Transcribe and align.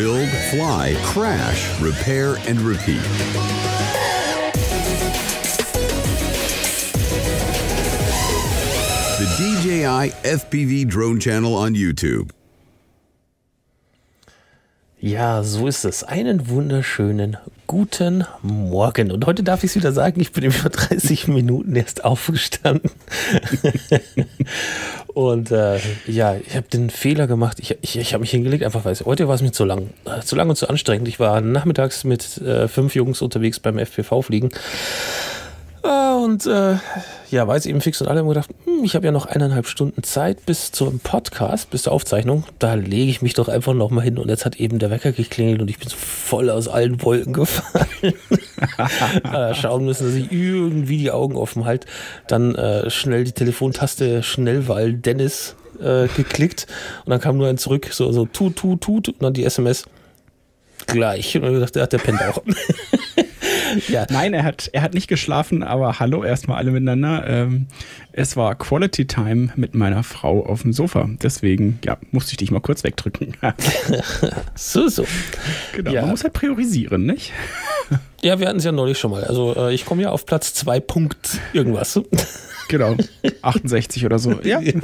build, 0.00 0.30
fly, 0.50 0.96
crash, 1.02 1.78
repair, 1.78 2.36
and 2.48 2.58
repeat. 2.62 3.02
The 9.18 9.26
DJI 9.36 10.12
FPV 10.24 10.88
Drone 10.88 11.20
Channel 11.20 11.54
on 11.54 11.74
YouTube. 11.74 12.30
Ja, 15.00 15.42
so 15.42 15.66
ist 15.66 15.84
es. 15.84 16.02
Einen 16.02 16.48
wunderschönen 16.48 17.36
guten 17.70 18.24
Morgen. 18.42 19.12
Und 19.12 19.26
heute 19.26 19.44
darf 19.44 19.62
ich 19.62 19.70
es 19.70 19.76
wieder 19.76 19.92
sagen, 19.92 20.20
ich 20.20 20.32
bin 20.32 20.42
über 20.42 20.68
30 20.70 21.28
Minuten 21.28 21.76
erst 21.76 22.04
aufgestanden. 22.04 22.90
und 25.14 25.52
äh, 25.52 25.78
ja, 26.08 26.34
ich 26.34 26.56
habe 26.56 26.66
den 26.66 26.90
Fehler 26.90 27.28
gemacht. 27.28 27.60
Ich, 27.60 27.78
ich, 27.80 27.96
ich 27.96 28.12
habe 28.12 28.22
mich 28.22 28.32
hingelegt, 28.32 28.64
einfach 28.64 28.84
weil 28.84 28.96
heute 29.04 29.28
war 29.28 29.36
es 29.36 29.42
mir 29.42 29.52
zu 29.52 29.64
lang. 29.64 29.90
Äh, 30.04 30.22
zu 30.22 30.34
lang 30.34 30.50
und 30.50 30.56
zu 30.56 30.68
anstrengend. 30.68 31.06
Ich 31.06 31.20
war 31.20 31.40
nachmittags 31.40 32.02
mit 32.02 32.38
äh, 32.38 32.66
fünf 32.66 32.96
Jungs 32.96 33.22
unterwegs 33.22 33.60
beim 33.60 33.78
FPV-Fliegen. 33.78 34.50
Äh, 35.82 36.14
und 36.14 36.46
äh, 36.46 36.76
ja, 37.30 37.54
jetzt 37.54 37.66
eben 37.66 37.80
fix 37.80 38.00
und 38.00 38.08
alle 38.08 38.20
haben 38.20 38.28
gedacht, 38.28 38.50
hm, 38.64 38.84
ich 38.84 38.94
habe 38.94 39.06
ja 39.06 39.12
noch 39.12 39.26
eineinhalb 39.26 39.66
Stunden 39.66 40.02
Zeit 40.02 40.44
bis 40.46 40.72
zum 40.72 40.98
Podcast, 40.98 41.70
bis 41.70 41.82
zur 41.82 41.92
Aufzeichnung. 41.92 42.44
Da 42.58 42.74
lege 42.74 43.10
ich 43.10 43.22
mich 43.22 43.34
doch 43.34 43.48
einfach 43.48 43.72
noch 43.72 43.90
mal 43.90 44.02
hin. 44.02 44.18
Und 44.18 44.28
jetzt 44.28 44.44
hat 44.44 44.56
eben 44.56 44.78
der 44.78 44.90
Wecker 44.90 45.12
geklingelt 45.12 45.62
und 45.62 45.70
ich 45.70 45.78
bin 45.78 45.88
so 45.88 45.96
voll 45.96 46.50
aus 46.50 46.68
allen 46.68 47.02
Wolken 47.02 47.32
gefallen. 47.32 47.86
äh, 49.32 49.54
schauen 49.54 49.84
müssen, 49.84 50.06
dass 50.06 50.14
ich 50.14 50.30
irgendwie 50.32 50.98
die 50.98 51.10
Augen 51.10 51.36
offen 51.36 51.64
halte. 51.64 51.86
Dann 52.26 52.54
äh, 52.54 52.90
schnell 52.90 53.24
die 53.24 53.32
Telefontaste 53.32 54.22
Schnellwahl 54.22 54.92
Dennis 54.92 55.54
äh, 55.80 56.08
geklickt 56.08 56.66
und 57.04 57.10
dann 57.10 57.20
kam 57.20 57.36
nur 57.36 57.48
ein 57.48 57.58
zurück, 57.58 57.88
so, 57.92 58.12
so 58.12 58.26
tut, 58.26 58.56
tut, 58.56 58.80
tut 58.80 59.08
und 59.08 59.22
dann 59.22 59.32
die 59.32 59.44
SMS 59.44 59.84
gleich. 60.86 61.36
Und 61.36 61.42
dann 61.42 61.54
gedacht, 61.54 61.74
der, 61.74 61.86
der 61.86 61.98
pennt 61.98 62.22
auch. 62.22 62.42
ja. 63.88 64.06
Nein, 64.10 64.34
er 64.34 64.44
hat, 64.44 64.70
er 64.72 64.82
hat 64.82 64.94
nicht 64.94 65.08
geschlafen, 65.08 65.62
aber 65.62 65.98
hallo 65.98 66.24
erstmal 66.24 66.58
alle 66.58 66.70
miteinander. 66.70 67.24
Ähm, 67.26 67.66
es 68.12 68.36
war 68.36 68.54
Quality 68.54 69.06
Time 69.06 69.50
mit 69.56 69.74
meiner 69.74 70.02
Frau 70.02 70.44
auf 70.44 70.62
dem 70.62 70.72
Sofa. 70.72 71.08
Deswegen, 71.22 71.78
ja, 71.84 71.98
musste 72.10 72.32
ich 72.32 72.38
dich 72.38 72.50
mal 72.50 72.60
kurz 72.60 72.84
wegdrücken. 72.84 73.36
so, 74.54 74.88
so. 74.88 75.04
Genau, 75.74 75.90
ja. 75.90 76.02
man 76.02 76.10
muss 76.10 76.24
halt 76.24 76.32
priorisieren, 76.32 77.06
nicht? 77.06 77.32
ja, 78.22 78.38
wir 78.38 78.48
hatten 78.48 78.58
es 78.58 78.64
ja 78.64 78.72
neulich 78.72 78.98
schon 78.98 79.10
mal. 79.10 79.24
Also 79.24 79.54
äh, 79.56 79.74
ich 79.74 79.84
komme 79.84 80.02
ja 80.02 80.10
auf 80.10 80.26
Platz 80.26 80.54
2 80.54 80.80
Punkt 80.80 81.38
irgendwas. 81.52 82.00
genau, 82.68 82.96
68 83.42 84.04
oder 84.06 84.18
so. 84.18 84.40
Ja. 84.42 84.60
ja. 84.60 84.74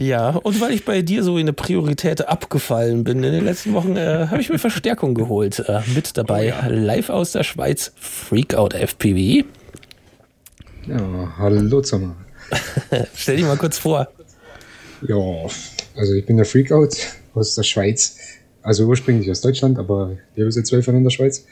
Ja, 0.00 0.30
und 0.30 0.60
weil 0.60 0.72
ich 0.72 0.84
bei 0.84 1.02
dir 1.02 1.24
so 1.24 1.38
in 1.38 1.46
der 1.46 1.52
Priorität 1.52 2.28
abgefallen 2.28 3.02
bin 3.02 3.24
in 3.24 3.32
den 3.32 3.44
letzten 3.44 3.74
Wochen, 3.74 3.96
äh, 3.96 4.28
habe 4.28 4.40
ich 4.40 4.48
mir 4.48 4.60
Verstärkung 4.60 5.12
geholt. 5.12 5.58
Äh, 5.66 5.80
mit 5.92 6.16
dabei 6.16 6.54
oh, 6.54 6.66
ja. 6.66 6.68
live 6.68 7.10
aus 7.10 7.32
der 7.32 7.42
Schweiz 7.42 7.90
Freakout 7.96 8.74
FPV. 8.74 9.44
Ja, 10.86 11.34
hallo 11.36 11.80
zusammen. 11.80 12.14
Stell 13.16 13.38
dich 13.38 13.44
mal 13.44 13.56
kurz 13.56 13.78
vor. 13.78 14.08
Ja, 15.02 15.16
also 15.96 16.14
ich 16.14 16.24
bin 16.24 16.36
der 16.36 16.46
Freakout 16.46 16.90
aus 17.34 17.56
der 17.56 17.64
Schweiz. 17.64 18.18
Also 18.62 18.86
ursprünglich 18.86 19.28
aus 19.32 19.40
Deutschland, 19.40 19.80
aber 19.80 20.16
ich 20.36 20.40
habe 20.40 20.52
seit 20.52 20.68
zwölf 20.68 20.86
Jahren 20.86 20.98
in 20.98 21.04
der 21.04 21.10
Schweiz. 21.10 21.44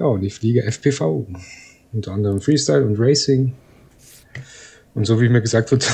Ja, 0.00 0.06
und 0.06 0.24
ich 0.24 0.34
fliege 0.34 0.64
FPV. 0.64 1.24
Unter 1.92 2.10
anderem 2.10 2.40
Freestyle 2.40 2.84
und 2.84 2.98
Racing 2.98 3.52
und 4.96 5.04
so 5.04 5.20
wie 5.20 5.28
mir 5.28 5.42
gesagt 5.42 5.70
wird, 5.70 5.88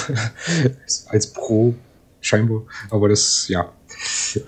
als 1.08 1.32
Pro 1.32 1.74
scheinbar. 2.20 2.62
Aber 2.90 3.08
das, 3.08 3.48
ja. 3.48 3.70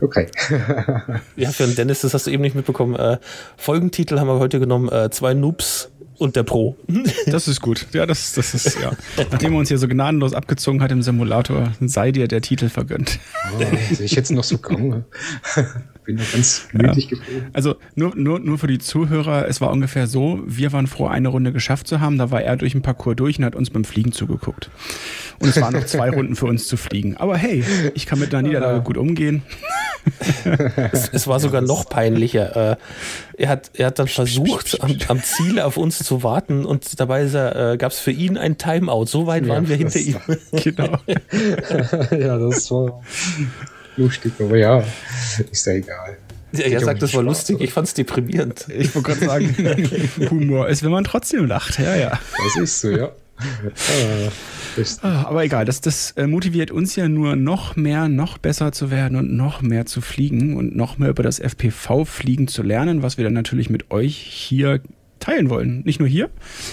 Okay. 0.00 0.28
ja, 1.36 1.50
für 1.50 1.66
den 1.66 1.74
Dennis, 1.74 2.00
das 2.00 2.14
hast 2.14 2.27
du 2.27 2.30
eben 2.30 2.42
nicht 2.42 2.55
mitbekommen. 2.55 2.94
Äh, 2.94 3.19
Folgentitel 3.56 4.19
haben 4.19 4.28
wir 4.28 4.38
heute 4.38 4.60
genommen: 4.60 4.88
äh, 4.91 5.10
Zwei 5.10 5.34
Noobs 5.34 5.91
und 6.19 6.37
der 6.37 6.44
Pro. 6.44 6.76
Das 7.26 7.48
ist 7.48 7.60
gut. 7.60 7.87
Ja, 7.93 8.06
das, 8.06 8.34
das 8.34 8.54
ist, 8.54 8.78
ja. 8.81 8.93
Nachdem 9.31 9.54
er 9.54 9.59
uns 9.59 9.69
hier 9.69 9.78
so 9.78 9.88
gnadenlos 9.88 10.34
abgezogen 10.34 10.82
hat 10.82 10.93
im 10.93 11.03
Simulator, 11.03 11.72
sei 11.81 12.12
dir 12.12 12.28
der 12.28 12.41
Titel 12.41 12.69
vergönnt. 12.69 13.19
Oh, 13.59 13.62
ich 13.98 14.12
jetzt 14.12 14.31
noch 14.31 14.44
so 14.44 14.59
kaum 14.59 15.04
bin 16.04 16.16
noch 16.16 16.32
ganz 16.32 16.69
gemütlich 16.70 17.10
ja. 17.10 17.16
geblieben. 17.16 17.47
Also 17.53 17.76
nur, 17.94 18.15
nur, 18.15 18.38
nur 18.41 18.59
für 18.59 18.66
die 18.66 18.78
Zuhörer, 18.78 19.48
es 19.48 19.60
war 19.60 19.70
ungefähr 19.70 20.06
so, 20.06 20.42
wir 20.47 20.72
waren 20.72 20.87
froh, 20.87 21.06
eine 21.06 21.28
Runde 21.28 21.53
geschafft 21.53 21.88
zu 21.88 22.00
haben. 22.00 22.19
Da 22.19 22.31
war 22.31 22.42
er 22.42 22.56
durch 22.56 22.72
den 22.72 22.82
Parcours 22.82 23.16
durch 23.16 23.38
und 23.38 23.44
hat 23.44 23.56
uns 23.56 23.70
beim 23.70 23.84
Fliegen 23.84 24.12
zugeguckt. 24.12 24.70
Und 25.38 25.48
es 25.48 25.60
waren 25.60 25.75
noch 25.75 25.87
zwei 25.87 26.10
Runden 26.14 26.37
für 26.37 26.47
uns 26.47 26.69
zu 26.69 26.76
fliegen. 26.76 27.16
Aber 27.16 27.37
hey, 27.37 27.64
ich 27.94 28.06
kann 28.06 28.19
mit 28.19 28.34
einer 28.34 28.47
Niederlage 28.47 28.82
gut 28.82 28.97
umgehen. 28.97 29.43
es, 30.93 31.09
es, 31.09 31.26
war 31.26 31.41
sogar 31.41 31.62
noch 31.62 31.88
peinlicher. 31.88 32.72
Äh, 32.72 32.76
er, 33.38 33.48
hat, 33.48 33.70
er 33.75 33.87
hat 33.87 33.98
dann 33.98 34.09
versucht, 34.09 34.82
am, 34.82 34.97
am 35.09 35.22
Ziel 35.22 35.60
auf 35.60 35.76
uns 35.76 35.98
zu 35.98 36.22
warten 36.22 36.64
und 36.66 37.00
dabei 37.00 37.22
äh, 37.22 37.76
gab 37.78 37.93
es 37.93 37.98
für 37.98 38.10
ihn 38.10 38.37
ein 38.37 38.59
Timeout. 38.59 39.06
So 39.06 39.26
weit 39.26 39.48
waren 39.48 39.64
ja, 39.64 39.70
wir 39.70 39.76
hinter 39.76 40.00
ihm. 40.00 40.16
Genau. 40.62 40.98
ja, 42.10 42.38
das 42.38 42.70
war 42.70 43.03
lustig, 43.97 44.32
aber 44.38 44.56
ja, 44.56 44.84
ist 45.50 45.66
ja 45.66 45.72
egal. 45.75 46.16
Ja, 46.53 46.66
er 46.66 46.81
sagt, 46.81 47.03
das 47.03 47.15
war 47.15 47.22
lustig, 47.22 47.60
ich 47.60 47.72
fand 47.72 47.88
es 47.88 47.94
deprimierend. 47.94 48.66
Ich 48.69 48.94
wollte 48.94 49.12
gerade 49.12 49.27
sagen, 49.27 50.00
Humor 50.31 50.69
ist, 50.69 50.82
wenn 50.82 50.93
man 50.93 51.05
trotzdem 51.05 51.47
lacht, 51.47 51.78
ja, 51.78 51.97
ja. 51.97 52.10
Das 52.10 52.62
ist 52.62 52.81
so, 52.81 52.91
ja. 52.91 53.10
Ah, 55.03 55.25
aber 55.27 55.44
egal, 55.44 55.65
das, 55.65 55.81
das 55.81 56.12
äh, 56.12 56.27
motiviert 56.27 56.71
uns 56.71 56.97
ja 56.97 57.09
nur 57.09 57.37
noch 57.37 57.77
mehr, 57.77 58.09
noch 58.09 58.38
besser 58.38 58.72
zu 58.72 58.91
werden 58.91 59.16
und 59.16 59.32
noch 59.32 59.62
mehr 59.62 59.87
zu 59.87 60.00
fliegen 60.00 60.56
und 60.56 60.76
noch 60.76 60.99
mehr 60.99 61.11
über 61.11 61.22
das 61.22 61.41
FPV-Fliegen 61.41 62.49
zu 62.49 62.62
lernen, 62.62 63.03
was 63.03 63.16
wir 63.16 63.25
dann 63.25 63.32
natürlich 63.32 63.71
mit 63.71 63.91
euch 63.91 64.16
hier 64.16 64.81
teilen 65.20 65.50
wollen. 65.50 65.82
Nicht 65.84 66.00
nur 66.00 66.08
hier, 66.08 66.30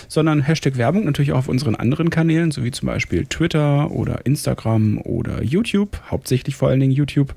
sondern 0.07 0.41
Hashtag 0.41 0.77
Werbung 0.77 1.05
natürlich 1.05 1.31
auch 1.31 1.39
auf 1.39 1.47
unseren 1.47 1.75
anderen 1.75 2.09
Kanälen, 2.09 2.51
so 2.51 2.63
wie 2.63 2.71
zum 2.71 2.87
Beispiel 2.87 3.25
Twitter 3.25 3.91
oder 3.91 4.25
Instagram 4.25 4.99
oder 5.03 5.43
YouTube, 5.43 6.01
hauptsächlich 6.09 6.55
vor 6.55 6.69
allen 6.69 6.79
Dingen 6.79 6.91
YouTube. 6.91 7.33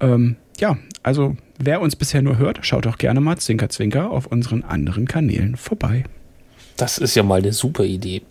Ähm, 0.00 0.36
ja, 0.58 0.78
also 1.02 1.36
wer 1.58 1.80
uns 1.80 1.96
bisher 1.96 2.22
nur 2.22 2.38
hört, 2.38 2.60
schaut 2.62 2.86
doch 2.86 2.98
gerne 2.98 3.20
mal 3.20 3.36
Zwinker 3.36 3.68
Zwinker 3.68 4.10
auf 4.10 4.26
unseren 4.26 4.62
anderen 4.62 5.06
Kanälen 5.06 5.56
vorbei. 5.56 6.04
Das 6.76 6.98
ist 6.98 7.14
ja 7.16 7.22
mal 7.22 7.40
eine 7.40 7.52
super 7.52 7.84
Idee. 7.84 8.22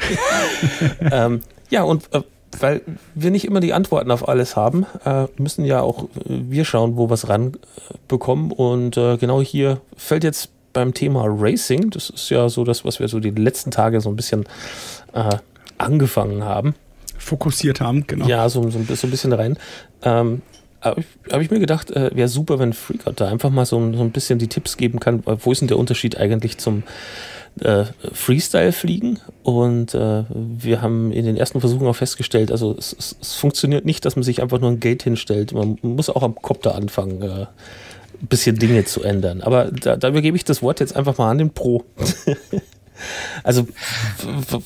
ähm, 1.10 1.42
ja, 1.68 1.82
und 1.82 2.04
äh, 2.14 2.22
weil 2.60 2.80
wir 3.14 3.30
nicht 3.30 3.44
immer 3.44 3.60
die 3.60 3.72
Antworten 3.72 4.10
auf 4.10 4.26
alles 4.26 4.56
haben, 4.56 4.86
äh, 5.04 5.26
müssen 5.36 5.64
ja 5.64 5.80
auch 5.82 6.04
äh, 6.04 6.08
wir 6.26 6.64
schauen, 6.64 6.96
wo 6.96 7.10
wir 7.10 7.14
es 7.14 7.28
ranbekommen. 7.28 8.52
Und 8.52 8.96
äh, 8.96 9.18
genau 9.18 9.42
hier 9.42 9.80
fällt 9.96 10.24
jetzt 10.24 10.50
beim 10.72 10.94
Thema 10.94 11.24
Racing. 11.26 11.90
Das 11.90 12.10
ist 12.10 12.30
ja 12.30 12.48
so 12.48 12.64
das, 12.64 12.84
was 12.84 13.00
wir 13.00 13.08
so 13.08 13.20
die 13.20 13.30
letzten 13.30 13.70
Tage 13.70 14.00
so 14.00 14.08
ein 14.08 14.16
bisschen 14.16 14.44
äh, 15.12 15.36
angefangen 15.78 16.44
haben. 16.44 16.74
Fokussiert 17.18 17.80
haben, 17.80 18.06
genau. 18.06 18.26
Ja, 18.26 18.48
so, 18.48 18.62
so, 18.70 18.82
so 18.82 19.06
ein 19.06 19.10
bisschen 19.10 19.32
rein. 19.32 19.58
Ähm, 20.02 20.42
habe 20.80 21.00
ich, 21.00 21.32
hab 21.32 21.40
ich, 21.40 21.50
mir 21.50 21.58
gedacht, 21.58 21.90
äh, 21.90 22.10
wäre 22.14 22.28
super, 22.28 22.58
wenn 22.58 22.72
Freakout 22.72 23.14
da 23.16 23.28
einfach 23.28 23.50
mal 23.50 23.66
so, 23.66 23.92
so, 23.92 24.02
ein 24.02 24.12
bisschen 24.12 24.38
die 24.38 24.48
Tipps 24.48 24.76
geben 24.76 25.00
kann. 25.00 25.22
Wo 25.24 25.50
ist 25.50 25.60
denn 25.60 25.68
der 25.68 25.78
Unterschied 25.78 26.16
eigentlich 26.16 26.58
zum 26.58 26.84
äh, 27.60 27.84
Freestyle-Fliegen? 28.12 29.18
Und 29.42 29.94
äh, 29.94 30.24
wir 30.28 30.80
haben 30.80 31.10
in 31.10 31.24
den 31.24 31.36
ersten 31.36 31.60
Versuchen 31.60 31.86
auch 31.86 31.96
festgestellt, 31.96 32.52
also 32.52 32.76
es, 32.78 32.94
es, 32.96 33.16
es, 33.20 33.34
funktioniert 33.34 33.84
nicht, 33.84 34.04
dass 34.04 34.14
man 34.14 34.22
sich 34.22 34.40
einfach 34.40 34.60
nur 34.60 34.70
ein 34.70 34.80
Gate 34.80 35.02
hinstellt. 35.02 35.52
Man 35.52 35.78
muss 35.82 36.10
auch 36.10 36.22
am 36.22 36.36
Kopter 36.36 36.76
anfangen. 36.76 37.48
Ein 38.20 38.26
bisschen 38.26 38.56
Dinge 38.56 38.84
zu 38.84 39.02
ändern. 39.02 39.40
Aber 39.42 39.70
da, 39.70 39.96
da 39.96 40.08
übergebe 40.08 40.36
ich 40.36 40.44
das 40.44 40.62
Wort 40.62 40.80
jetzt 40.80 40.96
einfach 40.96 41.18
mal 41.18 41.30
an 41.30 41.38
den 41.38 41.50
Pro. 41.50 41.84
Also, 43.44 43.66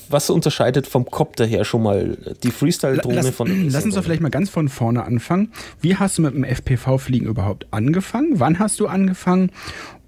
was 0.08 0.30
unterscheidet 0.30 0.86
vom 0.86 1.04
Copter 1.04 1.44
her 1.44 1.64
schon 1.64 1.82
mal 1.82 2.16
die 2.42 2.50
Freestyle-Drohne 2.50 3.32
von. 3.32 3.68
Lass 3.68 3.84
uns 3.84 3.94
doch 3.94 4.04
vielleicht 4.04 4.22
mal 4.22 4.30
ganz 4.30 4.50
von 4.50 4.68
vorne 4.68 5.04
anfangen. 5.04 5.52
Wie 5.81 5.96
hast 5.96 6.19
du 6.19 6.22
mit 6.22 6.34
dem 6.34 6.44
FPV-Fliegen 6.44 7.26
überhaupt 7.26 7.66
angefangen? 7.70 8.40
Wann 8.40 8.58
hast 8.58 8.81
du 8.81 8.87
angefangen? 8.87 9.50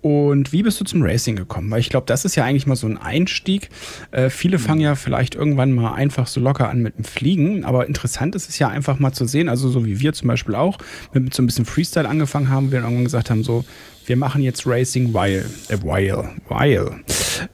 Und 0.04 0.52
wie 0.52 0.62
bist 0.62 0.78
du 0.78 0.84
zum 0.84 1.00
Racing 1.00 1.34
gekommen? 1.34 1.70
Weil 1.70 1.80
ich 1.80 1.88
glaube, 1.88 2.04
das 2.04 2.26
ist 2.26 2.36
ja 2.36 2.44
eigentlich 2.44 2.66
mal 2.66 2.76
so 2.76 2.86
ein 2.86 2.98
Einstieg. 2.98 3.70
Äh, 4.10 4.28
viele 4.28 4.58
fangen 4.58 4.82
ja 4.82 4.96
vielleicht 4.96 5.34
irgendwann 5.34 5.72
mal 5.72 5.94
einfach 5.94 6.26
so 6.26 6.42
locker 6.42 6.68
an 6.68 6.82
mit 6.82 6.98
dem 6.98 7.04
Fliegen. 7.04 7.64
Aber 7.64 7.86
interessant 7.86 8.34
ist 8.34 8.50
es 8.50 8.58
ja 8.58 8.68
einfach 8.68 8.98
mal 8.98 9.12
zu 9.12 9.24
sehen, 9.24 9.48
also 9.48 9.70
so 9.70 9.86
wie 9.86 10.00
wir 10.00 10.12
zum 10.12 10.28
Beispiel 10.28 10.56
auch, 10.56 10.76
mit 11.14 11.32
so 11.32 11.42
ein 11.42 11.46
bisschen 11.46 11.64
Freestyle 11.64 12.06
angefangen 12.06 12.50
haben, 12.50 12.70
wir 12.70 12.80
irgendwann 12.80 13.04
gesagt 13.04 13.30
haben, 13.30 13.42
so, 13.42 13.64
wir 14.04 14.18
machen 14.18 14.42
jetzt 14.42 14.66
Racing 14.66 15.14
while, 15.14 15.46
äh, 15.68 15.78
while, 15.82 16.32
while. 16.50 17.00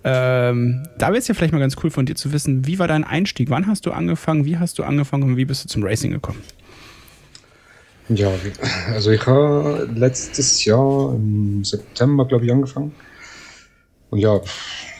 Ähm, 0.03 0.83
da 0.99 1.07
wäre 1.07 1.19
es 1.19 1.29
ja 1.29 1.35
vielleicht 1.35 1.53
mal 1.53 1.61
ganz 1.61 1.77
cool 1.85 1.91
von 1.93 2.05
dir 2.05 2.17
zu 2.17 2.33
wissen, 2.33 2.67
wie 2.67 2.81
war 2.81 2.89
dein 2.89 3.05
Einstieg? 3.05 3.49
Wann 3.51 3.69
hast 3.69 3.87
du 3.87 3.93
angefangen? 3.93 4.45
Wie 4.45 4.59
hast 4.59 4.77
du 4.81 4.83
angefangen 4.83 5.23
und 5.23 5.37
wie 5.37 5.45
bist 5.45 5.63
du 5.63 5.69
zum 5.69 5.85
Racing 5.85 6.11
gekommen? 6.11 6.43
Ja, 8.13 8.33
also 8.93 9.13
ich 9.13 9.25
habe 9.25 9.89
letztes 9.95 10.65
Jahr 10.65 11.15
im 11.15 11.63
September, 11.65 12.27
glaube 12.27 12.45
ich, 12.45 12.51
angefangen. 12.51 12.93
Und 14.11 14.19
ja, 14.19 14.41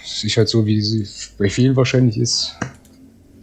es 0.05 0.23
ist 0.23 0.37
halt 0.37 0.49
so, 0.49 0.65
wie 0.65 0.79
es 0.79 1.33
bei 1.37 1.49
vielen 1.49 1.75
wahrscheinlich 1.75 2.17
ist. 2.17 2.55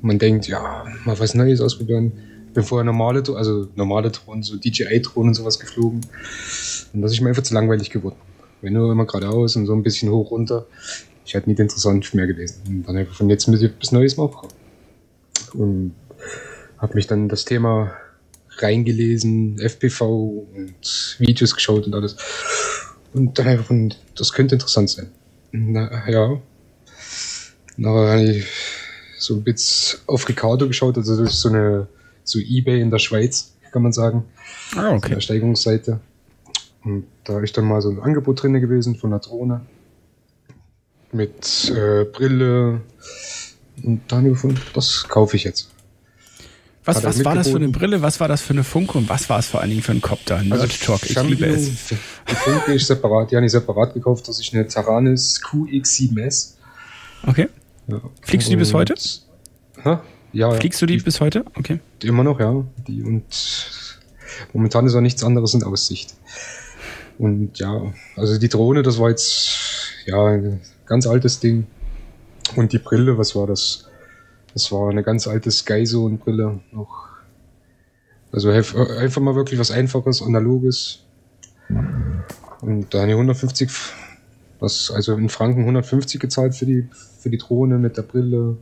Man 0.02 0.20
denkt, 0.20 0.48
ja, 0.48 0.86
mal 1.04 1.20
was 1.20 1.34
Neues 1.34 1.60
ausprobieren. 1.60 2.14
bin 2.54 2.64
vorher 2.64 2.86
normale, 2.86 3.22
also 3.36 3.68
normale 3.76 4.10
Drohnen, 4.10 4.42
so 4.42 4.56
DJI-Drohnen 4.56 5.30
und 5.30 5.34
sowas 5.34 5.60
geflogen. 5.60 6.00
Und 6.94 7.02
das 7.02 7.12
ist 7.12 7.20
mir 7.20 7.28
einfach 7.28 7.44
zu 7.44 7.54
langweilig 7.54 7.90
geworden. 7.90 8.16
Wenn 8.62 8.72
nur 8.72 8.90
immer 8.90 9.06
geradeaus 9.06 9.58
und 9.58 9.66
so 9.66 9.74
ein 9.74 9.84
bisschen 9.84 10.10
hoch 10.10 10.32
runter, 10.32 10.66
ist 11.26 11.34
halt 11.34 11.48
nicht 11.48 11.60
interessant 11.60 12.14
mehr 12.14 12.26
gewesen. 12.26 12.62
Und 12.70 12.88
dann 12.88 12.96
einfach 12.96 13.16
von 13.16 13.30
jetzt 13.30 13.52
bis 13.80 13.92
Neues 13.92 14.16
mal. 14.16 14.30
Und 15.54 15.94
habe 16.78 16.94
mich 16.96 17.08
dann 17.08 17.28
das 17.28 17.44
Thema 17.44 17.92
reingelesen, 18.62 19.60
FPV 19.60 20.46
und 20.54 21.16
Videos 21.20 21.56
geschaut 21.56 21.86
und 21.86 21.94
alles. 21.94 22.16
Und 23.14 23.38
dann 23.40 23.48
einfach 23.48 23.66
von, 23.66 23.94
das 24.16 24.34
könnte 24.34 24.56
interessant 24.56 24.90
sein. 24.90 25.12
Na, 25.52 26.10
ja. 26.10 26.42
Na, 27.78 28.22
ich 28.22 28.46
so 29.18 29.36
ein 29.36 29.44
bisschen 29.44 30.00
auf 30.08 30.28
Ricardo 30.30 30.68
geschaut, 30.68 30.98
also 30.98 31.22
das 31.22 31.34
ist 31.34 31.42
so 31.42 31.50
eine, 31.50 31.88
so 32.24 32.40
Ebay 32.40 32.82
in 32.82 32.92
der 32.92 33.00
Schweiz, 33.00 33.54
kann 33.72 33.84
man 33.84 33.92
sagen. 33.92 34.24
Ah, 34.76 34.94
okay. 34.94 35.14
Der 35.16 35.22
Steigungsseite. 35.22 36.00
Und 36.84 37.06
da 37.24 37.40
ist 37.42 37.58
dann 37.58 37.66
mal 37.66 37.82
so 37.82 37.90
ein 37.90 38.00
Angebot 38.00 38.42
drin 38.42 38.54
gewesen 38.54 38.96
von 38.96 39.10
der 39.10 39.20
Drohne. 39.20 39.62
Mit 41.12 41.72
äh, 41.76 42.06
Brille. 42.06 42.82
Und 43.84 44.02
dann 44.08 44.26
gefunden, 44.26 44.62
das 44.74 45.06
kaufe 45.08 45.36
ich 45.36 45.44
jetzt. 45.44 45.70
Was, 46.88 47.04
was 47.04 47.26
war 47.26 47.36
das 47.36 47.50
für 47.50 47.58
eine 47.58 47.68
Brille? 47.68 48.02
Was 48.02 48.22
war 48.22 48.30
das 48.30 48.42
für 48.42 48.54
eine 48.54 48.64
Funke? 48.64 48.98
Und 48.98 49.10
was 49.10 49.30
war 49.30 49.40
es 49.40 49.48
vor 49.48 49.60
allen 49.60 49.72
Dingen 49.72 49.82
für 49.82 49.92
ein 49.92 50.02
Copter? 50.02 50.42
Nerd 50.42 50.62
also 50.62 50.74
Talk, 50.86 51.04
ich 51.04 51.22
liebe 51.22 51.46
es. 51.46 51.90
Die 51.90 52.34
Funke 52.34 52.74
ist 52.74 52.88
separat, 52.88 53.30
die 53.30 53.36
habe 53.36 53.46
ich 53.46 53.52
separat 53.52 53.94
gekauft. 53.94 54.26
Das 54.30 54.40
ist 54.40 54.54
eine 54.54 54.66
Taranis 54.66 55.42
QX7S. 55.44 56.54
Okay. 57.28 57.50
Ja. 57.88 58.00
Fliegst 58.22 58.48
du 58.48 58.52
die 58.52 58.56
bis 58.56 58.74
heute? 58.74 58.96
Ha? 59.84 60.02
Ja, 60.32 60.52
Fliegst 60.52 60.82
du 60.82 60.86
die, 60.86 60.96
die 60.98 61.04
bis 61.04 61.20
heute? 61.20 61.44
Okay. 61.56 61.82
Immer 62.04 62.24
noch, 62.24 62.40
ja. 62.40 62.64
Die 62.88 63.04
und 63.04 63.26
momentan 64.54 64.86
ist 64.86 64.96
auch 64.96 65.02
nichts 65.02 65.26
anderes 65.26 65.54
in 65.56 65.64
Aussicht. 65.64 66.14
Und 67.18 67.60
ja, 67.60 67.94
also 68.16 68.40
die 68.40 68.48
Drohne, 68.48 68.82
das 68.82 68.98
war 68.98 69.10
jetzt 69.10 69.50
ja 70.06 70.24
ein 70.26 70.62
ganz 70.86 71.06
altes 71.06 71.42
Ding. 71.42 71.68
Und 72.56 72.72
die 72.72 72.80
Brille, 72.80 73.18
was 73.18 73.36
war 73.36 73.46
das? 73.46 73.87
Das 74.54 74.72
war 74.72 74.90
eine 74.90 75.04
ganz 75.04 75.28
alte 75.28 75.52
Skyzone-Brille 75.52 76.60
noch. 76.72 77.08
Also 78.32 78.50
einfach 78.50 79.22
mal 79.22 79.36
wirklich 79.36 79.60
was 79.60 79.72
Einfaches, 79.72 80.22
Analoges. 80.22 81.04
Und 82.62 82.94
da 82.94 83.04
eine 83.04 83.14
150, 83.14 83.70
was, 84.60 84.92
also 84.92 85.16
in 85.16 85.30
Franken 85.30 85.62
150 85.62 86.20
gezahlt 86.20 86.56
für 86.56 86.66
die, 86.66 86.88
für 87.20 87.30
die 87.30 87.38
Drohne 87.38 87.78
mit 87.78 87.98
der 87.98 88.02
Brille. 88.02 88.58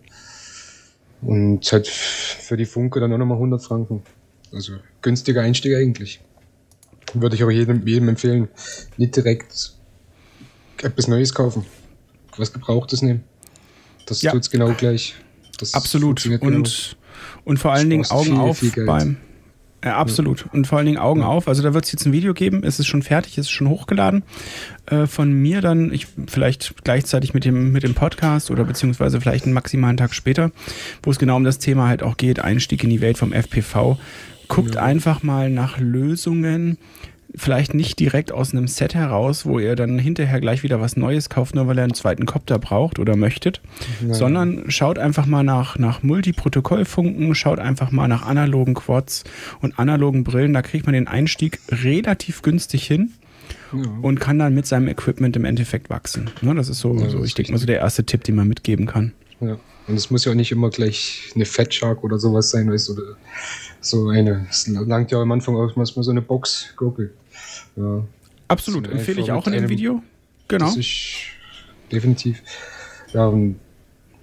Und 1.21 1.71
halt 1.71 1.87
für 1.87 2.57
die 2.57 2.65
Funke 2.65 2.99
dann 2.99 3.11
auch 3.13 3.17
nochmal 3.17 3.37
100 3.37 3.63
Franken. 3.63 4.03
Also 4.51 4.73
günstiger 5.01 5.41
Einstieg 5.41 5.75
eigentlich. 5.75 6.21
Würde 7.13 7.35
ich 7.35 7.43
aber 7.43 7.51
jedem, 7.51 7.85
jedem 7.87 8.09
empfehlen, 8.09 8.49
nicht 8.97 9.15
direkt 9.15 9.73
etwas 10.81 11.07
Neues 11.07 11.33
kaufen. 11.33 11.65
Was 12.37 12.51
Gebrauchtes 12.51 13.01
nehmen. 13.01 13.23
Das 14.05 14.21
ja. 14.21 14.31
tut's 14.31 14.49
genau 14.49 14.73
gleich. 14.73 15.15
Das 15.57 15.73
Absolut. 15.73 16.25
Und, 16.25 16.97
und 17.43 17.57
vor 17.57 17.73
allen 17.73 17.89
Dingen 17.89 18.05
Augen 18.05 18.25
viel, 18.25 18.35
auf 18.35 18.57
viel 18.59 18.85
beim. 18.85 19.17
Ja, 19.85 19.97
absolut. 19.97 20.47
Und 20.51 20.65
vor 20.65 20.79
allen 20.79 20.87
Dingen 20.87 20.97
Augen 20.97 21.21
ja. 21.21 21.27
auf. 21.27 21.47
Also 21.47 21.61
da 21.61 21.75
wird 21.75 21.85
es 21.85 21.91
jetzt 21.91 22.07
ein 22.07 22.11
Video 22.11 22.33
geben. 22.33 22.63
Es 22.63 22.79
ist 22.79 22.87
schon 22.87 23.03
fertig, 23.03 23.37
es 23.37 23.45
ist 23.45 23.51
schon 23.51 23.69
hochgeladen. 23.69 24.23
Äh, 24.87 25.05
von 25.05 25.31
mir 25.31 25.61
dann, 25.61 25.93
ich 25.93 26.07
vielleicht 26.25 26.83
gleichzeitig 26.83 27.35
mit 27.35 27.45
dem, 27.45 27.71
mit 27.71 27.83
dem 27.83 27.93
Podcast 27.93 28.49
oder 28.49 28.63
beziehungsweise 28.63 29.21
vielleicht 29.21 29.45
einen 29.45 29.53
maximalen 29.53 29.95
Tag 29.95 30.15
später, 30.15 30.49
wo 31.03 31.11
es 31.11 31.19
genau 31.19 31.35
um 31.35 31.43
das 31.43 31.59
Thema 31.59 31.87
halt 31.87 32.01
auch 32.01 32.17
geht, 32.17 32.39
Einstieg 32.39 32.83
in 32.83 32.89
die 32.89 32.99
Welt 32.99 33.19
vom 33.19 33.31
FPV. 33.31 33.99
Guckt 34.47 34.73
ja. 34.73 34.81
einfach 34.81 35.21
mal 35.21 35.51
nach 35.51 35.77
Lösungen, 35.77 36.79
vielleicht 37.37 37.73
nicht 37.73 37.99
direkt 37.99 38.31
aus 38.31 38.53
einem 38.53 38.67
Set 38.67 38.95
heraus, 38.95 39.45
wo 39.45 39.59
ihr 39.59 39.75
dann 39.75 39.99
hinterher 39.99 40.39
gleich 40.39 40.63
wieder 40.63 40.81
was 40.81 40.97
Neues 40.97 41.29
kauft, 41.29 41.55
nur 41.55 41.67
weil 41.67 41.77
ihr 41.77 41.83
einen 41.83 41.93
zweiten 41.93 42.25
Copter 42.25 42.59
braucht 42.59 42.99
oder 42.99 43.15
möchtet, 43.15 43.61
Nein. 44.01 44.13
sondern 44.13 44.71
schaut 44.71 44.99
einfach 44.99 45.25
mal 45.25 45.43
nach, 45.43 45.77
nach 45.77 46.03
Multiprotokollfunken, 46.03 47.35
schaut 47.35 47.59
einfach 47.59 47.91
mal 47.91 48.07
nach 48.07 48.25
analogen 48.25 48.73
Quads 48.73 49.23
und 49.61 49.79
analogen 49.79 50.23
Brillen. 50.23 50.53
Da 50.53 50.61
kriegt 50.61 50.85
man 50.85 50.93
den 50.93 51.07
Einstieg 51.07 51.59
relativ 51.69 52.41
günstig 52.41 52.85
hin. 52.85 53.13
Ja. 53.73 53.83
Und 54.01 54.19
kann 54.19 54.39
dann 54.39 54.53
mit 54.53 54.65
seinem 54.65 54.87
Equipment 54.87 55.35
im 55.35 55.43
Endeffekt 55.43 55.89
wachsen. 55.89 56.29
Ne, 56.41 56.55
das 56.55 56.69
ist 56.69 56.79
so, 56.79 56.95
ja, 56.95 57.09
so 57.09 57.23
ich 57.23 57.33
denke 57.33 57.51
mal, 57.51 57.57
so 57.57 57.65
der 57.65 57.79
erste 57.79 58.05
Tipp, 58.05 58.23
den 58.23 58.35
man 58.35 58.47
mitgeben 58.47 58.85
kann. 58.85 59.11
Ja. 59.41 59.57
Und 59.87 59.95
es 59.95 60.09
muss 60.09 60.25
ja 60.25 60.31
auch 60.31 60.35
nicht 60.35 60.51
immer 60.51 60.69
gleich 60.69 61.31
eine 61.35 61.45
Fat 61.45 61.73
Shark 61.73 62.03
oder 62.03 62.17
sowas 62.17 62.49
sein, 62.49 62.71
weißt 62.71 62.89
du, 62.89 62.93
oder 62.93 63.17
so 63.81 64.07
eine. 64.09 64.47
Es 64.49 64.67
langt 64.67 65.11
ja 65.11 65.21
am 65.21 65.31
Anfang 65.31 65.55
auch 65.55 65.75
mal 65.75 65.85
so 65.85 66.09
eine 66.09 66.21
Box 66.21 66.73
Gurgel. 66.75 67.13
Ja. 67.75 68.03
Absolut, 68.47 68.87
empfehle 68.87 69.21
ich 69.21 69.31
auch 69.31 69.47
in 69.47 69.53
dem 69.53 69.69
Video. 69.69 70.01
Genau. 70.47 70.65
Das 70.65 70.77
ist 70.77 71.15
definitiv. 71.91 72.41
Ja, 73.13 73.27
und 73.27 73.59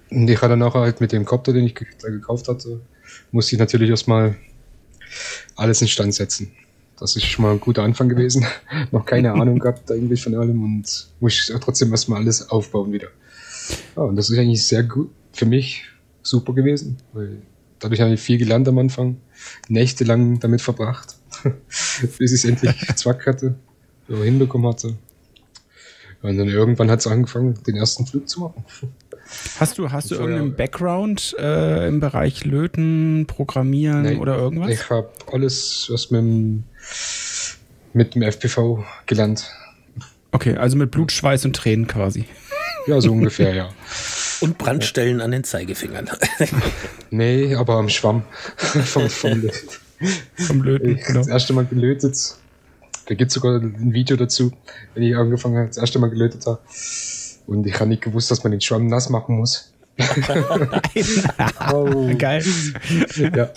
ich 0.09 0.41
hatte 0.41 0.65
auch 0.65 0.75
halt 0.75 1.01
mit 1.01 1.11
dem 1.11 1.25
Copter, 1.25 1.53
den 1.53 1.65
ich 1.65 1.75
da 2.01 2.09
gekauft 2.09 2.47
hatte, 2.47 2.79
musste 3.31 3.55
ich 3.55 3.59
natürlich 3.59 3.89
erstmal 3.89 4.35
alles 5.55 5.81
in 5.81 5.87
Stand 5.87 6.13
setzen. 6.13 6.51
Das 6.99 7.15
ist 7.15 7.25
schon 7.25 7.43
mal 7.43 7.51
ein 7.51 7.59
guter 7.59 7.83
Anfang 7.83 8.07
gewesen. 8.07 8.45
Noch 8.91 9.05
keine 9.05 9.33
Ahnung 9.33 9.59
gehabt 9.59 9.91
eigentlich 9.91 10.23
von 10.23 10.35
allem 10.35 10.63
und 10.63 11.07
muss 11.19 11.49
ich 11.49 11.55
trotzdem 11.59 11.91
erstmal 11.91 12.21
alles 12.21 12.49
aufbauen 12.49 12.93
wieder. 12.93 13.09
Ja, 13.95 14.03
und 14.03 14.15
das 14.15 14.29
ist 14.29 14.37
eigentlich 14.37 14.63
sehr 14.63 14.83
gut 14.83 15.09
für 15.33 15.45
mich 15.45 15.83
super 16.21 16.53
gewesen, 16.53 16.97
weil 17.11 17.41
dadurch 17.79 17.99
habe 17.99 18.13
ich 18.13 18.21
viel 18.21 18.37
gelernt 18.37 18.67
am 18.67 18.77
Anfang, 18.77 19.17
nächtelang 19.67 20.39
damit 20.39 20.61
verbracht 20.61 21.12
bis 22.17 22.31
ich 22.31 22.31
es 22.31 22.45
endlich 22.45 22.75
zwack 22.95 23.25
hatte, 23.27 23.55
oder 24.07 24.23
hinbekommen 24.23 24.71
hatte. 24.71 24.95
Und 26.21 26.37
dann 26.37 26.47
irgendwann 26.47 26.89
hat 26.89 26.99
es 26.99 27.07
angefangen, 27.07 27.59
den 27.67 27.75
ersten 27.75 28.05
Flug 28.05 28.29
zu 28.29 28.39
machen. 28.41 28.63
Hast 29.59 29.77
du, 29.77 29.91
hast 29.91 30.11
du 30.11 30.15
irgendeinen 30.15 30.55
Background 30.55 31.35
äh, 31.39 31.87
im 31.87 31.99
Bereich 31.99 32.45
Löten, 32.45 33.25
Programmieren 33.27 34.03
Nein, 34.03 34.19
oder 34.19 34.37
irgendwas? 34.37 34.69
Ich 34.69 34.89
habe 34.89 35.09
alles, 35.31 35.87
was 35.91 36.11
mit 36.11 36.21
dem, 36.21 36.63
mit 37.93 38.15
dem 38.15 38.21
FPV 38.21 38.85
gelernt. 39.05 39.51
Okay, 40.31 40.55
also 40.55 40.77
mit 40.77 40.91
Blut, 40.91 41.11
Schweiß 41.11 41.45
und 41.45 41.55
Tränen 41.55 41.87
quasi. 41.87 42.25
Ja, 42.87 42.99
so 43.01 43.11
ungefähr, 43.11 43.53
ja. 43.53 43.69
Und 44.41 44.57
Brandstellen 44.57 45.21
an 45.21 45.31
den 45.31 45.43
Zeigefingern. 45.43 46.09
nee, 47.11 47.55
aber 47.55 47.75
am 47.75 47.89
Schwamm 47.89 48.23
vom, 48.55 49.09
vom 49.09 49.49
Vom 50.35 50.63
Löten. 50.63 50.97
Ich 50.97 51.05
genau. 51.05 51.19
Das 51.19 51.27
erste 51.27 51.53
Mal 51.53 51.65
gelötet. 51.65 52.35
Da 53.05 53.15
gibt 53.15 53.29
es 53.29 53.33
sogar 53.33 53.59
ein 53.59 53.93
Video 53.93 54.15
dazu, 54.15 54.51
wenn 54.93 55.03
ich 55.03 55.15
angefangen 55.15 55.57
habe, 55.57 55.67
das 55.67 55.77
erste 55.77 55.99
Mal 55.99 56.09
gelötet 56.09 56.45
habe. 56.45 56.59
Und 57.47 57.67
ich 57.67 57.73
habe 57.75 57.87
nicht 57.89 58.01
gewusst, 58.01 58.31
dass 58.31 58.43
man 58.43 58.51
den 58.51 58.61
Schwamm 58.61 58.87
nass 58.87 59.09
machen 59.09 59.37
muss. 59.37 59.73
oh. 61.71 62.09
Geil. 62.17 62.43
Ja, 63.35 63.49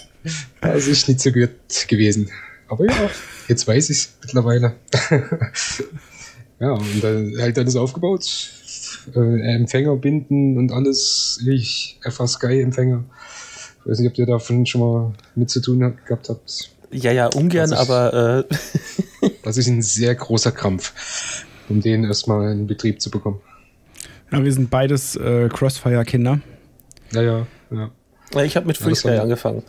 das 0.61 0.87
ist 0.87 1.09
nicht 1.09 1.21
so 1.21 1.31
gut 1.31 1.50
gewesen. 1.88 2.31
Aber 2.69 2.85
ja, 2.85 3.11
jetzt 3.49 3.67
weiß 3.67 3.91
ich 3.91 3.99
es 3.99 4.17
mittlerweile. 4.23 4.75
ja, 6.61 6.73
und 6.73 7.03
dann 7.05 7.33
halt 7.38 7.59
alles 7.59 7.76
aufgebaut. 7.76 8.50
Äh, 9.15 9.55
Empfänger 9.55 9.97
binden 9.97 10.59
und 10.59 10.73
alles. 10.73 11.41
Ich, 11.47 12.00
FA 12.03 12.26
Sky 12.26 12.61
Empfänger. 12.61 13.05
Ich 13.87 13.90
weiß 13.93 14.00
nicht, 14.00 14.11
ob 14.11 14.19
ihr 14.19 14.26
davon 14.26 14.66
schon 14.66 14.81
mal 14.81 15.12
mit 15.37 15.49
zu 15.49 15.61
tun 15.61 15.85
habt, 15.85 16.05
gehabt 16.07 16.28
habt. 16.28 16.71
Ja, 16.90 17.12
ja, 17.12 17.28
ungern, 17.28 17.66
ist, 17.66 17.73
aber. 17.73 18.47
Äh 18.50 18.55
das 19.45 19.59
ist 19.59 19.69
ein 19.69 19.81
sehr 19.81 20.12
großer 20.16 20.50
Krampf, 20.50 21.45
um 21.69 21.81
den 21.81 22.02
erstmal 22.02 22.50
in 22.50 22.66
Betrieb 22.66 23.00
zu 23.00 23.12
bekommen. 23.12 23.40
Ja, 24.33 24.43
wir 24.43 24.52
sind 24.52 24.71
beides 24.71 25.14
äh, 25.14 25.49
Crossfire-Kinder. 25.49 26.40
Ja, 27.12 27.23
ja, 27.23 27.47
ja. 27.71 28.43
Ich 28.43 28.57
habe 28.57 28.66
mit 28.66 28.76
FreeSky 28.76 29.09
ja, 29.09 29.23
angefangen. 29.23 29.62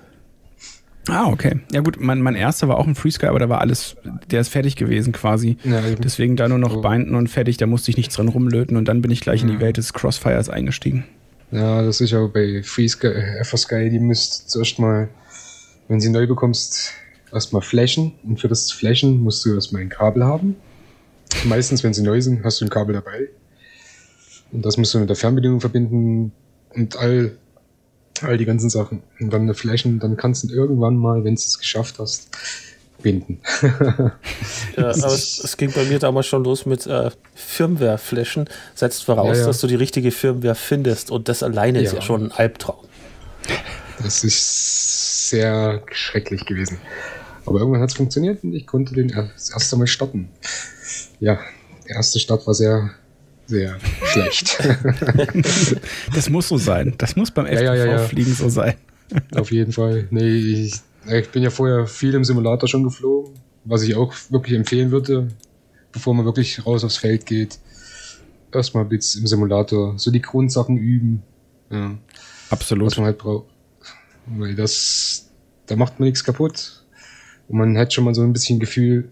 Ah, 1.08 1.28
okay. 1.28 1.60
Ja 1.72 1.82
gut, 1.82 2.02
mein, 2.02 2.20
mein 2.20 2.34
erster 2.34 2.68
war 2.68 2.80
auch 2.80 2.88
ein 2.88 2.96
FreeSky, 2.96 3.28
aber 3.28 3.38
da 3.38 3.50
war 3.50 3.62
alles, 3.62 3.98
der 4.32 4.42
ist 4.42 4.50
fertig 4.50 4.76
gewesen 4.76 5.14
quasi. 5.14 5.58
Ja, 5.64 5.80
Deswegen 6.04 6.36
da 6.38 6.50
nur 6.50 6.58
noch 6.58 6.78
oh. 6.78 6.82
binden 6.82 7.14
und 7.14 7.28
fertig, 7.28 7.58
da 7.58 7.68
musste 7.68 7.92
ich 7.92 7.98
nichts 7.98 8.16
dran 8.16 8.30
rumlöten 8.30 8.78
und 8.78 8.88
dann 8.88 9.04
bin 9.04 9.12
ich 9.12 9.22
gleich 9.22 9.42
ja. 9.42 9.48
in 9.48 9.54
die 9.54 9.60
Welt 9.60 9.78
des 9.78 9.94
Crossfires 9.94 10.50
eingestiegen. 10.50 11.06
Ja, 11.52 11.82
das 11.82 12.02
ist 12.02 12.14
auch 12.14 12.28
bei 12.28 12.62
FreeSky, 12.62 13.08
äh, 13.08 13.44
FSky, 13.44 13.90
die 13.90 14.00
müsst 14.00 14.50
zuerst 14.50 14.80
mal, 14.80 15.10
wenn 15.88 16.02
sie 16.02 16.10
neu 16.10 16.28
bekommst, 16.28 16.92
erstmal 17.32 17.62
flashen. 17.62 18.14
Und 18.24 18.40
für 18.42 18.50
das 18.50 18.72
Flashen 18.72 19.24
musst 19.24 19.46
du 19.46 19.54
erstmal 19.54 19.82
ein 19.82 19.90
Kabel 19.90 20.26
haben. 20.26 20.58
Meistens, 21.46 21.84
wenn 21.84 21.94
sie 21.94 22.04
neu 22.04 22.20
sind, 22.22 22.44
hast 22.44 22.60
du 22.60 22.66
ein 22.66 22.70
Kabel 22.70 22.94
dabei. 22.94 23.30
Und 24.52 24.66
das 24.66 24.78
musst 24.78 24.94
du 24.94 25.00
mit 25.00 25.10
der 25.10 25.16
Fernbedienung 25.16 25.62
verbinden 25.62 26.32
und 26.74 26.98
all, 26.98 27.38
all 28.22 28.38
die 28.38 28.46
ganzen 28.46 28.70
Sachen. 28.70 29.04
Und 29.20 29.32
dann 29.32 29.54
flashen, 29.54 30.00
dann 30.00 30.18
kannst 30.18 30.44
du 30.44 30.54
irgendwann 30.54 30.98
mal, 30.98 31.24
wenn 31.24 31.36
du 31.36 31.40
es 31.40 31.60
geschafft 31.60 32.00
hast, 32.00 32.30
binden. 33.02 33.40
ja, 33.62 34.12
aber 34.78 35.14
es, 35.14 35.44
es, 35.44 35.58
ging 35.58 35.72
bei 35.72 35.86
mir 35.86 36.00
damals 36.00 36.28
schon 36.28 36.44
los 36.44 36.66
mit 36.66 36.86
äh, 36.88 37.12
Firmware-Flashen. 37.36 38.50
Setzt 38.76 39.04
voraus, 39.04 39.38
ja, 39.38 39.42
ja. 39.42 39.48
dass 39.48 39.62
du 39.62 39.68
die 39.68 39.76
richtige 39.76 40.12
Firmware 40.12 40.56
findest 40.56 41.12
und 41.12 41.30
das 41.30 41.44
alleine 41.44 41.80
ja. 41.80 41.86
ist 41.86 41.94
ja 41.94 42.02
schon 42.02 42.26
ein 42.26 42.32
Albtraum. 42.32 42.86
Das 44.04 44.24
ist 44.24 45.30
sehr 45.30 45.82
schrecklich 45.92 46.46
gewesen. 46.46 46.80
Aber 47.46 47.60
irgendwann 47.60 47.82
hat 47.82 47.90
es 47.90 47.96
funktioniert 47.96 48.44
und 48.44 48.54
ich 48.54 48.68
konnte 48.68 48.94
den 48.94 49.08
das 49.08 49.52
erste 49.52 49.78
Mal 49.78 49.88
starten. 49.88 50.30
Ja, 51.20 51.40
der 51.88 51.96
erste 51.96 52.20
Start 52.20 52.46
war 52.46 52.54
sehr, 52.54 52.92
sehr 53.46 53.78
schlecht. 54.04 54.60
das 56.14 56.30
muss 56.30 56.50
so 56.50 56.58
sein. 56.58 56.94
Das 56.98 57.16
muss 57.16 57.32
beim 57.32 57.46
FPV-Fliegen 57.46 58.34
ja, 58.34 58.38
ja, 58.38 58.44
so 58.44 58.50
sein. 58.50 58.76
Auf 59.34 59.52
jeden 59.52 59.72
Fall. 59.72 60.08
Nee, 60.10 60.36
ich, 60.36 60.74
ich 61.10 61.30
bin 61.30 61.44
ja 61.44 61.50
vorher 61.50 61.88
viel 61.88 62.14
im 62.14 62.24
Simulator 62.24 62.68
schon 62.68 62.84
geflogen, 62.84 63.34
was 63.64 63.84
ich 63.84 63.96
auch 63.96 64.14
wirklich 64.30 64.58
empfehlen 64.58 64.92
würde, 64.92 65.28
bevor 65.92 66.14
man 66.14 66.26
wirklich 66.26 66.66
raus 66.66 66.84
aufs 66.84 66.98
Feld 66.98 67.26
geht. 67.26 67.60
Erstmal 68.52 68.84
ein 68.84 68.90
bisschen 68.90 69.22
im 69.22 69.28
Simulator 69.28 69.98
so 69.98 70.12
die 70.12 70.22
Grundsachen 70.22 70.78
üben. 70.78 71.24
Ja. 71.70 71.98
Absolut. 72.50 72.88
Was 72.88 72.98
man 72.98 73.08
halt 73.08 73.18
braucht. 73.18 73.48
Weil 74.26 74.56
das, 74.56 75.30
da 75.66 75.76
macht 75.76 76.00
man 76.00 76.08
nichts 76.08 76.24
kaputt. 76.24 76.84
Und 77.48 77.58
man 77.58 77.78
hat 77.78 77.94
schon 77.94 78.04
mal 78.04 78.16
so 78.16 78.24
ein 78.24 78.34
bisschen 78.34 78.60
Gefühl, 78.60 79.10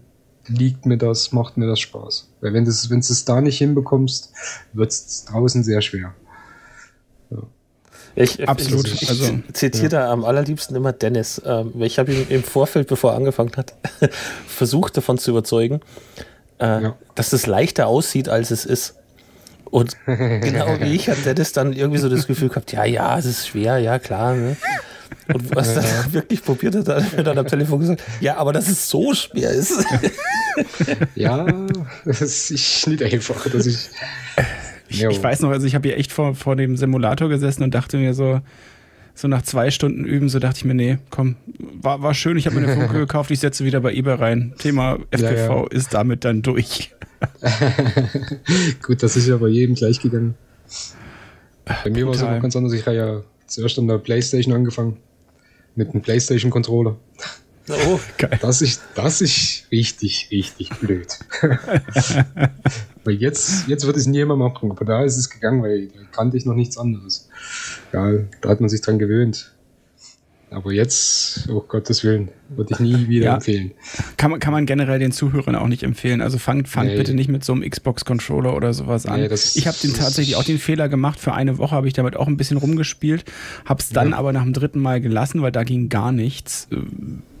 liegt 0.48 0.86
mir 0.86 0.98
das, 0.98 1.32
macht 1.32 1.56
mir 1.56 1.66
das 1.66 1.80
Spaß. 1.80 2.28
Weil 2.40 2.52
wenn 2.52 2.64
du 2.64 2.70
es 2.70 3.24
da 3.24 3.40
nicht 3.40 3.58
hinbekommst, 3.58 4.32
wird 4.72 4.90
es 4.90 5.24
draußen 5.24 5.62
sehr 5.62 5.80
schwer. 5.80 6.14
Ich, 8.16 8.48
Absolut. 8.48 8.88
Ich, 8.88 9.02
ich 9.02 9.10
also, 9.10 9.38
zitiere 9.52 9.84
ja. 9.84 9.88
da 10.06 10.10
am 10.10 10.24
allerliebsten 10.24 10.74
immer 10.74 10.92
Dennis. 10.92 11.40
Ähm, 11.44 11.74
ich 11.80 11.98
habe 11.98 12.12
ihn 12.12 12.26
im 12.30 12.42
Vorfeld, 12.42 12.88
bevor 12.88 13.12
er 13.12 13.16
angefangen 13.18 13.52
hat, 13.56 13.74
versucht 14.48 14.96
davon 14.96 15.18
zu 15.18 15.30
überzeugen, 15.30 15.80
äh, 16.58 16.82
ja. 16.82 16.96
dass 17.14 17.34
es 17.34 17.46
leichter 17.46 17.86
aussieht, 17.86 18.30
als 18.30 18.50
es 18.50 18.64
ist. 18.64 18.94
Und 19.66 19.96
genau 20.06 20.80
wie 20.80 20.94
ich 20.94 21.10
hat 21.10 21.18
Dennis 21.26 21.52
dann 21.52 21.74
irgendwie 21.74 21.98
so 21.98 22.08
das 22.08 22.26
Gefühl 22.26 22.48
gehabt, 22.48 22.72
ja, 22.72 22.84
ja, 22.86 23.18
es 23.18 23.26
ist 23.26 23.48
schwer, 23.48 23.78
ja, 23.78 23.98
klar. 23.98 24.34
Ne? 24.34 24.56
Und 25.28 25.54
was 25.54 25.74
ja, 25.74 25.82
dann 25.82 26.12
wirklich 26.14 26.42
probiert 26.42 26.74
hat, 26.74 26.88
hat 26.88 27.16
mir 27.16 27.22
dann 27.22 27.36
am 27.36 27.46
Telefon 27.46 27.80
gesagt, 27.80 28.02
ja, 28.20 28.38
aber 28.38 28.54
dass 28.54 28.68
es 28.68 28.88
so 28.88 29.12
schwer 29.12 29.50
ist. 29.50 29.84
ja, 31.14 31.44
das 32.06 32.50
ist 32.50 32.86
nicht 32.86 33.02
einfach, 33.02 33.46
dass 33.50 33.66
ich. 33.66 33.90
Ich, 34.88 35.02
ich 35.02 35.22
weiß 35.22 35.40
noch, 35.40 35.50
also 35.50 35.66
ich 35.66 35.74
habe 35.74 35.88
hier 35.88 35.98
echt 35.98 36.12
vor, 36.12 36.34
vor 36.34 36.56
dem 36.56 36.76
Simulator 36.76 37.28
gesessen 37.28 37.62
und 37.62 37.74
dachte 37.74 37.96
mir 37.96 38.14
so, 38.14 38.40
so 39.14 39.28
nach 39.28 39.42
zwei 39.42 39.70
Stunden 39.70 40.04
üben, 40.04 40.28
so 40.28 40.38
dachte 40.38 40.58
ich 40.58 40.64
mir, 40.64 40.74
nee, 40.74 40.98
komm, 41.10 41.36
war, 41.58 42.02
war 42.02 42.14
schön, 42.14 42.36
ich 42.36 42.46
habe 42.46 42.60
mir 42.60 42.66
eine 42.66 42.80
Funke 42.80 42.98
gekauft, 42.98 43.30
ich 43.30 43.40
setze 43.40 43.64
wieder 43.64 43.80
bei 43.80 43.92
eBay 43.94 44.14
rein. 44.14 44.54
Thema 44.58 44.98
FPV 45.10 45.24
ja, 45.24 45.56
ja. 45.56 45.66
ist 45.70 45.94
damit 45.94 46.24
dann 46.24 46.42
durch. 46.42 46.92
Gut, 48.82 49.02
das 49.02 49.16
ist 49.16 49.26
ja 49.26 49.38
bei 49.38 49.48
jedem 49.48 49.74
gleich 49.74 50.00
gegangen. 50.00 50.34
Bei 51.64 51.90
mir 51.90 52.06
war 52.06 52.14
es 52.14 52.20
immer 52.20 52.38
ganz 52.40 52.54
anders. 52.54 52.74
Ich 52.74 52.86
habe 52.86 52.96
ja 52.96 53.22
zuerst 53.46 53.78
an 53.78 53.88
der 53.88 53.98
Playstation 53.98 54.54
angefangen. 54.54 54.98
Mit 55.74 55.90
einem 55.90 56.02
Playstation-Controller. 56.02 56.96
Oh, 57.68 58.00
geil. 58.18 58.38
Das 58.40 58.62
ist, 58.62 58.82
das 58.94 59.20
ist 59.20 59.55
richtig, 59.70 60.28
richtig 60.30 60.70
blöd. 60.78 61.06
weil 63.04 63.14
jetzt, 63.14 63.68
jetzt 63.68 63.86
wird 63.86 63.96
es 63.96 64.06
nie 64.06 64.24
mehr 64.24 64.36
machen, 64.36 64.70
aber 64.70 64.84
da 64.84 65.04
ist 65.04 65.16
es 65.16 65.30
gegangen, 65.30 65.62
weil 65.62 65.88
da 65.88 66.00
kannte 66.12 66.36
ich 66.36 66.44
noch 66.44 66.54
nichts 66.54 66.76
anderes. 66.78 67.28
Ja, 67.92 68.12
da 68.40 68.48
hat 68.48 68.60
man 68.60 68.68
sich 68.68 68.80
dran 68.80 68.98
gewöhnt. 68.98 69.52
Aber 70.50 70.72
jetzt, 70.72 71.48
oh 71.48 71.60
Gottes 71.60 72.04
Willen, 72.04 72.28
würde 72.50 72.72
ich 72.72 72.78
nie 72.78 73.08
wieder 73.08 73.26
ja. 73.26 73.34
empfehlen. 73.34 73.72
Kann 74.16 74.30
man, 74.30 74.38
kann 74.38 74.52
man 74.52 74.64
generell 74.64 75.00
den 75.00 75.10
Zuhörern 75.10 75.56
auch 75.56 75.66
nicht 75.66 75.82
empfehlen. 75.82 76.20
Also 76.20 76.38
fangt, 76.38 76.68
fangt 76.68 76.90
nee. 76.90 76.96
bitte 76.96 77.14
nicht 77.14 77.28
mit 77.28 77.44
so 77.44 77.52
einem 77.52 77.68
Xbox-Controller 77.68 78.54
oder 78.54 78.72
sowas 78.72 79.06
an. 79.06 79.20
Nee, 79.20 79.28
ich 79.32 79.66
habe 79.66 79.76
den 79.82 79.92
tatsächlich 79.92 80.36
auch 80.36 80.44
den 80.44 80.58
Fehler 80.58 80.88
gemacht. 80.88 81.18
Für 81.18 81.34
eine 81.34 81.58
Woche 81.58 81.74
habe 81.74 81.88
ich 81.88 81.94
damit 81.94 82.14
auch 82.14 82.28
ein 82.28 82.36
bisschen 82.36 82.58
rumgespielt. 82.58 83.24
Habe 83.64 83.80
es 83.80 83.88
dann 83.88 84.10
ja. 84.10 84.16
aber 84.16 84.32
nach 84.32 84.44
dem 84.44 84.52
dritten 84.52 84.80
Mal 84.80 85.00
gelassen, 85.00 85.42
weil 85.42 85.50
da 85.50 85.64
ging 85.64 85.88
gar 85.88 86.12
nichts. 86.12 86.68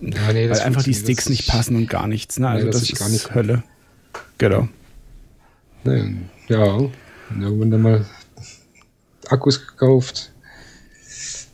Ja, 0.00 0.32
nee, 0.32 0.50
weil 0.50 0.58
einfach 0.58 0.82
die 0.82 0.94
Sticks 0.94 1.28
nicht 1.28 1.46
passen 1.46 1.76
und 1.76 1.88
gar 1.88 2.08
nichts. 2.08 2.40
Ne? 2.40 2.48
Also 2.48 2.66
das, 2.66 2.80
das 2.80 2.90
ist 2.90 2.98
gar 2.98 3.08
nicht 3.08 3.34
Hölle. 3.34 3.62
Genau. 4.38 4.68
ja, 5.84 6.80
irgendwann 7.40 7.70
dann 7.70 7.82
mal 7.82 8.04
Akkus 9.28 9.64
gekauft 9.64 10.32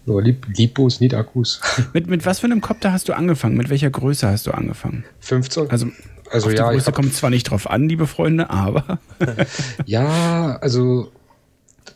so, 0.05 0.19
Lipos, 0.19 1.01
nicht 1.01 1.15
Akkus. 1.15 1.61
Mit, 1.93 2.09
mit 2.09 2.27
was 2.27 2.41
für 2.41 2.47
einem 2.47 2.61
Kopter 2.61 2.93
hast 2.93 3.09
du 3.09 3.13
angefangen? 3.13 3.57
Mit 3.57 3.71
welcher 3.71 3.91
Größe 3.91 4.29
hast 4.29 4.47
du 4.47 4.51
angefangen? 4.51 5.05
15. 5.21 5.71
Also, 5.71 5.87
also 6.31 6.49
auf 6.49 6.55
ja, 6.55 6.69
die 6.69 6.77
Größe 6.77 6.93
kommt 6.93 7.15
zwar 7.15 7.31
nicht 7.31 7.45
drauf 7.45 7.71
an, 7.71 7.89
liebe 7.89 8.07
Freunde, 8.07 8.51
aber. 8.51 8.99
ja, 9.87 10.57
also 10.61 11.13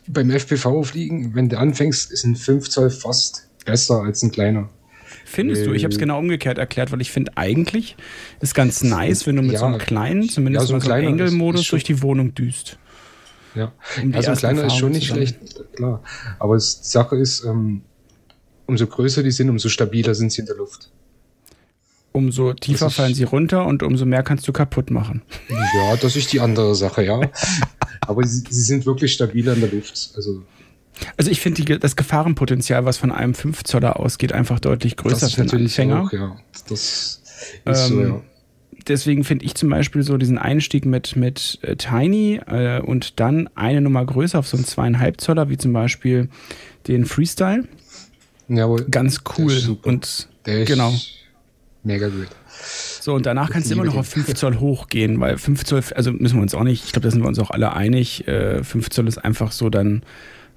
beim 0.07 0.29
FPV-Fliegen, 0.29 1.35
wenn 1.35 1.49
du 1.49 1.57
anfängst, 1.57 2.11
ist 2.11 2.23
ein 2.23 2.35
5 2.35 2.69
Zoll 2.69 2.89
fast 2.89 3.49
besser 3.65 4.03
als 4.03 4.23
ein 4.23 4.31
kleiner. 4.31 4.69
Findest 5.25 5.65
du? 5.65 5.73
Ich 5.73 5.83
habe 5.83 5.93
es 5.93 5.99
genau 5.99 6.19
umgekehrt 6.19 6.57
erklärt, 6.57 6.91
weil 6.93 7.01
ich 7.01 7.11
finde 7.11 7.33
eigentlich 7.35 7.97
ist 8.39 8.55
ganz 8.55 8.81
nice, 8.81 9.27
wenn 9.27 9.35
du 9.35 9.41
mit 9.41 9.53
ja, 9.53 9.59
so 9.59 9.65
einem 9.65 9.77
kleinen, 9.77 10.29
zumindest 10.29 10.69
ja, 10.69 10.79
so, 10.79 10.79
so 10.79 10.91
einem 10.91 11.07
Engel-Modus 11.07 11.67
durch 11.67 11.83
die 11.83 12.01
Wohnung 12.01 12.33
düst. 12.33 12.77
Ja, 13.53 13.73
um 14.01 14.13
also 14.13 14.31
ein 14.31 14.37
kleiner 14.37 14.65
ist 14.65 14.77
schon 14.77 14.91
nicht 14.91 15.07
schlecht, 15.07 15.37
klar. 15.75 16.01
Aber 16.39 16.55
die 16.55 16.63
Sache 16.63 17.17
ist, 17.17 17.43
ähm, 17.43 17.81
umso 18.67 18.87
größer 18.87 19.23
die 19.23 19.31
sind, 19.31 19.49
umso 19.49 19.69
stabiler 19.69 20.13
sind 20.13 20.31
sie 20.31 20.41
in 20.41 20.47
der 20.47 20.55
Luft. 20.55 20.89
Umso 22.11 22.53
tiefer 22.53 22.89
fallen 22.89 23.13
sie 23.13 23.23
runter 23.23 23.65
und 23.65 23.83
umso 23.83 24.05
mehr 24.05 24.23
kannst 24.23 24.47
du 24.47 24.53
kaputt 24.53 24.89
machen. 24.89 25.21
Ja, 25.49 25.95
das 25.97 26.15
ist 26.15 26.33
die 26.33 26.39
andere 26.39 26.73
Sache, 26.75 27.03
ja. 27.03 27.21
Aber 28.01 28.25
sie, 28.25 28.43
sie 28.49 28.61
sind 28.61 28.85
wirklich 28.85 29.13
stabiler 29.13 29.53
in 29.53 29.61
der 29.61 29.71
Luft. 29.71 30.11
Also, 30.15 30.43
also 31.15 31.29
ich 31.29 31.41
finde 31.41 31.79
das 31.79 31.95
Gefahrenpotenzial, 31.95 32.85
was 32.85 32.97
von 32.97 33.11
einem 33.11 33.35
5 33.35 33.63
Zoller 33.63 33.99
ausgeht, 33.99 34.33
einfach 34.33 34.59
deutlich 34.59 34.97
größer 34.97 35.29
für 35.29 35.41
einen 35.41 35.51
Anfänger. 35.51 36.03
Auch, 36.03 36.11
ja. 36.11 36.37
Das 36.67 37.21
ist 37.21 37.21
ähm, 37.65 37.75
so, 37.75 38.01
ja. 38.01 38.21
Deswegen 38.87 39.23
finde 39.23 39.45
ich 39.45 39.55
zum 39.55 39.69
Beispiel 39.69 40.01
so 40.01 40.17
diesen 40.17 40.37
Einstieg 40.37 40.85
mit, 40.85 41.15
mit 41.15 41.59
äh, 41.61 41.75
Tiny 41.75 42.39
äh, 42.47 42.79
und 42.79 43.19
dann 43.19 43.49
eine 43.55 43.81
Nummer 43.81 44.05
größer 44.05 44.39
auf 44.39 44.47
so 44.47 44.55
einen 44.55 44.65
zweieinhalb 44.65 45.19
Zoller, 45.19 45.49
wie 45.49 45.57
zum 45.57 45.73
Beispiel 45.73 46.29
den 46.87 47.05
Freestyle. 47.05 47.65
Jawohl. 48.47 48.85
Ganz 48.89 49.21
cool. 49.37 49.77
Und 49.83 50.27
der 50.45 50.61
ist 50.61 50.67
genau. 50.67 50.93
Mega 51.83 52.07
gut. 52.09 52.27
So, 53.01 53.13
und 53.13 53.25
danach 53.25 53.49
kannst 53.49 53.69
du 53.69 53.73
immer 53.73 53.85
noch 53.85 53.95
auf 53.95 54.07
5 54.07 54.33
Zoll 54.35 54.59
hochgehen, 54.59 55.19
weil 55.19 55.37
5 55.37 55.63
Zoll, 55.63 55.83
also 55.95 56.11
müssen 56.11 56.35
wir 56.35 56.41
uns 56.41 56.53
auch 56.53 56.63
nicht, 56.63 56.85
ich 56.85 56.91
glaube, 56.91 57.05
da 57.05 57.11
sind 57.11 57.21
wir 57.21 57.27
uns 57.27 57.39
auch 57.39 57.51
alle 57.51 57.73
einig, 57.73 58.27
äh, 58.27 58.63
5 58.63 58.89
Zoll 58.89 59.07
ist 59.07 59.17
einfach 59.17 59.51
so 59.51 59.69
dann 59.69 60.03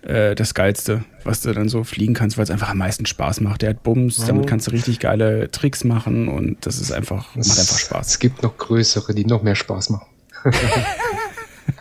äh, 0.03 0.35
das 0.35 0.55
Geilste, 0.55 1.05
was 1.25 1.43
du 1.43 1.53
dann 1.53 1.69
so 1.69 1.85
fliegen 1.85 2.15
kannst, 2.15 2.39
weil 2.39 2.45
es 2.45 2.51
einfach 2.51 2.71
am 2.71 2.79
meisten 2.79 3.07
Spaß 3.07 3.41
macht. 3.43 3.63
Der 3.63 3.71
hat 3.71 3.83
Bums, 3.83 4.21
oh. 4.21 4.27
damit 4.27 4.47
kannst 4.47 4.67
du 4.67 4.73
richtig 4.73 4.99
geile 4.99 5.51
Tricks 5.51 5.85
machen 5.85 6.29
und 6.29 6.67
das 6.67 6.81
ist 6.81 6.91
einfach, 6.91 7.37
es, 7.37 7.49
macht 7.49 7.61
einfach 7.61 7.79
Spaß. 7.79 8.09
Es 8.09 8.19
gibt 8.19 8.43
noch 8.43 8.57
größere, 8.57 9.15
die 9.15 9.25
noch 9.25 9.43
mehr 9.43 9.55
Spaß 9.55 9.91
machen. 9.91 10.07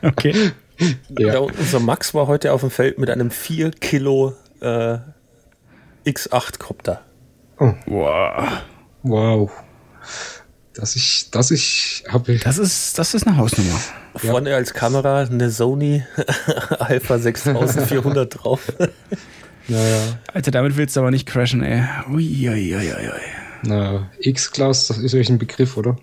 okay. 0.04 0.52
Ja. 1.18 1.34
ja. 1.34 1.40
unser 1.40 1.80
Max 1.80 2.14
war 2.14 2.28
heute 2.28 2.54
auf 2.54 2.62
dem 2.62 2.70
Feld 2.70 3.00
mit 3.00 3.10
einem 3.10 3.32
4 3.32 3.72
Kilo 3.72 4.34
äh, 4.62 4.98
X8-Copter. 6.10 7.02
Oh. 7.60 7.74
Wow. 7.86 8.62
Wow. 9.04 9.52
Dass 10.74 10.96
ich, 10.96 11.30
dass 11.32 11.52
ich 11.52 12.04
habe. 12.08 12.38
Das 12.38 12.58
ist, 12.58 12.98
das 12.98 13.14
ist 13.14 13.28
eine 13.28 13.38
Hausnummer. 13.38 13.80
Vorne 14.16 14.52
ja. 14.52 14.56
als 14.56 14.74
Kamera 14.74 15.22
eine 15.22 15.50
Sony 15.52 16.04
Alpha 16.80 17.20
6400 17.20 18.44
drauf. 18.44 18.72
Naja. 19.72 20.20
Alter, 20.34 20.50
damit 20.50 20.78
willst 20.78 20.96
du 20.96 21.02
aber 21.02 21.12
nicht 21.12 21.28
crashen, 21.28 21.62
ey. 21.62 21.84
Uiuiuiui. 22.10 23.22
Na, 23.62 24.10
X-Class, 24.20 24.88
das 24.88 24.98
ist 24.98 25.14
euch 25.14 25.30
ein 25.30 25.38
Begriff, 25.38 25.78
oder? 25.78 25.96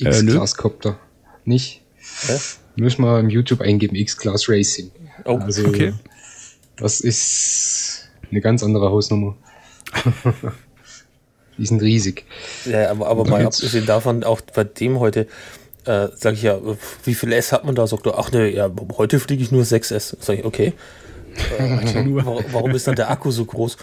Äh, 0.00 0.08
X-Class-Copter. 0.08 0.98
Nicht? 1.44 1.82
Hä? 2.26 2.38
Müssen 2.76 3.02
wir 3.02 3.20
im 3.20 3.28
YouTube 3.28 3.60
eingeben, 3.60 3.94
X-Class 3.94 4.48
Racing. 4.48 4.90
Oh, 5.26 5.36
also, 5.36 5.66
okay. 5.66 5.92
Das 6.76 7.00
ist 7.00 8.08
eine 8.30 8.40
ganz 8.40 8.62
andere 8.62 8.90
Hausnummer. 8.90 9.36
die 11.58 11.66
sind 11.66 11.82
riesig. 11.82 12.24
Ja, 12.64 12.90
aber, 12.90 13.08
aber 13.08 13.24
mal 13.24 13.46
abgesehen 13.46 13.86
davon, 13.86 14.24
auch 14.24 14.40
bei 14.40 14.64
dem 14.64 15.00
heute, 15.00 15.26
äh, 15.84 16.08
sage 16.14 16.36
ich 16.36 16.42
ja, 16.42 16.58
wie 17.04 17.14
viel 17.14 17.32
S 17.32 17.52
hat 17.52 17.64
man 17.64 17.74
da? 17.74 17.86
Sagt 17.86 18.06
er, 18.06 18.18
ach 18.18 18.30
ne, 18.32 18.48
ja, 18.50 18.70
heute 18.96 19.20
fliege 19.20 19.42
ich 19.42 19.52
nur 19.52 19.62
6S. 19.62 20.16
Sag 20.20 20.38
ich, 20.38 20.44
okay. 20.44 20.72
Äh, 21.58 21.78
warum 22.52 22.70
ist 22.72 22.86
dann 22.86 22.96
der 22.96 23.10
Akku 23.10 23.30
so 23.30 23.44
groß? 23.44 23.76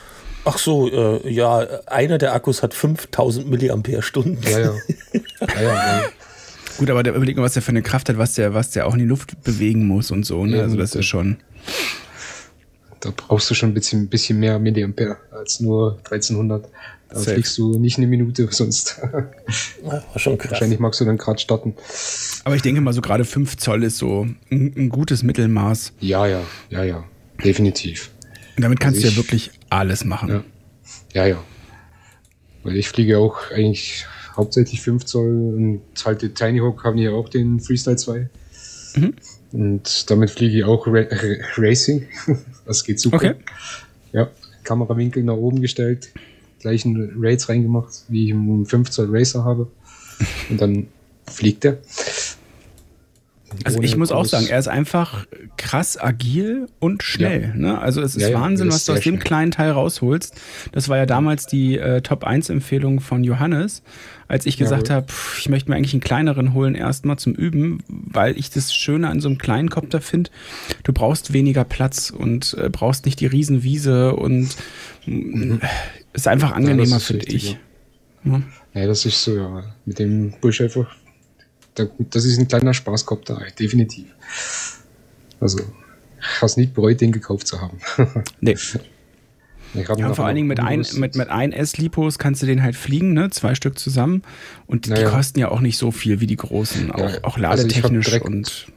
Ach 0.46 0.58
so, 0.58 0.90
äh, 0.92 1.30
ja, 1.30 1.60
einer 1.88 2.18
der 2.18 2.34
Akkus 2.34 2.64
hat 2.64 2.74
5000 2.74 3.50
Milliampere-Stunden. 3.50 4.40
Ja, 4.44 4.60
ja. 4.60 4.74
ja, 5.42 5.62
ja 5.62 6.04
Gut, 6.78 6.90
aber 6.90 7.04
der 7.04 7.14
überleg 7.14 7.38
mal, 7.38 7.44
was 7.44 7.54
der 7.54 7.62
für 7.62 7.70
eine 7.70 7.84
Kraft 7.84 8.10
hat, 8.10 8.18
was 8.18 8.34
der, 8.34 8.54
was 8.54 8.72
der 8.72 8.88
auch 8.88 8.94
in 8.94 9.00
die 9.00 9.06
Luft 9.06 9.42
bewegen 9.44 9.88
muss 9.88 10.12
und 10.12 10.26
so. 10.26 10.46
Ne? 10.46 10.62
also 10.62 10.76
das 10.76 10.96
ist 10.96 11.06
schon 11.06 11.38
da 13.04 13.12
brauchst 13.16 13.50
du 13.50 13.54
schon 13.54 13.70
ein 13.72 13.74
bisschen, 13.74 14.08
bisschen 14.08 14.40
mehr 14.40 14.60
Milliampere 14.60 15.18
als 15.32 15.60
nur 15.60 15.98
1300. 16.06 16.70
Da 17.10 17.20
Safe. 17.20 17.34
fliegst 17.34 17.58
du 17.58 17.78
nicht 17.78 17.98
eine 17.98 18.08
Minute 18.08 18.48
sonst. 18.52 19.00
Ja, 19.84 20.04
schon 20.20 20.38
krass. 20.38 20.52
Wahrscheinlich 20.52 20.80
magst 20.80 21.00
du 21.02 21.06
dann 21.06 21.18
gerade 21.18 21.40
starten. 21.40 21.76
Aber 22.44 22.56
ich 22.56 22.62
denke 22.62 22.82
mal, 22.82 22.94
so 22.94 23.02
gerade 23.02 23.26
5 23.26 23.58
Zoll 23.58 23.84
ist 23.84 23.98
so 23.98 24.24
ein, 24.50 24.74
ein, 24.76 24.90
gutes 24.90 25.22
Mittelmaß. 25.22 25.94
Ja, 26.00 26.26
ja, 26.26 26.42
ja, 26.70 26.84
ja. 26.84 27.04
Definitiv. 27.44 28.10
Und 28.56 28.64
damit 28.64 28.80
kannst 28.80 28.98
Also 29.04 29.08
du 29.08 29.08
ja 29.08 29.12
ich- 29.12 29.18
wirklich 29.18 29.52
alles 29.70 30.06
machen. 30.06 30.30
Ja. 30.30 30.44
Ja, 31.14 31.26
ja. 31.28 31.44
Weil 32.64 32.78
ich 32.78 32.88
fliege 32.88 33.20
auch 33.20 33.52
eigentlich 33.52 34.06
hauptsächlich 34.36 34.82
5 34.82 35.06
Zoll 35.06 35.30
und 35.30 35.82
halt 36.06 36.22
die 36.22 36.30
Tiny 36.30 36.60
Hawk 36.60 36.84
haben 36.84 36.98
ja 36.98 37.12
auch 37.12 37.30
den 37.30 37.60
Freestyle 37.60 37.98
2. 37.98 38.30
Mhm. 38.96 39.14
Und 39.54 40.10
damit 40.10 40.32
fliege 40.32 40.58
ich 40.58 40.64
auch 40.66 40.86
Ra 40.88 41.04
Ra 41.10 41.36
Racing. 41.58 42.08
Das 42.66 42.84
geht 42.84 43.00
super. 43.00 43.18
Okay. 43.18 43.34
Ja, 44.14 44.30
Kamerawinkel 44.64 45.22
nach 45.24 45.36
oben 45.36 45.62
gestellt, 45.62 46.10
gleichen 46.60 47.12
Rates 47.20 47.50
reingemacht, 47.50 48.04
wie 48.08 48.28
ich 48.28 48.32
einen 48.34 48.66
5 48.66 48.90
Zoll 48.90 49.08
Racer 49.10 49.44
habe. 49.44 49.68
Und 50.50 50.62
dann 50.62 50.88
fliegt 51.28 51.66
er. 51.66 51.78
Also 53.66 53.82
ich 53.82 53.96
muss 53.98 54.12
auch 54.12 54.26
sagen, 54.26 54.48
er 54.48 54.58
ist 54.58 54.68
einfach 54.68 55.28
krass 55.58 56.00
agil 56.02 56.68
und 56.80 57.04
schnell. 57.04 57.54
Ne? 57.56 57.78
Also 57.80 58.02
es 58.02 58.16
ist 58.16 58.22
Ja, 58.24 58.30
ja, 58.30 58.42
Wahnsinn, 58.42 58.70
ist 58.70 58.74
was 58.76 58.86
du 58.86 58.94
aus 58.94 59.02
dem 59.02 59.16
schnell. 59.16 59.24
kleinen 59.24 59.52
Teil 59.52 59.72
rausholst. 59.72 60.34
Das 60.72 60.90
war 60.90 60.98
ja 60.98 61.06
damals 61.06 61.46
die 61.46 61.78
äh, 61.78 62.02
Top-1-Empfehlung 62.02 63.00
von 63.00 63.24
Johannes, 63.24 63.84
als 64.28 64.46
ich 64.46 64.58
gesagt 64.58 64.90
Jawohl. 64.90 65.04
habe, 65.04 65.14
ich 65.40 65.50
möchte 65.50 65.70
mir 65.70 65.76
eigentlich 65.76 65.94
einen 65.94 66.02
kleineren 66.02 66.54
holen 66.54 66.76
erstmal 66.76 67.18
zum 67.18 67.34
Üben, 67.34 67.84
weil 67.88 68.38
ich 68.38 68.50
das 68.50 68.74
Schöne 68.74 69.10
an 69.10 69.20
so 69.20 69.28
einem 69.30 69.38
kleinen 69.38 69.70
Kopter 69.70 70.02
finde, 70.02 70.30
du 70.84 70.94
brauchst 70.94 71.34
weniger 71.34 71.64
Platz 71.64 72.10
und 72.10 72.56
äh, 72.60 72.70
brauchst 72.70 73.06
nicht 73.06 73.20
die 73.20 73.26
Riesenwiese 73.28 74.16
und 74.16 74.50
mm, 75.06 75.56
ist 76.14 76.28
einfach 76.28 76.52
angenehmer, 76.54 76.98
ist 76.98 77.04
finde 77.06 77.26
ich. 77.28 77.58
Ja. 78.26 78.42
Ja, 78.74 78.88
das 78.88 79.06
ist 79.06 79.24
so, 79.24 79.36
ja. 79.36 79.64
Mit 79.86 80.00
dem 80.00 80.34
Busch 80.42 80.62
einfach. 80.62 80.96
da- 81.76 81.88
Das 82.10 82.24
ist 82.26 82.38
ein 82.40 82.48
kleiner 82.48 82.74
Spaßkopter, 82.74 83.42
definitiv. 83.60 84.06
Also, 85.40 85.60
ich 86.20 86.42
habe 86.42 86.54
nicht 86.62 86.74
bereut, 86.74 87.02
den 87.02 87.12
gekauft 87.12 87.48
zu 87.48 87.60
haben. 87.60 87.78
Nee. 88.40 88.56
Ja, 89.74 90.14
vor 90.14 90.26
allen 90.26 90.36
Dingen 90.36 90.48
mit 90.48 90.60
ein, 90.60 90.86
mit, 90.96 91.16
mit 91.16 91.30
ein 91.30 91.52
S-Lipos 91.52 92.20
kannst 92.20 92.42
du 92.42 92.46
den 92.46 92.62
halt 92.62 92.76
fliegen, 92.76 93.14
ne? 93.14 93.30
Zwei 93.32 93.56
Stück 93.56 93.80
zusammen. 93.80 94.22
Und 94.68 94.86
die 94.86 94.92
Naja. 94.92 95.10
kosten 95.10 95.40
ja 95.40 95.50
auch 95.50 95.62
nicht 95.62 95.78
so 95.78 95.92
viel 95.92 96.20
wie 96.20 96.28
die 96.28 96.36
großen, 96.38 96.92
auch, 96.92 97.00
Ja, 97.00 97.06
auch 97.24 97.38
also 97.38 97.68
ich 97.68 97.82
hab 97.84 97.92
ladetechnisch 97.92 98.06
direkt- 98.06 98.26
und 98.26 98.68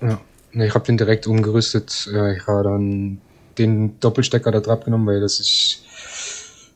Ja, 0.00 0.20
ne, 0.52 0.66
ich 0.66 0.74
habe 0.74 0.84
den 0.86 0.96
direkt 0.96 1.26
umgerüstet. 1.26 2.08
Äh, 2.12 2.36
Ich 2.36 2.46
habe 2.46 2.62
dann 2.64 3.18
den 3.58 3.98
Doppelstecker 4.00 4.50
da 4.52 4.60
drauf 4.60 4.84
genommen, 4.84 5.06
weil 5.06 5.20
das 5.20 5.40
ist. 5.40 5.82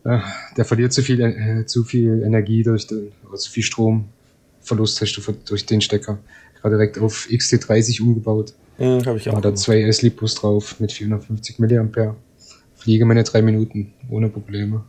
Ja, 0.05 0.23
der 0.57 0.65
verliert 0.65 0.93
zu 0.93 1.01
viel, 1.03 1.21
äh, 1.21 1.65
zu 1.67 1.85
viel 1.85 2.23
Energie 2.25 2.65
durch 2.65 2.89
den, 2.89 3.13
also 3.31 3.49
viel 3.49 3.63
Stromverlust 3.63 5.01
hast 5.01 5.13
du 5.15 5.33
durch 5.47 5.65
den 5.65 5.81
Stecker. 5.81 6.19
Ich 6.57 6.65
habe 6.65 6.75
direkt 6.75 6.99
auf 6.99 7.29
XT30 7.31 8.03
umgebaut. 8.03 8.53
Hm, 8.79 9.05
Habe 9.07 9.19
ich 9.19 9.29
auch. 9.29 9.35
War 9.35 9.41
da 9.41 9.55
zwei 9.55 9.83
S-Lipos 9.83 10.35
drauf 10.35 10.81
mit 10.81 10.91
450 10.93 11.59
mA. 11.61 12.17
Fliege 12.83 13.05
meine 13.05 13.23
drei 13.25 13.43
Minuten 13.43 13.93
ohne 14.11 14.29
Probleme. 14.29 14.85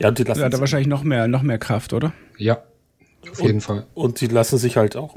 Ja, 0.00 0.08
und 0.08 0.18
die 0.18 0.24
lassen 0.24 0.40
ja, 0.40 0.48
da 0.48 0.56
sich- 0.56 0.60
wahrscheinlich 0.60 0.88
noch 0.88 1.02
mehr, 1.04 1.28
noch 1.28 1.42
mehr 1.42 1.58
Kraft, 1.58 1.92
oder? 1.92 2.12
Ja, 2.38 2.62
auf 3.30 3.40
jeden 3.40 3.60
Fall. 3.60 3.86
Und 3.94 4.20
die 4.20 4.26
lassen 4.26 4.58
sich 4.58 4.76
halt 4.76 4.96
auch 4.96 5.14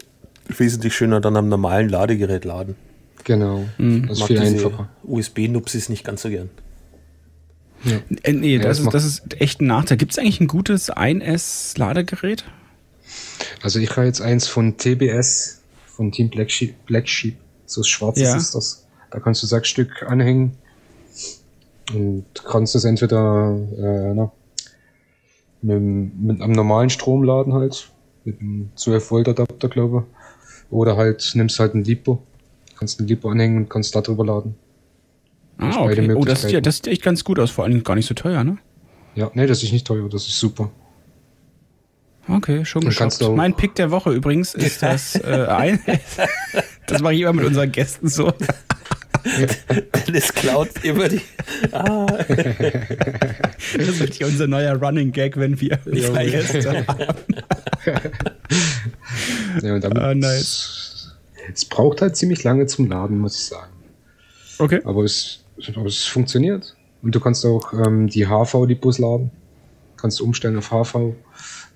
wesentlich 0.47 0.95
schöner 0.95 1.19
dann 1.21 1.35
am 1.37 1.47
normalen 1.49 1.89
Ladegerät 1.89 2.45
laden. 2.45 2.75
Genau. 3.23 3.65
Mhm. 3.77 4.03
Das 4.07 4.13
ist 4.17 4.19
Mag 4.19 4.27
viel 4.27 4.39
diese 4.39 4.65
einfacher. 4.67 4.89
USB-Nupsis 5.03 5.89
nicht 5.89 6.03
ganz 6.03 6.21
so 6.21 6.29
gern. 6.29 6.49
Äh, 8.23 8.33
nee, 8.33 8.57
Ja, 8.57 8.63
das, 8.63 8.77
das 8.83 8.85
ist, 8.85 8.93
das 8.93 9.03
ist 9.05 9.41
echt 9.41 9.61
ein 9.61 9.67
Nachteil. 9.67 9.97
Gibt 9.97 10.11
es 10.11 10.19
eigentlich 10.19 10.39
ein 10.41 10.47
gutes 10.47 10.91
1S-Ladegerät? 10.91 12.43
Also 13.61 13.79
ich 13.79 13.89
habe 13.95 14.05
jetzt 14.05 14.21
eins 14.21 14.47
von 14.47 14.77
TBS, 14.77 15.61
von 15.87 16.11
Team 16.11 16.29
Black 16.29 16.51
Sheep. 16.51 16.75
Black 16.85 17.07
Sheep. 17.07 17.37
So 17.65 17.83
schwarzes 17.83 18.23
Ja. 18.23 18.35
ist 18.35 18.53
das. 18.55 18.85
Da 19.11 19.19
kannst 19.19 19.41
du 19.43 19.47
sechs 19.47 19.69
Stück 19.69 20.03
anhängen. 20.03 20.57
Und 21.93 22.25
kannst 22.45 22.75
das 22.75 22.85
entweder 22.85 23.57
äh, 23.77 24.13
na, 24.13 24.31
mit, 25.61 26.19
mit 26.19 26.41
einem 26.41 26.53
normalen 26.53 26.89
Strom 26.89 27.23
laden 27.23 27.53
halt. 27.53 27.91
Mit 28.25 28.39
einem 28.39 28.69
12 28.75 29.11
Volt 29.11 29.27
Adapter, 29.29 29.69
glaube 29.69 30.05
ich. 30.05 30.71
Oder 30.71 30.97
halt 30.97 31.31
nimmst 31.33 31.59
halt 31.59 31.73
ein 31.73 31.83
Lipo. 31.83 32.21
Kannst 32.77 32.99
ein 32.99 33.07
Lipo 33.07 33.29
anhängen 33.29 33.57
und 33.57 33.69
kannst 33.69 33.95
da 33.95 34.01
drüber 34.01 34.25
laden. 34.25 34.55
Ah, 35.57 35.83
beide 35.83 36.03
okay. 36.03 36.13
Oh, 36.13 36.23
das 36.23 36.43
sieht, 36.43 36.51
ja, 36.51 36.61
das 36.61 36.77
sieht 36.77 36.87
echt 36.87 37.03
ganz 37.03 37.23
gut 37.23 37.39
aus, 37.39 37.51
vor 37.51 37.65
allem 37.65 37.83
gar 37.83 37.95
nicht 37.95 38.05
so 38.05 38.13
teuer, 38.13 38.43
ne? 38.43 38.57
Ja, 39.15 39.29
nee, 39.33 39.45
das 39.45 39.61
ist 39.63 39.73
nicht 39.73 39.85
teuer, 39.85 40.07
das 40.07 40.27
ist 40.27 40.39
super. 40.39 40.71
Okay, 42.29 42.63
schon 42.63 42.85
geschafft. 42.85 43.21
Mein 43.35 43.55
Pick 43.55 43.75
der 43.75 43.91
Woche 43.91 44.11
übrigens 44.11 44.53
ist 44.53 44.81
das 44.83 45.15
äh, 45.15 45.47
ein. 45.49 45.79
das 46.87 47.01
mache 47.01 47.13
ich 47.15 47.21
immer 47.21 47.33
mit 47.33 47.45
unseren 47.45 47.71
Gästen 47.71 48.07
so. 48.07 48.31
Dennis 50.07 50.33
klaut 50.33 50.69
immer 50.83 51.09
die. 51.09 51.21
Ah, 51.71 52.05
Das 52.07 53.99
wird 53.99 54.17
ja 54.19 54.27
unser 54.27 54.47
neuer 54.47 54.75
Running 54.75 55.11
Gag, 55.11 55.37
wenn 55.37 55.59
wir 55.59 55.79
zwei 55.83 56.27
Gäste 56.29 56.85
haben. 56.87 57.05
Ja, 59.61 59.73
und 59.75 59.83
damit, 59.83 59.97
Ah, 59.97 60.13
nice. 60.13 61.15
Es 61.53 61.65
braucht 61.65 62.01
halt 62.01 62.15
ziemlich 62.15 62.43
lange 62.43 62.65
zum 62.67 62.87
Laden, 62.87 63.17
muss 63.19 63.35
ich 63.37 63.45
sagen. 63.45 63.71
Okay. 64.59 64.81
Aber 64.83 65.03
es, 65.03 65.39
aber 65.75 65.85
es 65.87 66.05
funktioniert. 66.05 66.75
Und 67.01 67.15
du 67.15 67.19
kannst 67.19 67.45
auch 67.45 67.73
ähm, 67.73 68.07
die 68.07 68.27
HV-Depots 68.27 68.99
laden. 68.99 69.31
Kannst 69.97 70.19
du 70.19 70.25
umstellen 70.25 70.57
auf 70.57 70.69
HV. 70.71 71.13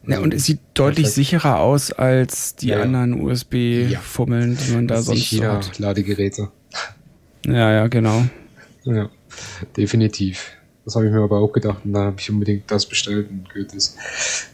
Ja, 0.06 0.20
und 0.20 0.34
es 0.34 0.46
sieht 0.46 0.60
deutlich 0.74 1.06
Perfekt. 1.06 1.16
sicherer 1.16 1.60
aus 1.60 1.92
als 1.92 2.56
die 2.56 2.68
Ja, 2.68 2.78
ja. 2.78 2.84
anderen 2.84 3.20
USB-Fummeln, 3.22 4.58
die 4.58 4.72
man 4.74 4.88
da 4.88 5.02
sonst 5.02 5.32
hat. 5.42 5.80
Ladegeräte. 5.80 6.50
Ja, 7.46 7.72
ja, 7.72 7.88
genau. 7.88 8.24
Ja, 8.84 9.10
definitiv. 9.76 10.52
Das 10.86 10.96
habe 10.96 11.06
ich 11.08 11.12
mir 11.12 11.22
aber 11.22 11.40
auch 11.40 11.52
gedacht. 11.52 11.80
Und 11.86 11.94
da 11.94 12.06
habe 12.06 12.16
ich 12.20 12.30
unbedingt 12.30 12.70
das 12.70 12.86
bestellt 12.86 13.30
und 13.30 13.50
gut, 13.54 13.74
das 13.74 13.96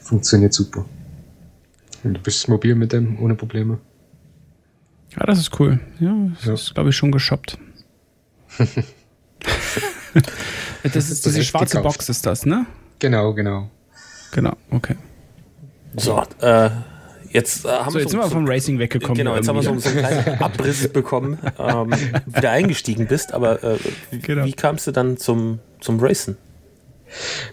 funktioniert 0.01 0.53
super. 0.53 0.85
Und 2.03 2.13
du 2.13 2.19
bist 2.21 2.47
mobil 2.47 2.75
mit 2.75 2.93
dem, 2.93 3.19
ohne 3.21 3.35
Probleme. 3.35 3.79
Ja, 5.15 5.25
das 5.25 5.39
ist 5.39 5.59
cool. 5.59 5.79
Ja, 5.99 6.15
das 6.35 6.45
Ja. 6.45 6.53
ist, 6.53 6.73
glaube 6.75 6.89
ich, 6.89 6.95
schon 6.95 7.11
geshoppt. 7.11 7.57
das 10.83 11.09
ist 11.09 11.25
diese 11.25 11.43
schwarze 11.43 11.77
gekauft. 11.77 11.97
Box, 11.97 12.09
ist 12.09 12.25
das, 12.25 12.45
ne? 12.45 12.65
Genau, 12.99 13.33
genau. 13.33 13.69
Genau, 14.31 14.55
okay. 14.69 14.95
so, 15.97 16.21
äh, 16.41 16.69
jetzt 17.31 17.65
äh, 17.65 17.69
haben 17.69 17.91
So, 17.91 17.99
jetzt 17.99 18.11
sind 18.11 18.19
wir 18.19 18.29
vom 18.29 18.47
Racing 18.47 18.79
weggekommen. 18.79 19.15
Genau, 19.17 19.35
jetzt 19.35 19.47
haben 19.47 19.55
wir 19.55 19.63
so, 19.63 19.77
so 19.79 19.89
einen 19.89 19.97
kleinen 19.99 20.39
Abriss 20.41 20.87
bekommen, 20.87 21.37
ähm, 21.57 21.93
wie 22.25 22.41
du 22.41 22.49
eingestiegen 22.49 23.07
bist, 23.07 23.33
aber 23.33 23.63
äh, 23.63 23.77
wie, 24.11 24.19
Genau. 24.19 24.45
wie 24.45 24.53
kamst 24.53 24.87
du 24.87 24.91
dann 24.91 25.17
zum, 25.17 25.59
zum 25.79 25.99
Racen? 25.99 26.37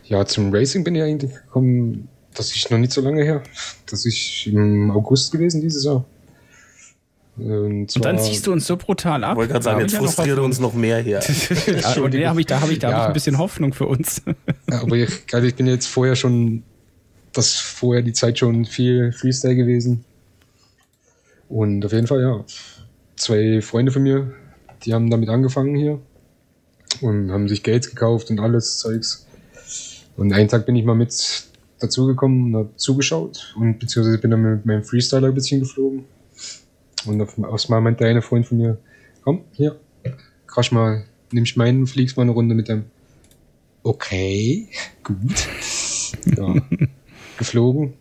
Ja, 0.04 0.24
zum 0.26 0.52
Racing 0.54 0.84
bin 0.84 0.94
ich 0.94 1.02
eigentlich 1.02 1.32
gekommen, 1.34 2.08
das 2.34 2.54
ist 2.54 2.70
noch 2.70 2.78
nicht 2.78 2.92
so 2.92 3.00
lange 3.00 3.24
her. 3.24 3.42
Das 3.90 4.04
ist 4.04 4.46
im 4.46 4.90
August 4.90 5.32
gewesen 5.32 5.60
dieses 5.62 5.84
Jahr. 5.84 6.04
Und, 7.38 7.94
Und 7.94 8.04
dann 8.04 8.18
ziehst 8.18 8.46
du 8.46 8.52
uns 8.52 8.66
so 8.66 8.76
brutal 8.78 9.22
ab. 9.22 9.32
Ich 9.32 9.36
wollte 9.36 9.52
gerade 9.52 9.64
sagen, 9.64 9.80
jetzt 9.80 9.92
ja 9.92 9.98
frustriere 9.98 10.42
uns 10.42 10.58
noch 10.58 10.72
mehr 10.72 10.98
hier. 11.00 11.20
Aber 11.84 12.08
nee, 12.08 12.26
hab 12.26 12.38
ich, 12.38 12.46
da 12.46 12.60
habe 12.60 12.72
ich, 12.72 12.78
da 12.78 12.88
hab 12.88 12.94
ich 12.94 13.00
Ja. 13.02 13.06
ein 13.08 13.12
bisschen 13.12 13.38
Hoffnung 13.38 13.74
für 13.74 13.86
uns. 13.86 14.22
Ja, 14.70 14.80
aber 14.82 14.96
ich, 14.96 15.10
also 15.32 15.46
ich 15.46 15.54
bin 15.54 15.66
jetzt 15.66 15.86
vorher 15.86 16.16
schon, 16.16 16.62
das 17.36 17.54
vorher 17.54 18.02
die 18.02 18.12
Zeit 18.12 18.38
schon 18.38 18.64
viel 18.64 19.12
Freestyle 19.12 19.56
gewesen. 19.56 20.04
Und 21.48 21.84
auf 21.84 21.92
jeden 21.92 22.06
Fall, 22.06 22.22
ja, 22.22 22.44
zwei 23.16 23.60
Freunde 23.62 23.92
von 23.92 24.02
mir, 24.02 24.34
die 24.84 24.94
haben 24.94 25.10
damit 25.10 25.28
angefangen 25.28 25.76
hier 25.76 26.00
und 27.00 27.30
haben 27.30 27.48
sich 27.48 27.62
Gates 27.62 27.90
gekauft 27.90 28.30
und 28.30 28.40
alles 28.40 28.78
Zeugs. 28.78 29.26
Und 30.16 30.32
einen 30.32 30.48
Tag 30.48 30.66
bin 30.66 30.76
ich 30.76 30.84
mal 30.84 30.94
mit 30.94 31.46
dazugekommen 31.78 32.54
und 32.54 32.60
hab 32.60 32.80
zugeschaut 32.80 33.54
und 33.58 33.78
beziehungsweise 33.78 34.18
bin 34.18 34.30
dann 34.30 34.42
mit 34.42 34.66
meinem 34.66 34.82
Freestyler 34.82 35.28
ein 35.28 35.34
bisschen 35.34 35.60
geflogen. 35.60 36.04
Und 37.04 37.20
auf, 37.20 37.38
aus 37.38 37.68
mal 37.68 37.80
meinte 37.80 38.06
einer 38.06 38.22
Freund 38.22 38.46
von 38.46 38.58
mir, 38.58 38.78
komm, 39.22 39.42
hier, 39.52 39.78
krasch 40.46 40.72
mal, 40.72 41.04
nimmst 41.32 41.56
meinen, 41.56 41.86
fliegst 41.86 42.16
mal 42.16 42.22
eine 42.22 42.32
Runde 42.32 42.54
mit 42.54 42.68
dem. 42.68 42.86
Okay, 43.82 44.68
gut. 45.02 45.48
Ja, 46.36 46.54
geflogen. 47.38 47.94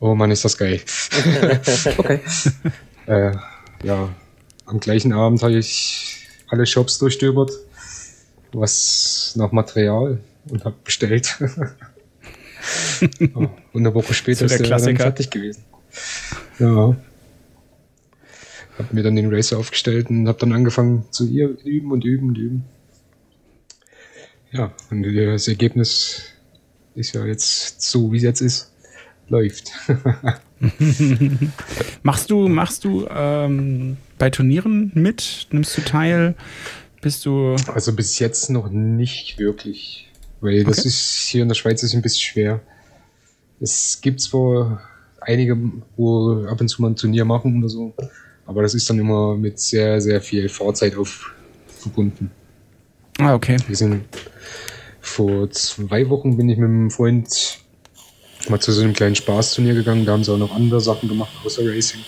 Oh 0.00 0.14
Mann, 0.14 0.30
ist 0.30 0.44
das 0.44 0.56
geil. 0.56 0.80
okay. 1.98 2.20
Äh, 3.06 3.32
ja, 3.82 4.08
am 4.66 4.78
gleichen 4.78 5.12
Abend 5.12 5.42
habe 5.42 5.58
ich 5.58 6.28
alle 6.48 6.64
Shops 6.64 6.98
durchstöbert, 6.98 7.50
was 8.52 9.32
nach 9.36 9.50
Material 9.50 10.20
und 10.48 10.64
habe 10.64 10.76
bestellt. 10.84 11.36
Ja, 13.18 13.26
und 13.34 13.50
eine 13.74 13.94
Woche 13.94 14.14
später 14.14 14.46
der 14.46 14.46
ist 14.46 14.52
der 14.52 14.58
dann 14.58 14.66
Klassiker. 14.68 15.02
fertig 15.02 15.30
gewesen. 15.30 15.64
Ja. 16.60 16.96
Hab 18.78 18.92
mir 18.92 19.02
dann 19.02 19.16
den 19.16 19.34
Racer 19.34 19.58
aufgestellt 19.58 20.08
und 20.08 20.28
habe 20.28 20.38
dann 20.38 20.52
angefangen 20.52 21.04
zu 21.10 21.26
ihr 21.26 21.48
üben 21.64 21.90
und 21.90 22.04
üben 22.04 22.28
und 22.28 22.38
üben. 22.38 22.64
Ja, 24.52 24.72
und 24.90 25.02
das 25.02 25.48
Ergebnis 25.48 26.22
ist 26.94 27.14
ja 27.14 27.24
jetzt 27.24 27.80
so, 27.82 28.12
wie 28.12 28.16
es 28.18 28.22
jetzt 28.22 28.40
ist, 28.40 28.72
läuft. 29.28 29.72
Machst 32.02 32.30
du, 32.30 32.48
machst 32.48 32.84
du 32.84 33.06
ähm, 33.08 33.96
bei 34.18 34.28
Turnieren 34.30 34.90
mit? 34.94 35.46
Nimmst 35.50 35.76
du 35.76 35.80
teil? 35.82 36.34
Bist 37.00 37.24
du. 37.24 37.56
Also 37.72 37.94
bis 37.94 38.18
jetzt 38.18 38.50
noch 38.50 38.68
nicht 38.70 39.38
wirklich. 39.38 40.10
Weil 40.40 40.64
das 40.64 40.80
Okay. 40.80 40.88
ist 40.88 41.28
hier 41.28 41.42
in 41.42 41.48
der 41.48 41.54
Schweiz 41.54 41.82
ist 41.82 41.94
ein 41.94 42.02
bisschen 42.02 42.20
schwer. 42.20 42.60
Es 43.60 44.00
gibt 44.02 44.20
zwar 44.20 44.82
einige, 45.20 45.56
wo 45.96 46.44
ab 46.46 46.60
und 46.60 46.68
zu 46.68 46.82
mal 46.82 46.88
ein 46.88 46.96
Turnier 46.96 47.24
machen 47.24 47.58
oder 47.58 47.68
so, 47.68 47.94
aber 48.46 48.62
das 48.62 48.74
ist 48.74 48.88
dann 48.88 48.98
immer 48.98 49.36
mit 49.36 49.58
sehr, 49.58 50.00
sehr 50.00 50.20
viel 50.20 50.48
Fahrzeit 50.48 50.96
auf 50.96 51.32
verbunden. 51.78 52.30
Ah, 53.18 53.34
okay. 53.34 53.56
Wir 53.66 53.76
sind 53.76 54.02
vor 55.00 55.50
zwei 55.50 56.08
Wochen 56.08 56.36
bin 56.36 56.48
ich 56.48 56.58
mit 56.58 56.68
einem 56.68 56.90
Freund 56.90 57.58
mal 58.48 58.60
zu 58.60 58.72
so 58.72 58.82
einem 58.82 58.92
kleinen 58.92 59.14
Spaßturnier 59.14 59.74
gegangen. 59.74 60.04
Da 60.04 60.12
haben 60.12 60.24
sie 60.24 60.32
auch 60.32 60.38
noch 60.38 60.54
andere 60.54 60.80
Sachen 60.80 61.08
gemacht 61.08 61.32
außer 61.44 61.62
Racing. 61.64 62.00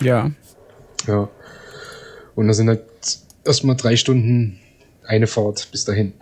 Ja. 0.00 0.30
Ja. 1.06 1.28
Und 2.34 2.48
da 2.48 2.54
sind 2.54 2.68
halt 2.68 2.82
erstmal 3.44 3.76
drei 3.76 3.96
Stunden 3.96 4.60
eine 5.04 5.26
Fahrt 5.26 5.68
bis 5.70 5.84
dahin. 5.84 6.12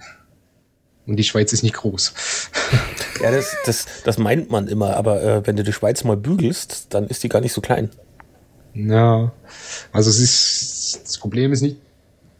Und 1.06 1.16
die 1.16 1.24
Schweiz 1.24 1.52
ist 1.52 1.62
nicht 1.62 1.74
groß. 1.74 2.12
Ja, 3.22 3.30
das, 3.30 3.56
das, 3.64 3.86
das 4.04 4.18
meint 4.18 4.50
man 4.50 4.66
immer, 4.66 4.96
aber 4.96 5.22
äh, 5.22 5.46
wenn 5.46 5.54
du 5.54 5.62
die 5.62 5.72
Schweiz 5.72 6.02
mal 6.02 6.16
bügelst, 6.16 6.88
dann 6.90 7.06
ist 7.06 7.22
die 7.22 7.28
gar 7.28 7.40
nicht 7.40 7.52
so 7.52 7.60
klein. 7.60 7.88
Ja, 8.74 9.32
also 9.92 10.10
es 10.10 10.18
ist, 10.18 11.00
das 11.04 11.18
Problem 11.18 11.52
ist 11.52 11.62
nicht 11.62 11.76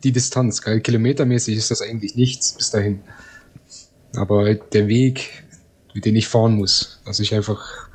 die 0.02 0.12
Distanz, 0.12 0.60
kilometermäßig 0.62 1.56
ist 1.56 1.70
das 1.70 1.80
eigentlich 1.80 2.16
nichts 2.16 2.52
bis 2.52 2.70
dahin. 2.70 3.00
Aber 4.16 4.44
halt 4.44 4.72
der 4.74 4.88
Weg, 4.88 5.44
den 5.94 6.16
ich 6.16 6.28
fahren 6.28 6.54
muss, 6.54 7.00
dass 7.04 7.20
ich 7.20 7.34
einfach, 7.34 7.88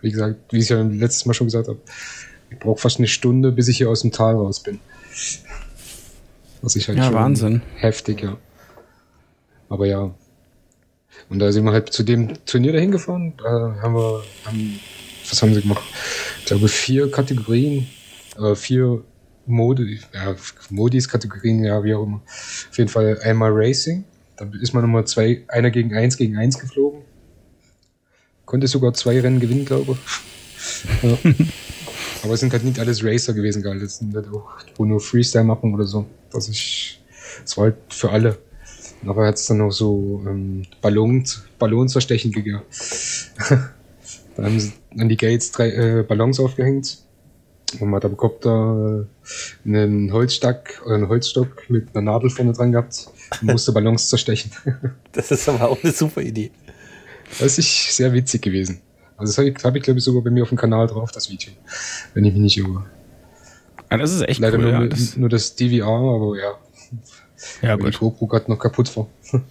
wie 0.00 0.10
gesagt, 0.10 0.36
wie 0.52 0.58
ich 0.58 0.68
ja 0.68 0.82
letztes 0.82 1.26
Mal 1.26 1.34
schon 1.34 1.46
gesagt 1.46 1.68
habe, 1.68 1.78
ich 2.50 2.58
brauche 2.58 2.80
fast 2.80 2.98
eine 2.98 3.08
Stunde, 3.08 3.52
bis 3.52 3.68
ich 3.68 3.78
hier 3.78 3.88
aus 3.88 4.02
dem 4.02 4.12
Tal 4.12 4.34
raus 4.34 4.60
bin. 4.62 4.78
Was 6.60 6.76
ich 6.76 6.86
halt 6.88 6.98
Ja, 6.98 7.04
schon 7.04 7.14
Wahnsinn. 7.14 7.62
heftig, 7.76 8.22
ja. 8.22 8.36
Aber 9.68 9.86
ja. 9.86 10.14
Und 11.28 11.38
da 11.38 11.50
sind 11.50 11.64
wir 11.64 11.72
halt 11.72 11.92
zu 11.92 12.02
dem 12.02 12.32
Turnier 12.44 12.72
dahin 12.72 12.90
gefahren. 12.90 13.34
Da 13.38 13.76
haben 13.82 13.94
wir, 13.94 14.22
haben, 14.44 14.80
was 15.28 15.40
haben 15.42 15.54
sie 15.54 15.62
gemacht? 15.62 15.82
Ich 16.40 16.46
glaube, 16.46 16.68
vier 16.68 17.10
Kategorien, 17.10 17.88
äh, 18.38 18.54
vier 18.54 19.02
Modi, 19.46 20.00
ja, 20.12 20.36
Modis, 20.70 21.08
Kategorien, 21.08 21.64
ja, 21.64 21.82
wie 21.82 21.94
auch 21.94 22.04
immer. 22.04 22.20
Auf 22.26 22.78
jeden 22.78 22.90
Fall 22.90 23.18
einmal 23.22 23.50
Racing. 23.52 24.04
Da 24.36 24.48
ist 24.60 24.72
man 24.72 24.82
nochmal 24.82 25.06
zwei, 25.06 25.44
einer 25.48 25.70
gegen 25.70 25.94
eins 25.94 26.16
gegen 26.16 26.36
eins 26.36 26.58
geflogen. 26.58 27.02
Konnte 28.44 28.66
sogar 28.66 28.94
zwei 28.94 29.20
Rennen 29.20 29.40
gewinnen, 29.40 29.64
glaube 29.64 29.92
ich. 29.92 31.02
Ja. 31.02 31.18
Aber 32.24 32.34
es 32.34 32.40
sind 32.40 32.52
halt 32.52 32.64
nicht 32.64 32.78
alles 32.78 33.04
Racer 33.04 33.32
gewesen, 33.32 33.62
geil. 33.62 33.80
Das 33.80 33.98
sind 33.98 34.14
halt 34.14 34.28
auch, 34.32 34.48
wo 34.76 34.84
nur 34.84 35.00
Freestyle 35.00 35.44
machen 35.44 35.74
oder 35.74 35.84
so. 35.84 36.06
Das 36.30 36.48
ist, 36.48 36.98
das 37.42 37.56
war 37.56 37.64
halt 37.64 37.76
für 37.88 38.10
alle. 38.10 38.38
Nachher 39.02 39.26
hat 39.26 39.34
es 39.34 39.46
dann 39.46 39.58
noch 39.58 39.72
so 39.72 40.22
ähm, 40.26 40.62
Ballons, 40.80 41.44
Ballons 41.58 41.92
verstechen 41.92 42.30
gegeben. 42.30 42.62
da 44.36 44.44
haben 44.44 44.60
sie 44.60 44.72
an 44.96 45.08
die 45.08 45.16
Gates 45.16 45.50
drei 45.50 45.70
äh, 45.70 46.02
Ballons 46.04 46.38
aufgehängt. 46.38 46.98
Und 47.80 47.88
man 47.88 47.96
hat 47.96 48.04
am 48.04 48.16
Kopf 48.16 48.40
da 48.40 49.00
äh, 49.00 49.68
einen 49.68 50.12
Holzstock 50.12 50.86
einen 50.86 51.08
Holzstock 51.08 51.68
mit 51.68 51.88
einer 51.94 52.12
Nadel 52.12 52.30
vorne 52.30 52.52
dran 52.52 52.70
gehabt 52.70 53.08
musste 53.40 53.72
Ballons 53.72 54.08
zerstechen. 54.08 54.50
Das 55.12 55.30
ist 55.30 55.48
aber 55.48 55.68
auch 55.68 55.82
eine 55.82 55.92
super 55.92 56.20
Idee. 56.22 56.50
Das 57.38 57.58
ist 57.58 57.96
sehr 57.96 58.12
witzig 58.12 58.42
gewesen. 58.42 58.80
Also 59.16 59.30
das 59.30 59.38
habe 59.38 59.48
ich, 59.50 59.64
hab 59.64 59.76
ich 59.76 59.82
glaube 59.82 59.98
ich, 59.98 60.04
sogar 60.04 60.22
bei 60.22 60.30
mir 60.30 60.42
auf 60.42 60.48
dem 60.48 60.58
Kanal 60.58 60.86
drauf, 60.86 61.12
das 61.12 61.30
Video. 61.30 61.52
Wenn 62.14 62.24
ich 62.24 62.32
mich 62.32 62.42
nicht 62.42 62.56
irre. 62.58 62.84
Ja, 63.90 63.98
das 63.98 64.12
ist 64.12 64.22
echt 64.22 64.40
Leider 64.40 64.56
cool. 64.58 64.64
nur, 64.64 64.72
ja, 64.72 64.86
das, 64.86 65.16
nur 65.16 65.28
das 65.28 65.54
DVR, 65.54 65.86
aber 65.86 66.36
ja. 66.38 66.52
ja, 67.62 67.68
weil 67.80 67.90
die 67.90 67.98
gut. 67.98 68.18
GoPro 68.18 68.26
gerade 68.26 68.50
noch 68.50 68.58
kaputt 68.58 68.94
war. 68.96 69.06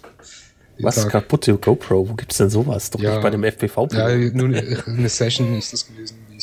Was? 0.80 0.96
Tag. 0.96 1.12
Kaputte 1.12 1.56
GoPro? 1.56 2.08
Wo 2.08 2.14
gibt's 2.14 2.38
denn 2.38 2.50
sowas? 2.50 2.90
Doch 2.90 2.98
Ja. 3.00 3.12
nicht 3.12 3.22
bei 3.22 3.30
dem 3.30 3.44
FPV. 3.44 3.88
Ja, 3.92 4.08
nur 4.16 4.48
eine, 4.48 4.82
eine 4.86 5.08
Session 5.08 5.56
ist 5.56 5.72
das 5.72 5.86
gewesen. 5.86 6.16
Die 6.32 6.38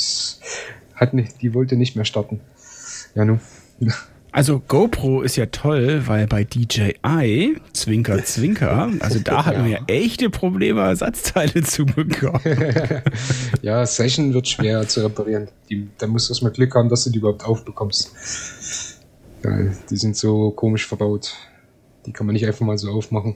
hat 0.96 1.14
nicht, 1.14 1.42
die 1.42 1.54
wollte 1.54 1.76
nicht 1.76 1.96
mehr 1.96 2.06
starten. 2.06 2.40
Ja, 3.16 3.26
nun. 3.26 3.42
Also 4.32 4.60
GoPro 4.60 5.22
ist 5.24 5.38
ja 5.38 5.48
toll, 5.48 6.04
weil 6.06 6.28
bei 6.28 6.44
DJI, 6.44 7.58
Zwinker, 7.74 8.24
Zwinker, 8.24 8.90
also 9.00 9.20
da 9.20 9.46
hatten 9.46 9.66
wir 9.66 9.72
ja 9.72 9.80
echte 9.88 10.30
Probleme, 10.30 10.82
Ersatzteile 10.82 11.64
zu 11.64 11.86
bekommen. 11.86 12.40
Ja, 13.62 13.86
Session 13.86 14.34
wird 14.34 14.48
schwer 14.48 14.88
zu 14.88 15.02
reparieren. 15.02 15.48
Die, 15.70 15.88
da 15.98 16.08
musst 16.08 16.30
du 16.30 16.34
erstmal 16.34 16.52
Glück 16.52 16.76
haben, 16.76 16.90
dass 16.90 17.04
du 17.04 17.10
die 17.10 17.18
überhaupt 17.20 17.44
aufbekommst. 17.44 18.14
Ja, 19.44 19.58
die 19.90 19.98
sind 19.98 20.16
so 20.16 20.52
komisch 20.52 20.88
verbaut. 20.88 21.34
Die 22.06 22.14
kann 22.14 22.26
man 22.26 22.34
nicht 22.34 22.46
einfach 22.46 22.66
mal 22.66 22.78
so 22.78 22.92
aufmachen. 22.92 23.36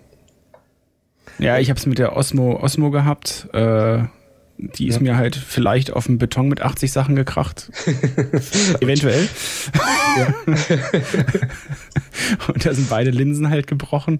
Ja, 1.39 1.57
ich 1.57 1.69
habe 1.69 1.79
es 1.79 1.85
mit 1.85 1.97
der 1.97 2.15
Osmo, 2.15 2.59
Osmo 2.61 2.91
gehabt. 2.91 3.47
Äh, 3.53 4.03
die 4.77 4.87
ist 4.87 4.95
Ja. 4.95 5.01
mir 5.01 5.17
halt 5.17 5.35
vielleicht 5.35 5.91
auf 5.91 6.05
dem 6.05 6.17
Beton 6.17 6.47
mit 6.49 6.61
80 6.61 6.91
Sachen 6.91 7.15
gekracht. 7.15 7.71
Eventuell. 8.81 9.27
Und 12.47 12.65
da 12.65 12.73
sind 12.73 12.89
beide 12.89 13.11
Linsen 13.11 13.49
halt 13.49 13.67
gebrochen. 13.67 14.19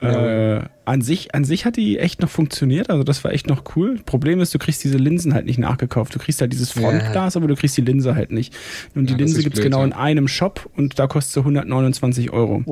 Ja. 0.00 0.56
Äh, 0.58 0.62
an, 0.84 1.00
sich, 1.02 1.34
an 1.34 1.44
sich 1.44 1.64
hat 1.64 1.76
die 1.76 1.98
echt 1.98 2.20
noch 2.22 2.30
funktioniert, 2.30 2.90
also 2.90 3.04
das 3.04 3.22
war 3.24 3.32
echt 3.32 3.46
noch 3.46 3.62
cool. 3.76 4.00
Problem 4.04 4.40
ist, 4.40 4.52
du 4.54 4.58
kriegst 4.58 4.82
diese 4.82 4.98
Linsen 4.98 5.34
halt 5.34 5.46
nicht 5.46 5.58
nachgekauft. 5.58 6.14
Du 6.14 6.18
kriegst 6.18 6.40
halt 6.40 6.52
dieses 6.52 6.74
Ja. 6.74 6.82
Frontglas, 6.82 7.36
aber 7.36 7.46
du 7.46 7.54
kriegst 7.54 7.76
die 7.76 7.82
Linse 7.82 8.14
halt 8.14 8.32
nicht. 8.32 8.54
Und 8.94 9.08
die 9.08 9.12
Ja, 9.12 9.18
Linse 9.18 9.42
gibt's 9.42 9.60
blöd, 9.60 9.66
genau 9.70 9.80
ja. 9.80 9.84
in 9.86 9.92
einem 9.92 10.28
Shop 10.28 10.68
und 10.76 10.98
da 10.98 11.06
kostet 11.06 11.34
sie 11.34 11.40
129 11.40 12.32
Euro. 12.32 12.62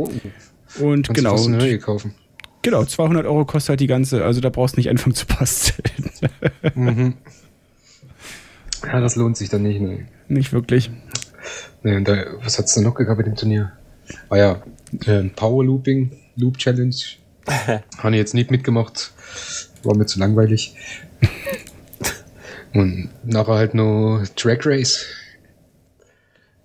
Und 0.80 1.06
Kannst 1.06 1.14
genau. 1.14 1.37
du 1.37 1.46
eine 1.48 1.59
neue 1.59 1.78
kaufen. 1.78 2.14
Genau, 2.62 2.85
200 2.85 3.25
Euro 3.25 3.44
kostet 3.44 3.70
halt 3.70 3.81
die 3.81 3.87
ganze, 3.87 4.25
also 4.25 4.40
da 4.40 4.51
brauchst 4.51 4.77
du 4.77 4.81
nicht 4.81 4.90
anfangen 4.90 5.14
zu 5.14 5.27
basteln. 5.27 6.11
Mhm. 6.75 7.14
Ja, 8.83 8.99
das 8.99 9.14
lohnt 9.14 9.37
sich 9.37 9.51
dann 9.51 9.62
nicht. 9.62 9.81
Ne. 9.81 10.07
nicht 10.29 10.53
wirklich. 10.53 10.90
Ne, 11.83 11.96
und 11.96 12.09
da, 12.09 12.25
was 12.42 12.59
hat's 12.59 12.75
denn 12.75 12.85
noch 12.85 12.94
gehabt 12.94 13.18
bei 13.18 13.25
dem 13.25 13.37
Turnier? 13.37 13.73
Ah 14.29 14.37
ja, 14.37 14.62
äh, 15.07 15.25
Power 15.25 15.64
Looping, 15.64 16.12
Loop 16.37 16.59
Challenge. 16.59 16.94
Habe 17.46 18.11
ich 18.11 18.16
jetzt 18.16 18.35
nicht 18.35 18.51
mitgemacht. 18.51 19.12
War 19.83 19.96
mir 19.96 20.07
zu 20.07 20.18
langweilig. 20.18 20.75
Und 22.73 23.11
nachher 23.25 23.55
halt 23.55 23.75
nur 23.75 24.25
Track 24.37 24.64
Race. 24.64 25.07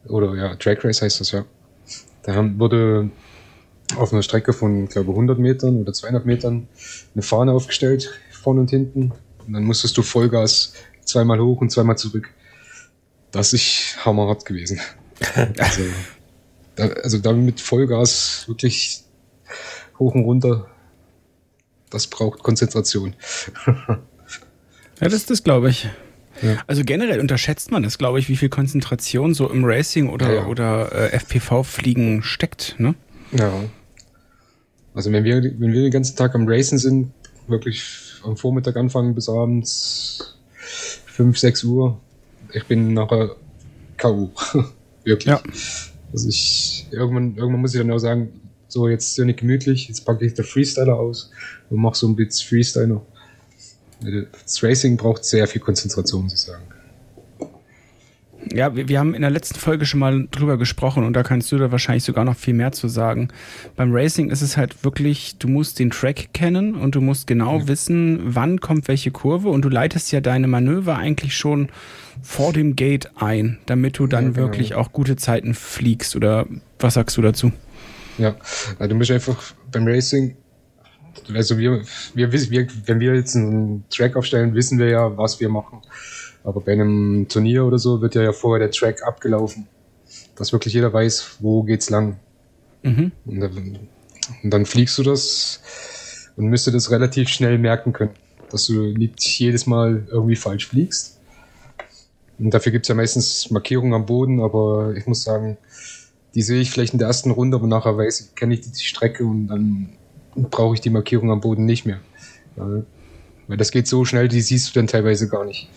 Oder 0.07 0.35
ja, 0.35 0.55
Track 0.55 0.83
Race 0.85 1.01
heißt 1.01 1.19
das 1.19 1.31
ja. 1.31 1.45
Da 2.23 2.35
haben, 2.35 2.59
wurde 2.59 3.09
auf 3.97 4.11
einer 4.11 4.23
Strecke 4.23 4.53
von, 4.53 4.87
glaube 4.87 5.11
100 5.11 5.37
Metern 5.39 5.81
oder 5.81 5.93
200 5.93 6.25
Metern 6.25 6.67
eine 7.13 7.21
Fahne 7.21 7.51
aufgestellt, 7.51 8.11
vorne 8.31 8.61
und 8.61 8.69
hinten. 8.69 9.13
Und 9.45 9.53
dann 9.53 9.63
musstest 9.63 9.95
du 9.97 10.01
Vollgas 10.01 10.73
zweimal 11.03 11.39
hoch 11.39 11.61
und 11.61 11.71
zweimal 11.71 11.97
zurück. 11.97 12.29
Das 13.31 13.53
ist 13.53 13.97
hammerhart 14.05 14.45
gewesen. 14.45 14.79
Also, 15.57 15.81
da, 16.75 16.87
also 16.87 17.19
da 17.19 17.31
mit 17.31 17.61
Vollgas 17.61 18.43
wirklich 18.47 19.01
hoch 19.97 20.13
und 20.13 20.25
runter, 20.25 20.67
das 21.89 22.07
braucht 22.07 22.43
Konzentration. 22.43 23.15
Ja, 25.01 25.09
das, 25.09 25.25
das 25.25 25.43
glaube 25.43 25.69
ich. 25.69 25.89
Ja. 26.41 26.57
Also 26.67 26.83
generell 26.85 27.19
unterschätzt 27.19 27.71
man 27.71 27.83
das, 27.83 27.97
glaube 27.97 28.19
ich, 28.19 28.29
wie 28.29 28.37
viel 28.37 28.49
Konzentration 28.49 29.33
so 29.33 29.49
im 29.49 29.65
Racing 29.65 30.09
oder, 30.09 30.27
Ja, 30.27 30.33
ja. 30.35 30.45
oder 30.45 30.91
äh, 30.91 31.17
FPV-Fliegen 31.17 32.23
steckt. 32.23 32.75
Ne? 32.77 32.95
Ja. 33.31 33.51
Also 34.95 35.11
wenn 35.11 35.25
wir, 35.25 35.43
wenn 35.43 35.73
wir 35.73 35.81
den 35.81 35.91
ganzen 35.91 36.15
Tag 36.15 36.33
am 36.35 36.47
Racen 36.47 36.77
sind, 36.77 37.11
wirklich 37.47 37.83
am 38.23 38.37
Vormittag 38.37 38.77
anfangen 38.77 39.13
bis 39.13 39.29
abends 39.29 40.37
5, 41.05 41.37
6 41.37 41.63
Uhr, 41.65 41.99
ich 42.53 42.65
bin 42.65 42.93
nachher 42.93 43.35
K.O. 43.97 44.31
wirklich. 45.03 45.27
Ja. 45.27 45.41
Also 46.11 46.29
ich, 46.29 46.87
irgendwann, 46.91 47.35
irgendwann 47.35 47.61
muss 47.61 47.73
ich 47.73 47.81
dann 47.81 47.91
auch 47.91 47.99
sagen, 47.99 48.39
so 48.69 48.87
jetzt 48.87 49.09
ist 49.09 49.17
ja 49.17 49.25
nicht 49.25 49.39
gemütlich, 49.39 49.89
jetzt 49.89 50.05
packe 50.05 50.25
ich 50.25 50.33
der 50.33 50.45
Freestyler 50.45 50.95
aus 50.95 51.29
und 51.69 51.79
mache 51.79 51.95
so 51.95 52.07
ein 52.07 52.15
bisschen 52.15 52.47
Freestyler. 52.47 53.05
Das 54.43 54.63
Racing 54.63 54.97
braucht 54.97 55.25
sehr 55.25 55.47
viel 55.47 55.61
Konzentration, 55.61 56.23
muss 56.23 56.33
ich 56.33 56.39
sagen. 56.39 56.63
Ja, 58.53 58.75
wir, 58.75 58.87
wir 58.87 58.99
haben 58.99 59.13
in 59.13 59.21
der 59.21 59.31
letzten 59.31 59.59
Folge 59.59 59.85
schon 59.85 59.99
mal 59.99 60.27
drüber 60.31 60.57
gesprochen 60.57 61.03
und 61.03 61.13
da 61.13 61.23
kannst 61.23 61.51
du 61.51 61.57
da 61.57 61.71
wahrscheinlich 61.71 62.03
sogar 62.03 62.25
noch 62.25 62.35
viel 62.35 62.53
mehr 62.53 62.71
zu 62.71 62.87
sagen. 62.87 63.29
Beim 63.75 63.93
Racing 63.93 64.29
ist 64.29 64.41
es 64.41 64.57
halt 64.57 64.83
wirklich, 64.83 65.37
du 65.37 65.47
musst 65.47 65.79
den 65.79 65.91
Track 65.91 66.33
kennen 66.33 66.75
und 66.75 66.95
du 66.95 67.01
musst 67.01 67.27
genau 67.27 67.67
wissen, 67.67 68.19
wann 68.23 68.59
kommt 68.59 68.87
welche 68.87 69.11
Kurve 69.11 69.49
und 69.49 69.63
du 69.63 69.69
leitest 69.69 70.11
ja 70.11 70.21
deine 70.21 70.47
Manöver 70.47 70.95
eigentlich 70.97 71.35
schon 71.35 71.69
vor 72.21 72.53
dem 72.53 72.75
Gate 72.75 73.09
ein, 73.15 73.57
damit 73.65 73.99
du 73.99 74.07
dann 74.07 74.25
Ja, 74.25 74.31
genau. 74.31 74.47
wirklich 74.47 74.75
auch 74.75 74.91
gute 74.91 75.15
Zeiten 75.15 75.53
fliegst 75.53 76.15
oder 76.15 76.45
was 76.79 76.93
sagst 76.93 77.17
du 77.17 77.21
dazu? 77.21 77.51
Ja, 78.17 78.35
du 78.79 78.95
musst 78.95 79.11
einfach 79.11 79.41
beim 79.71 79.87
Racing, 79.87 80.35
also 81.33 81.57
wir, 81.57 81.81
wir, 82.13 82.31
wir, 82.31 82.67
wenn 82.85 82.99
wir 82.99 83.15
jetzt 83.15 83.35
einen 83.35 83.85
Track 83.89 84.15
aufstellen, 84.15 84.53
wissen 84.53 84.79
wir 84.79 84.89
ja, 84.89 85.17
was 85.17 85.39
wir 85.39 85.49
machen. 85.49 85.81
Aber 86.43 86.61
bei 86.61 86.73
einem 86.73 87.27
Turnier 87.27 87.65
oder 87.65 87.79
so 87.79 88.01
wird 88.01 88.15
ja, 88.15 88.23
ja 88.23 88.31
vorher 88.31 88.67
der 88.67 88.71
Track 88.71 89.03
abgelaufen. 89.03 89.67
Dass 90.35 90.51
wirklich 90.53 90.73
jeder 90.73 90.93
weiß, 90.93 91.37
wo 91.39 91.63
geht's 91.63 91.89
lang. 91.89 92.19
Mhm. 92.83 93.11
Und, 93.25 93.39
dann, 93.39 93.79
und 94.43 94.49
dann 94.51 94.65
fliegst 94.65 94.97
du 94.97 95.03
das 95.03 95.61
und 96.35 96.47
müsste 96.47 96.71
das 96.71 96.91
relativ 96.91 97.29
schnell 97.29 97.57
merken 97.57 97.93
können, 97.93 98.11
dass 98.51 98.67
du 98.67 98.93
nicht 98.93 99.23
jedes 99.39 99.65
Mal 99.65 100.07
irgendwie 100.11 100.35
falsch 100.35 100.67
fliegst. 100.67 101.19
Und 102.37 102.53
dafür 102.53 102.71
gibt 102.71 102.85
es 102.85 102.89
ja 102.89 102.95
meistens 102.95 103.49
Markierungen 103.49 103.93
am 103.93 104.05
Boden, 104.05 104.41
aber 104.41 104.93
ich 104.95 105.07
muss 105.07 105.23
sagen, 105.23 105.57
die 106.35 106.41
sehe 106.41 106.61
ich 106.61 106.69
vielleicht 106.69 106.93
in 106.93 106.99
der 106.99 107.07
ersten 107.07 107.31
Runde, 107.31 107.55
aber 107.57 107.67
nachher 107.67 107.97
weiß 107.97 108.19
ich, 108.19 108.35
kenne 108.35 108.53
ich 108.53 108.61
die 108.61 108.83
Strecke 108.83 109.25
und 109.25 109.47
dann 109.47 109.89
brauche 110.35 110.75
ich 110.75 110.81
die 110.81 110.89
Markierung 110.89 111.31
am 111.31 111.41
Boden 111.41 111.65
nicht 111.65 111.85
mehr. 111.85 111.99
Ja, 112.57 112.83
weil 113.47 113.57
das 113.57 113.71
geht 113.71 113.87
so 113.87 114.05
schnell, 114.05 114.27
die 114.27 114.41
siehst 114.41 114.69
du 114.69 114.79
dann 114.79 114.87
teilweise 114.87 115.27
gar 115.27 115.45
nicht. 115.45 115.69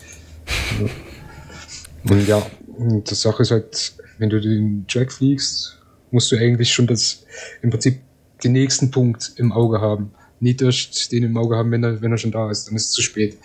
Und 2.09 2.27
ja, 2.27 2.45
und 2.67 3.11
das 3.11 3.23
Sache 3.23 3.43
ist 3.43 3.51
halt, 3.51 3.95
wenn 4.19 4.31
du 4.31 4.41
den 4.41 4.87
Track 4.89 5.13
fliegst, 5.13 5.79
musst 6.11 6.31
du 6.33 6.37
eigentlich 6.37 6.73
schon 6.73 6.87
das 6.87 7.25
im 7.63 7.71
Prinzip 7.71 8.01
den 8.43 8.53
nächsten 8.53 8.91
Punkt 8.91 9.33
im 9.37 9.53
Auge 9.53 9.81
haben. 9.81 10.13
Nicht 10.41 10.63
erst 10.63 11.11
den 11.11 11.25
im 11.25 11.37
Auge 11.37 11.57
haben, 11.57 11.71
wenn 11.73 11.83
er, 11.83 12.01
wenn 12.01 12.13
er 12.13 12.19
schon 12.19 12.31
da 12.31 12.51
ist. 12.51 12.69
Dann 12.69 12.77
ist 12.77 12.87
es 12.87 12.91
zu 12.93 13.03
spät. 13.03 13.37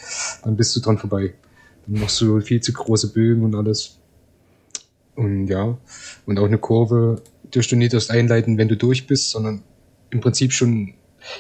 Dann 0.44 0.56
bist 0.56 0.76
du 0.76 0.80
dran 0.80 1.00
vorbei. 1.00 1.34
Dann 1.88 2.02
machst 2.02 2.22
du 2.22 2.40
viel 2.40 2.62
zu 2.62 2.72
große 2.72 3.12
Bögen 3.12 3.44
und 3.44 3.56
alles. 3.56 3.98
Und 5.16 5.48
ja, 5.48 5.78
und 6.26 6.40
auch 6.40 6.46
eine 6.46 6.58
Kurve 6.58 7.22
dürfst 7.54 7.72
du 7.72 7.76
nicht 7.76 7.94
erst 7.94 8.12
einleiten, 8.12 8.58
wenn 8.58 8.68
du 8.68 8.78
durch 8.78 9.08
bist, 9.08 9.32
sondern 9.32 9.64
im 10.10 10.22
Prinzip 10.22 10.54
schon, 10.54 10.94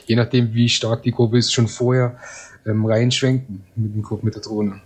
je 0.05 0.15
nachdem 0.15 0.53
wie 0.53 0.69
stark 0.69 1.03
die 1.03 1.11
Kurve 1.11 1.37
ist, 1.37 1.51
schon 1.51 1.67
vorher 1.67 2.17
ähm, 2.65 2.85
reinschwenken 2.85 3.63
mit, 3.75 3.93
dem, 3.95 4.19
mit 4.21 4.35
der 4.35 4.41
Drohne. 4.41 4.81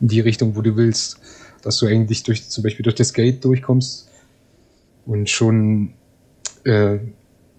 In 0.00 0.08
die 0.08 0.20
Richtung, 0.20 0.56
wo 0.56 0.62
du 0.62 0.76
willst. 0.76 1.18
Dass 1.62 1.78
du 1.78 1.86
eigentlich 1.86 2.24
durch, 2.24 2.48
zum 2.48 2.64
Beispiel 2.64 2.82
durch 2.82 2.96
das 2.96 3.12
Gate 3.12 3.44
durchkommst 3.44 4.08
und 5.06 5.30
schon 5.30 5.94
äh, 6.64 6.98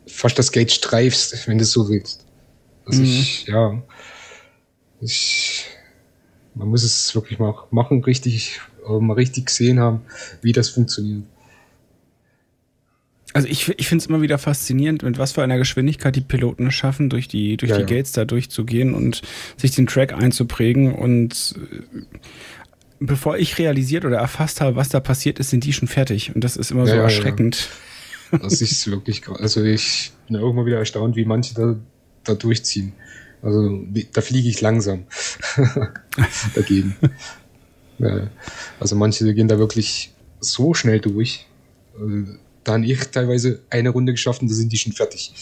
fast 0.07 0.37
das 0.37 0.51
Gate 0.51 0.71
streifst, 0.71 1.47
wenn 1.47 1.57
du 1.57 1.65
so 1.65 1.87
willst. 1.87 2.25
Also 2.85 3.01
mhm. 3.01 3.05
ich, 3.05 3.47
ja, 3.47 3.81
ich, 4.99 5.65
man 6.53 6.67
muss 6.67 6.83
es 6.83 7.15
wirklich 7.15 7.39
mal 7.39 7.55
machen, 7.71 8.03
richtig, 8.03 8.59
mal 8.87 9.13
richtig 9.13 9.47
gesehen 9.47 9.79
haben, 9.79 10.01
wie 10.41 10.51
das 10.51 10.69
funktioniert. 10.69 11.23
Also 13.33 13.47
ich, 13.47 13.67
ich 13.79 13.87
finde 13.87 14.03
es 14.03 14.07
immer 14.07 14.21
wieder 14.21 14.37
faszinierend, 14.37 15.01
mit 15.01 15.17
was 15.17 15.31
für 15.31 15.41
einer 15.41 15.57
Geschwindigkeit 15.57 16.15
die 16.15 16.21
Piloten 16.21 16.67
es 16.67 16.75
schaffen, 16.75 17.09
durch 17.09 17.27
die, 17.27 17.57
durch 17.57 17.71
ja, 17.71 17.79
die. 17.79 17.85
Gates 17.85 18.11
da 18.11 18.25
durchzugehen 18.25 18.93
und 18.93 19.23
sich 19.57 19.71
den 19.71 19.87
Track 19.87 20.13
einzuprägen. 20.13 20.93
Und 20.93 21.55
äh, 21.57 22.01
bevor 22.99 23.37
ich 23.37 23.57
realisiert 23.57 24.05
oder 24.05 24.17
erfasst 24.17 24.61
habe, 24.61 24.75
was 24.75 24.89
da 24.89 24.99
passiert 24.99 25.39
ist, 25.39 25.49
sind 25.49 25.63
die 25.63 25.73
schon 25.73 25.87
fertig. 25.87 26.33
Und 26.35 26.43
das 26.43 26.57
ist 26.57 26.69
immer 26.69 26.85
so 26.85 26.93
erschreckend. 26.93 27.69
Das 28.31 28.61
ist 28.61 28.89
wirklich, 28.89 29.27
also 29.27 29.63
ich 29.63 30.11
bin 30.27 30.37
auch 30.37 30.51
immer 30.51 30.65
wieder 30.65 30.77
erstaunt, 30.77 31.15
wie 31.15 31.25
manche 31.25 31.53
da, 31.53 31.75
da 32.23 32.33
durchziehen. 32.35 32.93
Also 33.41 33.83
da 34.13 34.21
fliege 34.21 34.47
ich 34.47 34.61
langsam 34.61 35.05
dagegen. 36.55 36.95
also 38.79 38.95
manche 38.95 39.33
gehen 39.33 39.47
da 39.47 39.59
wirklich 39.59 40.13
so 40.39 40.73
schnell 40.73 40.99
durch. 40.99 41.45
Da 42.63 42.73
habe 42.73 42.85
ich 42.85 42.99
teilweise 43.09 43.59
eine 43.69 43.89
Runde 43.89 44.13
geschafft 44.13 44.41
und 44.41 44.49
da 44.49 44.55
sind 44.55 44.71
die 44.71 44.77
schon 44.77 44.93
fertig. 44.93 45.33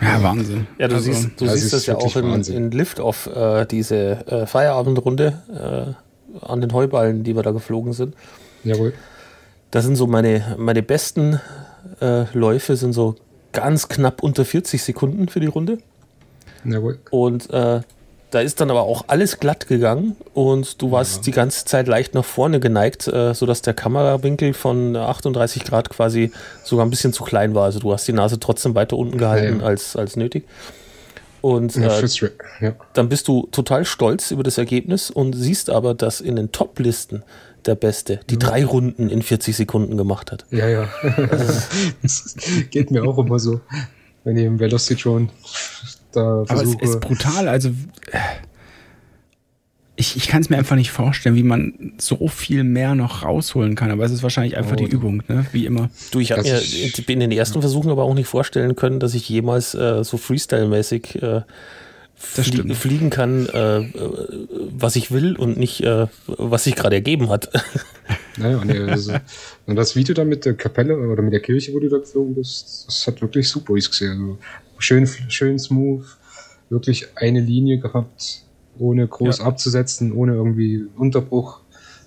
Ja, 0.00 0.22
Wahnsinn. 0.22 0.66
Ja, 0.78 0.88
du 0.88 0.96
also, 0.96 1.12
siehst, 1.12 1.40
du 1.40 1.48
siehst 1.48 1.72
das 1.72 1.86
ja 1.86 1.96
auch 1.96 2.16
in, 2.16 2.42
in 2.42 2.70
Liftoff, 2.70 3.26
äh, 3.26 3.64
diese 3.66 4.26
äh, 4.26 4.46
Feierabendrunde 4.46 5.96
äh, 6.42 6.44
an 6.44 6.60
den 6.60 6.72
Heuballen, 6.72 7.24
die 7.24 7.34
wir 7.34 7.42
da 7.42 7.52
geflogen 7.52 7.92
sind. 7.92 8.14
Jawohl. 8.62 8.92
Das 9.70 9.84
sind 9.84 9.96
so 9.96 10.06
meine, 10.06 10.56
meine 10.58 10.82
besten 10.82 11.40
äh, 12.00 12.24
Läufe, 12.36 12.76
sind 12.76 12.92
so 12.92 13.16
ganz 13.52 13.88
knapp 13.88 14.22
unter 14.22 14.44
40 14.44 14.82
Sekunden 14.82 15.28
für 15.28 15.40
die 15.40 15.46
Runde. 15.46 15.78
Jawohl. 16.64 16.98
Und 17.10 17.48
äh, 17.50 17.80
da 18.36 18.42
ist 18.42 18.60
dann 18.60 18.70
aber 18.70 18.82
auch 18.82 19.04
alles 19.06 19.40
glatt 19.40 19.66
gegangen 19.66 20.14
und 20.34 20.82
du 20.82 20.90
warst 20.90 21.16
ja. 21.16 21.22
die 21.22 21.30
ganze 21.30 21.64
Zeit 21.64 21.88
leicht 21.88 22.12
nach 22.12 22.24
vorne 22.24 22.60
geneigt, 22.60 23.08
äh, 23.08 23.32
sodass 23.32 23.62
der 23.62 23.72
Kamerawinkel 23.72 24.52
von 24.52 24.94
38 24.94 25.64
Grad 25.64 25.88
quasi 25.88 26.32
sogar 26.62 26.84
ein 26.84 26.90
bisschen 26.90 27.14
zu 27.14 27.24
klein 27.24 27.54
war. 27.54 27.64
Also 27.64 27.78
du 27.78 27.90
hast 27.94 28.06
die 28.06 28.12
Nase 28.12 28.38
trotzdem 28.38 28.74
weiter 28.74 28.98
unten 28.98 29.16
gehalten 29.16 29.56
ja, 29.56 29.62
ja. 29.62 29.66
Als, 29.66 29.96
als 29.96 30.16
nötig. 30.16 30.44
Und 31.40 31.78
äh, 31.78 32.74
dann 32.92 33.08
bist 33.08 33.26
du 33.26 33.48
total 33.52 33.86
stolz 33.86 34.30
über 34.32 34.42
das 34.42 34.58
Ergebnis 34.58 35.10
und 35.10 35.32
siehst 35.32 35.70
aber, 35.70 35.94
dass 35.94 36.20
in 36.20 36.36
den 36.36 36.52
Top-Listen 36.52 37.22
der 37.64 37.74
Beste 37.74 38.20
die 38.28 38.38
drei 38.38 38.66
Runden 38.66 39.08
in 39.08 39.22
40 39.22 39.56
Sekunden 39.56 39.96
gemacht 39.96 40.30
hat. 40.30 40.44
Ja, 40.50 40.68
ja. 40.68 40.90
das 42.02 42.36
geht 42.70 42.90
mir 42.90 43.02
auch 43.02 43.16
immer 43.16 43.38
so, 43.38 43.62
wenn 44.24 44.36
ich 44.36 44.44
im 44.44 44.58
Velocitron 44.58 45.30
da 46.16 46.44
versuche. 46.44 46.74
Aber 46.74 46.82
es 46.82 46.90
ist 46.90 47.00
brutal. 47.00 47.48
Also 47.48 47.70
ich, 49.96 50.16
ich 50.16 50.28
kann 50.28 50.42
es 50.42 50.50
mir 50.50 50.58
einfach 50.58 50.76
nicht 50.76 50.90
vorstellen, 50.90 51.34
wie 51.34 51.42
man 51.42 51.94
so 51.98 52.28
viel 52.28 52.64
mehr 52.64 52.94
noch 52.94 53.22
rausholen 53.22 53.74
kann. 53.74 53.90
Aber 53.90 54.04
es 54.04 54.12
ist 54.12 54.22
wahrscheinlich 54.22 54.56
einfach 54.56 54.72
oh, 54.72 54.76
die 54.76 54.84
Übung, 54.84 55.22
ne? 55.28 55.46
wie 55.52 55.64
immer. 55.64 55.90
Du, 56.10 56.20
ich 56.20 56.32
habe 56.32 56.42
mir 56.42 56.60
in 57.08 57.20
den 57.20 57.32
ersten 57.32 57.60
Versuchen 57.60 57.90
aber 57.90 58.04
auch 58.04 58.14
nicht 58.14 58.28
vorstellen 58.28 58.76
können, 58.76 59.00
dass 59.00 59.14
ich 59.14 59.28
jemals 59.28 59.74
äh, 59.74 60.04
so 60.04 60.18
Freestyle-mäßig 60.18 61.22
äh, 61.22 61.42
flie 62.14 62.74
fliegen 62.74 63.10
kann, 63.10 63.46
äh, 63.46 63.88
was 64.76 64.96
ich 64.96 65.10
will 65.10 65.36
und 65.36 65.56
nicht, 65.56 65.82
äh, 65.82 66.06
was 66.26 66.64
sich 66.64 66.76
gerade 66.76 66.96
ergeben 66.96 67.30
hat. 67.30 67.50
Naja, 68.38 68.58
und, 68.58 68.70
also, 68.70 69.14
und 69.64 69.76
das 69.76 69.96
Video 69.96 70.14
da 70.14 70.22
mit 70.22 70.44
der 70.44 70.52
Kapelle 70.52 70.94
oder 70.94 71.22
mit 71.22 71.32
der 71.32 71.40
Kirche, 71.40 71.72
wo 71.72 71.80
du 71.80 71.88
da 71.88 71.96
geflogen 71.96 72.34
bist, 72.34 72.84
das 72.86 73.06
hat 73.06 73.22
wirklich 73.22 73.48
super 73.48 73.72
ausgesehen. 73.72 74.12
Also, 74.12 74.38
schön, 74.78 75.06
schön 75.28 75.58
smooth, 75.58 76.04
wirklich 76.70 77.06
eine 77.16 77.40
Linie 77.40 77.78
gehabt, 77.78 78.44
ohne 78.78 79.06
groß 79.06 79.38
ja. 79.38 79.44
abzusetzen, 79.44 80.12
ohne 80.12 80.34
irgendwie 80.34 80.86
Unterbruch. 80.96 81.60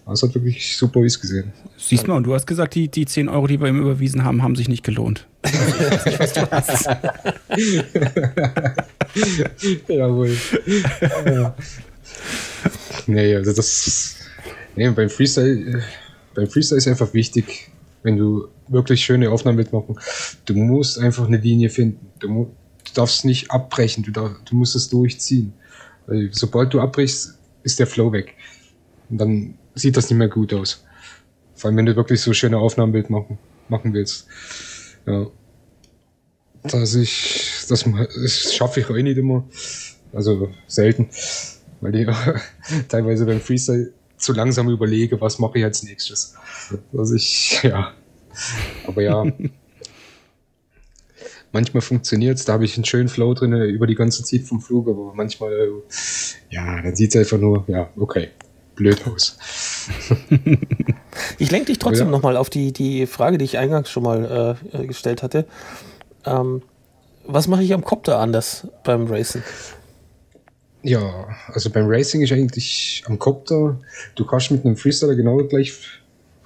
Das 0.05 0.23
hat 0.23 0.33
wirklich 0.33 0.75
super 0.75 1.01
gesehen. 1.01 1.53
Siehst 1.77 2.07
mal, 2.07 2.15
und 2.15 2.23
du 2.23 2.33
hast 2.33 2.47
gesagt, 2.47 2.73
die, 2.73 2.87
die 2.87 3.05
10 3.05 3.29
Euro, 3.29 3.45
die 3.45 3.61
wir 3.61 3.67
ihm 3.67 3.79
überwiesen 3.79 4.23
haben, 4.23 4.41
haben 4.41 4.55
sich 4.55 4.67
nicht 4.67 4.83
gelohnt. 4.83 5.27
Jawohl. 9.87 10.35
ja. 11.25 11.55
Nee, 13.05 13.35
also 13.35 13.53
das. 13.53 14.15
Nee, 14.75 14.89
beim 14.89 15.09
Freestyle, 15.09 15.83
beim 16.33 16.47
Freestyle 16.47 16.79
ist 16.79 16.87
einfach 16.87 17.13
wichtig, 17.13 17.69
wenn 18.01 18.17
du 18.17 18.47
wirklich 18.67 19.03
schöne 19.03 19.29
Aufnahmen 19.29 19.57
mitmachen, 19.57 19.99
du 20.45 20.53
musst 20.55 20.97
einfach 20.99 21.27
eine 21.27 21.37
Linie 21.37 21.69
finden. 21.69 22.07
Du, 22.19 22.51
du 22.89 23.01
darfst 23.01 23.25
nicht 23.25 23.51
abbrechen, 23.51 24.03
du, 24.03 24.11
darf, 24.11 24.31
du 24.45 24.55
musst 24.55 24.75
es 24.75 24.89
durchziehen. 24.89 25.53
Weil 26.07 26.29
sobald 26.31 26.73
du 26.73 26.81
abbrichst, 26.81 27.37
ist 27.63 27.79
der 27.79 27.87
Flow 27.87 28.11
weg. 28.11 28.35
Und 29.09 29.17
dann 29.19 29.57
sieht 29.75 29.97
das 29.97 30.09
nicht 30.09 30.17
mehr 30.17 30.27
gut 30.27 30.53
aus. 30.53 30.85
Vor 31.55 31.67
allem, 31.67 31.77
wenn 31.77 31.85
du 31.85 31.95
wirklich 31.95 32.21
so 32.21 32.33
schöne 32.33 32.57
Aufnahmenbild 32.57 33.09
machen, 33.09 33.37
machen 33.67 33.93
willst. 33.93 34.27
Ja. 35.05 35.27
Dass 36.63 36.95
ich, 36.95 37.65
das, 37.69 37.85
das 37.85 38.53
schaffe 38.53 38.79
ich 38.79 38.89
auch 38.89 38.95
nicht 38.95 39.17
immer. 39.17 39.45
Also 40.13 40.49
selten. 40.67 41.09
Weil 41.81 41.95
ich 41.95 42.07
teilweise 42.87 43.25
beim 43.25 43.41
Freestyle 43.41 43.93
zu 44.17 44.33
langsam 44.33 44.69
überlege, 44.69 45.19
was 45.21 45.39
mache 45.39 45.59
ich 45.59 45.63
als 45.63 45.83
nächstes. 45.83 46.35
Dass 46.91 47.11
ich, 47.11 47.61
ja. 47.63 47.93
Aber 48.85 49.01
ja, 49.01 49.25
Manchmal 51.51 51.81
funktioniert 51.81 52.37
es, 52.37 52.45
da 52.45 52.53
habe 52.53 52.65
ich 52.65 52.75
einen 52.75 52.85
schönen 52.85 53.09
Flow 53.09 53.33
drin 53.33 53.53
äh, 53.53 53.65
über 53.65 53.87
die 53.87 53.95
ganze 53.95 54.23
Zeit 54.23 54.41
vom 54.41 54.61
Flug, 54.61 54.87
aber 54.87 55.13
manchmal, 55.15 55.51
äh, 55.51 55.69
ja, 56.51 56.81
dann 56.81 56.95
sieht 56.95 57.15
es 57.15 57.19
einfach 57.19 57.39
nur, 57.39 57.63
ja, 57.67 57.89
okay, 57.97 58.29
blöd 58.75 59.01
aus. 59.07 59.37
ich 61.39 61.49
lenke 61.49 61.67
dich 61.67 61.79
trotzdem 61.79 62.07
ja. 62.07 62.11
nochmal 62.11 62.37
auf 62.37 62.49
die, 62.49 62.71
die 62.71 63.07
Frage, 63.07 63.37
die 63.37 63.45
ich 63.45 63.57
eingangs 63.57 63.89
schon 63.89 64.03
mal 64.03 64.57
äh, 64.73 64.85
gestellt 64.85 65.23
hatte. 65.23 65.45
Ähm, 66.25 66.61
was 67.25 67.47
mache 67.47 67.63
ich 67.63 67.73
am 67.73 67.83
Copter 67.83 68.19
anders 68.19 68.67
beim 68.83 69.07
Racing? 69.07 69.43
Ja, 70.81 71.27
also 71.47 71.69
beim 71.69 71.87
Racing 71.87 72.21
ist 72.21 72.31
eigentlich 72.31 73.03
am 73.05 73.19
Copter, 73.19 73.79
du 74.15 74.25
kannst 74.25 74.51
mit 74.51 74.65
einem 74.65 74.77
Freestyler 74.77 75.15
genau 75.15 75.37
gleich 75.43 75.73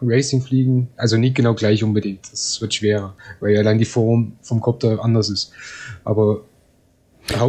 Racing 0.06 0.42
fliegen, 0.42 0.90
also 0.98 1.18
nicht 1.18 1.36
genau 1.36 1.54
gleich 1.54 1.84
unbedingt. 1.84 2.32
Das 2.32 2.62
wird 2.62 2.74
schwerer, 2.74 3.16
weil 3.40 3.58
allein 3.58 3.78
die 3.78 3.86
Form 3.86 4.34
vom 4.42 4.60
Copter 4.60 5.04
anders 5.04 5.30
ist. 5.30 5.52
Aber 6.04 6.42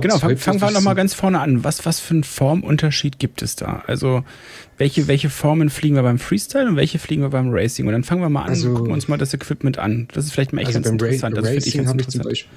Genau, 0.01 0.19
fangen 0.19 0.38
fang 0.38 0.61
wir 0.61 0.71
nochmal 0.71 0.95
ganz 0.95 1.14
vorne 1.14 1.40
an. 1.40 1.64
Was, 1.64 1.85
was 1.85 1.99
für 1.99 2.14
einen 2.14 2.23
Formunterschied 2.23 3.19
gibt 3.19 3.43
es 3.43 3.57
da? 3.57 3.83
Also, 3.88 4.23
welche, 4.79 5.09
welche 5.09 5.29
Formen 5.31 5.69
fliegen 5.69 5.97
wir 5.97 6.05
beim 6.05 6.21
Freestyle 6.21 6.69
und 6.69 6.77
welche 6.77 7.01
fliegen 7.01 7.23
wir 7.23 7.31
beim 7.31 7.51
Racing? 7.51 7.88
Und 7.88 7.93
dann 7.93 8.05
fangen 8.05 8.21
wir 8.21 8.29
mal 8.29 8.43
an 8.43 8.51
also, 8.51 8.69
und 8.69 8.75
gucken 8.77 8.93
uns 8.93 9.09
mal 9.09 9.19
das 9.19 9.35
Equipment 9.35 9.79
an. 9.79 10.07
Das 10.12 10.27
ist 10.27 10.33
vielleicht 10.33 10.53
mal 10.53 10.61
echt 10.61 10.69
also 10.69 10.81
ganz 10.81 10.90
interessant. 10.90 11.37
Ra 11.37 11.40
das 11.40 11.51
Racing 11.51 11.81
ich 11.81 11.87
ganz 11.87 12.01
ich 12.03 12.09
zum 12.09 12.23
Beispiel 12.23 12.49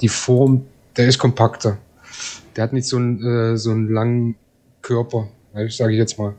die 0.00 0.08
Form, 0.08 0.66
der 0.96 1.08
ist 1.08 1.18
kompakter. 1.18 1.78
Der 2.56 2.64
hat 2.64 2.72
nicht 2.72 2.86
so 2.86 2.96
einen, 2.96 3.22
äh, 3.24 3.56
so 3.56 3.70
einen 3.70 3.88
langen 3.88 4.36
Körper, 4.82 5.28
sage 5.52 5.92
ich 5.92 5.98
jetzt 5.98 6.18
mal. 6.18 6.34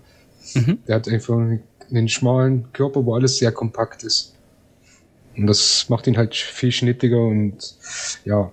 Mhm. 0.55 0.79
Der 0.87 0.95
hat 0.95 1.07
einfach 1.07 1.35
einen 1.35 1.61
schmalen 2.07 2.71
Körper, 2.73 3.05
wo 3.05 3.15
alles 3.15 3.37
sehr 3.37 3.51
kompakt 3.51 4.03
ist. 4.03 4.35
Und 5.35 5.47
das 5.47 5.87
macht 5.89 6.07
ihn 6.07 6.17
halt 6.17 6.35
viel 6.35 6.71
schnittiger 6.71 7.21
und 7.21 7.75
ja, 8.25 8.51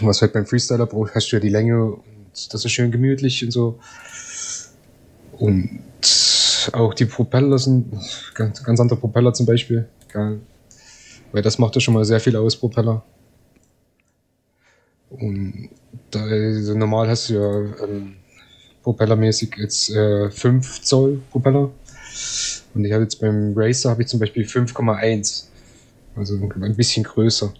was 0.00 0.22
halt 0.22 0.32
beim 0.32 0.46
Freestyler 0.46 0.86
braucht, 0.86 1.14
hast 1.14 1.30
du 1.30 1.36
ja 1.36 1.40
die 1.40 1.48
Länge 1.48 1.84
und 1.84 2.52
das 2.52 2.64
ist 2.64 2.70
schön 2.72 2.90
gemütlich 2.90 3.44
und 3.44 3.50
so. 3.50 3.78
Und 5.38 5.82
auch 6.72 6.94
die 6.94 7.04
Propeller 7.04 7.58
sind 7.58 7.92
ganz, 8.34 8.62
ganz 8.62 8.80
andere 8.80 8.98
Propeller 8.98 9.32
zum 9.34 9.46
Beispiel. 9.46 9.88
Geil. 10.12 10.40
Weil 11.32 11.42
das 11.42 11.58
macht 11.58 11.74
ja 11.74 11.80
schon 11.80 11.94
mal 11.94 12.04
sehr 12.04 12.20
viel 12.20 12.36
aus, 12.36 12.56
Propeller. 12.56 13.02
Und 15.10 15.70
da, 16.10 16.22
also 16.22 16.76
normal 16.76 17.08
hast 17.08 17.28
du 17.28 17.34
ja 17.34 17.84
ähm, 17.84 18.16
propellermäßig 18.82 19.54
jetzt 19.58 19.90
äh, 19.90 20.30
5 20.30 20.82
Zoll 20.82 21.20
Propeller. 21.30 21.70
Und 22.74 22.84
ich 22.84 22.92
habe 22.92 23.02
jetzt 23.02 23.20
beim 23.20 23.52
Racer 23.56 23.90
habe 23.90 24.02
ich 24.02 24.08
zum 24.08 24.20
Beispiel 24.20 24.44
5,1. 24.44 25.44
Also 26.16 26.34
ein 26.34 26.76
bisschen 26.76 27.04
größer. 27.04 27.52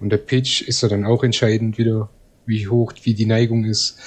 Und 0.00 0.10
der 0.10 0.18
Pitch 0.18 0.62
ist 0.62 0.82
ja 0.82 0.88
dann 0.88 1.04
auch 1.04 1.24
entscheidend 1.24 1.78
wieder, 1.78 2.10
wie 2.46 2.68
hoch, 2.68 2.92
wie 3.02 3.14
die 3.14 3.26
Neigung 3.26 3.64
ist. 3.64 3.98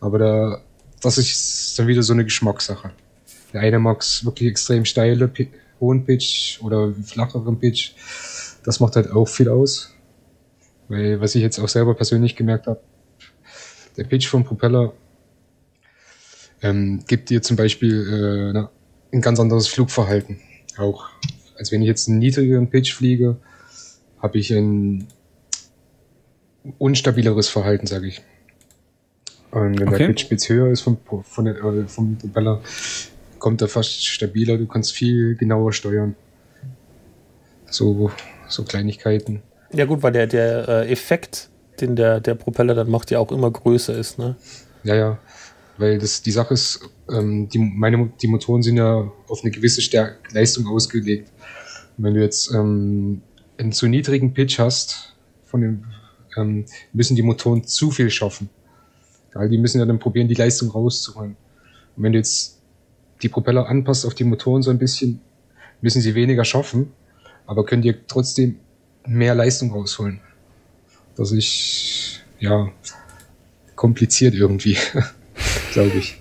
Aber 0.00 0.18
da, 0.18 0.62
das 1.00 1.18
ist 1.18 1.78
dann 1.78 1.86
wieder 1.86 2.02
so 2.02 2.12
eine 2.12 2.24
Geschmackssache. 2.24 2.90
Der 3.52 3.62
eine 3.62 3.78
mag 3.78 4.00
es 4.00 4.24
wirklich 4.24 4.50
extrem 4.50 4.84
steile, 4.84 5.30
hohen 5.80 6.04
Pitch 6.04 6.60
oder 6.62 6.92
flacheren 6.92 7.58
Pitch. 7.58 7.92
Das 8.64 8.80
macht 8.80 8.96
halt 8.96 9.10
auch 9.10 9.28
viel 9.28 9.48
aus. 9.48 9.94
Weil, 10.88 11.20
was 11.20 11.34
ich 11.34 11.42
jetzt 11.42 11.58
auch 11.58 11.68
selber 11.68 11.94
persönlich 11.94 12.36
gemerkt 12.36 12.66
habe, 12.66 12.80
der 13.96 14.04
Pitch 14.04 14.26
vom 14.26 14.44
Propeller 14.44 14.92
ähm, 16.62 17.04
gibt 17.06 17.30
dir 17.30 17.42
zum 17.42 17.56
Beispiel 17.56 18.50
äh, 18.50 18.52
na, 18.52 18.70
ein 19.12 19.20
ganz 19.20 19.40
anderes 19.40 19.68
Flugverhalten. 19.68 20.40
Auch 20.76 21.08
als 21.58 21.72
wenn 21.72 21.82
ich 21.82 21.88
jetzt 21.88 22.08
einen 22.08 22.18
niedrigeren 22.18 22.70
Pitch 22.70 22.94
fliege, 22.94 23.36
habe 24.22 24.38
ich 24.38 24.50
ein 24.52 25.08
unstabileres 26.78 27.48
Verhalten, 27.48 27.86
sage 27.86 28.08
ich. 28.08 28.22
Und 29.50 29.80
wenn 29.80 29.88
okay. 29.88 29.98
der 29.98 30.06
Pitch 30.08 30.22
spitz 30.22 30.48
höher 30.48 30.70
ist 30.70 30.82
vom, 30.82 30.98
von 31.22 31.44
der, 31.44 31.56
äh, 31.56 31.88
vom 31.88 32.16
Propeller, 32.16 32.60
kommt 33.38 33.62
er 33.62 33.68
fast 33.68 34.06
stabiler. 34.06 34.58
Du 34.58 34.66
kannst 34.66 34.92
viel 34.92 35.36
genauer 35.36 35.72
steuern. 35.72 36.14
So, 37.66 38.10
so 38.48 38.64
Kleinigkeiten. 38.64 39.42
Ja 39.72 39.84
gut, 39.84 40.02
weil 40.02 40.12
der, 40.12 40.26
der 40.26 40.68
äh, 40.68 40.92
Effekt, 40.92 41.48
den 41.80 41.96
der, 41.96 42.20
der 42.20 42.34
Propeller 42.34 42.74
dann 42.74 42.90
macht, 42.90 43.10
ja 43.10 43.18
auch 43.18 43.32
immer 43.32 43.50
größer 43.50 43.96
ist, 43.96 44.18
ne? 44.18 44.36
Ja, 44.84 44.94
ja. 44.94 45.18
Weil 45.78 45.98
das, 45.98 46.22
die 46.22 46.32
Sache 46.32 46.54
ist, 46.54 46.80
ähm, 47.08 47.48
die, 47.48 47.58
meine, 47.58 48.10
die 48.20 48.26
Motoren 48.26 48.62
sind 48.62 48.76
ja 48.76 49.10
auf 49.28 49.42
eine 49.42 49.52
gewisse 49.52 49.80
Stärke, 49.80 50.18
Leistung 50.32 50.66
ausgelegt. 50.66 51.30
Und 51.96 52.04
wenn 52.04 52.14
du 52.14 52.20
jetzt 52.20 52.52
ähm, 52.52 53.22
einen 53.56 53.72
zu 53.72 53.86
niedrigen 53.86 54.34
Pitch 54.34 54.58
hast, 54.58 55.14
von 55.44 55.60
dem, 55.60 55.84
ähm, 56.36 56.66
müssen 56.92 57.16
die 57.16 57.22
Motoren 57.22 57.64
zu 57.64 57.90
viel 57.90 58.10
schaffen. 58.10 58.50
Weil 59.32 59.48
die 59.48 59.58
müssen 59.58 59.78
ja 59.78 59.86
dann 59.86 59.98
probieren, 59.98 60.28
die 60.28 60.34
Leistung 60.34 60.70
rauszuholen. 60.70 61.36
Und 61.96 62.02
wenn 62.02 62.12
du 62.12 62.18
jetzt 62.18 62.60
die 63.22 63.28
Propeller 63.28 63.66
anpasst 63.68 64.04
auf 64.04 64.14
die 64.14 64.24
Motoren 64.24 64.62
so 64.62 64.70
ein 64.70 64.78
bisschen, 64.78 65.20
müssen 65.80 66.02
sie 66.02 66.14
weniger 66.14 66.44
schaffen, 66.44 66.92
aber 67.46 67.64
können 67.64 67.82
dir 67.82 68.06
trotzdem 68.06 68.58
mehr 69.06 69.34
Leistung 69.34 69.72
rausholen. 69.72 70.20
Das 71.16 71.32
ist, 71.32 72.20
ja, 72.38 72.70
kompliziert 73.74 74.34
irgendwie, 74.34 74.76
glaube 75.82 75.98
ich. 75.98 76.20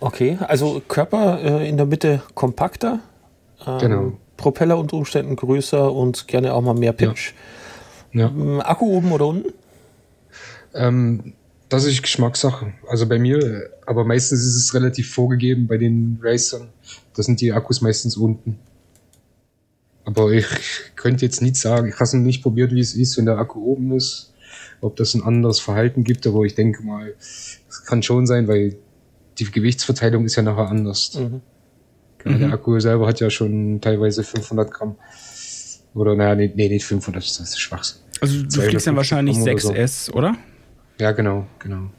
Okay, 0.00 0.38
also 0.46 0.80
Körper 0.86 1.40
äh, 1.42 1.68
in 1.68 1.76
der 1.76 1.86
Mitte 1.86 2.22
kompakter, 2.34 3.00
ähm, 3.66 3.78
genau. 3.78 4.12
Propeller 4.36 4.78
unter 4.78 4.96
Umständen 4.96 5.34
größer 5.34 5.92
und 5.92 6.28
gerne 6.28 6.54
auch 6.54 6.62
mal 6.62 6.74
mehr 6.74 6.92
Pitch. 6.92 7.32
Ja. 8.12 8.20
ja. 8.20 8.28
Ähm, 8.28 8.60
Akku 8.60 8.86
oben 8.86 9.10
oder 9.12 9.26
unten? 9.26 9.52
Ähm, 10.74 11.32
das 11.68 11.84
ist 11.84 12.02
Geschmackssache. 12.02 12.72
Also 12.88 13.08
bei 13.08 13.18
mir, 13.18 13.70
aber 13.86 14.04
meistens 14.04 14.40
ist 14.40 14.56
es 14.56 14.74
relativ 14.74 15.12
vorgegeben 15.12 15.66
bei 15.66 15.76
den 15.76 16.18
Racern. 16.22 16.68
Da 17.14 17.22
sind 17.22 17.40
die 17.40 17.52
Akkus 17.52 17.80
meistens 17.80 18.16
unten. 18.16 18.58
Aber 20.04 20.30
ich 20.30 20.46
könnte 20.96 21.24
jetzt 21.26 21.42
nicht 21.42 21.56
sagen, 21.56 21.88
ich 21.88 21.94
habe 21.94 22.04
es 22.04 22.12
noch 22.14 22.22
nicht 22.22 22.42
probiert, 22.42 22.72
wie 22.72 22.80
es 22.80 22.94
ist, 22.94 23.18
wenn 23.18 23.26
der 23.26 23.36
Akku 23.36 23.60
oben 23.60 23.94
ist, 23.94 24.32
ob 24.80 24.96
das 24.96 25.14
ein 25.14 25.22
anderes 25.22 25.60
Verhalten 25.60 26.04
gibt, 26.04 26.26
aber 26.26 26.44
ich 26.44 26.54
denke 26.54 26.82
mal, 26.82 27.14
es 27.18 27.84
kann 27.84 28.02
schon 28.02 28.26
sein, 28.26 28.48
weil 28.48 28.76
die 29.38 29.50
Gewichtsverteilung 29.50 30.24
ist 30.24 30.36
ja 30.36 30.42
nachher 30.42 30.68
anders. 30.68 31.14
Mhm. 31.14 31.40
Mhm. 32.24 32.38
Der 32.40 32.52
Akku 32.52 32.78
selber 32.80 33.06
hat 33.06 33.20
ja 33.20 33.30
schon 33.30 33.80
teilweise 33.80 34.24
500 34.24 34.70
Gramm. 34.70 34.96
Oder 35.94 36.14
naja, 36.14 36.34
nee, 36.34 36.52
nee 36.54 36.68
nicht 36.68 36.84
500, 36.84 37.22
das 37.22 37.40
ist 37.40 37.58
Schwachsinn. 37.58 38.00
Also 38.20 38.42
du 38.42 38.60
fliegst 38.60 38.86
dann 38.86 38.96
wahrscheinlich 38.96 39.36
6S, 39.36 40.06
so. 40.06 40.12
oder? 40.12 40.36
Ja, 40.98 41.12
genau, 41.12 41.46
genau. 41.58 41.90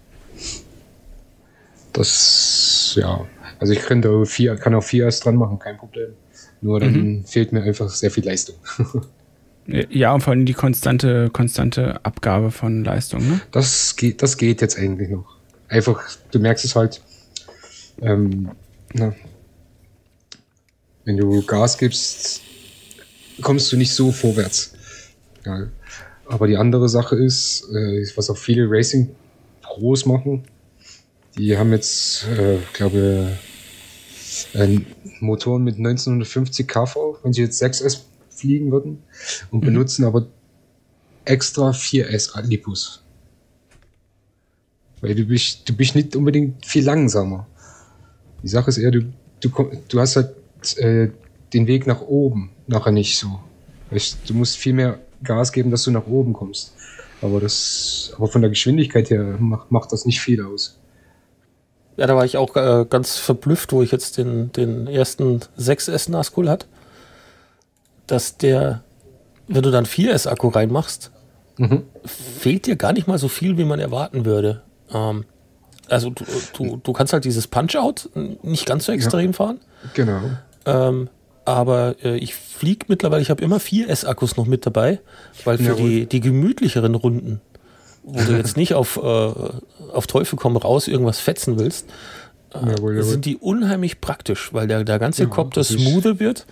Das, 1.94 2.94
ja. 2.96 3.26
Also 3.60 3.74
ich 3.74 3.80
könnte 3.80 4.26
vier, 4.26 4.56
kann 4.56 4.76
auch 4.76 4.84
4S 4.84 5.24
dran 5.24 5.36
machen, 5.36 5.60
kein 5.60 5.78
Problem. 5.78 6.10
Nur 6.62 6.80
dann 6.80 6.94
mhm. 6.94 7.26
fehlt 7.26 7.52
mir 7.52 7.64
einfach 7.64 7.90
sehr 7.90 8.12
viel 8.12 8.26
Leistung. 8.26 8.56
ja, 9.66 10.14
und 10.14 10.22
vor 10.22 10.32
allem 10.32 10.46
die 10.46 10.54
konstante, 10.54 11.30
konstante 11.32 12.04
Abgabe 12.04 12.52
von 12.52 12.84
Leistung, 12.84 13.28
ne? 13.28 13.42
Das 13.52 13.96
geht, 13.96 14.22
das 14.22 14.38
geht 14.38 14.62
jetzt 14.62 14.78
eigentlich 14.78 15.10
noch. 15.10 15.26
Einfach, 15.68 16.02
du 16.32 16.40
merkst 16.40 16.66
es 16.66 16.76
halt, 16.76 17.02
ähm, 18.02 18.52
na, 18.94 19.14
wenn 21.06 21.18
du 21.18 21.42
Gas 21.44 21.78
gibst, 21.78 22.42
kommst 23.42 23.72
du 23.72 23.78
nicht 23.78 23.94
so 23.94 24.12
vorwärts. 24.12 24.74
Ja. 25.46 25.68
Aber 26.28 26.48
die 26.48 26.58
andere 26.58 26.90
Sache 26.90 27.16
ist, 27.16 27.64
äh, 27.74 28.06
was 28.16 28.30
auch 28.30 28.38
viele 28.38 28.70
Racing-Pros 28.70 30.06
machen, 30.06 30.44
die 31.38 31.58
haben 31.58 31.72
jetzt, 31.72 32.26
äh, 32.28 32.58
glaube 32.74 33.38
ein 34.54 34.86
Motoren 35.20 35.64
mit 35.64 35.78
1950 35.78 36.68
kV, 36.68 37.18
wenn 37.24 37.34
sie 37.34 37.42
jetzt 37.42 37.62
6S 37.62 38.02
fliegen 38.30 38.72
würden, 38.72 39.04
und 39.52 39.62
mhm. 39.62 39.66
benutzen 39.66 40.06
aber 40.06 40.28
extra 41.26 41.72
4S 41.72 42.36
Adlipus. 42.36 43.04
Weil 45.02 45.16
du 45.16 45.26
bist, 45.26 45.68
du 45.68 45.74
bist 45.74 45.96
nicht 45.96 46.16
unbedingt 46.16 46.66
viel 46.66 46.84
langsamer. 46.84 47.48
Die 48.44 48.48
Sache 48.48 48.70
ist 48.70 48.78
eher, 48.78 48.92
du, 48.92 49.02
du, 49.42 49.50
du 49.88 50.00
hast 50.00 50.16
halt 50.16 50.36
äh, 50.78 51.10
den 51.54 51.68
Weg 51.68 51.88
nach 51.88 52.02
oben 52.02 52.52
nachher 52.68 52.92
nicht 52.92 53.18
so. 53.18 53.40
Weißt, 53.92 54.20
du 54.28 54.34
musst 54.34 54.58
viel 54.58 54.74
mehr 54.74 55.00
Gas 55.24 55.52
geben, 55.52 55.72
dass 55.72 55.84
du 55.84 55.92
nach 55.92 56.08
oben 56.08 56.34
kommst. 56.34 56.74
Aber 57.22 57.40
das, 57.40 58.14
aber 58.16 58.28
von 58.28 58.42
der 58.42 58.50
Geschwindigkeit 58.50 59.10
her 59.10 59.36
macht, 59.40 59.72
macht 59.72 59.92
das 59.92 60.06
nicht 60.06 60.22
viel 60.22 60.42
aus. 60.44 60.78
Ja, 61.98 62.08
da 62.08 62.16
war 62.16 62.24
ich 62.24 62.38
auch 62.38 62.56
äh, 62.56 62.86
ganz 62.90 63.18
verblüfft, 63.18 63.74
wo 63.74 63.82
ich 63.82 63.92
jetzt 63.92 64.18
den, 64.18 64.54
den 64.54 64.88
ersten 64.88 65.42
6S 65.58 66.10
Nazgul 66.10 66.50
hat, 66.50 66.68
dass 68.08 68.38
der, 68.38 68.84
wenn 69.50 69.64
du 69.64 69.72
dann 69.72 69.86
4S 69.86 70.28
Akku 70.30 70.48
reinmachst, 70.48 71.12
mhm. 71.58 71.84
fehlt 72.06 72.68
dir 72.68 72.78
gar 72.78 72.94
nicht 72.94 73.08
mal 73.08 73.18
so 73.18 73.28
viel, 73.28 73.58
wie 73.58 73.66
man 73.66 73.82
erwarten 73.82 74.24
würde. 74.24 74.62
Ähm, 74.94 75.26
also 75.90 76.10
du, 76.10 76.26
du, 76.54 76.80
du 76.84 76.94
kannst 76.94 77.14
halt 77.14 77.26
dieses 77.26 77.48
Punch-Out 77.48 78.10
nicht 78.44 78.66
ganz 78.66 78.86
so 78.86 78.92
extrem 78.92 79.32
ja, 79.32 79.34
fahren. 79.34 79.60
Genau. 79.94 80.22
Ähm, 80.66 81.10
aber 81.46 81.96
äh, 82.04 82.18
ich 82.18 82.36
fliege 82.36 82.86
mittlerweile, 82.90 83.22
ich 83.22 83.30
habe 83.30 83.44
immer 83.44 83.58
4S-Akkus 83.58 84.38
noch 84.38 84.46
mit 84.46 84.66
dabei, 84.66 85.00
weil 85.46 85.58
für 85.58 85.64
ja, 85.64 85.74
die, 85.74 86.06
die 86.06 86.20
gemütlicheren 86.20 86.96
Runden 86.96 87.42
wo 88.04 88.24
du 88.24 88.38
jetzt 88.38 88.58
nicht 88.58 88.74
auf, 88.74 88.98
äh, 88.98 89.02
auf 89.02 90.08
Teufel 90.08 90.38
komm 90.38 90.58
raus 90.58 90.88
irgendwas 90.88 91.20
fetzen 91.20 91.60
willst, 91.60 91.88
äh, 92.54 92.72
jawohl, 92.72 93.04
sind 93.04 93.26
die 93.26 93.38
unheimlich 93.38 94.02
praktisch, 94.02 94.54
weil 94.54 94.68
der, 94.68 94.84
der 94.84 95.00
ganze 95.00 95.24
ja, 95.24 95.30
Copter 95.30 95.64
smoother 95.64 96.20
wird. 96.20 96.46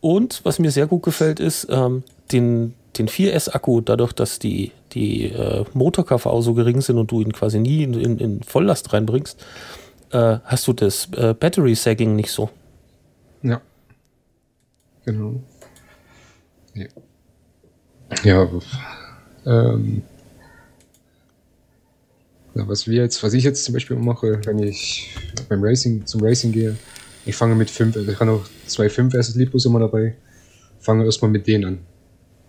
Und 0.00 0.40
was 0.44 0.58
mir 0.58 0.70
sehr 0.70 0.86
gut 0.86 1.02
gefällt, 1.02 1.40
ist, 1.40 1.66
ähm, 1.70 2.04
den, 2.32 2.74
den 2.96 3.08
4S-Akku, 3.08 3.80
dadurch, 3.80 4.12
dass 4.12 4.38
die, 4.38 4.72
die 4.92 5.26
äh, 5.26 5.64
Motor-KV 5.74 6.40
so 6.40 6.54
gering 6.54 6.80
sind 6.80 6.98
und 6.98 7.10
du 7.10 7.20
ihn 7.20 7.32
quasi 7.32 7.58
nie 7.58 7.82
in, 7.82 7.94
in, 7.94 8.18
in 8.18 8.42
Volllast 8.42 8.92
reinbringst, 8.92 9.44
äh, 10.12 10.38
hast 10.44 10.66
du 10.66 10.72
das 10.72 11.08
äh, 11.12 11.34
Battery 11.38 11.74
Sagging 11.74 12.16
nicht 12.16 12.30
so. 12.30 12.50
Ja. 13.42 13.60
Genau. 15.04 15.40
Ja. 16.74 16.86
Ja, 18.24 18.48
ähm, 19.44 20.02
was 22.54 22.86
wir 22.88 23.02
jetzt, 23.02 23.22
was 23.22 23.34
ich 23.34 23.44
jetzt 23.44 23.64
zum 23.64 23.74
Beispiel 23.74 23.96
mache, 23.96 24.40
wenn 24.44 24.58
ich 24.58 25.14
beim 25.48 25.62
Racing 25.62 26.06
zum 26.06 26.22
Racing 26.22 26.52
gehe, 26.52 26.76
ich 27.26 27.36
fange 27.36 27.54
mit 27.54 27.70
fünf, 27.70 27.96
ich 27.96 28.14
habe 28.14 28.26
noch 28.26 28.48
zwei 28.66 28.88
5 28.88 29.14
s 29.14 29.34
Lipos 29.34 29.66
immer 29.66 29.80
dabei, 29.80 30.16
fange 30.80 31.04
erstmal 31.04 31.30
mit 31.30 31.46
denen 31.46 31.64
an. 31.64 31.78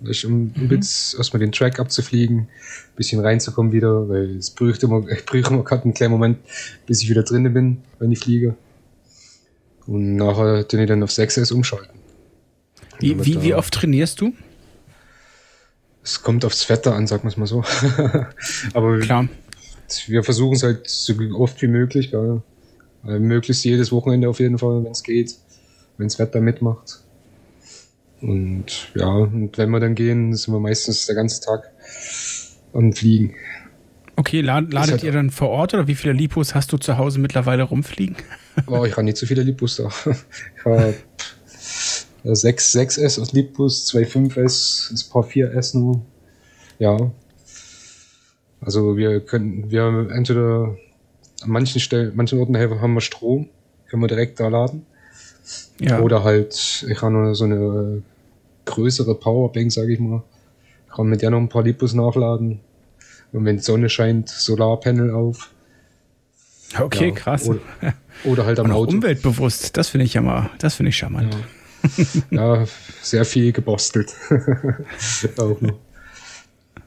Ich, 0.06 0.26
um 0.26 0.54
mhm. 0.56 0.72
erstmal 0.72 1.40
den 1.40 1.52
Track 1.52 1.80
abzufliegen, 1.80 2.48
bisschen 2.96 3.20
reinzukommen 3.22 3.72
wieder, 3.72 4.08
weil 4.08 4.38
es 4.38 4.50
brücht 4.50 4.84
immer, 4.84 5.08
ich 5.10 5.26
brüche 5.26 5.54
immer 5.54 5.64
gerade 5.64 5.84
einen 5.84 5.94
kleinen 5.94 6.12
Moment, 6.12 6.40
bis 6.86 7.02
ich 7.02 7.10
wieder 7.10 7.24
drinnen 7.24 7.54
bin, 7.54 7.78
wenn 8.00 8.12
ich 8.12 8.20
fliege. 8.20 8.56
Und 9.88 10.16
nachher 10.16 10.64
den 10.64 10.82
ich 10.82 10.88
dann 10.88 11.04
auf 11.04 11.10
6S 11.10 11.52
umschalten. 11.52 12.00
Wie, 13.00 13.26
wie, 13.26 13.42
wie 13.42 13.54
oft 13.54 13.74
trainierst 13.74 14.22
du? 14.22 14.34
Es 16.04 16.22
kommt 16.22 16.46
aufs 16.46 16.70
Wetter 16.70 16.96
an, 16.96 17.08
sagen 17.08 17.24
wir 17.24 17.30
es 17.30 17.38
mal 17.38 17.48
so. 17.48 17.64
Aber 18.74 19.00
Klar. 19.00 19.28
wir 20.08 20.24
versuchen 20.24 20.56
es 20.56 20.64
halt 20.64 20.90
so 20.90 21.14
oft 21.36 21.62
wie 21.62 21.68
möglich, 21.68 22.12
gell? 22.12 22.42
möglichst 23.04 23.64
jedes 23.64 23.92
Wochenende 23.92 24.30
auf 24.30 24.40
jeden 24.40 24.58
Fall, 24.58 24.84
wenn 24.84 24.92
es 24.92 25.04
geht, 25.04 25.36
wenn 25.98 26.08
das 26.08 26.20
Wetter 26.20 26.42
mitmacht. 26.42 27.02
Und 28.22 28.92
ja, 28.96 29.08
und 29.08 29.58
wenn 29.58 29.70
wir 29.70 29.80
dann 29.80 29.96
gehen, 29.96 30.36
sind 30.36 30.54
wir 30.54 30.60
meistens 30.60 31.06
der 31.06 31.16
ganze 31.16 31.42
Tag 31.42 31.72
am 32.74 32.94
Fliegen. 32.94 33.36
Okay, 34.16 34.42
ladet 34.42 34.74
halt 34.76 35.04
ihr 35.04 35.14
dann 35.14 35.30
vor 35.30 35.50
Ort 35.50 35.74
oder 35.74 35.88
wie 35.88 35.96
viele 35.96 36.14
Lipos 36.14 36.54
hast 36.54 36.74
du 36.74 36.78
zu 36.78 36.98
Hause 36.98 37.20
mittlerweile 37.20 37.64
rumfliegen? 37.64 38.18
Oh, 38.68 38.84
ich 38.84 38.92
habe 38.92 39.04
nicht 39.04 39.16
so 39.16 39.26
viele 39.26 39.42
Lipos 39.44 39.78
da. 39.78 39.90
Ich 40.58 40.66
habe 40.66 40.94
6, 42.36 42.76
6S 42.76 43.22
aus 43.22 43.32
Lipos, 43.32 43.86
2 43.86 44.02
5S, 44.02 44.92
ein 44.92 45.12
paar 45.12 45.24
4S 45.24 45.78
nur. 45.78 46.02
Ja. 46.78 46.98
Also 48.60 48.98
wir 48.98 49.22
können, 49.22 49.72
wir 49.72 49.84
haben 49.84 50.10
entweder 50.10 50.76
an 51.42 51.50
manchen 51.50 51.80
Stellen, 51.80 52.12
manchen 52.16 52.40
Orten 52.40 52.58
haben 52.58 52.94
wir 52.94 53.00
Strom, 53.00 53.48
können 53.88 54.04
wir 54.04 54.08
direkt 54.08 54.42
da 54.42 54.50
laden. 54.50 54.86
Ja. 55.80 56.02
Oder 56.02 56.24
halt, 56.24 56.86
ich 56.88 57.02
habe 57.02 57.14
noch 57.14 57.34
so 57.34 57.46
eine 57.46 58.04
größere 58.66 59.16
Powerbank, 59.16 59.72
sage 59.72 59.94
ich 59.94 60.00
mal. 60.00 60.24
Ich 60.88 60.96
kann 60.96 61.08
mit 61.08 61.22
der 61.22 61.32
noch 61.32 61.40
ein 61.40 61.50
paar 61.50 61.64
Lipos 61.64 61.94
nachladen. 61.94 62.60
Und 63.32 63.46
wenn 63.46 63.58
die 63.58 63.64
Sonne 63.64 63.90
scheint, 63.90 64.30
Solarpanel 64.30 65.12
auf. 65.12 65.52
Okay, 66.78 67.10
ja, 67.10 67.16
krass. 67.16 67.48
Oder, 67.48 67.60
oder, 68.26 68.46
halt 68.46 68.60
am 68.60 68.68
Und 68.68 68.72
Auto. 68.72 68.92
Umweltbewusst, 68.92 69.78
das 69.78 69.90
finde 69.90 70.06
ich 70.06 70.14
ja 70.14 70.22
mal, 70.22 70.50
das 70.60 70.76
finde 70.76 70.90
ich 70.90 70.98
charmant. 70.98 71.36
Ja. 72.32 72.58
ja, 72.60 72.66
sehr 73.02 73.26
viel 73.26 73.52
gebastelt. 73.52 74.14
auch 75.38 75.62
noch. 75.62 75.80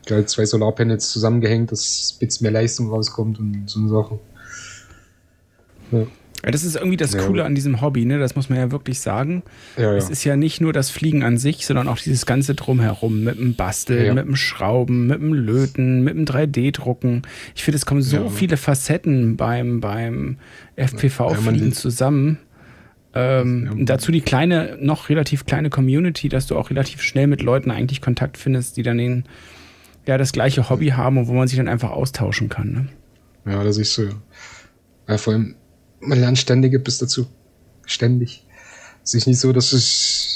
Gleich 0.04 0.26
zwei 0.26 0.44
Solarpanels 0.44 1.10
zusammengehängt, 1.10 1.70
dass 1.70 2.14
ein 2.14 2.26
bisschen 2.26 2.44
mehr 2.44 2.52
Leistung 2.52 2.90
rauskommt 2.90 3.38
und 3.38 3.68
so 3.68 3.88
Sachen. 3.88 4.18
Ja. 5.92 6.06
Ja, 6.44 6.50
das 6.50 6.64
ist 6.64 6.74
irgendwie 6.74 6.96
das 6.96 7.12
ja. 7.12 7.22
Coole 7.22 7.44
an 7.44 7.54
diesem 7.54 7.80
Hobby, 7.80 8.04
ne? 8.04 8.18
Das 8.18 8.34
muss 8.34 8.48
man 8.48 8.58
ja 8.58 8.72
wirklich 8.72 9.00
sagen. 9.00 9.42
Ja, 9.76 9.92
ja. 9.92 9.96
Es 9.96 10.10
ist 10.10 10.24
ja 10.24 10.36
nicht 10.36 10.60
nur 10.60 10.72
das 10.72 10.90
Fliegen 10.90 11.22
an 11.22 11.38
sich, 11.38 11.64
sondern 11.66 11.86
auch 11.86 11.98
dieses 11.98 12.26
ganze 12.26 12.54
Drumherum 12.54 13.22
mit 13.22 13.38
dem 13.38 13.54
Basteln, 13.54 14.14
mit 14.16 14.26
dem 14.26 14.34
Schrauben, 14.34 15.06
mit 15.06 15.20
dem 15.20 15.32
Löten, 15.32 16.02
mit 16.02 16.14
dem 16.14 16.24
3D-Drucken. 16.24 17.22
Ich 17.54 17.62
finde, 17.62 17.76
es 17.76 17.86
kommen 17.86 18.02
so 18.02 18.28
viele 18.28 18.56
Facetten 18.56 19.36
beim, 19.36 19.80
beim 19.80 20.38
FPV-Fliegen 20.76 21.72
zusammen. 21.72 22.38
Ähm, 23.14 23.84
dazu 23.84 24.10
die 24.10 24.22
kleine, 24.22 24.78
noch 24.80 25.08
relativ 25.10 25.44
kleine 25.44 25.70
Community, 25.70 26.28
dass 26.28 26.46
du 26.46 26.56
auch 26.56 26.70
relativ 26.70 27.02
schnell 27.02 27.26
mit 27.26 27.42
Leuten 27.42 27.70
eigentlich 27.70 28.00
Kontakt 28.00 28.38
findest, 28.38 28.76
die 28.76 28.82
dann 28.82 28.98
den, 28.98 29.24
ja, 30.06 30.18
das 30.18 30.32
gleiche 30.32 30.70
Hobby 30.70 30.88
haben 30.88 31.18
und 31.18 31.28
wo 31.28 31.34
man 31.34 31.46
sich 31.46 31.58
dann 31.58 31.68
einfach 31.68 31.90
austauschen 31.90 32.48
kann. 32.48 32.72
Ne? 33.44 33.52
Ja, 33.52 33.62
das 33.62 33.76
ist 33.76 33.94
so. 33.94 34.08
Ja, 35.08 35.18
vor 35.18 35.34
allem, 35.34 35.56
man 36.02 36.20
lernt 36.20 36.38
ständig 36.38 36.74
etwas 36.74 36.98
dazu. 36.98 37.26
Ständig. 37.86 38.44
Es 39.04 39.14
ist 39.14 39.26
nicht 39.26 39.40
so, 39.40 39.52
dass 39.52 39.70
du 39.70 39.76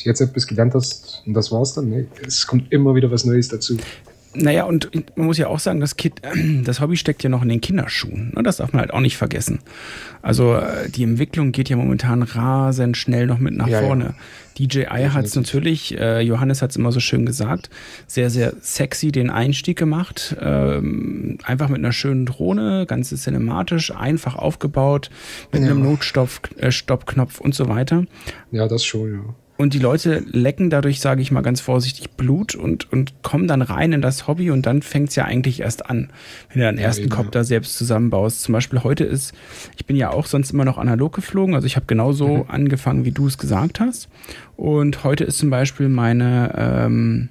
jetzt 0.08 0.20
etwas 0.20 0.46
gelernt 0.46 0.74
hast 0.74 1.22
und 1.26 1.34
das 1.34 1.52
war's 1.52 1.74
dann. 1.74 1.88
Nee, 1.90 2.06
es 2.26 2.46
kommt 2.46 2.72
immer 2.72 2.94
wieder 2.94 3.10
was 3.10 3.24
Neues 3.24 3.48
dazu. 3.48 3.76
Naja, 4.38 4.64
und 4.64 4.90
man 5.16 5.26
muss 5.26 5.38
ja 5.38 5.48
auch 5.48 5.58
sagen, 5.58 5.80
das, 5.80 5.96
Kid, 5.96 6.20
das 6.64 6.80
Hobby 6.80 6.96
steckt 6.96 7.22
ja 7.22 7.30
noch 7.30 7.42
in 7.42 7.48
den 7.48 7.60
Kinderschuhen. 7.60 8.32
Ne? 8.34 8.42
Das 8.42 8.58
darf 8.58 8.72
man 8.72 8.80
halt 8.80 8.92
auch 8.92 9.00
nicht 9.00 9.16
vergessen. 9.16 9.60
Also 10.22 10.54
äh, 10.54 10.88
die 10.90 11.04
Entwicklung 11.04 11.52
geht 11.52 11.68
ja 11.68 11.76
momentan 11.76 12.22
rasend 12.22 12.96
schnell 12.96 13.26
noch 13.26 13.38
mit 13.38 13.56
nach 13.56 13.68
ja, 13.68 13.80
vorne. 13.80 14.04
Ja. 14.04 14.14
DJI 14.58 15.08
hat 15.12 15.24
es 15.26 15.34
natürlich, 15.34 15.98
äh, 15.98 16.20
Johannes 16.20 16.62
hat 16.62 16.70
es 16.70 16.76
immer 16.76 16.90
so 16.90 17.00
schön 17.00 17.26
gesagt, 17.26 17.68
sehr, 18.06 18.30
sehr 18.30 18.54
sexy 18.60 19.12
den 19.12 19.28
Einstieg 19.30 19.78
gemacht. 19.78 20.36
Ähm, 20.40 21.38
einfach 21.44 21.68
mit 21.68 21.78
einer 21.78 21.92
schönen 21.92 22.26
Drohne, 22.26 22.86
ganz 22.86 23.10
cinematisch, 23.10 23.94
einfach 23.94 24.34
aufgebaut, 24.36 25.10
mit 25.52 25.62
ja. 25.62 25.68
einem 25.68 25.82
Notstoppknopf 25.82 27.40
äh, 27.40 27.42
und 27.42 27.54
so 27.54 27.68
weiter. 27.68 28.04
Ja, 28.50 28.66
das 28.66 28.84
schon, 28.84 29.12
ja. 29.12 29.34
Und 29.56 29.72
die 29.72 29.78
Leute 29.78 30.22
lecken 30.30 30.68
dadurch, 30.68 31.00
sage 31.00 31.22
ich 31.22 31.30
mal 31.30 31.40
ganz 31.40 31.60
vorsichtig, 31.60 32.10
Blut 32.10 32.54
und, 32.54 32.92
und 32.92 33.22
kommen 33.22 33.48
dann 33.48 33.62
rein 33.62 33.92
in 33.92 34.02
das 34.02 34.26
Hobby 34.26 34.50
und 34.50 34.66
dann 34.66 34.82
fängt 34.82 35.08
es 35.08 35.16
ja 35.16 35.24
eigentlich 35.24 35.60
erst 35.60 35.88
an, 35.88 36.10
wenn 36.48 36.60
du 36.60 36.66
deinen 36.66 36.78
ja, 36.78 36.84
ersten 36.84 37.04
eben, 37.04 37.10
Copter 37.10 37.40
ja. 37.40 37.44
selbst 37.44 37.78
zusammenbaust. 37.78 38.42
Zum 38.42 38.52
Beispiel 38.52 38.82
heute 38.82 39.04
ist, 39.04 39.32
ich 39.76 39.86
bin 39.86 39.96
ja 39.96 40.10
auch 40.10 40.26
sonst 40.26 40.50
immer 40.50 40.64
noch 40.64 40.76
analog 40.76 41.14
geflogen, 41.14 41.54
also 41.54 41.66
ich 41.66 41.76
habe 41.76 41.86
genauso 41.86 42.28
mhm. 42.28 42.44
angefangen, 42.48 43.04
wie 43.04 43.12
du 43.12 43.26
es 43.26 43.38
gesagt 43.38 43.80
hast. 43.80 44.08
Und 44.56 45.04
heute 45.04 45.24
ist 45.24 45.38
zum 45.38 45.48
Beispiel 45.48 45.88
meine 45.88 46.52
ähm, 46.56 47.28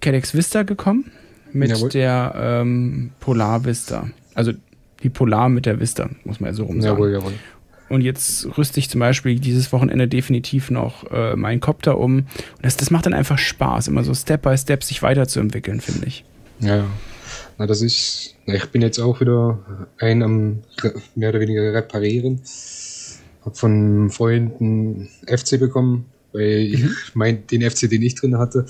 Cadex 0.00 0.34
Vista 0.34 0.64
gekommen 0.64 1.10
mit 1.52 1.70
Jawohl. 1.70 1.88
der 1.88 2.34
ähm, 2.36 3.10
Polar 3.20 3.64
Vista. 3.64 4.08
Also 4.34 4.52
die 5.02 5.08
Polar 5.08 5.48
mit 5.48 5.66
der 5.66 5.80
Vista, 5.80 6.10
muss 6.24 6.40
man 6.40 6.50
ja 6.50 6.54
so 6.54 6.64
rum 6.64 6.80
sagen. 6.80 6.94
Jawohl, 6.94 7.12
jawohl. 7.12 7.32
Und 7.90 8.02
jetzt 8.02 8.46
rüste 8.56 8.78
ich 8.78 8.88
zum 8.88 9.00
Beispiel 9.00 9.40
dieses 9.40 9.72
Wochenende 9.72 10.06
definitiv 10.06 10.70
noch 10.70 11.10
äh, 11.10 11.34
meinen 11.34 11.58
Copter 11.58 11.98
um. 11.98 12.18
Und 12.18 12.26
das, 12.62 12.76
das 12.76 12.90
macht 12.92 13.04
dann 13.04 13.14
einfach 13.14 13.36
Spaß, 13.36 13.88
immer 13.88 14.04
so 14.04 14.14
Step 14.14 14.42
by 14.42 14.56
Step 14.56 14.84
sich 14.84 15.02
weiterzuentwickeln, 15.02 15.80
finde 15.80 16.06
ich. 16.06 16.24
Ja. 16.60 16.86
Na, 17.58 17.66
das 17.66 17.82
ist, 17.82 18.36
na, 18.46 18.54
ich 18.54 18.66
bin 18.66 18.80
jetzt 18.80 19.00
auch 19.00 19.20
wieder 19.20 19.58
ein 19.98 20.22
am 20.22 20.60
mehr 21.16 21.30
oder 21.30 21.40
weniger 21.40 21.74
reparieren. 21.74 22.40
Hab 23.44 23.58
von 23.58 24.08
Freunden 24.10 25.08
FC 25.26 25.58
bekommen, 25.58 26.06
weil 26.32 26.68
ich 26.72 26.84
mhm. 26.84 26.96
mein, 27.14 27.46
den 27.48 27.68
FC, 27.68 27.90
den 27.90 28.02
ich 28.02 28.14
drin 28.14 28.38
hatte, 28.38 28.66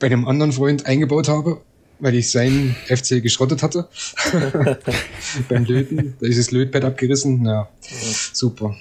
bei 0.00 0.08
einem 0.08 0.26
anderen 0.26 0.50
Freund 0.50 0.86
eingebaut 0.86 1.28
habe 1.28 1.60
weil 2.00 2.14
ich 2.14 2.30
sein 2.30 2.74
FC 2.86 3.22
geschrottet 3.22 3.62
hatte. 3.62 3.88
Beim 5.48 5.64
Löten. 5.64 6.14
Da 6.20 6.26
ist 6.26 6.38
das 6.38 6.50
Lötpad 6.50 6.84
abgerissen. 6.84 7.44
Ja, 7.44 7.68
super. 8.32 8.74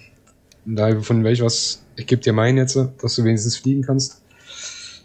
Und 0.65 0.75
da 0.75 1.01
von 1.01 1.23
welch 1.23 1.41
was, 1.41 1.83
ich 1.95 2.07
gebe 2.07 2.21
dir 2.21 2.33
meinen 2.33 2.57
jetzt, 2.57 2.75
dass 2.75 3.15
du 3.15 3.23
wenigstens 3.23 3.57
fliegen 3.57 3.83
kannst. 3.83 4.21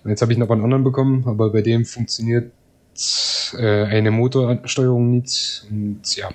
Und 0.03 0.11
jetzt 0.11 0.23
habe 0.23 0.33
ich 0.33 0.39
noch 0.39 0.51
einen 0.51 0.63
anderen 0.63 0.85
bekommen, 0.85 1.25
aber 1.27 1.51
bei 1.51 1.63
dem 1.63 1.85
funktioniert 1.85 2.53
äh, 3.55 3.85
eine 3.85 4.11
Motorsteuerung 4.11 5.11
nicht. 5.11 5.67
Und 5.71 6.17
ja, 6.17 6.31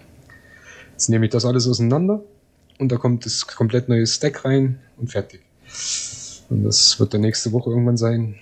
jetzt 0.91 1.09
nehme 1.09 1.25
ich 1.25 1.31
das 1.31 1.45
alles 1.45 1.67
auseinander 1.67 2.23
und 2.79 2.91
da 2.91 2.97
kommt 2.97 3.25
das 3.25 3.45
komplett 3.45 3.89
neue 3.89 4.07
Stack 4.07 4.45
rein 4.45 4.79
und 4.97 5.11
fertig. 5.11 5.41
Und 6.49 6.63
das 6.63 6.99
wird 6.99 7.13
dann 7.13 7.21
nächste 7.21 7.51
Woche 7.51 7.69
irgendwann 7.69 7.97
sein. 7.97 8.35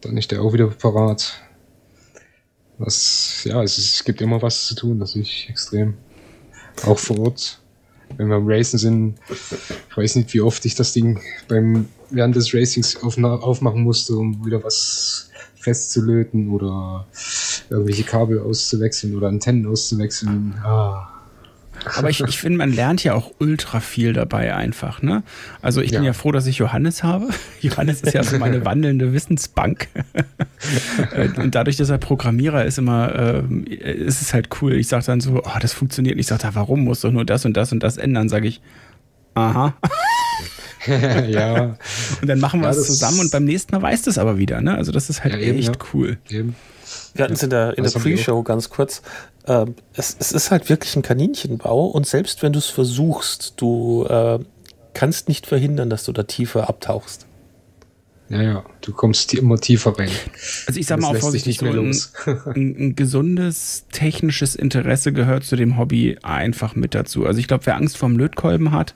Dann 0.00 0.16
ist 0.16 0.30
der 0.30 0.40
auch 0.40 0.52
wieder 0.52 0.68
parat. 0.68 1.43
Was, 2.78 3.44
ja, 3.44 3.62
es, 3.62 3.78
es 3.78 4.04
gibt 4.04 4.20
immer 4.20 4.42
was 4.42 4.66
zu 4.66 4.74
tun, 4.74 4.98
das 4.98 5.14
ist 5.14 5.48
extrem. 5.48 5.94
Auch 6.84 6.98
vor 6.98 7.18
Ort. 7.20 7.60
Wenn 8.16 8.28
wir 8.28 8.36
am 8.36 8.46
Racen 8.46 8.78
sind, 8.78 9.14
ich 9.28 9.96
weiß 9.96 10.16
nicht, 10.16 10.32
wie 10.34 10.40
oft 10.40 10.64
ich 10.64 10.74
das 10.74 10.92
Ding 10.92 11.20
beim, 11.48 11.88
während 12.10 12.36
des 12.36 12.52
Racings 12.52 13.02
auf, 13.02 13.16
aufmachen 13.18 13.82
musste, 13.82 14.14
um 14.16 14.44
wieder 14.44 14.62
was 14.62 15.30
festzulöten 15.56 16.50
oder 16.50 17.06
irgendwelche 17.70 18.04
Kabel 18.04 18.40
auszuwechseln 18.40 19.16
oder 19.16 19.28
Antennen 19.28 19.66
auszuwechseln. 19.66 20.54
Ah. 20.62 21.13
Aber 21.96 22.10
ich, 22.10 22.20
ich 22.20 22.38
finde, 22.38 22.58
man 22.58 22.72
lernt 22.72 23.04
ja 23.04 23.14
auch 23.14 23.32
ultra 23.38 23.80
viel 23.80 24.12
dabei 24.12 24.54
einfach. 24.54 25.02
Ne? 25.02 25.22
Also 25.62 25.80
ich 25.80 25.90
ja. 25.90 25.98
bin 25.98 26.06
ja 26.06 26.12
froh, 26.12 26.32
dass 26.32 26.46
ich 26.46 26.58
Johannes 26.58 27.02
habe. 27.02 27.28
Johannes 27.60 28.02
ist 28.02 28.14
ja 28.14 28.22
so 28.22 28.38
meine 28.38 28.64
wandelnde 28.64 29.12
Wissensbank. 29.12 29.88
Äh, 31.12 31.28
und 31.38 31.54
dadurch, 31.54 31.76
dass 31.76 31.90
er 31.90 31.98
Programmierer 31.98 32.64
ist, 32.64 32.78
immer 32.78 33.14
äh, 33.14 33.92
ist 33.92 34.22
es 34.22 34.32
halt 34.32 34.48
cool. 34.62 34.72
Ich 34.74 34.88
sage 34.88 35.04
dann 35.04 35.20
so, 35.20 35.42
oh, 35.44 35.58
das 35.60 35.74
funktioniert. 35.74 36.18
Ich 36.18 36.26
sage 36.26 36.42
da, 36.42 36.54
warum 36.54 36.84
muss 36.84 37.02
doch 37.02 37.10
nur 37.10 37.26
das 37.26 37.44
und 37.44 37.54
das 37.54 37.70
und 37.72 37.82
das 37.82 37.98
ändern? 37.98 38.30
Sage 38.30 38.48
ich, 38.48 38.62
aha. 39.34 39.74
ja. 41.28 41.76
Und 42.22 42.28
dann 42.28 42.40
machen 42.40 42.60
wir 42.60 42.68
ja, 42.68 42.70
es 42.70 42.86
zusammen 42.86 43.20
und 43.20 43.30
beim 43.30 43.44
nächsten 43.44 43.74
Mal 43.74 43.82
weißt 43.82 44.06
du 44.06 44.10
es 44.10 44.16
aber 44.16 44.38
wieder. 44.38 44.62
Ne? 44.62 44.74
Also 44.74 44.90
das 44.90 45.10
ist 45.10 45.22
halt 45.22 45.34
ja, 45.34 45.40
eben, 45.40 45.58
echt 45.58 45.76
cool. 45.92 46.16
Eben. 46.30 46.54
Wir 47.14 47.24
hatten 47.24 47.34
es 47.34 47.42
in 47.42 47.50
der, 47.50 47.78
in 47.78 47.84
der 47.84 47.90
Pre-Show 47.90 48.42
ganz 48.42 48.70
kurz. 48.70 49.02
Äh, 49.46 49.66
es, 49.94 50.16
es, 50.18 50.32
ist 50.32 50.50
halt 50.50 50.68
wirklich 50.68 50.96
ein 50.96 51.02
Kaninchenbau 51.02 51.86
und 51.86 52.06
selbst 52.06 52.42
wenn 52.42 52.52
du 52.52 52.58
es 52.58 52.66
versuchst, 52.66 53.54
du 53.56 54.04
äh, 54.04 54.40
kannst 54.94 55.28
nicht 55.28 55.46
verhindern, 55.46 55.90
dass 55.90 56.04
du 56.04 56.12
da 56.12 56.24
tiefer 56.24 56.68
abtauchst. 56.68 57.26
Ja, 58.30 58.42
ja, 58.42 58.64
du 58.80 58.92
kommst 58.92 59.34
immer 59.34 59.58
tiefer 59.58 59.98
rein. 59.98 60.08
Also 60.66 60.80
ich 60.80 60.86
sag 60.86 60.98
mal 60.98 61.14
auch 61.14 61.20
vorsichtig, 61.20 61.58
so 61.58 61.66
ein, 61.66 61.94
ein, 62.46 62.76
ein, 62.78 62.96
gesundes 62.96 63.84
technisches 63.92 64.56
Interesse 64.56 65.12
gehört 65.12 65.44
zu 65.44 65.56
dem 65.56 65.76
Hobby 65.76 66.16
einfach 66.22 66.74
mit 66.74 66.94
dazu. 66.94 67.26
Also 67.26 67.38
ich 67.38 67.48
glaube, 67.48 67.66
wer 67.66 67.76
Angst 67.76 67.98
vorm 67.98 68.16
Lötkolben 68.16 68.72
hat, 68.72 68.94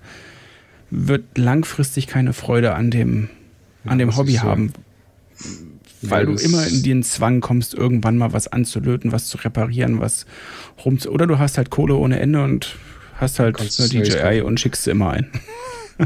wird 0.91 1.37
langfristig 1.37 2.07
keine 2.07 2.33
Freude 2.33 2.75
an 2.75 2.91
dem, 2.91 3.29
an 3.85 3.99
dem 3.99 4.17
Hobby 4.17 4.37
so. 4.37 4.43
haben 4.43 4.73
weil 6.03 6.27
du 6.27 6.35
immer 6.35 6.67
in 6.67 6.83
den 6.83 7.03
Zwang 7.03 7.41
kommst, 7.41 7.75
irgendwann 7.75 8.17
mal 8.17 8.33
was 8.33 8.49
anzulöten, 8.49 9.13
was 9.13 9.27
zu 9.27 9.39
reparieren, 9.39 10.01
was 10.01 10.27
rum 10.85 10.99
Oder 11.09 11.27
du 11.27 11.39
hast 11.39 11.59
halt 11.59 11.71
Kohle 11.71 11.95
ohne 11.97 12.21
Ende 12.21 12.43
und 12.43 12.77
hast 13.17 13.39
halt 13.39 13.59
eine 13.59 13.89
DJI 13.89 14.43
und 14.43 14.61
schickst 14.61 14.85
sie 14.85 14.91
immer 14.91 15.11
ein. 15.11 15.31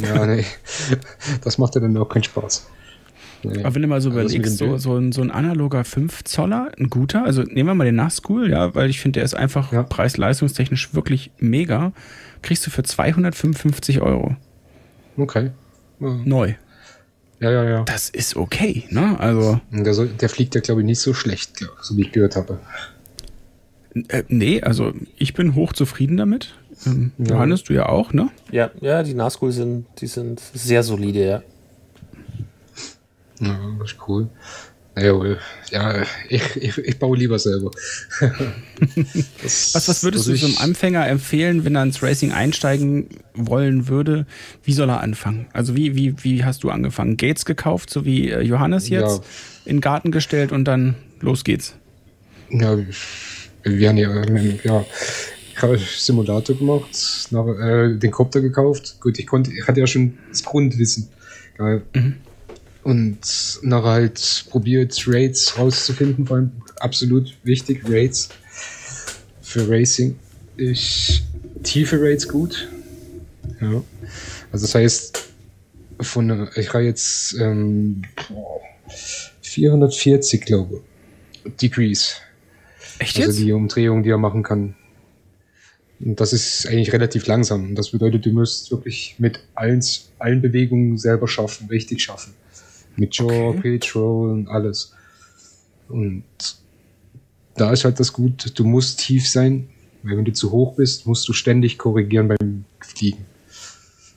Ja, 0.01 0.25
nee. 0.25 0.43
Das 1.45 1.59
macht 1.59 1.75
ja 1.75 1.83
dann 1.83 1.95
auch 1.99 2.09
keinen 2.09 2.23
Spaß. 2.23 2.67
Nee. 3.43 3.63
Aber 3.63 3.75
wenn 3.75 3.83
du 3.83 3.89
mal 3.89 4.01
so 4.01 4.11
überlegst, 4.11 4.57
so, 4.57 4.79
so, 4.79 4.97
ein, 4.97 5.13
so 5.13 5.21
ein 5.21 5.31
analoger 5.31 5.85
5 5.85 6.25
Zoller, 6.25 6.71
ein 6.79 6.89
guter, 6.89 7.25
also 7.25 7.43
nehmen 7.43 7.69
wir 7.69 7.75
mal 7.75 7.85
den 7.85 7.97
Nachschool, 7.97 8.51
ja, 8.51 8.75
weil 8.75 8.89
ich 8.89 9.01
finde, 9.01 9.19
der 9.19 9.25
ist 9.25 9.35
einfach 9.35 9.73
ja. 9.73 9.83
preis-leistungstechnisch 9.83 10.95
wirklich 10.95 11.31
mega, 11.39 11.93
kriegst 12.41 12.67
du 12.67 12.71
für 12.71 12.85
255 12.85 14.01
Euro. 14.01 14.37
Okay. 15.17 15.51
Ja. 16.01 16.21
Neu. 16.25 16.55
Ja, 17.43 17.51
ja, 17.51 17.65
ja. 17.65 17.83
Das 17.83 18.09
ist 18.09 18.37
okay, 18.37 18.85
ne? 18.91 19.19
Also. 19.19 19.61
Der, 19.73 19.95
soll, 19.95 20.07
der 20.07 20.29
fliegt 20.29 20.55
ja, 20.55 20.61
glaube 20.61 20.83
ich, 20.83 20.87
nicht 20.87 21.01
so 21.01 21.13
schlecht, 21.13 21.67
so 21.81 21.97
wie 21.97 22.03
ich 22.03 22.13
gehört 22.13 22.37
habe. 22.37 22.61
Äh, 24.09 24.23
nee, 24.29 24.63
also 24.63 24.93
ich 25.17 25.35
bin 25.35 25.57
hochzufrieden 25.57 26.17
damit. 26.17 26.55
Ähm, 26.87 27.11
ja. 27.19 27.35
Johannes, 27.35 27.65
du 27.65 27.73
ja 27.75 27.89
auch, 27.89 28.13
ne? 28.13 28.31
Ja, 28.53 28.71
ja, 28.81 29.03
die 29.03 29.15
Nazgul 29.15 29.51
sind, 29.51 29.87
die 29.99 30.07
sind 30.07 30.41
sehr 30.55 30.85
solide, 30.85 31.27
ja. 31.27 31.43
Ja, 33.41 33.59
das 33.81 33.91
ist 33.91 33.99
cool. 34.07 34.29
Jawohl. 34.95 35.39
Ja, 35.71 36.03
ich, 36.29 36.57
ich, 36.57 36.79
ich 36.79 36.99
baue 36.99 37.17
lieber 37.17 37.39
selber. 37.39 37.71
das, 39.43 39.75
was, 39.75 39.89
was 39.89 40.05
würdest 40.05 40.27
du 40.27 40.37
so 40.37 40.47
einem 40.47 40.59
Anfänger 40.59 41.07
empfehlen, 41.09 41.65
wenn 41.65 41.75
er 41.75 41.83
ins 41.83 42.03
Racing 42.03 42.33
einsteigen 42.33 43.09
wollen 43.35 43.89
würde? 43.89 44.27
Wie 44.63 44.75
soll 44.75 44.91
er 44.91 45.01
anfangen? 45.01 45.47
Also 45.55 45.75
wie, 45.77 45.97
wie, 45.97 46.15
wie 46.23 46.45
hast 46.45 46.63
du 46.63 46.71
angefangen? 46.71 47.17
Gates 47.17 47.47
gekauft, 47.47 47.89
so 47.89 48.05
wie 48.05 48.31
äh, 48.31 48.43
Johannes 48.43 48.91
jetzt, 48.91 49.19
ja. 49.19 49.25
in 49.65 49.77
den 49.77 49.81
Garten 49.81 50.13
gestellt 50.13 50.53
und 50.53 50.67
dann 50.67 50.95
los 51.21 51.43
geht's? 51.43 51.75
Ja, 52.51 52.77
wir 53.63 53.89
haben 53.89 53.97
ja, 53.97 54.25
ja 54.63 54.85
ich 55.55 55.63
habe 55.63 55.79
Simulator 55.79 56.57
gemacht, 56.57 57.29
nach, 57.31 57.47
äh, 57.47 57.97
den 57.97 58.11
Copter 58.11 58.41
gekauft. 58.41 58.97
Gut, 59.01 59.19
ich 59.19 59.27
konnte, 59.27 59.53
ich 59.53 59.67
hatte 59.67 59.81
ja 59.81 59.87
schon 59.87 60.19
das 60.29 60.43
Grundwissen. 60.43 61.09
Mhm. 61.59 62.17
Und 62.83 63.21
nachher 63.63 63.91
halt 63.91 64.47
probiert, 64.51 65.05
Raids 65.07 65.57
rauszufinden, 65.57 66.27
vor 66.27 66.37
allem 66.37 66.53
absolut 66.81 67.37
wichtig, 67.45 67.83
Raids 67.89 68.31
für 69.41 69.69
Racing. 69.69 70.19
Ich 70.57 71.23
tiefe 71.63 72.01
Raids 72.01 72.27
gut. 72.27 72.69
Ja. 73.61 73.83
Also 74.51 74.67
das 74.67 74.75
heißt, 74.75 75.25
von 76.01 76.49
ich 76.57 76.69
habe 76.73 76.85
jetzt 76.85 77.35
ähm, 77.35 78.03
440, 79.43 80.45
glaube 80.45 80.83
ich, 81.45 81.57
Degrees. 81.57 82.17
Echt 82.99 83.17
also 83.17 83.21
jetzt? 83.21 83.29
Also 83.29 83.45
die 83.45 83.53
Umdrehung, 83.53 84.03
die 84.03 84.11
er 84.11 84.19
machen 84.19 84.43
kann. 84.43 84.75
Und 86.01 86.21
das 86.21 86.33
ist 86.33 86.67
eigentlich 86.67 86.93
relativ 86.93 87.27
langsam. 87.27 87.75
Das 87.77 87.91
bedeutet, 87.91 88.27
du 88.27 88.31
musst 88.31 88.71
wirklich 88.73 89.17
mit 89.19 89.41
allen, 89.55 89.85
allen 90.19 90.43
Bewegungen 90.43 90.99
selber 90.99 91.29
schaffen, 91.29 91.69
richtig 91.69 92.03
schaffen. 92.03 92.35
Mit 92.97 93.17
Jaw, 93.17 93.49
okay. 93.49 93.61
Pitch, 93.79 93.95
Roll 93.97 94.31
und 94.31 94.49
alles. 94.49 94.95
Und 95.89 96.25
da 97.57 97.73
ist 97.73 97.85
halt 97.85 98.01
das 98.01 98.13
gut, 98.13 98.59
du 98.59 98.65
musst 98.65 99.01
tief 99.01 99.29
sein, 99.29 99.69
weil 100.03 100.17
wenn 100.17 100.25
du 100.25 100.33
zu 100.33 100.51
hoch 100.51 100.77
bist, 100.77 101.07
musst 101.07 101.29
du 101.29 101.33
ständig 101.33 101.79
korrigieren 101.79 102.29
beim 102.29 102.65
Fliegen. 102.81 103.25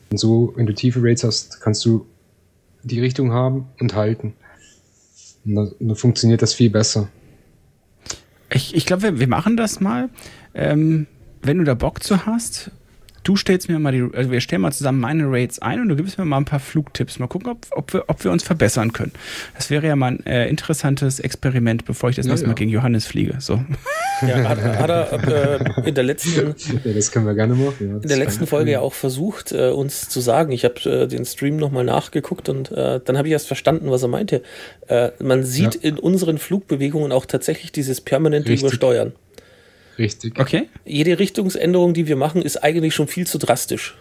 Und 0.10 0.18
so, 0.18 0.54
wenn 0.56 0.66
du 0.66 0.74
tiefe 0.74 1.00
Rates 1.02 1.24
hast, 1.24 1.62
kannst 1.62 1.84
du 1.86 2.06
die 2.84 3.00
Richtung 3.00 3.32
haben 3.32 3.68
und 3.80 3.96
halten. 3.96 4.34
Und 5.46 5.56
dann, 5.56 5.72
dann 5.80 5.96
funktioniert 5.96 6.42
das 6.42 6.54
viel 6.54 6.70
besser. 6.70 7.10
Ich, 8.50 8.76
ich 8.76 8.86
glaube, 8.86 9.04
wir, 9.04 9.20
wir 9.20 9.28
machen 9.28 9.58
das 9.58 9.80
mal. 9.80 10.10
Ähm, 10.54 11.08
wenn 11.42 11.58
du 11.58 11.64
da 11.64 11.74
Bock 11.74 12.04
zu 12.04 12.26
hast, 12.26 12.72
du 13.26 13.36
stellst 13.36 13.68
mir 13.68 13.80
mal 13.80 13.92
die, 13.92 14.08
also 14.16 14.32
wir 14.32 14.40
stellen 14.40 14.62
mal 14.62 14.72
zusammen 14.72 15.00
meine 15.00 15.26
Rates 15.28 15.60
ein 15.60 15.82
und 15.82 15.90
du 15.90 15.96
gibst 15.96 16.18
mir 16.18 16.26
mal 16.26 16.38
ein 16.38 16.46
paar 16.46 16.60
Flugtipps. 16.60 17.20
Mal 17.20 17.28
gucken, 17.28 17.50
ob, 17.52 17.66
ob, 17.72 17.94
wir, 17.94 18.06
ob 18.08 18.24
wir 18.24 18.32
uns 18.32 18.44
verbessern 18.44 18.94
können. 18.94 19.12
Das 19.56 19.70
wäre 19.70 19.88
ja 19.88 19.96
mal 19.96 20.14
ein 20.14 20.26
äh, 20.26 20.48
interessantes 20.48 21.20
Experiment, 21.20 21.86
bevor 21.86 22.10
ich 22.10 22.16
das 22.16 22.28
ja, 22.28 22.32
nächste 22.32 22.48
Mal 22.48 22.54
gegen 22.54 22.72
Johannes 22.72 23.06
fliege. 23.06 23.36
So. 23.40 23.62
Ja, 24.22 24.48
hat, 24.48 24.62
hat 24.62 24.90
er 24.90 25.62
äh, 25.84 25.90
in 25.90 25.96
der 25.96 26.04
letzten, 26.04 26.56
ja, 26.86 26.94
das 26.94 27.12
können 27.12 27.26
wir 27.26 27.34
gerne 27.34 27.56
machen. 27.56 27.76
Ja, 27.80 27.96
in 27.96 28.08
der 28.08 28.18
letzten 28.18 28.48
Folge 28.48 28.72
ja 28.72 28.80
auch 28.80 28.94
versucht, 28.94 29.52
äh, 29.52 29.70
uns 29.70 30.08
zu 30.08 30.22
sagen. 30.22 30.52
Ich 30.52 30.64
habe 30.64 30.76
äh, 30.90 31.08
den 31.08 31.26
Stream 31.26 31.58
nochmal 31.58 31.84
nachgeguckt 31.84 32.48
und 32.48 32.72
äh, 32.72 33.02
dann 33.04 33.18
habe 33.18 33.28
ich 33.28 33.32
erst 33.32 33.48
verstanden, 33.48 33.90
was 33.90 34.04
er 34.04 34.08
meinte. 34.08 34.44
Äh, 34.88 35.10
man 35.20 35.44
sieht 35.44 35.76
in 35.76 35.98
unseren 35.98 36.38
Flugbewegungen 36.38 37.12
auch 37.12 37.26
tatsächlich 37.26 37.72
dieses 37.72 38.02
permanente 38.02 38.50
Richtig. 38.50 38.68
Übersteuern. 38.68 39.14
Richtig. 39.98 40.40
Okay. 40.40 40.68
Jede 40.86 41.20
Richtungsänderung, 41.20 41.94
die 41.94 42.08
wir 42.08 42.16
machen, 42.16 42.42
ist 42.42 42.58
eigentlich 42.64 42.94
schon 42.94 43.08
viel 43.08 43.28
zu 43.28 43.38
drastisch 43.38 43.96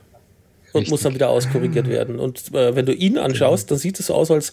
und 0.73 0.81
Richtig. 0.81 0.91
muss 0.91 1.03
dann 1.03 1.15
wieder 1.15 1.29
auskorrigiert 1.29 1.89
werden. 1.89 2.19
Und 2.19 2.53
äh, 2.53 2.75
wenn 2.75 2.87
du 2.87 2.93
ihn 2.93 3.17
anschaust, 3.19 3.71
dann 3.71 3.79
sieht 3.79 4.01
es 4.01 4.07
so 4.07 4.15
aus, 4.15 4.31
als, 4.31 4.53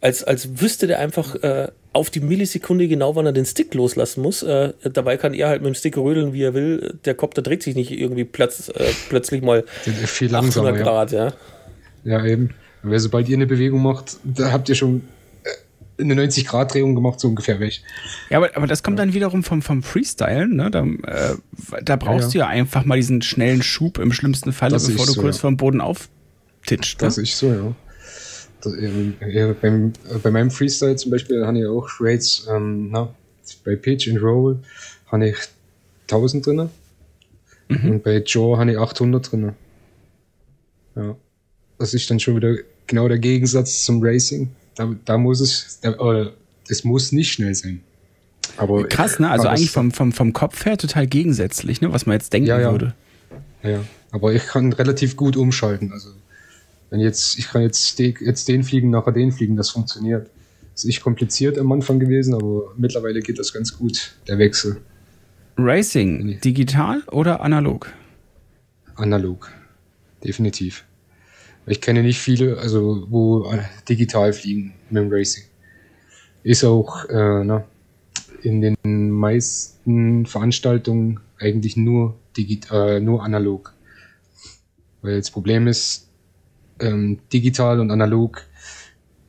als, 0.00 0.22
als 0.22 0.60
wüsste 0.60 0.86
der 0.86 0.98
einfach 0.98 1.36
äh, 1.42 1.68
auf 1.94 2.10
die 2.10 2.20
Millisekunde 2.20 2.86
genau, 2.86 3.16
wann 3.16 3.26
er 3.26 3.32
den 3.32 3.46
Stick 3.46 3.72
loslassen 3.74 4.22
muss. 4.22 4.42
Äh, 4.42 4.74
dabei 4.92 5.16
kann 5.16 5.32
er 5.32 5.48
halt 5.48 5.62
mit 5.62 5.68
dem 5.68 5.74
Stick 5.74 5.96
rödeln, 5.96 6.34
wie 6.34 6.42
er 6.42 6.52
will. 6.52 6.98
Der 7.04 7.14
Kopf, 7.14 7.34
der 7.34 7.42
dreht 7.42 7.62
sich 7.62 7.74
nicht 7.74 7.90
irgendwie 7.90 8.24
plötz, 8.24 8.68
äh, 8.68 8.92
plötzlich 9.08 9.42
mal 9.42 9.64
viel 9.82 10.30
langsamer, 10.30 10.72
Grad. 10.72 11.12
Ja. 11.12 11.32
ja, 12.04 12.24
eben. 12.24 12.50
Weil 12.82 13.00
sobald 13.00 13.28
ihr 13.28 13.36
eine 13.36 13.46
Bewegung 13.46 13.82
macht, 13.82 14.18
da 14.24 14.52
habt 14.52 14.68
ihr 14.68 14.74
schon 14.74 15.02
eine 15.98 16.14
90-Grad-Drehung 16.14 16.94
gemacht, 16.94 17.20
so 17.20 17.28
ungefähr 17.28 17.60
weg. 17.60 17.80
Ja, 18.30 18.38
aber, 18.38 18.56
aber 18.56 18.66
das 18.66 18.82
kommt 18.82 18.98
dann 18.98 19.14
wiederum 19.14 19.42
vom, 19.42 19.62
vom 19.62 19.82
Freestylen, 19.82 20.56
ne? 20.56 20.70
Da, 20.70 20.84
äh, 20.84 21.36
da 21.82 21.96
brauchst 21.96 22.34
ja, 22.34 22.40
ja. 22.40 22.46
du 22.46 22.52
ja 22.52 22.62
einfach 22.62 22.84
mal 22.84 22.96
diesen 22.96 23.22
schnellen 23.22 23.62
Schub 23.62 23.98
im 23.98 24.12
schlimmsten 24.12 24.52
Fall, 24.52 24.70
bevor 24.70 25.06
du 25.06 25.12
so, 25.12 25.20
kurz 25.20 25.38
vom 25.38 25.56
Boden 25.56 25.80
auftitscht. 25.80 27.02
Das 27.02 27.16
ne? 27.16 27.24
ist 27.24 27.38
so, 27.38 27.48
ja. 27.48 27.74
Das, 28.60 28.74
äh, 28.74 29.54
beim, 29.60 29.92
äh, 30.08 30.18
bei 30.22 30.30
meinem 30.30 30.50
Freestyle 30.50 30.96
zum 30.96 31.10
Beispiel 31.10 31.44
habe 31.46 31.58
ich 31.58 31.66
auch 31.66 31.88
Rates, 32.00 32.46
ähm, 32.50 32.90
na, 32.90 33.14
bei 33.64 33.76
Pitch 33.76 34.08
and 34.08 34.20
Roll 34.22 34.58
habe 35.06 35.28
ich 35.28 35.36
1000 36.02 36.46
drin 36.46 36.70
mhm. 37.68 37.90
und 37.90 38.02
bei 38.02 38.22
Jaw 38.24 38.58
habe 38.58 38.72
ich 38.72 38.78
800 38.78 39.32
drin. 39.32 39.52
Ja. 40.96 41.16
Das 41.78 41.94
ist 41.94 42.10
dann 42.10 42.18
schon 42.18 42.36
wieder 42.36 42.56
genau 42.86 43.08
der 43.08 43.18
Gegensatz 43.18 43.84
zum 43.84 44.02
Racing. 44.02 44.50
Da, 44.78 44.94
da 45.04 45.18
muss 45.18 45.40
es, 45.40 45.80
da, 45.80 46.32
es 46.68 46.84
muss 46.84 47.10
nicht 47.10 47.32
schnell 47.32 47.54
sein. 47.54 47.82
Aber 48.56 48.86
Krass, 48.86 49.18
ne? 49.18 49.28
Also 49.28 49.48
eigentlich 49.48 49.72
vom, 49.72 49.90
vom, 49.90 50.12
vom 50.12 50.32
Kopf 50.32 50.64
her 50.64 50.78
total 50.78 51.08
gegensätzlich, 51.08 51.80
ne? 51.80 51.92
Was 51.92 52.06
man 52.06 52.14
jetzt 52.14 52.32
denken 52.32 52.48
ja, 52.48 52.60
ja. 52.60 52.70
würde. 52.70 52.94
Ja, 53.64 53.82
aber 54.12 54.32
ich 54.32 54.46
kann 54.46 54.72
relativ 54.72 55.16
gut 55.16 55.36
umschalten. 55.36 55.92
Also 55.92 56.10
wenn 56.90 57.00
jetzt, 57.00 57.38
ich 57.38 57.48
kann 57.48 57.62
jetzt, 57.62 57.98
de, 57.98 58.14
jetzt 58.20 58.46
den 58.46 58.62
fliegen, 58.62 58.90
nachher 58.90 59.12
den 59.12 59.32
fliegen, 59.32 59.56
das 59.56 59.70
funktioniert. 59.70 60.30
Das 60.74 60.84
ist 60.84 60.90
echt 60.90 61.02
kompliziert 61.02 61.58
am 61.58 61.72
Anfang 61.72 61.98
gewesen, 61.98 62.34
aber 62.34 62.72
mittlerweile 62.76 63.20
geht 63.20 63.40
das 63.40 63.52
ganz 63.52 63.76
gut, 63.76 64.12
der 64.28 64.38
Wechsel. 64.38 64.80
Racing, 65.56 66.38
digital 66.40 67.02
oder 67.10 67.40
analog? 67.40 67.92
Analog, 68.94 69.50
definitiv. 70.22 70.84
Ich 71.68 71.80
kenne 71.80 72.02
nicht 72.02 72.18
viele, 72.18 72.58
also 72.58 73.06
wo 73.08 73.52
digital 73.88 74.32
fliegen 74.32 74.74
mit 74.90 75.02
dem 75.02 75.12
Racing. 75.12 75.44
Ist 76.42 76.64
auch 76.64 77.04
äh, 77.06 77.44
na, 77.44 77.64
in 78.42 78.60
den 78.60 79.10
meisten 79.10 80.26
Veranstaltungen 80.26 81.20
eigentlich 81.38 81.76
nur 81.76 82.16
digital, 82.36 82.96
äh, 82.96 83.00
nur 83.00 83.22
analog. 83.22 83.74
Weil 85.02 85.18
das 85.18 85.30
Problem 85.30 85.66
ist, 85.66 86.08
ähm, 86.80 87.18
digital 87.32 87.80
und 87.80 87.90
analog 87.90 88.44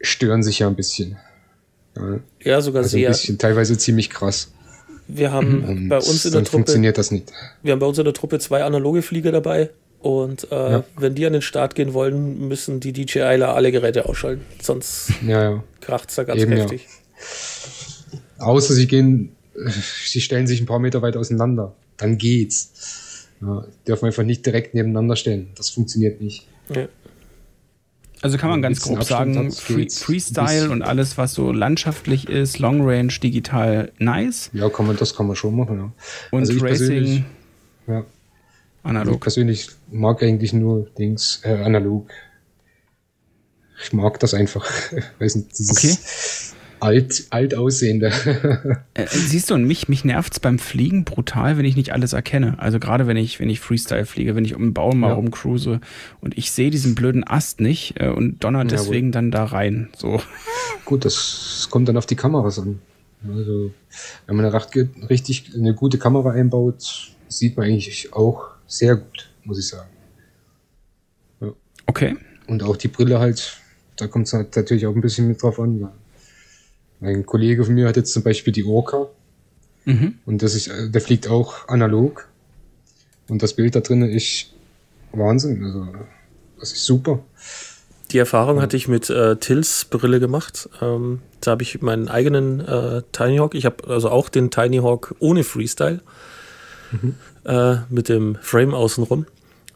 stören 0.02 0.44
sich 0.44 0.60
ja 0.60 0.68
ein 0.68 0.76
bisschen. 0.76 1.18
Ja, 1.96 2.20
ja 2.42 2.62
sogar 2.62 2.84
also 2.84 2.98
sehr. 2.98 3.10
Ein 3.10 3.14
bisschen, 3.14 3.38
teilweise 3.38 3.78
ziemlich 3.78 4.10
krass. 4.10 4.52
Wir 5.08 5.32
haben 5.32 5.64
und 5.64 5.90
bei 5.90 5.98
uns 5.98 6.26
in 6.26 6.32
der 6.32 6.42
Truppe. 6.44 6.52
funktioniert 6.52 6.98
das 6.98 7.12
nicht. 7.12 7.32
Wir 7.64 7.72
haben 7.74 7.80
bei 7.80 7.88
uns 7.88 7.98
in 7.98 8.06
der 8.06 8.14
Truppe 8.14 8.40
zwei 8.40 8.64
analoge 8.64 9.02
Flieger 9.02 9.32
dabei 9.32 9.72
und 10.00 10.50
äh, 10.52 10.72
ja. 10.72 10.84
wenn 10.98 11.16
die 11.16 11.26
an 11.26 11.34
den 11.34 11.42
Start 11.42 11.76
gehen 11.76 11.94
wollen, 11.94 12.48
müssen 12.48 12.80
die 12.80 12.94
DJIler 12.94 13.54
alle 13.54 13.72
Geräte 13.72 14.08
ausschalten. 14.08 14.46
Sonst 14.62 15.12
ja, 15.28 15.52
ja. 15.52 15.64
kracht 15.82 16.10
es 16.10 16.16
da 16.16 16.24
ganz 16.24 16.42
Eben, 16.42 16.54
heftig. 16.54 16.88
Ja. 18.40 18.46
Außer 18.46 18.74
sie 18.74 18.88
gehen, 18.88 19.36
sie 20.06 20.22
stellen 20.22 20.48
sich 20.48 20.62
ein 20.62 20.66
paar 20.66 20.80
Meter 20.80 21.02
weit 21.02 21.18
auseinander. 21.18 21.76
Dann 21.98 22.18
geht's. 22.18 23.28
Ja, 23.42 23.66
dürfen 23.88 24.06
einfach 24.06 24.24
nicht 24.24 24.46
direkt 24.46 24.74
nebeneinander 24.74 25.16
stellen. 25.16 25.50
Das 25.56 25.70
funktioniert 25.70 26.22
nicht. 26.22 26.48
Ja. 26.74 26.88
Also 28.22 28.38
kann 28.38 28.50
man 28.50 28.62
ganz 28.62 28.82
grob 28.82 29.04
sagen, 29.04 29.52
Free, 29.52 29.88
Freestyle 29.90 30.70
und 30.72 30.82
alles, 30.82 31.18
was 31.18 31.34
so 31.34 31.54
landschaftlich 31.54 32.28
ist, 32.28 32.60
Long 32.60 32.82
Range, 32.82 33.14
digital, 33.24 33.94
nice. 33.98 34.50
Ja, 34.52 34.70
kann 34.70 34.88
man, 34.88 34.98
das 34.98 35.16
kann 35.16 35.28
man 35.28 35.38
schon 35.38 35.56
machen, 35.56 35.78
ja. 35.78 35.92
Und 36.32 36.42
also 36.42 36.60
Racing. 36.60 37.24
Ja, 37.88 38.06
Analog. 38.84 39.16
Ich 39.16 39.20
persönlich 39.22 39.70
mag 39.92 40.24
eigentlich 40.24 40.54
nur 40.54 40.88
Dings, 40.98 41.42
äh, 41.44 41.64
analog. 41.64 42.10
Ich 43.84 43.94
mag 43.94 44.20
das 44.20 44.34
einfach. 44.34 44.66
Weiß 45.20 45.36
nicht, 45.36 45.58
dieses, 45.58 46.52
okay. 46.52 46.58
alt, 46.80 47.28
alt 47.30 47.56
aussehende. 47.56 48.12
Äh, 48.94 49.06
siehst 49.08 49.50
du, 49.50 49.54
und 49.54 49.64
mich, 49.64 49.88
mich 49.88 50.04
nervt 50.04 50.34
es 50.34 50.40
beim 50.42 50.60
Fliegen 50.60 51.06
brutal, 51.06 51.58
wenn 51.58 51.64
ich 51.64 51.78
nicht 51.78 51.94
alles 51.94 52.12
erkenne. 52.12 52.60
Also 52.60 52.80
gerade 52.80 53.08
wenn 53.08 53.16
ich, 53.16 53.40
wenn 53.40 53.50
ich 53.50 53.62
Freestyle 53.62 54.06
fliege, 54.06 54.36
wenn 54.36 54.44
ich 54.44 54.56
um 54.56 54.62
den 54.64 54.74
Baum 54.74 55.00
mal 55.00 55.10
Ja. 55.10 55.14
rumcruise 55.14 55.80
und 56.20 56.38
ich 56.38 56.52
sehe 56.52 56.70
diesen 56.70 56.96
blöden 56.96 57.26
Ast 57.26 57.62
nicht 57.62 57.96
äh, 58.00 58.10
und 58.10 58.44
donner 58.44 58.66
deswegen 58.66 59.14
dann 59.14 59.32
da 59.32 59.46
rein. 59.46 59.90
So. 59.96 60.22
Gut, 60.84 61.06
das 61.06 61.68
kommt 61.70 61.88
dann 61.88 61.96
auf 61.96 62.06
die 62.08 62.16
Kameras 62.18 62.60
an. 62.60 62.82
Also, 63.28 63.72
wenn 64.28 64.36
man 64.36 64.46
eine 64.46 65.10
richtig 65.10 65.52
eine 65.54 65.74
gute 65.74 65.98
Kamera 65.98 66.32
einbaut, 66.32 67.12
sieht 67.28 67.56
man 67.58 67.68
eigentlich 67.68 68.14
auch 68.14 68.48
sehr 68.70 68.96
gut, 68.96 69.30
muss 69.44 69.60
ich 69.60 69.68
sagen. 69.68 69.90
Okay. 71.88 72.16
Und 72.48 72.64
auch 72.64 72.78
die 72.78 72.88
Brille 72.88 73.20
halt, 73.20 73.58
da 73.98 74.08
kommt 74.08 74.28
es 74.28 74.34
halt 74.34 74.56
natürlich 74.56 74.86
auch 74.86 74.94
ein 74.96 75.02
bisschen 75.02 75.28
mit 75.28 75.42
drauf 75.42 75.60
an. 75.60 75.90
weil 77.00 77.16
Ein 77.16 77.26
Kollege 77.26 77.66
von 77.66 77.74
mir 77.74 77.88
hat 77.88 77.98
jetzt 77.98 78.14
zum 78.14 78.24
Beispiel 78.24 78.54
die 78.54 78.64
Orca 78.64 79.08
Mhm. 79.86 80.16
und 80.26 80.44
das 80.44 80.54
ist, 80.56 80.68
äh, 80.68 80.90
der 80.90 81.02
fliegt 81.02 81.28
auch 81.30 81.68
analog. 81.68 82.28
Und 83.28 83.42
das 83.42 83.54
Bild 83.54 83.76
da 83.76 83.80
drinnen 83.80 84.10
ist 84.10 84.54
Wahnsinn. 85.14 85.64
Also, 85.64 85.88
das 86.60 86.74
ist 86.74 86.86
super. 86.86 87.24
Die 88.12 88.18
Erfahrung 88.18 88.62
hatte 88.62 88.76
ich 88.78 88.88
mit 88.88 89.10
äh, 89.10 89.38
Tills 89.38 89.86
Brille 89.86 90.20
gemacht. 90.20 90.70
Ähm, 90.82 91.22
da 91.42 91.52
habe 91.52 91.64
ich 91.64 91.82
meinen 91.82 92.08
eigenen 92.08 92.60
äh, 92.60 93.02
Tiny 93.14 93.38
Hawk. 93.38 93.56
Ich 93.56 93.66
habe 93.66 93.88
also 93.88 94.10
auch 94.10 94.30
den 94.30 94.52
Tiny 94.52 94.78
Hawk 94.78 95.16
ohne 95.20 95.44
Freestyle 95.44 96.02
äh, 97.50 97.78
mit 97.90 98.10
dem 98.10 98.38
Frame 98.42 98.74
außenrum. 98.74 99.26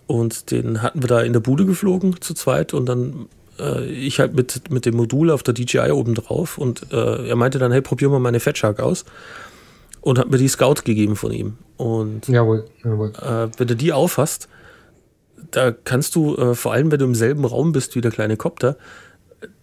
Und 0.05 0.51
den 0.51 0.81
hatten 0.81 1.01
wir 1.01 1.07
da 1.07 1.21
in 1.21 1.33
der 1.33 1.39
Bude 1.39 1.65
geflogen 1.65 2.21
zu 2.21 2.33
zweit 2.33 2.73
und 2.73 2.85
dann 2.85 3.27
äh, 3.59 3.85
ich 3.85 4.19
halt 4.19 4.35
mit, 4.35 4.69
mit 4.69 4.85
dem 4.85 4.95
Modul 4.95 5.31
auf 5.31 5.43
der 5.43 5.53
DJI 5.53 5.91
oben 5.91 6.13
drauf 6.13 6.57
und 6.57 6.91
äh, 6.91 7.29
er 7.29 7.35
meinte 7.35 7.57
dann, 7.57 7.71
hey, 7.71 7.81
probier 7.81 8.09
mal 8.09 8.19
meine 8.19 8.39
Fat 8.39 8.57
Shark 8.57 8.79
aus 8.79 9.05
und 10.01 10.19
hat 10.19 10.29
mir 10.29 10.37
die 10.37 10.49
Scout 10.49 10.83
gegeben 10.83 11.15
von 11.15 11.31
ihm. 11.31 11.57
Und 11.77 12.27
Jawohl, 12.27 12.65
jawohl. 12.83 13.13
äh, 13.21 13.47
wenn 13.57 13.67
du 13.67 13.75
die 13.75 13.93
aufhast, 13.93 14.49
da 15.51 15.71
kannst 15.71 16.15
du, 16.15 16.35
äh, 16.35 16.55
vor 16.55 16.73
allem 16.73 16.91
wenn 16.91 16.99
du 16.99 17.05
im 17.05 17.15
selben 17.15 17.45
Raum 17.45 17.71
bist 17.71 17.95
wie 17.95 18.01
der 18.01 18.11
kleine 18.11 18.37
Copter, 18.37 18.77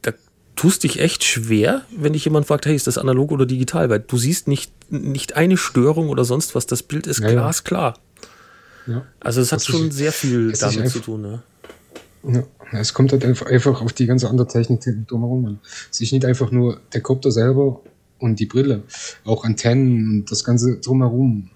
da 0.03 0.13
tust 0.61 0.85
dich 0.85 1.01
echt 1.01 1.25
schwer, 1.25 1.83
wenn 1.97 2.13
dich 2.13 2.25
jemand 2.27 2.47
fragt, 2.47 2.67
hey, 2.67 2.77
ist 2.77 2.87
das 2.87 2.99
analog 2.99 3.33
oder 3.33 3.47
digital? 3.47 3.89
Weil 3.89 4.01
du 4.01 4.19
siehst 4.19 4.47
nicht, 4.47 4.71
nicht 4.93 5.35
eine 5.35 5.57
Störung 5.57 6.11
oder 6.11 6.25
sonst 6.27 6.55
was. 6.55 6.67
Das 6.67 6.83
Bild 6.83 7.07
ist 7.07 7.21
Ja, 7.21 7.31
glasklar. 7.31 7.99
Ja. 8.87 9.07
Also 9.21 9.41
es 9.41 9.53
hat 9.53 9.63
schon 9.63 9.89
ist- 9.89 9.97
sehr 9.97 10.13
viel 10.13 10.53
damit 10.53 10.79
einfach- 10.81 10.93
zu 10.93 11.01
tun. 11.01 11.23
Ne? 11.23 11.43
Ja, 12.73 12.79
es 12.79 12.93
kommt 12.93 13.13
halt 13.13 13.25
einfach, 13.25 13.81
auf 13.81 13.93
die 13.95 14.05
ganze 14.05 14.29
andere 14.29 14.47
Technik 14.47 14.83
drumherum 15.09 15.47
an. 15.47 15.61
Es 15.91 16.01
ist 16.03 16.13
nicht 16.13 16.27
einfach 16.27 16.51
nur 16.51 16.79
der 16.93 17.01
Kopter 17.01 17.33
selber 17.33 17.81
und 18.19 18.39
die 18.39 18.45
Brille, 18.47 18.83
auch 19.25 19.45
Antennen 19.45 20.09
und 20.21 20.31
das 20.31 20.45
Ganze 20.45 20.77
drumherum. 20.79 21.49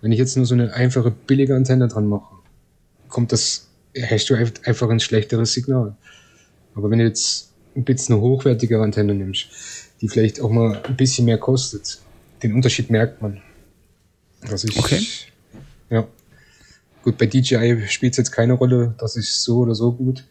Wenn 0.00 0.12
ich 0.12 0.18
jetzt 0.20 0.36
nur 0.36 0.46
so 0.46 0.54
eine 0.54 0.72
einfache, 0.74 1.10
billige 1.10 1.56
Antenne 1.56 1.88
dran 1.88 2.06
mache, 2.06 2.32
kommt 3.08 3.32
das, 3.32 3.66
hast 4.08 4.30
du 4.30 4.34
ein- 4.34 4.52
einfach 4.64 4.88
ein 4.90 5.00
schlechteres 5.00 5.52
Signal. 5.54 5.96
Aber 6.76 6.88
wenn 6.90 7.00
du 7.00 7.04
jetzt 7.06 7.50
ein 7.76 7.84
bisschen 7.84 8.14
eine 8.14 8.22
hochwertige 8.22 8.80
Antenne 8.80 9.14
nimmst, 9.14 9.48
die 10.00 10.08
vielleicht 10.08 10.40
auch 10.40 10.50
mal 10.50 10.80
ein 10.84 10.96
bisschen 10.96 11.24
mehr 11.24 11.38
kostet, 11.38 11.98
den 12.42 12.54
Unterschied 12.54 12.90
merkt 12.90 13.22
man. 13.22 13.40
Das 14.48 14.64
ist, 14.64 14.76
Okay. 14.78 15.00
Ja. 15.90 16.06
Gut, 17.02 17.18
bei 17.18 17.26
DJI 17.26 17.84
spielt 17.88 18.14
es 18.14 18.16
jetzt 18.16 18.30
keine 18.30 18.54
Rolle, 18.54 18.94
das 18.98 19.16
ist 19.16 19.42
so 19.42 19.58
oder 19.58 19.74
so 19.74 19.92
gut, 19.92 20.24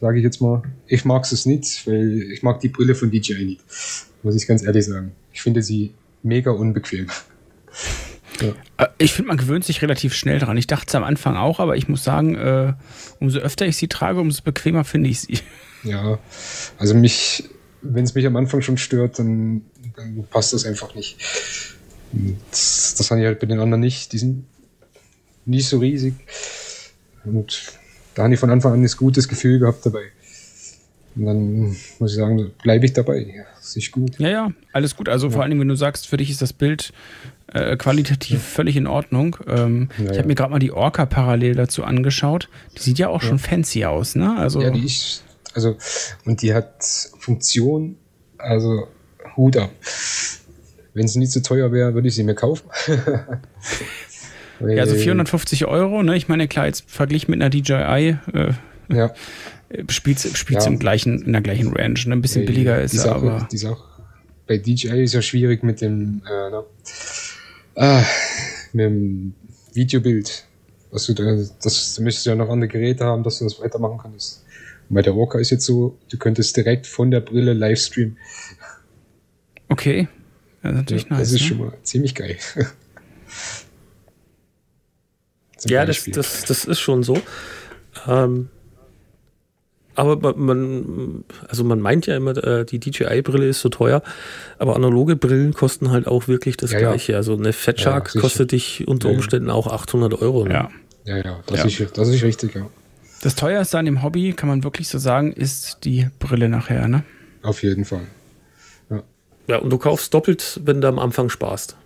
sage 0.00 0.18
ich 0.18 0.24
jetzt 0.24 0.40
mal. 0.40 0.62
Ich 0.86 1.04
mag 1.04 1.24
es 1.24 1.46
nicht, 1.46 1.84
weil 1.86 2.30
ich 2.30 2.42
mag 2.42 2.60
die 2.60 2.68
Brille 2.68 2.94
von 2.94 3.10
DJI 3.10 3.44
nicht, 3.44 3.60
muss 4.22 4.36
ich 4.36 4.46
ganz 4.46 4.62
ehrlich 4.62 4.84
sagen. 4.84 5.12
Ich 5.32 5.42
finde 5.42 5.62
sie 5.62 5.92
mega 6.22 6.50
unbequem. 6.50 7.08
Äh, 8.76 8.86
Ich 8.98 9.14
finde, 9.14 9.28
man 9.28 9.38
gewöhnt 9.38 9.64
sich 9.64 9.80
relativ 9.80 10.12
schnell 10.14 10.38
dran. 10.38 10.58
Ich 10.58 10.66
dachte 10.66 10.86
es 10.88 10.94
am 10.94 11.04
Anfang 11.04 11.36
auch, 11.36 11.58
aber 11.58 11.76
ich 11.76 11.88
muss 11.88 12.04
sagen, 12.04 12.34
äh, 12.34 12.74
umso 13.18 13.38
öfter 13.38 13.66
ich 13.66 13.78
sie 13.78 13.88
trage, 13.88 14.20
umso 14.20 14.42
bequemer 14.42 14.84
finde 14.84 15.08
ich 15.08 15.20
sie. 15.20 15.38
Ja, 15.86 16.18
also 16.78 16.94
mich, 16.94 17.48
wenn 17.82 18.04
es 18.04 18.14
mich 18.14 18.26
am 18.26 18.36
Anfang 18.36 18.60
schon 18.62 18.76
stört, 18.78 19.18
dann, 19.18 19.62
dann 19.96 20.24
passt 20.30 20.52
das 20.52 20.64
einfach 20.66 20.94
nicht. 20.94 21.16
Und 22.12 22.38
Das, 22.50 22.94
das 22.96 23.10
habe 23.10 23.20
ich 23.20 23.26
halt 23.26 23.40
bei 23.40 23.46
den 23.46 23.60
anderen 23.60 23.80
nicht. 23.80 24.12
Die 24.12 24.18
sind 24.18 24.44
nicht 25.44 25.68
so 25.68 25.78
riesig. 25.78 26.14
Und 27.24 27.72
da 28.14 28.24
habe 28.24 28.34
ich 28.34 28.40
von 28.40 28.50
Anfang 28.50 28.72
an 28.72 28.82
ein 28.82 28.90
gutes 28.96 29.28
Gefühl 29.28 29.58
gehabt 29.58 29.84
dabei. 29.84 30.04
Und 31.16 31.24
dann 31.26 31.76
muss 31.98 32.10
ich 32.10 32.16
sagen, 32.16 32.50
bleibe 32.62 32.84
ich 32.84 32.92
dabei. 32.92 33.18
Ja, 33.20 33.44
ist 33.62 33.90
gut. 33.90 34.18
Ja, 34.18 34.28
ja, 34.28 34.52
alles 34.72 34.96
gut. 34.96 35.08
Also 35.08 35.30
vor 35.30 35.42
allem, 35.42 35.58
wenn 35.60 35.68
du 35.68 35.74
sagst, 35.74 36.06
für 36.06 36.16
dich 36.18 36.30
ist 36.30 36.42
das 36.42 36.52
Bild 36.52 36.92
äh, 37.52 37.76
qualitativ 37.76 38.42
völlig 38.42 38.76
in 38.76 38.86
Ordnung. 38.86 39.36
Ähm, 39.46 39.88
Ja, 39.98 40.04
ich 40.04 40.10
ja. 40.12 40.18
habe 40.18 40.28
mir 40.28 40.34
gerade 40.34 40.50
mal 40.52 40.58
die 40.58 40.72
Orca 40.72 41.06
parallel 41.06 41.54
dazu 41.54 41.84
angeschaut. 41.84 42.48
Die 42.76 42.82
sieht 42.82 42.98
ja 42.98 43.08
auch 43.08 43.22
schon 43.22 43.38
fancy 43.38 43.84
aus, 43.86 44.14
ne? 44.14 44.36
Also 44.36 44.60
Ja, 44.60 44.70
die 44.70 44.84
ist, 44.84 45.24
also, 45.56 45.76
und 46.24 46.42
die 46.42 46.54
hat 46.54 46.84
Funktion, 47.18 47.96
also 48.38 48.86
Hut 49.36 49.56
ab. 49.56 49.70
Wenn 50.94 51.08
sie 51.08 51.18
nicht 51.18 51.32
so 51.32 51.40
teuer 51.40 51.72
wäre, 51.72 51.92
würde 51.94 52.08
ich 52.08 52.14
sie 52.14 52.22
mir 52.24 52.34
kaufen. 52.34 52.68
Ja, 54.60 54.82
also 54.82 54.94
Weil- 54.94 55.02
450 55.02 55.66
Euro, 55.66 56.02
ne? 56.02 56.16
Ich 56.16 56.28
meine, 56.28 56.48
klar, 56.48 56.64
jetzt 56.64 56.84
verglichen 56.90 57.30
mit 57.30 57.42
einer 57.42 57.50
DJI 57.50 58.16
äh, 58.32 58.52
Ja, 58.88 59.12
spielt 59.90 60.18
spielt's 60.20 60.64
Ja. 60.64 60.70
im 60.70 60.78
gleichen, 60.78 61.20
in 61.22 61.32
der 61.32 61.42
gleichen 61.42 61.74
Range. 61.74 62.00
Ne? 62.06 62.14
Ein 62.14 62.22
bisschen 62.22 62.42
die- 62.46 62.46
billiger 62.52 62.80
ist 62.80 62.92
die 62.94 62.96
Sache, 62.96 63.16
aber. 63.16 63.48
Die 63.52 63.58
Sache, 63.58 63.82
bei 64.46 64.56
DJI 64.56 65.02
ist 65.04 65.12
ja 65.12 65.20
schwierig 65.20 65.62
mit 65.62 65.82
dem, 65.82 66.22
äh, 66.26 66.50
na, 66.50 66.64
ah, 67.74 68.02
mit 68.72 68.84
dem 68.86 69.34
Videobild. 69.74 70.46
Was 70.90 71.04
du 71.04 71.12
da, 71.12 71.36
das, 71.62 71.94
du 71.94 72.02
müsstest 72.02 72.24
ja 72.24 72.34
noch 72.34 72.48
andere 72.48 72.68
Geräte 72.68 73.04
haben, 73.04 73.22
dass 73.24 73.38
du 73.40 73.44
das 73.44 73.60
weitermachen 73.60 73.98
kannst. 74.02 74.42
Bei 74.88 75.02
der 75.02 75.14
Orca 75.16 75.38
ist 75.38 75.50
jetzt 75.50 75.64
so, 75.66 75.98
du 76.10 76.16
könntest 76.18 76.56
direkt 76.56 76.86
von 76.86 77.10
der 77.10 77.20
Brille 77.20 77.52
live 77.54 77.78
streamen. 77.78 78.16
Okay. 79.68 80.08
Das 80.62 80.72
ist 80.72 80.76
natürlich 80.78 81.02
Ja, 81.04 81.10
nice. 81.10 81.18
das 81.20 81.32
ist 81.32 81.40
ne? 81.42 81.46
schon 81.48 81.58
mal 81.58 81.72
ziemlich 81.82 82.14
geil. 82.14 82.36
Zum 85.56 85.70
Ja, 85.70 85.84
das, 85.86 86.04
das, 86.04 86.44
das 86.44 86.64
ist 86.64 86.80
schon 86.80 87.02
so. 87.02 87.18
Ähm, 88.06 88.48
aber 89.94 90.36
man- 90.36 91.24
also 91.48 91.64
man 91.64 91.80
meint 91.80 92.06
ja 92.06 92.16
immer, 92.16 92.36
äh, 92.36 92.66
die 92.66 92.78
DJI-Brille 92.78 93.48
ist 93.48 93.60
so 93.62 93.70
teuer, 93.70 94.02
aber 94.58 94.76
analoge 94.76 95.16
Brillen 95.16 95.54
kosten 95.54 95.90
halt 95.90 96.06
auch 96.06 96.28
wirklich 96.28 96.58
das 96.58 96.72
Ja, 96.72 96.78
ja. 96.80 96.88
Gleiche. 96.90 97.16
Also 97.16 97.34
eine 97.34 97.54
Fat 97.54 97.80
Shark 97.80 98.12
kostet 98.20 98.52
dich 98.52 98.86
unter 98.86 99.08
Ja, 99.08 99.12
ja. 99.14 99.18
Umständen 99.18 99.48
auch 99.50 99.66
800 99.68 100.20
Euro. 100.20 100.44
Ne? 100.44 100.52
Ja. 100.52 100.70
Ja, 101.04 101.16
ja, 101.18 101.42
das, 101.46 101.60
Ja. 101.60 101.84
Ist, 101.86 101.96
das 101.98 102.08
ist 102.08 102.22
richtig, 102.22 102.54
ja. 102.54 102.68
Das 103.26 103.34
teuerste 103.34 103.76
an 103.76 103.86
dem 103.86 104.04
Hobby, 104.04 104.34
kann 104.34 104.48
man 104.48 104.62
wirklich 104.62 104.86
so 104.86 104.98
sagen, 104.98 105.32
ist 105.32 105.78
die 105.82 106.06
Brille 106.20 106.48
nachher, 106.48 106.86
ne? 106.86 107.02
Auf 107.42 107.64
jeden 107.64 107.84
Fall. 107.84 108.06
Ja, 109.48 109.56
und 109.56 109.70
du 109.70 109.78
kaufst 109.78 110.14
doppelt, 110.14 110.60
wenn 110.62 110.80
du 110.80 110.86
am 110.86 111.00
Anfang 111.00 111.28
sparst. 111.28 111.76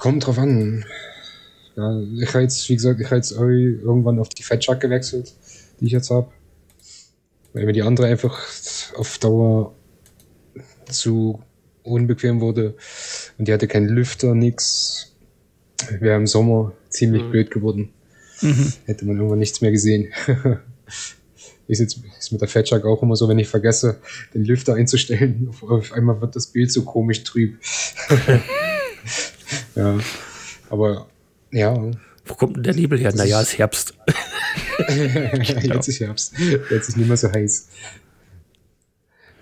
Kommt 0.00 0.26
drauf 0.26 0.38
an. 0.38 0.84
Ja, 1.76 2.00
ich 2.18 2.30
habe 2.30 2.42
jetzt, 2.42 2.68
wie 2.68 2.74
gesagt, 2.74 2.98
ich 2.98 3.06
habe 3.06 3.14
jetzt 3.14 3.30
irgendwann 3.30 4.18
auf 4.18 4.30
die 4.30 4.42
Fat 4.42 4.64
Shark 4.64 4.80
gewechselt, 4.80 5.32
die 5.78 5.86
ich 5.86 5.92
jetzt 5.92 6.10
habe. 6.10 6.32
Weil 7.52 7.64
mir 7.64 7.74
die 7.74 7.82
andere 7.82 8.08
einfach 8.08 8.42
auf 8.96 9.18
Dauer 9.18 9.72
zu 10.86 11.40
unbequem 11.84 12.40
wurde. 12.40 12.74
Und 13.38 13.46
die 13.46 13.52
hatte 13.52 13.68
keinen 13.68 13.86
Lüfter, 13.86 14.34
nix. 14.34 15.14
Wäre 16.00 16.16
im 16.16 16.26
Sommer 16.26 16.72
ziemlich 16.94 17.22
blöd 17.30 17.50
geworden. 17.50 17.90
Hätte 18.86 19.04
man 19.04 19.16
irgendwann 19.16 19.38
nichts 19.38 19.60
mehr 19.60 19.70
gesehen. 19.70 20.12
ist 21.66 21.80
jetzt 21.80 21.98
ist 22.18 22.32
mit 22.32 22.40
der 22.40 22.46
Shark 22.46 22.84
auch 22.84 23.02
immer 23.02 23.16
so, 23.16 23.28
wenn 23.28 23.38
ich 23.38 23.48
vergesse, 23.48 24.00
den 24.34 24.44
Lüfter 24.44 24.74
einzustellen, 24.74 25.48
auf, 25.48 25.62
auf 25.62 25.92
einmal 25.92 26.20
wird 26.20 26.36
das 26.36 26.48
Bild 26.48 26.70
so 26.70 26.84
komisch 26.84 27.24
trüb. 27.24 27.58
ja, 29.74 29.98
aber 30.68 31.08
ja, 31.50 31.90
Wo 32.24 32.34
kommt 32.34 32.56
denn 32.56 32.62
der 32.64 32.74
Nebel 32.74 32.98
her? 32.98 33.14
Naja, 33.14 33.40
es 33.40 33.52
ist 33.52 33.58
Herbst. 33.58 33.94
jetzt 35.62 35.88
ist 35.88 36.00
Herbst. 36.00 36.34
Jetzt 36.70 36.88
ist 36.88 36.96
nicht 36.96 37.06
mehr 37.06 37.16
so 37.16 37.30
heiß. 37.32 37.68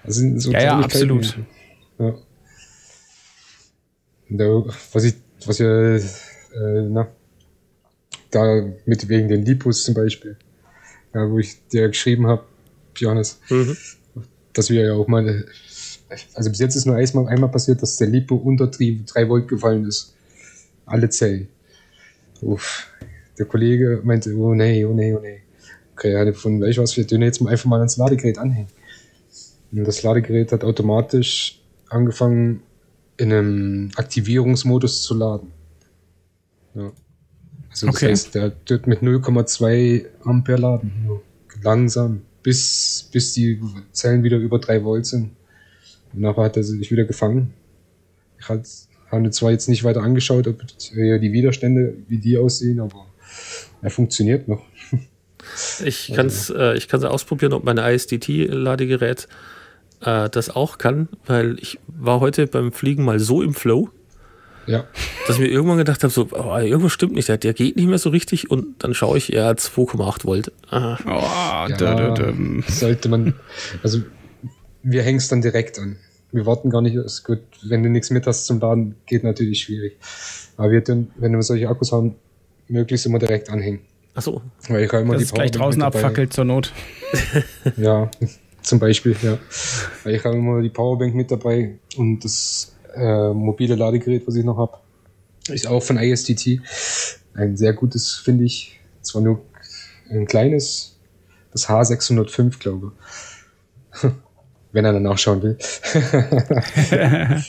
Das 0.05 0.17
sind 0.17 0.41
so 0.41 0.53
Ja, 0.53 0.63
ja, 0.63 0.81
absolut. 0.81 1.39
Ja. 1.99 2.15
Da, 4.29 4.65
was 4.93 5.05
ich, 5.05 5.15
was 5.47 5.59
ja, 5.59 5.97
äh, 5.97 6.03
na, 6.89 7.09
da 8.33 8.69
mit 8.87 9.09
wegen 9.09 9.29
den 9.29 9.45
Lipus 9.45 9.85
zum 9.85 9.95
Beispiel, 9.95 10.37
ja, 11.15 11.31
wo 11.31 11.39
ich 11.39 11.67
dir 11.69 11.89
geschrieben 11.89 12.27
habe, 12.27 12.45
Johannes, 12.97 13.39
Mhm. 13.49 13.77
dass 14.53 14.69
wir 14.71 14.85
ja 14.85 14.93
auch 14.95 15.07
mal, 15.07 15.47
also 16.35 16.51
bis 16.51 16.59
jetzt 16.59 16.75
ist 16.75 16.87
nur 16.87 16.97
einmal, 16.97 17.29
einmal 17.29 17.51
passiert, 17.51 17.81
dass 17.83 17.97
der 17.97 18.09
Lipo 18.09 18.35
unter 18.35 18.67
3 18.67 19.29
Volt 19.29 19.49
gefallen 19.49 19.87
ist. 19.87 20.15
Alle 20.85 21.09
Zellen. 21.09 21.49
Uff. 22.41 22.89
Der 23.39 23.47
Kollege 23.47 24.01
meinte, 24.05 24.35
oh 24.35 24.53
nee, 24.55 24.85
oh 24.85 24.93
nee, 24.93 25.15
oh 25.15 25.21
nee. 25.21 25.43
Okay, 25.95 26.25
gefunden, 26.25 26.61
weißt 26.61 26.79
du 26.79 26.83
was, 26.83 26.97
wir 26.97 27.07
tun 27.07 27.23
jetzt 27.23 27.41
mal 27.41 27.51
einfach 27.51 27.67
mal 27.67 27.79
ans 27.79 27.97
Ladegerät 27.97 28.39
anhängen. 28.39 28.69
Und 29.71 29.85
das 29.85 30.03
Ladegerät 30.03 30.53
hat 30.53 30.65
automatisch 30.65 31.63
angefangen, 31.89 32.63
in 33.17 33.33
einem 33.33 33.91
Aktivierungsmodus 33.95 35.03
zu 35.03 35.15
laden. 35.15 35.53
Ja. 36.75 36.93
Also 37.73 37.87
das 37.87 37.97
Okay. 37.97 38.11
heißt, 38.11 38.35
der 38.35 38.53
wird 38.69 38.87
mit 38.87 39.01
0,2 39.01 40.05
Ampere 40.25 40.61
laden. 40.61 40.93
Nur 41.07 41.23
Langsam, 41.63 42.23
bis, 42.43 43.09
bis 43.13 43.33
die 43.35 43.61
Zellen 43.93 44.23
wieder 44.23 44.37
über 44.37 44.59
3 44.59 44.85
Volt 44.85 45.07
sind. 45.07 45.31
Und 46.13 46.21
nachher 46.21 46.45
hat 46.45 46.57
er 46.57 46.65
sich 46.65 46.91
wieder 46.91 47.05
gefangen. 47.05 47.55
Ich 48.39 48.49
halt, 48.49 48.67
habe 49.11 49.31
zwar 49.31 49.51
jetzt 49.53 49.69
nicht 49.69 49.85
weiter 49.85 50.03
angeschaut, 50.03 50.47
ob 50.49 50.63
die 50.67 51.33
Widerstände, 51.33 51.95
wie 52.09 52.19
die 52.19 52.37
aussehen, 52.39 52.81
aber 52.81 53.07
er 53.81 53.91
funktioniert 53.91 54.49
noch. 54.49 54.63
Ich 55.85 56.13
kann 56.15 56.27
es 56.27 56.51
äh, 56.51 56.75
ich 56.77 56.87
kann's 56.87 57.03
ausprobieren, 57.03 57.53
ob 57.53 57.65
mein 57.65 57.77
ISDT-Ladegerät 57.77 59.27
äh, 60.01 60.31
das 60.31 60.51
auch 60.51 60.79
kann, 60.79 61.09
weil 61.27 61.59
ich 61.59 61.81
war 61.89 62.21
heute 62.21 62.47
beim 62.47 62.71
Fliegen 62.71 63.05
mal 63.05 63.19
so 63.19 63.43
im 63.43 63.53
Flow, 63.53 63.91
Ja, 64.67 64.85
dass 65.27 65.37
ich 65.37 65.43
mir 65.43 65.49
irgendwann 65.49 65.79
gedacht 65.79 66.03
habe, 66.03 66.13
so, 66.13 66.29
oh, 66.33 66.57
irgendwas 66.59 66.93
stimmt 66.93 67.15
nicht, 67.15 67.29
der, 67.29 67.39
der 67.39 67.53
geht 67.55 67.77
nicht 67.77 67.89
mehr 67.89 67.99
so 67.99 68.11
richtig 68.11 68.51
und 68.51 68.83
dann 68.83 68.95
schaue 68.95 69.19
ich, 69.19 69.33
er 69.33 69.47
hat 69.47 69.61
2,8 69.61 70.25
Volt. 70.25 70.53
Aha. 70.71 70.99
Oh, 71.07 71.71
ja 71.71 71.77
dö, 71.77 71.95
dö, 71.95 72.15
dö. 72.15 72.63
sollte 72.69 73.09
man, 73.09 73.35
also 73.83 74.01
wir 74.83 75.03
hängen 75.03 75.19
es 75.19 75.29
dann 75.29 75.43
direkt 75.43 75.79
an. 75.79 75.97
Wir 76.33 76.47
warten 76.47 76.71
gar 76.71 76.81
nicht, 76.81 76.97
ist 76.97 77.25
gut, 77.25 77.41
wenn 77.63 77.83
du 77.83 77.91
nichts 77.91 78.11
mit 78.11 78.27
hast 78.27 78.47
zum 78.47 78.59
Laden, 78.61 78.95
geht 79.07 79.23
natürlich 79.23 79.61
schwierig. 79.61 79.99
Aber 80.57 80.71
wir 80.71 80.83
tun, 80.83 81.11
wenn 81.17 81.33
wir 81.33 81.43
solche 81.43 81.69
Akkus 81.69 81.93
haben, 81.93 82.15
möglichst 82.69 83.07
immer 83.07 83.19
direkt 83.19 83.51
anhängen. 83.51 83.81
Achso, 84.15 84.43
Weil 84.69 84.85
ich 84.85 84.93
immer 84.93 85.13
Das 85.13 85.19
die 85.19 85.25
ist 85.25 85.35
gleich 85.35 85.53
Powerbank 85.53 85.53
draußen 85.53 85.83
abfackelt 85.83 86.33
zur 86.33 86.45
Not. 86.45 86.73
Ja, 87.77 88.11
zum 88.63 88.79
Beispiel, 88.79 89.17
ja. 89.23 89.39
Weil 90.05 90.15
ich 90.15 90.25
habe 90.25 90.37
immer 90.37 90.61
die 90.61 90.69
Powerbank 90.69 91.15
mit 91.15 91.31
dabei 91.31 91.79
und 91.97 92.25
das 92.25 92.72
äh, 92.95 93.33
mobile 93.33 93.75
Ladegerät, 93.75 94.27
was 94.27 94.37
ich 94.37 94.45
noch 94.45 94.57
habe, 94.57 94.79
ist 95.49 95.67
auch 95.67 95.83
von 95.83 95.99
ISDT. 95.99 96.61
Ein 97.35 97.57
sehr 97.57 97.73
gutes, 97.73 98.15
finde 98.15 98.45
ich. 98.45 98.79
Zwar 99.01 99.23
nur 99.23 99.43
ein 100.11 100.27
kleines, 100.27 100.97
das 101.53 101.69
H605, 101.69 102.59
glaube 102.59 102.93
ich. 104.03 104.03
Wenn 104.73 104.85
er 104.85 104.93
dann 104.93 105.03
nachschauen 105.03 105.43
will. 105.43 105.59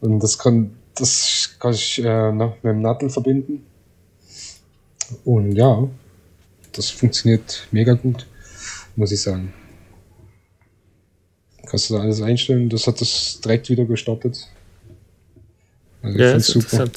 und 0.00 0.22
das 0.22 0.38
kann, 0.38 0.76
das 0.94 1.56
kann 1.58 1.72
ich 1.72 2.04
äh, 2.04 2.32
noch 2.32 2.54
mit 2.62 2.72
dem 2.72 2.82
Nattel 2.82 3.10
verbinden. 3.10 3.66
Und 5.24 5.52
ja, 5.52 5.88
das 6.72 6.90
funktioniert 6.90 7.66
mega 7.72 7.94
gut, 7.94 8.26
muss 8.96 9.12
ich 9.12 9.22
sagen. 9.22 9.52
Kannst 11.74 11.90
du 11.90 11.94
da 11.94 12.02
alles 12.02 12.22
einstellen? 12.22 12.68
Das 12.68 12.86
hat 12.86 13.00
das 13.00 13.40
direkt 13.40 13.68
wieder 13.68 13.84
gestartet. 13.84 14.46
Also 16.02 16.16
ja, 16.16 16.26
ich 16.26 16.44
find's 16.46 16.70
super. 16.70 16.88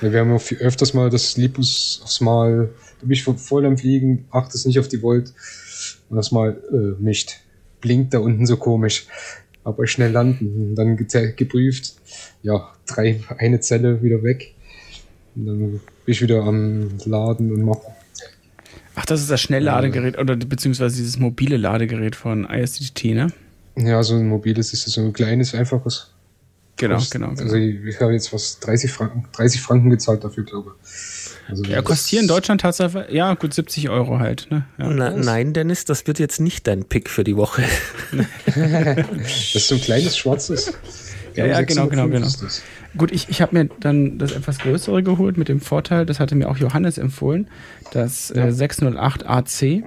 Ja. 0.00 0.10
Wir 0.10 0.20
haben 0.20 0.32
auch 0.32 0.40
viel- 0.40 0.56
öfters 0.56 0.94
mal 0.94 1.10
das 1.10 1.36
Lipus 1.36 2.00
aufs 2.02 2.22
Mal, 2.22 2.70
du 3.02 3.06
bist 3.06 3.22
voll 3.36 3.66
am 3.66 3.76
Fliegen, 3.76 4.24
achtest 4.30 4.66
nicht 4.66 4.78
auf 4.78 4.88
die 4.88 5.02
Volt 5.02 5.34
und 6.08 6.16
das 6.16 6.32
Mal 6.32 6.56
äh, 6.72 7.02
nicht. 7.02 7.40
Blinkt 7.82 8.14
da 8.14 8.20
unten 8.20 8.46
so 8.46 8.56
komisch. 8.56 9.08
Aber 9.62 9.86
schnell 9.86 10.12
landen. 10.12 10.74
Dann 10.74 10.96
geprüft, 10.96 11.96
ja, 12.42 12.72
drei, 12.86 13.20
eine 13.36 13.60
Zelle 13.60 14.02
wieder 14.02 14.22
weg. 14.22 14.54
Und 15.34 15.44
dann 15.44 15.58
bin 15.58 15.80
ich 16.06 16.22
wieder 16.22 16.44
am 16.44 16.96
Laden 17.04 17.52
und 17.52 17.60
machen. 17.62 17.92
Ach, 18.96 19.06
das 19.06 19.20
ist 19.20 19.30
das 19.30 19.40
Schnellladegerät 19.40 20.18
oder 20.18 20.36
beziehungsweise 20.36 20.96
dieses 20.96 21.18
mobile 21.18 21.56
Ladegerät 21.56 22.14
von 22.16 22.44
ISDT, 22.48 23.04
ne? 23.14 23.28
Ja, 23.76 24.02
so 24.02 24.14
ein 24.14 24.28
mobiles 24.28 24.72
ist 24.72 24.84
so 24.84 25.00
ein 25.00 25.12
kleines, 25.12 25.54
einfaches. 25.54 26.10
Genau, 26.76 26.96
Kostet- 26.96 27.12
genau, 27.20 27.28
genau. 27.30 27.42
Also 27.42 27.56
ich, 27.56 27.84
ich 27.84 28.00
habe 28.00 28.12
jetzt 28.12 28.32
was 28.32 28.58
30 28.60 28.90
Franken, 28.92 29.24
30 29.32 29.60
Franken 29.60 29.90
gezahlt 29.90 30.22
dafür, 30.24 30.44
glaube 30.44 30.72
ich. 30.82 30.90
Also 31.48 31.62
Ja, 31.64 31.82
kostet 31.82 32.08
hier 32.08 32.20
in 32.20 32.26
Deutschland 32.28 32.60
tatsächlich, 32.62 33.10
ja, 33.10 33.34
gut 33.34 33.52
70 33.52 33.90
Euro 33.90 34.18
halt, 34.18 34.48
ne? 34.50 34.64
Ja. 34.78 34.88
Na, 34.88 35.10
nein, 35.10 35.52
Dennis, 35.52 35.84
das 35.84 36.06
wird 36.06 36.18
jetzt 36.18 36.40
nicht 36.40 36.66
dein 36.66 36.84
Pick 36.84 37.10
für 37.10 37.22
die 37.24 37.36
Woche. 37.36 37.62
Das 38.46 39.54
ist 39.54 39.68
so 39.68 39.74
ein 39.76 39.80
kleines 39.80 40.16
schwarzes. 40.16 40.72
Ja, 41.34 41.46
ja, 41.46 41.62
genau, 41.62 41.88
genau, 41.88 42.08
605 42.08 42.40
genau. 42.40 42.98
Gut, 42.98 43.10
ich, 43.12 43.28
ich 43.28 43.42
habe 43.42 43.56
mir 43.56 43.68
dann 43.80 44.18
das 44.18 44.32
etwas 44.32 44.58
größere 44.58 45.02
geholt 45.02 45.36
mit 45.36 45.48
dem 45.48 45.60
Vorteil, 45.60 46.06
das 46.06 46.20
hatte 46.20 46.34
mir 46.36 46.48
auch 46.48 46.56
Johannes 46.56 46.96
empfohlen, 46.98 47.48
das 47.92 48.30
äh, 48.30 48.52
608 48.52 49.26
AC, 49.26 49.82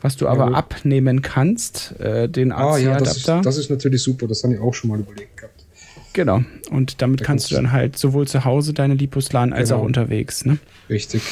was 0.00 0.16
du 0.16 0.28
aber 0.28 0.44
Jawohl. 0.44 0.54
abnehmen 0.54 1.22
kannst, 1.22 1.98
äh, 2.00 2.28
den 2.28 2.52
Ah 2.52 2.76
ja, 2.76 2.96
das 2.98 3.16
ist, 3.16 3.28
AC-Adapter. 3.28 3.42
das 3.48 3.56
ist 3.58 3.70
natürlich 3.70 4.02
super. 4.02 4.26
Das 4.28 4.42
habe 4.44 4.54
ich 4.54 4.60
auch 4.60 4.74
schon 4.74 4.90
mal 4.90 5.00
überlegt 5.00 5.36
gehabt. 5.36 5.64
Genau. 6.12 6.42
Und 6.70 7.00
damit 7.02 7.20
Da 7.20 7.24
kannst 7.24 7.50
du 7.50 7.54
dann 7.54 7.72
halt 7.72 7.98
sowohl 7.98 8.28
zu 8.28 8.44
Hause 8.44 8.72
deine 8.74 8.94
Lipos 8.94 9.32
laden 9.32 9.52
als 9.52 9.70
Genau. 9.70 9.80
auch 9.80 9.84
unterwegs, 9.86 10.44
ne? 10.44 10.58
Richtig. 10.90 11.22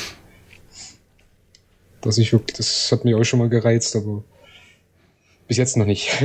Das, 2.00 2.16
ich 2.18 2.32
wirklich, 2.32 2.56
das 2.56 2.88
hat 2.90 3.04
mich 3.04 3.14
auch 3.14 3.24
schon 3.24 3.40
mal 3.40 3.48
gereizt, 3.50 3.94
aber 3.94 4.24
bis 5.48 5.58
jetzt 5.58 5.76
noch 5.76 5.84
nicht. 5.86 6.10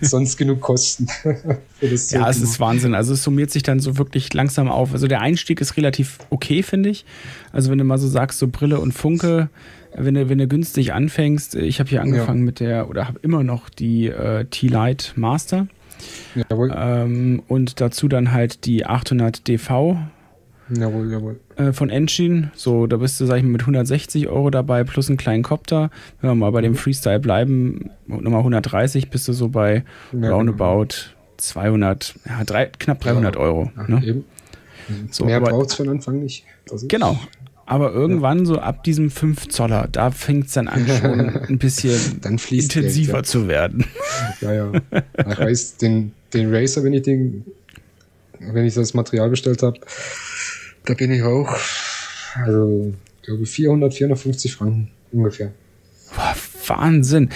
Sonst 0.00 0.36
genug 0.36 0.60
Kosten. 0.60 1.06
für 1.22 1.88
das 1.88 2.10
Ja, 2.10 2.28
es 2.28 2.40
ist 2.40 2.60
Wahnsinn. 2.60 2.94
Also 2.94 3.14
es 3.14 3.22
summiert 3.22 3.50
sich 3.50 3.62
dann 3.62 3.80
so 3.80 3.98
wirklich 3.98 4.32
langsam 4.34 4.68
auf. 4.68 4.92
Also 4.92 5.06
der 5.06 5.20
Einstieg 5.20 5.60
ist 5.60 5.76
relativ 5.76 6.18
okay, 6.30 6.62
finde 6.62 6.90
ich. 6.90 7.04
Also 7.52 7.70
wenn 7.70 7.78
du 7.78 7.84
mal 7.84 7.98
so 7.98 8.08
sagst, 8.08 8.38
so 8.38 8.48
Brille 8.48 8.80
und 8.80 8.92
Funke, 8.92 9.48
wenn 9.94 10.14
du, 10.14 10.28
wenn 10.28 10.38
du 10.38 10.46
günstig 10.46 10.92
anfängst, 10.92 11.54
ich 11.54 11.80
habe 11.80 11.90
hier 11.90 12.02
angefangen 12.02 12.44
mit 12.44 12.60
der, 12.60 12.88
oder 12.88 13.08
habe 13.08 13.18
immer 13.22 13.42
noch 13.42 13.68
die 13.68 14.08
äh, 14.08 14.44
T-Lite 14.46 15.12
Master 15.16 15.66
Jawohl, 16.34 16.72
ähm, 16.74 17.42
und 17.48 17.80
dazu 17.80 18.08
dann 18.08 18.32
halt 18.32 18.64
die 18.66 18.86
800 18.86 19.46
DV 19.46 19.98
jawohl, 20.76 21.10
jawohl. 21.10 21.40
äh, 21.56 21.72
von 21.72 21.90
Engine. 21.90 22.50
So, 22.54 22.86
da 22.86 22.96
bist 22.96 23.20
du, 23.20 23.26
sag 23.26 23.36
ich 23.38 23.42
mal, 23.42 23.50
mit 23.50 23.62
160 23.62 24.28
Euro 24.28 24.50
dabei 24.50 24.84
plus 24.84 25.08
einen 25.08 25.16
kleinen 25.18 25.42
Copter. 25.42 25.90
Wenn 26.20 26.30
wir 26.30 26.34
mal 26.34 26.50
bei 26.52 26.60
Mhm. 26.60 26.64
dem 26.64 26.74
Freestyle 26.76 27.20
bleiben, 27.20 27.90
nochmal 28.06 28.42
130, 28.42 29.10
bist 29.10 29.28
du 29.28 29.32
so 29.32 29.48
bei 29.48 29.84
Ja, 30.12 30.30
roundabout 30.32 30.88
200, 31.38 32.14
ja, 32.28 32.44
drei, 32.44 32.66
knapp 32.66 33.00
300 33.00 33.36
Euro. 33.36 33.70
Ja, 33.76 33.88
Ne? 33.88 34.04
eben. 34.06 34.24
So, 35.10 35.24
Mehr 35.24 35.40
braucht 35.40 35.70
es 35.70 35.74
für 35.76 35.84
den 35.84 35.92
Anfang 35.92 36.18
nicht. 36.20 36.44
Genau. 36.88 37.18
Aber 37.64 37.92
irgendwann 37.92 38.44
so 38.44 38.58
ab 38.58 38.82
diesem 38.84 39.10
5 39.10 39.48
Zoller, 39.48 39.88
da 39.90 40.10
fängt 40.10 40.46
es 40.48 40.52
dann 40.54 40.68
an, 40.68 40.84
schon 40.86 41.20
ein 41.48 41.58
bisschen 41.58 41.98
intensiver 42.50 43.12
Geld, 43.14 43.26
zu 43.26 43.46
werden. 43.48 43.84
Ja, 44.40 44.52
ja. 44.52 44.72
Ich 45.30 45.38
weiß, 45.38 45.76
den, 45.78 46.12
den 46.34 46.52
Racer, 46.52 46.82
wenn 46.82 46.92
ich 46.92 47.02
den, 47.02 47.44
wenn 48.40 48.66
ich 48.66 48.74
das 48.74 48.92
Material 48.94 49.30
bestellt 49.30 49.62
habe, 49.62 49.78
da 50.84 50.94
bin 50.94 51.12
ich 51.12 51.22
auch, 51.22 51.56
also, 52.44 52.94
glaube 53.22 53.46
400, 53.46 53.94
450 53.94 54.54
Franken 54.54 54.90
ungefähr. 55.12 55.52
Boah, 56.14 56.34
Wahnsinn. 56.66 57.30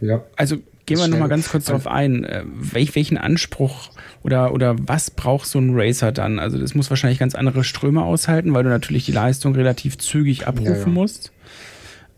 Ja. 0.00 0.24
Also 0.36 0.56
gehen 0.86 0.98
wir 0.98 1.08
nochmal 1.08 1.28
ganz 1.28 1.50
kurz 1.50 1.66
drauf 1.66 1.86
ein. 1.86 2.24
Äh, 2.24 2.44
Welch, 2.46 2.94
welchen 2.94 3.18
Anspruch 3.18 3.90
oder, 4.22 4.52
oder 4.52 4.76
was 4.78 5.10
braucht 5.10 5.46
so 5.46 5.58
ein 5.58 5.70
Racer 5.74 6.12
dann? 6.12 6.38
Also 6.38 6.58
das 6.58 6.74
muss 6.74 6.90
wahrscheinlich 6.90 7.18
ganz 7.18 7.34
andere 7.34 7.62
Ströme 7.64 8.02
aushalten, 8.02 8.54
weil 8.54 8.64
du 8.64 8.70
natürlich 8.70 9.06
die 9.06 9.12
Leistung 9.12 9.54
relativ 9.54 9.98
zügig 9.98 10.46
abrufen 10.46 10.72
Ja, 10.74 10.78
ja. 10.80 10.86
musst. 10.88 11.32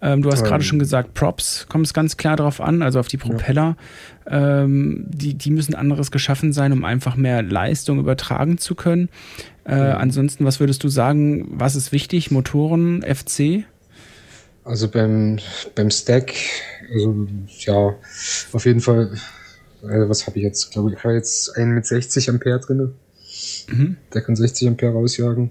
Ähm, 0.03 0.23
du 0.23 0.31
hast 0.31 0.41
Ähm. 0.41 0.47
gerade 0.47 0.65
schon 0.65 0.79
gesagt, 0.79 1.13
Props 1.15 1.67
kommt 1.69 1.85
es 1.87 1.93
ganz 1.93 2.17
klar 2.17 2.37
drauf 2.37 2.61
an, 2.61 2.81
also 2.83 3.01
auf 3.01 3.09
die 3.09 3.19
Propeller. 3.19 3.77
Ähm, 4.27 5.05
die, 5.09 5.35
die 5.35 5.51
müssen 5.51 5.75
anderes 5.75 6.11
geschaffen 6.11 6.53
sein, 6.53 6.73
um 6.73 6.85
einfach 6.85 7.17
mehr 7.17 7.43
Leistung 7.43 7.99
übertragen 7.99 8.57
zu 8.57 8.75
können. 8.75 9.09
Äh, 9.65 9.73
Ansonsten, 9.75 10.45
was 10.45 10.61
würdest 10.61 10.83
du 10.85 10.89
sagen, 10.89 11.47
was 11.51 11.77
ist 11.77 11.93
wichtig? 11.93 12.31
Motoren, 12.31 13.03
FC? 13.03 13.65
Also 14.65 14.89
beim, 14.89 15.39
beim 15.75 15.91
Stack, 15.91 16.35
also 16.93 17.27
ja, 17.61 17.95
auf 18.53 18.65
jeden 18.67 18.81
Fall, 18.81 19.13
äh, 19.83 20.09
was 20.09 20.27
habe 20.27 20.39
ich 20.39 20.45
jetzt? 20.45 20.71
Glaube 20.73 20.93
ich, 20.93 21.03
habe 21.05 21.15
jetzt 21.15 21.57
einen 21.57 21.75
mit 21.75 21.87
60 21.87 22.29
Ampere 22.31 22.61
drinne. 22.61 22.93
Mhm. 23.69 23.97
Der 24.13 24.23
kann 24.23 24.37
60 24.37 24.69
Ampere 24.69 24.93
rausjagen. 24.93 25.51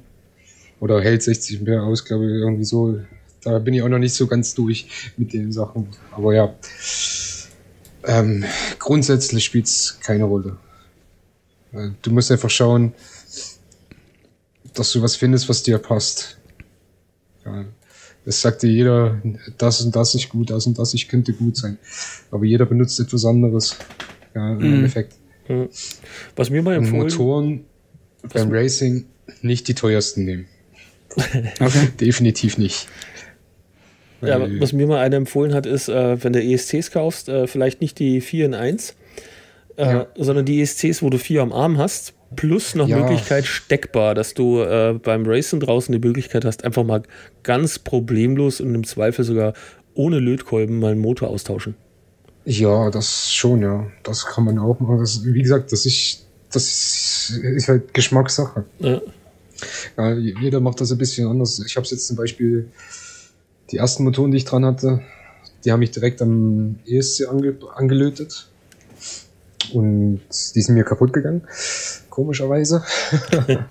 Oder 0.79 1.01
hält 1.01 1.23
60 1.23 1.59
Ampere 1.59 1.81
aus, 1.81 2.05
glaube 2.05 2.25
ich, 2.25 2.31
irgendwie 2.31 2.63
so. 2.63 2.99
Da 3.43 3.59
bin 3.59 3.73
ich 3.73 3.81
auch 3.81 3.89
noch 3.89 3.99
nicht 3.99 4.13
so 4.13 4.27
ganz 4.27 4.53
durch 4.53 4.87
mit 5.17 5.33
den 5.33 5.51
Sachen. 5.51 5.87
Aber 6.11 6.33
ja, 6.33 6.53
ähm, 8.05 8.45
grundsätzlich 8.79 9.45
spielt 9.45 9.65
es 9.65 9.97
keine 10.01 10.25
Rolle. 10.25 10.57
Äh, 11.73 11.89
Du 12.01 12.11
musst 12.11 12.31
einfach 12.31 12.49
schauen, 12.49 12.93
dass 14.79 14.91
du 14.93 15.01
was 15.01 15.15
findest, 15.15 15.49
was 15.49 15.61
dir 15.63 15.77
passt. 15.77 16.37
Ja, 17.45 17.65
es 18.25 18.41
sagt 18.41 18.63
dir 18.63 18.69
jeder, 18.69 19.21
das 19.57 19.81
und 19.81 19.95
das 19.95 20.15
ist 20.15 20.29
gut, 20.29 20.49
das 20.49 20.65
und 20.67 20.77
das 20.79 20.93
ich 20.93 21.07
könnte 21.07 21.33
gut 21.33 21.57
sein. 21.57 21.77
Aber 22.31 22.45
jeder 22.45 22.65
benutzt 22.65 22.99
etwas 22.99 23.25
anderes. 23.25 23.77
Ja, 24.35 24.51
im 24.51 24.57
Mhm. 24.59 24.73
Endeffekt. 24.75 25.13
Was 26.35 26.49
mir 26.51 26.61
mal 26.61 26.75
empfohlen, 26.75 27.03
Motoren 27.03 27.65
beim 28.33 28.51
Racing 28.51 29.05
nicht 29.41 29.67
die 29.67 29.73
teuersten 29.73 30.25
nehmen. 30.25 30.45
Okay. 31.59 31.89
Definitiv 31.99 32.57
nicht. 32.59 32.87
Ja, 34.21 34.39
was 34.59 34.73
mir 34.73 34.85
mal 34.85 34.99
einer 34.99 35.15
empfohlen 35.17 35.53
hat, 35.53 35.65
ist, 35.65 35.87
äh, 35.89 36.23
wenn 36.23 36.33
du 36.33 36.41
ESCs 36.43 36.91
kaufst, 36.91 37.29
äh, 37.29 37.47
vielleicht 37.47 37.81
nicht 37.81 37.97
die 37.99 38.21
4 38.21 38.45
in 38.47 38.53
1, 38.53 38.93
äh, 39.77 39.85
Ja. 39.85 40.07
sondern 40.17 40.45
die 40.45 40.61
ESCs, 40.61 41.01
wo 41.01 41.09
du 41.09 41.17
vier 41.17 41.41
am 41.41 41.51
Arm 41.53 41.77
hast, 41.77 42.13
plus 42.35 42.75
noch 42.75 42.87
Ja. 42.87 42.97
Möglichkeit 42.99 43.45
steckbar, 43.45 44.15
dass 44.15 44.33
du 44.33 44.61
äh, 44.61 44.93
beim 45.01 45.25
Racing 45.25 45.59
draußen 45.59 45.91
die 45.91 46.05
Möglichkeit 46.05 46.45
hast, 46.45 46.63
einfach 46.63 46.83
mal 46.83 47.03
ganz 47.43 47.79
problemlos 47.79 48.61
und 48.61 48.73
im 48.75 48.83
Zweifel 48.83 49.25
sogar 49.25 49.53
ohne 49.93 50.19
Lötkolben 50.19 50.79
mal 50.79 50.91
einen 50.91 51.01
Motor 51.01 51.29
austauschen. 51.29 51.75
Ja, 52.45 52.89
das 52.89 53.33
schon, 53.33 53.61
ja. 53.61 53.87
Das 54.03 54.25
kann 54.25 54.45
man 54.45 54.57
auch 54.59 54.79
machen. 54.79 54.99
Das, 54.99 55.23
wie 55.25 55.41
gesagt, 55.41 55.71
das 55.71 55.85
ist, 55.85 56.25
das 56.51 57.31
ist 57.31 57.67
halt 57.67 57.93
Geschmackssache. 57.93 58.65
Ja. 58.79 59.01
Ja, 59.97 60.13
jeder 60.13 60.61
macht 60.61 60.79
das 60.79 60.91
ein 60.91 60.97
bisschen 60.97 61.27
anders. 61.27 61.61
Ich 61.65 61.75
habe 61.75 61.85
jetzt 61.85 62.07
zum 62.07 62.15
Beispiel 62.15 62.69
die 63.71 63.77
ersten 63.77 64.03
Motoren, 64.03 64.31
die 64.31 64.37
ich 64.37 64.45
dran 64.45 64.65
hatte, 64.65 65.01
die 65.65 65.71
haben 65.71 65.79
mich 65.79 65.91
direkt 65.91 66.21
am 66.21 66.79
ESC 66.87 67.27
ange 67.27 67.55
angelötet. 67.75 68.48
Und 69.73 70.21
die 70.55 70.61
sind 70.61 70.75
mir 70.75 70.83
kaputt 70.83 71.13
gegangen. 71.13 71.43
Komischerweise. 72.09 72.83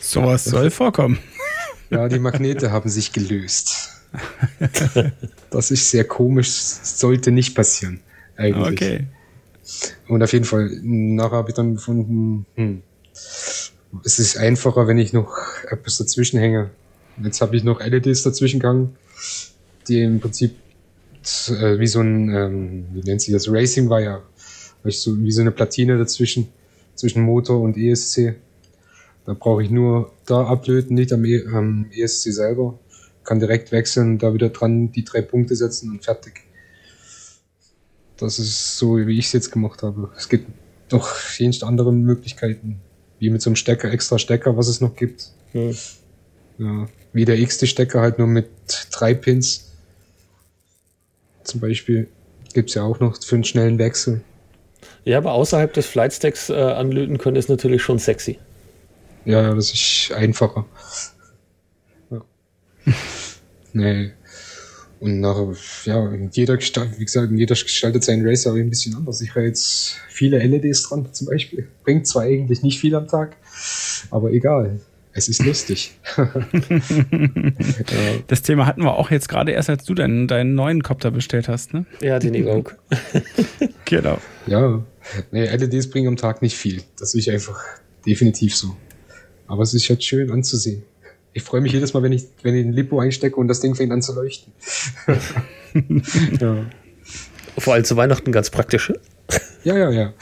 Sowas 0.00 0.44
soll 0.44 0.70
vorkommen. 0.70 1.18
Ja, 1.90 2.08
die 2.08 2.18
Magnete 2.18 2.70
haben 2.70 2.88
sich 2.88 3.12
gelöst. 3.12 3.90
Das 5.50 5.70
ist 5.70 5.90
sehr 5.90 6.04
komisch. 6.04 6.50
Sollte 6.50 7.30
nicht 7.30 7.54
passieren. 7.54 8.00
Eigentlich. 8.36 8.80
Okay. 8.80 9.06
Und 10.08 10.22
auf 10.22 10.32
jeden 10.32 10.44
Fall, 10.44 10.70
nachher 10.82 11.38
habe 11.38 11.50
ich 11.50 11.54
dann 11.54 11.74
gefunden, 11.74 12.46
hm, 12.54 12.82
es 14.04 14.18
ist 14.18 14.36
einfacher, 14.36 14.86
wenn 14.86 14.98
ich 14.98 15.12
noch 15.12 15.36
etwas 15.68 15.98
dazwischen 15.98 16.38
hänge. 16.38 16.70
Jetzt 17.22 17.40
habe 17.40 17.56
ich 17.56 17.64
noch 17.64 17.80
LEDs 17.80 18.22
dazwischen 18.22 18.60
gegangen, 18.60 18.96
die 19.88 20.02
im 20.02 20.20
Prinzip 20.20 20.54
äh, 21.48 21.78
wie 21.78 21.86
so 21.86 22.00
ein, 22.00 22.28
ähm, 22.28 22.86
wie 22.92 23.00
nennt 23.00 23.22
sich 23.22 23.32
das, 23.32 23.50
Racing 23.50 23.88
Wire, 23.88 24.22
Hab 24.86 24.90
ich 24.90 25.00
so, 25.00 25.20
wie 25.20 25.32
so 25.32 25.40
eine 25.40 25.50
Platine 25.50 25.98
dazwischen, 25.98 26.46
zwischen 26.94 27.20
Motor 27.20 27.60
und 27.60 27.76
ESC. 27.76 28.36
Da 29.24 29.34
brauche 29.34 29.64
ich 29.64 29.68
nur 29.68 30.12
da 30.26 30.46
ablöten, 30.46 30.94
nicht 30.94 31.12
am, 31.12 31.24
e 31.24 31.44
am 31.48 31.90
ESC 31.90 32.32
selber. 32.32 32.78
Kann 33.24 33.40
direkt 33.40 33.72
wechseln, 33.72 34.18
da 34.18 34.32
wieder 34.32 34.50
dran 34.50 34.92
die 34.92 35.02
drei 35.02 35.22
Punkte 35.22 35.56
setzen 35.56 35.90
und 35.90 36.04
fertig. 36.04 36.44
Das 38.16 38.38
ist 38.38 38.78
so, 38.78 38.96
wie 38.96 39.18
ich 39.18 39.26
es 39.26 39.32
jetzt 39.32 39.50
gemacht 39.50 39.82
habe. 39.82 40.12
Es 40.16 40.28
gibt 40.28 40.46
noch 40.92 41.10
jenst 41.36 41.64
andere 41.64 41.92
Möglichkeiten, 41.92 42.78
wie 43.18 43.30
mit 43.30 43.42
so 43.42 43.50
einem 43.50 43.56
Stecker, 43.56 43.90
extra 43.90 44.20
Stecker, 44.20 44.56
was 44.56 44.68
es 44.68 44.80
noch 44.80 44.94
gibt. 44.94 45.32
Hm. 45.50 45.74
Ja, 46.58 46.88
wie 47.12 47.24
der 47.24 47.44
XT-Stecker 47.44 48.00
halt 48.00 48.18
nur 48.18 48.28
mit 48.28 48.50
drei 48.92 49.14
Pins. 49.14 49.72
Zum 51.42 51.58
Beispiel 51.58 52.06
gibt's 52.54 52.74
ja 52.74 52.84
auch 52.84 53.00
noch 53.00 53.20
für 53.20 53.34
einen 53.34 53.42
schnellen 53.42 53.80
Wechsel. 53.80 54.22
Ja, 55.06 55.18
aber 55.18 55.32
außerhalb 55.32 55.72
des 55.72 55.86
Flightstacks 55.86 56.50
äh, 56.50 56.54
anlöten 56.54 57.18
können 57.18 57.36
ist 57.36 57.48
natürlich 57.48 57.80
schon 57.80 58.00
sexy. 58.00 58.40
Ja, 59.24 59.40
ja, 59.40 59.54
das 59.54 59.72
ist 59.72 60.10
einfacher. 60.12 60.66
Ja. 62.10 62.22
nee. 63.72 64.10
Und 64.98 65.20
nachher, 65.20 65.54
ja, 65.84 66.12
jeder 66.32 66.56
gestaltet, 66.56 66.98
wie 66.98 67.04
gesagt, 67.04 67.30
jeder 67.30 67.54
gestaltet 67.54 68.02
seinen 68.02 68.26
Racer 68.26 68.54
ein 68.54 68.68
bisschen 68.68 68.96
anders. 68.96 69.20
Ich 69.20 69.30
habe 69.30 69.42
jetzt 69.42 69.96
viele 70.08 70.38
LEDs 70.38 70.88
dran, 70.88 71.08
zum 71.12 71.28
Beispiel. 71.28 71.68
Bringt 71.84 72.08
zwar 72.08 72.24
eigentlich 72.24 72.62
nicht 72.62 72.80
viel 72.80 72.96
am 72.96 73.06
Tag, 73.06 73.36
aber 74.10 74.32
egal. 74.32 74.80
Es 75.12 75.28
ist 75.28 75.44
lustig. 75.44 75.92
Das 78.26 78.42
Thema 78.42 78.66
hatten 78.66 78.82
wir 78.82 78.96
auch 78.96 79.12
jetzt 79.12 79.28
gerade 79.28 79.52
erst, 79.52 79.70
als 79.70 79.84
du 79.84 79.94
deinen, 79.94 80.26
deinen 80.26 80.56
neuen 80.56 80.82
Copter 80.82 81.12
bestellt 81.12 81.48
hast, 81.48 81.74
ne? 81.74 81.86
Ja, 82.00 82.18
den 82.18 82.34
Evoque. 82.34 82.76
Genau. 83.84 84.18
ja. 84.48 84.82
Nee, 85.30 85.46
LEDs 85.46 85.88
bringen 85.90 86.08
am 86.08 86.16
Tag 86.16 86.42
nicht 86.42 86.56
viel. 86.56 86.82
Das 86.98 87.14
ist 87.14 87.28
einfach 87.28 87.62
definitiv 88.06 88.56
so. 88.56 88.76
Aber 89.46 89.62
es 89.62 89.74
ist 89.74 89.88
halt 89.88 90.02
schön 90.02 90.30
anzusehen. 90.30 90.82
Ich 91.32 91.42
freue 91.42 91.60
mich 91.60 91.72
jedes 91.72 91.92
Mal, 91.92 92.02
wenn 92.02 92.12
ich, 92.12 92.24
wenn 92.42 92.54
ich 92.54 92.64
den 92.64 92.72
Lipo 92.72 92.98
einstecke 92.98 93.36
und 93.36 93.48
das 93.48 93.60
Ding 93.60 93.74
fängt 93.74 93.92
an 93.92 94.02
zu 94.02 94.14
leuchten. 94.14 94.52
ja. 96.40 96.64
Vor 97.58 97.74
allem 97.74 97.84
zu 97.84 97.96
Weihnachten 97.96 98.32
ganz 98.32 98.50
praktisch. 98.50 98.92
Ja, 99.64 99.76
ja, 99.76 99.90
ja. 99.90 100.14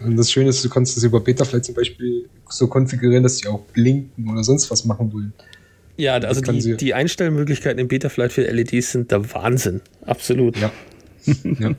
Und 0.00 0.16
das 0.16 0.30
Schöne 0.30 0.50
ist, 0.50 0.64
du 0.64 0.68
kannst 0.68 0.96
das 0.96 1.04
über 1.04 1.20
Betaflight 1.20 1.64
zum 1.64 1.74
Beispiel 1.74 2.28
so 2.48 2.66
konfigurieren, 2.66 3.22
dass 3.22 3.38
sie 3.38 3.48
auch 3.48 3.60
blinken 3.60 4.28
oder 4.28 4.42
sonst 4.44 4.70
was 4.70 4.84
machen 4.84 5.12
wollen. 5.12 5.32
Ja, 5.96 6.14
also 6.14 6.40
die, 6.40 6.76
die 6.76 6.94
Einstellmöglichkeiten 6.94 7.78
im 7.78 7.88
Betaflight 7.88 8.32
für 8.32 8.42
LEDs 8.42 8.92
sind 8.92 9.10
der 9.10 9.32
Wahnsinn. 9.34 9.80
Absolut. 10.04 10.56
Ja. 10.58 10.72
ja. 11.44 11.74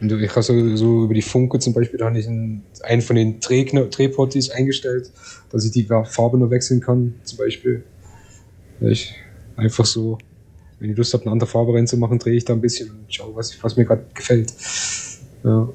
Und 0.00 0.12
ich 0.12 0.30
habe 0.30 0.42
so, 0.42 0.76
so 0.76 1.04
über 1.04 1.14
die 1.14 1.22
Funke 1.22 1.58
zum 1.58 1.72
Beispiel, 1.72 1.98
da 1.98 2.06
habe 2.06 2.18
ich 2.18 2.28
einen, 2.28 2.62
einen 2.82 3.02
von 3.02 3.16
den 3.16 3.40
Drehportis 3.40 4.50
eingestellt, 4.50 5.10
dass 5.50 5.64
ich 5.64 5.72
die 5.72 5.84
Farbe 5.84 6.38
nur 6.38 6.50
wechseln 6.50 6.80
kann, 6.80 7.14
zum 7.24 7.38
Beispiel. 7.38 7.82
Ja, 8.80 8.88
Ich 8.88 9.14
einfach 9.56 9.84
so, 9.84 10.18
wenn 10.78 10.90
ich 10.90 10.96
Lust 10.96 11.12
habe, 11.14 11.24
eine 11.24 11.32
andere 11.32 11.50
Farbe 11.50 11.74
reinzumachen, 11.74 12.18
drehe 12.18 12.36
ich 12.36 12.44
da 12.44 12.52
ein 12.52 12.60
bisschen 12.60 12.90
und 12.90 13.12
schaue, 13.12 13.34
was, 13.34 13.60
was 13.62 13.76
mir 13.76 13.84
gerade 13.84 14.04
gefällt. 14.14 14.52
Ja. 15.42 15.68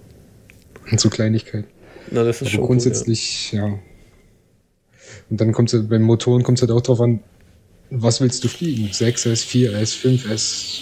Und 0.90 1.00
so 1.00 1.10
Kleinigkeiten. 1.10 1.68
Na, 2.12 2.24
das 2.24 2.38
ist 2.38 2.42
Aber 2.44 2.50
schon 2.52 2.66
grundsätzlich, 2.66 3.52
ja. 3.52 3.80
Und 5.30 5.42
dann 5.42 5.52
kommt 5.52 5.74
es 5.74 5.88
beim 5.88 6.04
Motoren 6.04 6.44
kommt 6.44 6.60
es 6.60 6.62
halt 6.62 6.72
auch 6.72 6.82
drauf 6.82 7.02
an, 7.02 7.20
was 7.90 8.22
willst 8.22 8.44
du 8.44 8.48
fliegen? 8.48 8.88
6S, 8.88 9.46
4S, 9.46 9.98
5S. 9.98 10.80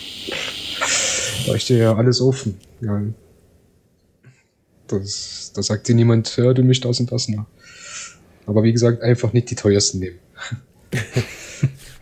Da 1.48 1.60
steht 1.60 1.80
ja 1.80 1.96
alles 1.96 2.22
offen. 2.22 2.58
Ja. 2.82 3.02
Das, 5.00 5.52
da 5.56 5.64
sagt 5.64 5.88
dir 5.88 5.96
niemand, 5.96 6.36
ja, 6.38 6.54
du 6.54 6.64
mischst 6.64 6.86
das 6.86 7.00
und 7.00 7.12
das 7.12 7.28
nach. 7.30 7.46
Aber 8.46 8.64
wie 8.64 8.72
gesagt, 8.72 9.02
einfach 9.02 9.34
nicht 9.34 9.50
die 9.50 9.56
teuersten 9.56 10.00
nehmen. 10.00 10.20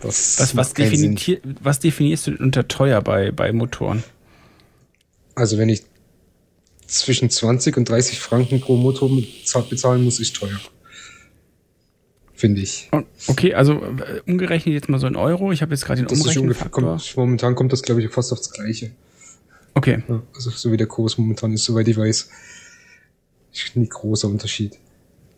Das 0.01 0.39
Was, 0.39 0.55
was, 0.55 0.73
definier, 0.73 1.41
was 1.61 1.79
definierst 1.79 2.27
du 2.27 2.31
unter 2.37 2.69
teuer 2.69 3.01
bei, 3.01 3.31
bei 3.31 3.51
Motoren? 3.51 4.01
Also 5.35 5.57
wenn 5.57 5.67
ich 5.67 5.83
zwischen 6.87 7.29
20 7.29 7.75
und 7.75 7.89
30 7.89 8.19
Franken 8.19 8.61
pro 8.61 8.77
Motor 8.77 9.09
bezahlen- 9.69 10.03
muss, 10.05 10.21
ist 10.21 10.35
teuer. 10.37 10.57
Finde 12.33 12.61
ich. 12.61 12.89
Okay, 13.27 13.53
also 13.53 13.73
äh, 13.83 14.21
umgerechnet 14.25 14.73
jetzt 14.73 14.87
mal 14.87 14.99
so 14.99 15.07
in 15.07 15.17
Euro. 15.17 15.51
Ich 15.51 15.61
habe 15.61 15.73
jetzt 15.73 15.83
gerade 15.83 16.01
den 16.05 16.17
Umrechnungsfaktor. 16.17 17.01
momentan 17.17 17.55
kommt 17.55 17.73
das, 17.73 17.81
glaube 17.83 18.01
ich, 18.01 18.09
fast 18.09 18.31
aufs 18.31 18.51
Gleiche. 18.51 18.91
Okay, 19.73 20.01
Ja, 20.07 20.23
also 20.33 20.49
so 20.49 20.71
wie 20.71 20.77
der 20.77 20.87
Kurs 20.87 21.17
momentan 21.17 21.51
ist, 21.51 21.65
soweit 21.65 21.89
ich 21.89 21.97
weiß. 21.97 22.29
Ist 23.53 23.75
nicht 23.75 23.91
großer 23.91 24.27
Unterschied. 24.27 24.77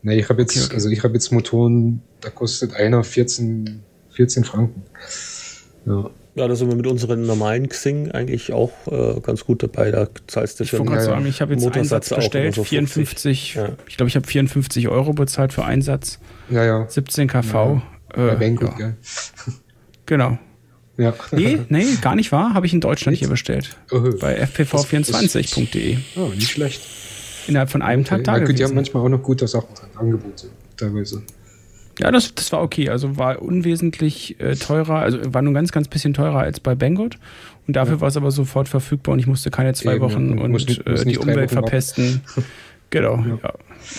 Nee, 0.03 0.19
ich 0.19 0.29
habe 0.29 0.41
jetzt, 0.41 0.55
Okay, 0.55 0.65
okay. 0.65 0.75
also 0.75 0.89
ich 0.89 1.03
habe 1.03 1.13
jetzt 1.13 1.31
Motoren, 1.31 2.01
da 2.21 2.29
kostet 2.29 2.73
einer 2.73 3.03
14, 3.03 3.81
14 4.11 4.43
Franken. 4.43 4.83
Ja. 5.85 6.09
Ja, 6.33 6.47
da 6.47 6.55
sind 6.55 6.69
wir 6.69 6.77
mit 6.77 6.87
unseren 6.87 7.23
normalen 7.25 7.67
Xing 7.67 8.11
eigentlich 8.11 8.53
auch 8.53 8.71
äh, 8.87 9.19
ganz 9.19 9.43
gut 9.43 9.63
dabei. 9.63 9.91
Da 9.91 10.07
zahlst 10.27 10.59
du 10.59 10.63
ich 10.63 10.69
für 10.69 10.79
wollte 10.79 10.91
gerade 10.93 11.03
ja, 11.03 11.09
ja. 11.09 11.15
sagen, 11.17 11.25
ich 11.27 11.41
habe 11.41 11.53
jetzt 11.53 11.61
einen 11.63 11.69
Motorsatz 11.73 12.07
Satz 12.07 12.19
bestellt, 12.19 12.45
immer 12.45 12.53
so 12.55 12.63
54, 12.63 13.55
Ja. 13.55 13.69
ich 13.85 13.97
glaube, 13.97 14.07
ich 14.07 14.15
habe 14.15 14.25
54 14.25 14.87
Euro 14.87 15.11
bezahlt 15.11 15.51
für 15.51 15.65
einen 15.65 15.81
Satz, 15.81 16.19
Ja, 16.49 16.63
ja. 16.63 16.85
17 16.89 17.27
kV. 17.27 17.81
Bei 18.15 18.29
Äh, 18.29 18.35
Bangkok, 18.37 18.71
ja, 18.71 18.77
gell? 18.77 18.95
genau. 20.05 20.37
Ja. 20.97 21.13
Nee, 21.31 21.59
nee, 21.67 21.85
gar 22.01 22.15
nicht 22.15 22.31
wahr. 22.31 22.53
Habe 22.53 22.65
ich 22.65 22.73
in 22.73 22.79
Deutschland 22.81 23.17
hier 23.17 23.27
bestellt. 23.27 23.75
Oh, 23.91 23.99
Bei 24.19 24.41
fpv24.de. 24.43 25.97
Oh, 26.15 26.27
nicht 26.29 26.51
schlecht. 26.51 26.81
Innerhalb 27.47 27.69
von 27.69 27.81
einem 27.81 28.03
Tag 28.05 28.19
Okay. 28.19 28.25
da 28.25 28.31
Ja, 28.33 28.37
die 28.39 28.45
haben 28.47 28.55
gewesen. 28.55 28.75
manchmal 28.75 29.03
auch 29.03 29.09
noch 29.09 29.23
gute 29.23 29.47
Sachen 29.47 29.73
drin, 29.75 29.89
Angebote, 29.95 30.47
teilweise. 30.77 31.23
Ja, 31.99 32.09
das, 32.11 32.33
das 32.33 32.51
war 32.51 32.61
okay. 32.61 32.89
Also 32.89 33.17
war 33.17 33.41
unwesentlich 33.41 34.39
äh, 34.39 34.55
teurer, 34.55 34.99
also 34.99 35.19
war 35.33 35.41
nur 35.41 35.51
ein 35.51 35.55
ganz, 35.55 35.71
ganz 35.71 35.87
bisschen 35.87 36.13
teurer 36.13 36.39
als 36.39 36.59
bei 36.59 36.73
Banggood. 36.73 37.17
Und 37.67 37.75
dafür 37.75 38.01
war 38.01 38.07
es 38.07 38.17
aber 38.17 38.31
sofort 38.31 38.69
verfügbar 38.69 39.13
und 39.13 39.19
ich 39.19 39.27
musste 39.27 39.51
keine 39.51 39.73
zwei 39.73 39.95
Eben, 39.95 40.03
ja. 40.07 40.11
Wochen 40.11 40.39
und 40.39 40.51
musst 40.51 40.69
äh, 40.69 41.05
die 41.05 41.17
Umwelt 41.17 41.51
verpesten. 41.51 42.21
genau, 42.89 43.17
ja. 43.17 43.53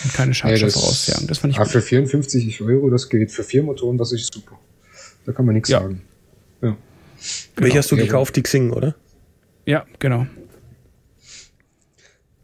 Und 0.04 0.14
keine 0.14 0.34
Schadstoffe 0.34 0.76
rausjagen. 0.76 1.26
Das 1.26 1.38
fand 1.38 1.52
ich 1.52 1.58
ah, 1.60 1.64
gut. 1.64 1.72
für 1.72 1.82
54 1.82 2.60
Euro, 2.62 2.90
das 2.90 3.08
geht. 3.08 3.30
Für 3.30 3.44
vier 3.44 3.62
Motoren, 3.62 3.98
das 3.98 4.12
ist 4.12 4.32
super. 4.32 4.58
Da 5.26 5.32
kann 5.32 5.44
man 5.46 5.54
nichts 5.54 5.68
Ja. 5.68 5.80
sagen. 5.80 6.02
Ja. 6.62 6.76
Welche 7.56 7.78
hast 7.78 7.90
du 7.92 7.96
Ja, 7.96 8.02
gekauft? 8.04 8.34
Die 8.36 8.42
Xing, 8.42 8.70
oder? 8.70 8.94
Ja, 9.66 9.84
genau. 10.00 10.26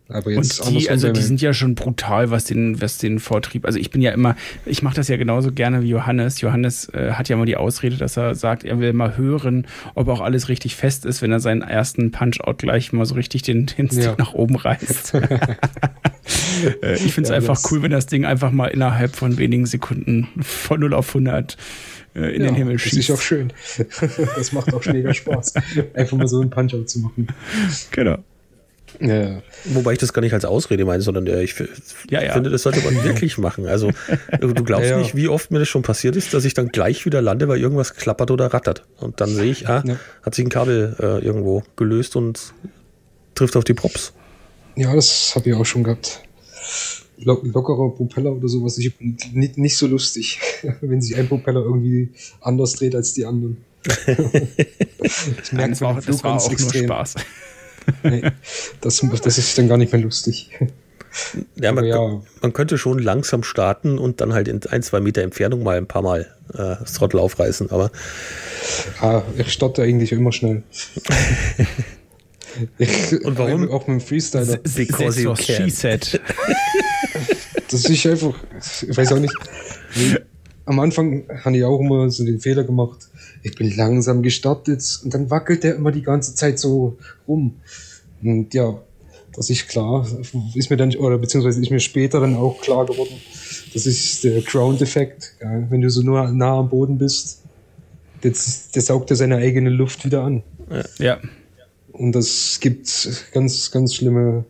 Aber 0.08 0.30
jetzt 0.30 0.60
und 0.60 0.74
die, 0.74 0.88
also 0.88 1.12
die 1.12 1.20
sind 1.20 1.42
ja 1.42 1.52
schon 1.52 1.74
brutal, 1.74 2.30
was 2.30 2.44
den, 2.44 2.80
was 2.80 2.96
den 2.96 3.18
Vortrieb. 3.18 3.66
Also 3.66 3.78
ich 3.78 3.90
bin 3.90 4.00
ja 4.00 4.12
immer, 4.12 4.36
ich 4.64 4.82
mache 4.82 4.96
das 4.96 5.08
ja 5.08 5.18
genauso 5.18 5.52
gerne 5.52 5.82
wie 5.82 5.90
Johannes. 5.90 6.40
Johannes 6.40 6.88
äh, 6.94 7.12
hat 7.12 7.28
ja 7.28 7.36
immer 7.36 7.44
die 7.44 7.56
Ausrede, 7.56 7.96
dass 7.96 8.16
er 8.16 8.34
sagt, 8.34 8.64
er 8.64 8.80
will 8.80 8.94
mal 8.94 9.18
hören, 9.18 9.66
ob 9.94 10.08
auch 10.08 10.22
alles 10.22 10.48
richtig 10.48 10.76
fest 10.76 11.04
ist, 11.04 11.20
wenn 11.20 11.30
er 11.30 11.40
seinen 11.40 11.60
ersten 11.60 12.10
Punch-Out 12.10 12.58
gleich 12.58 12.92
mal 12.92 13.04
so 13.04 13.14
richtig 13.16 13.42
den, 13.42 13.66
den 13.66 13.88
Stick 13.88 14.04
ja. 14.04 14.14
nach 14.16 14.32
oben 14.32 14.56
reißt. 14.56 15.12
Äh, 16.82 16.94
ich 16.94 17.14
finde 17.14 17.22
es 17.22 17.28
ja, 17.30 17.36
einfach 17.36 17.58
cool, 17.70 17.82
wenn 17.82 17.90
das 17.90 18.06
Ding 18.06 18.24
einfach 18.24 18.50
mal 18.50 18.66
innerhalb 18.66 19.16
von 19.16 19.38
wenigen 19.38 19.64
Sekunden 19.64 20.28
von 20.40 20.80
0 20.80 20.92
auf 20.92 21.08
100 21.08 21.56
äh, 22.14 22.34
in 22.34 22.42
ja, 22.42 22.48
den 22.48 22.54
Himmel 22.54 22.78
schießt. 22.78 22.96
Das 22.96 23.04
ist 23.08 23.10
auch 23.10 23.20
schön. 23.20 23.52
das 24.36 24.52
macht 24.52 24.74
auch 24.74 24.84
mega 24.86 25.14
Spaß, 25.14 25.54
einfach 25.94 26.16
mal 26.16 26.28
so 26.28 26.40
einen 26.40 26.50
Punch-Out 26.50 26.90
zu 26.90 27.00
machen. 27.00 27.28
Genau. 27.92 28.18
Ja. 29.00 29.42
Wobei 29.64 29.92
ich 29.92 29.98
das 29.98 30.12
gar 30.12 30.22
nicht 30.22 30.32
als 30.32 30.44
Ausrede 30.44 30.84
meine, 30.84 31.02
sondern 31.02 31.26
äh, 31.26 31.42
ich 31.42 31.54
ja, 32.10 32.22
ja. 32.22 32.32
finde, 32.32 32.50
das 32.50 32.62
sollte 32.62 32.80
man 32.80 33.02
wirklich 33.04 33.38
machen. 33.38 33.66
Also 33.66 33.92
du 34.40 34.64
glaubst 34.64 34.94
nicht, 34.96 35.14
wie 35.14 35.28
oft 35.28 35.50
mir 35.50 35.60
das 35.60 35.68
schon 35.68 35.82
passiert 35.82 36.16
ist, 36.16 36.34
dass 36.34 36.44
ich 36.44 36.54
dann 36.54 36.68
gleich 36.68 37.06
wieder 37.06 37.22
lande, 37.22 37.48
weil 37.48 37.60
irgendwas 37.60 37.94
klappert 37.94 38.30
oder 38.30 38.52
rattert. 38.52 38.84
Und 38.98 39.20
dann 39.20 39.28
sehe 39.28 39.50
ich, 39.50 39.68
ah, 39.68 39.84
hat 40.22 40.34
sich 40.34 40.44
ein 40.44 40.48
Kabel 40.48 40.96
äh, 40.98 41.24
irgendwo 41.24 41.62
gelöst 41.76 42.16
und 42.16 42.54
trifft 43.34 43.56
auf 43.56 43.64
die 43.64 43.74
Props. 43.74 44.12
Ja, 44.74 44.94
das 44.94 45.32
habe 45.34 45.50
ich 45.50 45.54
auch 45.54 45.66
schon 45.66 45.84
gehabt. 45.84 46.22
lockerer 47.18 47.90
Propeller 47.90 48.32
oder 48.32 48.48
sowas 48.48 48.78
ist 48.78 48.92
nicht, 49.00 49.58
nicht 49.58 49.76
so 49.76 49.86
lustig, 49.86 50.40
wenn 50.80 51.00
sich 51.00 51.16
ein 51.16 51.28
Propeller 51.28 51.60
irgendwie 51.60 52.10
anders 52.40 52.72
dreht 52.72 52.94
als 52.96 53.12
die 53.14 53.26
anderen. 53.26 53.58
ich 54.06 55.52
merke, 55.52 55.70
das 55.70 55.80
war, 55.80 55.96
auch, 55.96 56.04
das 56.04 56.24
war 56.24 56.36
auch 56.36 56.50
nur 56.50 56.58
Spaß 56.58 57.14
nee, 58.02 58.22
das, 58.80 59.02
das 59.22 59.38
ist 59.38 59.58
dann 59.58 59.68
gar 59.68 59.76
nicht 59.76 59.92
mehr 59.92 60.02
lustig. 60.02 60.50
Ja 61.56 61.72
man, 61.72 61.84
ja, 61.84 62.20
man, 62.42 62.52
könnte 62.52 62.78
schon 62.78 62.98
langsam 62.98 63.42
starten 63.42 63.98
und 63.98 64.20
dann 64.20 64.34
halt 64.34 64.46
in 64.46 64.60
ein, 64.66 64.82
zwei 64.82 65.00
Meter 65.00 65.22
Entfernung 65.22 65.62
mal 65.62 65.76
ein 65.76 65.86
paar 65.86 66.02
Mal 66.02 66.26
äh, 66.52 66.76
das 66.80 66.92
Trottel 66.92 67.18
aufreißen, 67.18 67.70
aber. 67.70 67.90
Ah, 69.00 69.22
ich 69.36 69.52
starte 69.52 69.82
eigentlich 69.82 70.12
immer 70.12 70.32
schnell. 70.32 70.62
ich, 72.78 73.24
und 73.24 73.38
warum? 73.38 73.70
Auch 73.70 73.86
mit 73.86 74.00
dem 74.00 74.06
Freestyler. 74.06 74.58
Because 74.58 75.20
you 75.20 75.34
can. 75.34 75.68
She 75.68 75.70
said. 75.70 76.20
das 77.70 77.84
ist 77.84 78.06
einfach, 78.06 78.34
ich 78.86 78.96
weiß 78.96 79.12
auch 79.12 79.18
nicht. 79.18 79.34
Am 80.68 80.80
Anfang 80.80 81.24
habe 81.42 81.56
ich 81.56 81.64
auch 81.64 81.80
immer 81.80 82.10
so 82.10 82.26
den 82.26 82.40
Fehler 82.40 82.62
gemacht, 82.62 83.08
ich 83.42 83.54
bin 83.54 83.74
langsam 83.74 84.22
gestartet 84.22 85.00
und 85.02 85.14
dann 85.14 85.30
wackelt 85.30 85.64
der 85.64 85.76
immer 85.76 85.92
die 85.92 86.02
ganze 86.02 86.34
Zeit 86.34 86.58
so 86.58 86.98
rum. 87.26 87.54
Und 88.22 88.52
ja, 88.52 88.78
das 89.34 89.48
ist 89.48 89.66
klar, 89.66 90.06
ist 90.54 90.68
mir 90.68 90.76
dann, 90.76 90.94
oder 90.96 91.16
beziehungsweise 91.16 91.62
ist 91.62 91.70
mir 91.70 91.80
später 91.80 92.20
dann 92.20 92.36
auch 92.36 92.60
klar 92.60 92.84
geworden, 92.84 93.14
das 93.72 93.86
ist 93.86 94.24
der 94.24 94.42
Ground-Effekt. 94.42 95.36
Ja, 95.40 95.70
wenn 95.70 95.80
du 95.80 95.88
so 95.88 96.02
nur 96.02 96.28
nah 96.32 96.58
am 96.58 96.68
Boden 96.68 96.98
bist, 96.98 97.44
das, 98.20 98.70
der 98.70 98.82
saugt 98.82 99.08
ja 99.08 99.16
seine 99.16 99.36
eigene 99.36 99.70
Luft 99.70 100.04
wieder 100.04 100.22
an. 100.22 100.42
Ja. 100.98 101.18
Und 101.92 102.12
das 102.12 102.58
gibt 102.60 103.30
ganz, 103.32 103.70
ganz 103.70 103.94
schlimme 103.94 104.44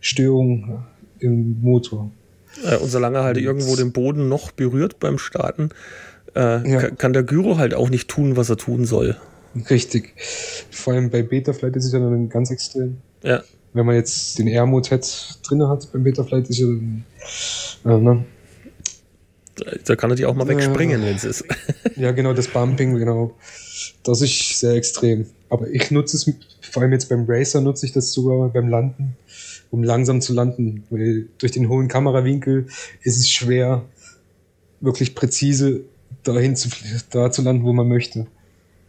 Störungen 0.00 0.78
im 1.18 1.60
Motor. 1.60 2.10
Äh, 2.64 2.76
und 2.76 2.88
solange 2.88 3.18
er 3.18 3.24
halt 3.24 3.36
irgendwo 3.36 3.76
den 3.76 3.92
Boden 3.92 4.28
noch 4.28 4.50
berührt 4.50 4.98
beim 5.00 5.18
Starten, 5.18 5.70
äh, 6.34 6.70
ja. 6.70 6.90
kann 6.90 7.12
der 7.12 7.22
Gyro 7.22 7.58
halt 7.58 7.74
auch 7.74 7.90
nicht 7.90 8.08
tun, 8.08 8.36
was 8.36 8.50
er 8.50 8.56
tun 8.56 8.84
soll. 8.84 9.16
Richtig. 9.70 10.14
Vor 10.70 10.92
allem 10.92 11.10
bei 11.10 11.22
Betaflight 11.22 11.76
ist 11.76 11.86
es 11.86 11.92
ja 11.92 11.98
dann 11.98 12.28
ganz 12.28 12.50
extrem. 12.50 12.98
Ja. 13.22 13.42
Wenn 13.72 13.86
man 13.86 13.94
jetzt 13.94 14.38
den 14.38 14.46
Air-Mode 14.46 15.00
drin 15.46 15.68
hat 15.68 15.92
beim 15.92 16.04
Betaflight, 16.04 16.48
ist 16.48 16.58
ja 16.58 16.66
dann. 16.66 17.04
Äh, 17.84 17.98
ne? 17.98 18.24
Da 19.84 19.96
kann 19.96 20.10
er 20.10 20.16
die 20.16 20.26
auch 20.26 20.34
mal 20.34 20.46
wegspringen, 20.46 21.02
wenn 21.02 21.16
es 21.16 21.24
ist. 21.24 21.44
Ja, 21.96 22.12
genau, 22.12 22.32
das 22.32 22.46
Bumping, 22.46 22.96
genau. 22.96 23.34
Das 24.04 24.22
ist 24.22 24.60
sehr 24.60 24.74
extrem. 24.74 25.26
Aber 25.48 25.68
ich 25.68 25.90
nutze 25.90 26.16
es, 26.16 26.32
vor 26.70 26.82
allem 26.82 26.92
jetzt 26.92 27.08
beim 27.08 27.24
Racer 27.26 27.60
nutze 27.60 27.86
ich 27.86 27.92
das 27.92 28.12
sogar 28.12 28.50
beim 28.50 28.68
Landen, 28.68 29.16
um 29.70 29.82
langsam 29.82 30.20
zu 30.20 30.32
landen. 30.32 30.84
Weil 30.90 31.28
durch 31.38 31.52
den 31.52 31.68
hohen 31.68 31.88
Kamerawinkel 31.88 32.66
ist 33.02 33.18
es 33.18 33.30
schwer, 33.30 33.84
wirklich 34.80 35.14
präzise 35.14 35.82
dahin 36.22 36.56
zu, 36.56 36.68
da 37.10 37.30
zu 37.30 37.42
landen, 37.42 37.64
wo 37.64 37.72
man 37.72 37.88
möchte. 37.88 38.26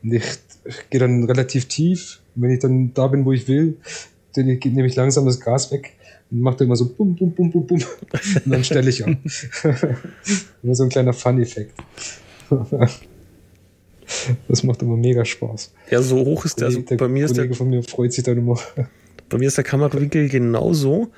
Und 0.03 0.13
ich, 0.13 0.23
ich 0.65 0.89
gehe 0.89 0.99
dann 0.99 1.23
relativ 1.25 1.65
tief. 1.65 2.21
Und 2.35 2.43
wenn 2.43 2.51
ich 2.51 2.59
dann 2.59 2.93
da 2.93 3.07
bin, 3.07 3.25
wo 3.25 3.31
ich 3.31 3.47
will, 3.47 3.77
dann 4.35 4.45
nehme 4.45 4.87
ich 4.87 4.95
langsam 4.95 5.25
das 5.25 5.39
Gas 5.39 5.71
weg 5.71 5.93
und 6.31 6.41
mache 6.41 6.57
dann 6.57 6.67
immer 6.67 6.75
so 6.75 6.85
bum, 6.85 7.15
bum, 7.15 7.31
bum, 7.31 7.51
bum, 7.51 7.65
bum. 7.65 7.79
Und 8.45 8.51
dann 8.51 8.63
stelle 8.63 8.89
ich 8.89 9.05
an. 9.05 9.17
immer 10.63 10.75
so 10.75 10.83
ein 10.83 10.89
kleiner 10.89 11.13
Fun-Effekt. 11.13 11.73
das 14.47 14.63
macht 14.63 14.81
immer 14.81 14.95
mega 14.95 15.25
Spaß. 15.25 15.73
Ja, 15.89 16.01
so 16.01 16.17
hoch 16.17 16.45
ist 16.45 16.59
der. 16.59 16.67
Also 16.67 16.81
bei 16.81 17.07
mir 17.07 17.25
ist 17.25 17.35
der, 17.35 17.51
von 17.53 17.69
mir 17.69 17.83
freut 17.83 18.13
sich 18.13 18.23
dann 18.23 18.37
immer. 18.37 18.59
Bei 19.29 19.37
mir 19.37 19.47
ist 19.47 19.57
der 19.57 19.63
Kamerawinkel 19.63 20.27
genauso 20.29 21.11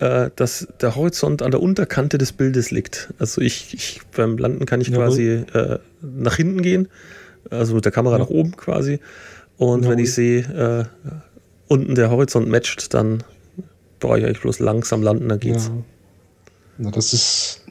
äh, 0.00 0.30
dass 0.34 0.66
der 0.80 0.96
Horizont 0.96 1.42
an 1.42 1.50
der 1.50 1.60
Unterkante 1.60 2.18
des 2.18 2.32
Bildes 2.32 2.70
liegt. 2.70 3.12
Also 3.18 3.40
ich, 3.40 3.74
ich 3.74 4.00
beim 4.16 4.38
Landen 4.38 4.66
kann 4.66 4.80
ich 4.80 4.88
Jawohl. 4.88 5.04
quasi 5.04 5.26
äh, 5.52 5.78
nach 6.00 6.36
hinten 6.36 6.62
gehen, 6.62 6.88
also 7.50 7.74
mit 7.74 7.84
der 7.84 7.92
Kamera 7.92 8.16
ja. 8.16 8.24
nach 8.24 8.30
oben 8.30 8.56
quasi. 8.56 8.98
Und 9.58 9.82
Jawohl. 9.82 9.92
wenn 9.92 9.98
ich 10.02 10.14
sehe, 10.14 10.40
äh, 10.40 10.84
unten 11.68 11.94
der 11.94 12.10
Horizont 12.10 12.48
matcht, 12.48 12.94
dann 12.94 13.22
brauche 14.00 14.18
ich 14.18 14.24
eigentlich 14.24 14.40
bloß 14.40 14.58
langsam 14.58 15.02
landen, 15.02 15.28
dann 15.28 15.38
geht's. 15.38 15.66
Ja. 15.66 15.82
Na, 16.78 16.90
das 16.90 17.12
ist, 17.12 17.66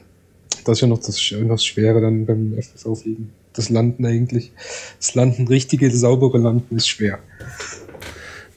das 0.64 0.78
ist 0.78 0.82
ja 0.82 0.86
noch 0.86 0.98
das, 0.98 1.16
das 1.16 1.64
Schwere 1.64 2.00
dann 2.00 2.26
beim 2.26 2.54
FSV-Fliegen. 2.56 3.32
Das 3.54 3.68
Landen 3.68 4.06
eigentlich. 4.06 4.52
Das 4.98 5.16
Landen, 5.16 5.48
richtige, 5.48 5.90
saubere 5.90 6.38
Landen 6.38 6.76
ist 6.76 6.88
schwer. 6.88 7.18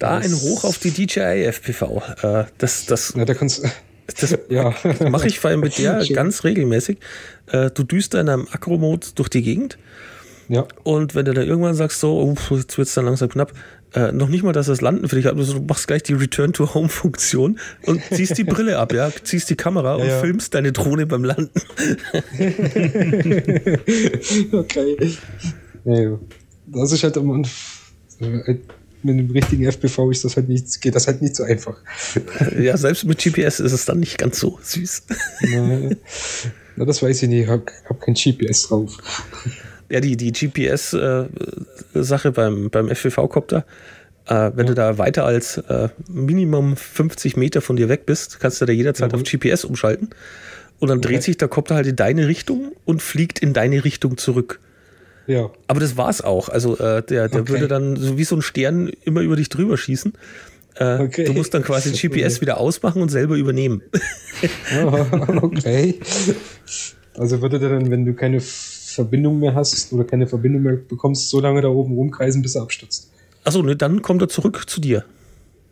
Da 0.03 0.17
ein 0.17 0.33
Hoch 0.33 0.65
auf 0.65 0.79
die 0.79 0.91
DJI 0.91 1.45
FPV. 1.45 2.03
Äh, 2.21 2.43
das, 2.57 2.85
das, 2.87 3.13
ja, 3.15 3.23
da 3.23 3.33
kannst 3.33 3.63
das 4.19 4.37
ja. 4.49 4.73
mache 5.09 5.27
ich 5.27 5.39
vor 5.39 5.49
allem 5.49 5.61
mit 5.61 5.77
der 5.77 6.01
Schön. 6.05 6.15
ganz 6.15 6.43
regelmäßig. 6.43 6.97
Äh, 7.47 7.71
du 7.71 7.83
düst 7.83 8.13
in 8.13 8.27
einem 8.27 8.47
Akro-Mode 8.51 9.07
durch 9.15 9.29
die 9.29 9.41
Gegend. 9.41 9.77
Ja. 10.49 10.67
Und 10.83 11.15
wenn 11.15 11.23
du 11.23 11.33
dann 11.33 11.47
irgendwann 11.47 11.73
sagst, 11.73 12.01
so, 12.01 12.19
oh, 12.19 12.55
jetzt 12.55 12.77
wird 12.77 12.89
es 12.89 12.93
dann 12.95 13.05
langsam 13.05 13.29
knapp, 13.29 13.53
äh, 13.93 14.11
noch 14.11 14.27
nicht 14.27 14.43
mal, 14.43 14.51
dass 14.51 14.65
das 14.65 14.81
Landen 14.81 15.07
für 15.07 15.15
dich 15.15 15.25
hat, 15.25 15.37
du 15.37 15.61
machst 15.61 15.87
gleich 15.87 16.03
die 16.03 16.13
Return-to-Home-Funktion 16.13 17.59
und 17.85 18.01
ziehst 18.11 18.37
die 18.37 18.43
Brille 18.43 18.79
ab, 18.79 18.91
ja, 18.91 19.09
ziehst 19.23 19.49
die 19.49 19.55
Kamera 19.55 19.97
ja, 19.97 20.03
und 20.03 20.09
ja. 20.09 20.19
filmst 20.19 20.53
deine 20.53 20.73
Drohne 20.73 21.05
beim 21.05 21.23
Landen. 21.23 21.51
okay. 24.51 25.17
Ja, 25.85 26.19
das 26.67 26.91
ist 26.91 27.03
halt 27.03 27.15
immer 27.15 27.41
mit 29.03 29.17
dem 29.17 29.31
richtigen 29.31 29.65
FPV 29.65 30.11
ist 30.11 30.25
das 30.25 30.35
halt 30.35 30.49
nicht, 30.49 30.81
geht 30.81 30.95
das 30.95 31.07
halt 31.07 31.21
nicht 31.21 31.35
so 31.35 31.43
einfach. 31.43 31.77
Ja, 32.59 32.77
selbst 32.77 33.05
mit 33.05 33.19
GPS 33.19 33.59
ist 33.59 33.71
es 33.71 33.85
dann 33.85 33.99
nicht 33.99 34.17
ganz 34.17 34.39
so 34.39 34.57
süß. 34.61 35.03
Na, 35.41 35.89
na 36.75 36.85
das 36.85 37.01
weiß 37.01 37.23
ich 37.23 37.29
nicht, 37.29 37.43
ich 37.43 37.47
habe 37.47 37.65
hab 37.89 38.01
kein 38.01 38.13
GPS 38.13 38.67
drauf. 38.67 38.97
Ja, 39.89 39.99
die, 39.99 40.17
die 40.17 40.31
GPS-Sache 40.31 42.27
äh, 42.27 42.31
beim, 42.31 42.69
beim 42.69 42.89
FPV-Copter, 42.89 43.65
äh, 44.25 44.51
wenn 44.55 44.65
ja. 44.65 44.71
du 44.71 44.73
da 44.73 44.97
weiter 44.97 45.25
als 45.25 45.57
äh, 45.57 45.89
Minimum 46.07 46.77
50 46.77 47.37
Meter 47.37 47.61
von 47.61 47.75
dir 47.75 47.89
weg 47.89 48.05
bist, 48.05 48.39
kannst 48.39 48.61
du 48.61 48.65
da 48.65 48.73
jederzeit 48.73 49.11
mhm. 49.11 49.19
auf 49.19 49.23
GPS 49.23 49.65
umschalten. 49.65 50.09
Und 50.79 50.89
dann 50.89 51.01
dreht 51.01 51.23
sich 51.23 51.37
der 51.37 51.47
Copter 51.47 51.75
halt 51.75 51.87
in 51.87 51.95
deine 51.95 52.27
Richtung 52.27 52.73
und 52.85 53.01
fliegt 53.01 53.39
in 53.39 53.53
deine 53.53 53.83
Richtung 53.85 54.17
zurück. 54.17 54.59
Ja. 55.27 55.49
Aber 55.67 55.79
das 55.79 55.97
war's 55.97 56.21
auch. 56.21 56.49
Also 56.49 56.77
äh, 56.77 57.03
der, 57.03 57.29
der 57.29 57.41
okay. 57.41 57.49
würde 57.49 57.67
dann 57.67 57.95
so 57.95 58.17
wie 58.17 58.23
so 58.23 58.35
ein 58.35 58.41
Stern 58.41 58.91
immer 59.03 59.21
über 59.21 59.35
dich 59.35 59.49
drüber 59.49 59.77
schießen. 59.77 60.13
Äh, 60.75 60.99
okay. 60.99 61.23
Du 61.25 61.33
musst 61.33 61.53
dann 61.53 61.63
quasi 61.63 61.91
GPS 61.91 62.41
wieder 62.41 62.59
ausmachen 62.59 63.01
und 63.01 63.09
selber 63.09 63.35
übernehmen. 63.35 63.81
okay. 65.41 65.99
Also 67.15 67.41
würde 67.41 67.59
der 67.59 67.69
dann, 67.69 67.91
wenn 67.91 68.05
du 68.05 68.13
keine 68.13 68.39
Verbindung 68.41 69.39
mehr 69.39 69.55
hast 69.55 69.93
oder 69.93 70.03
keine 70.03 70.27
Verbindung 70.27 70.63
mehr 70.63 70.75
bekommst, 70.75 71.29
so 71.29 71.39
lange 71.39 71.61
da 71.61 71.69
oben 71.69 71.93
rumkreisen, 71.93 72.41
bis 72.41 72.55
er 72.55 72.63
abstürzt. 72.63 73.11
Achso, 73.43 73.61
ne, 73.61 73.75
dann 73.75 74.01
kommt 74.01 74.21
er 74.21 74.29
zurück 74.29 74.63
zu 74.67 74.81
dir. 74.81 75.05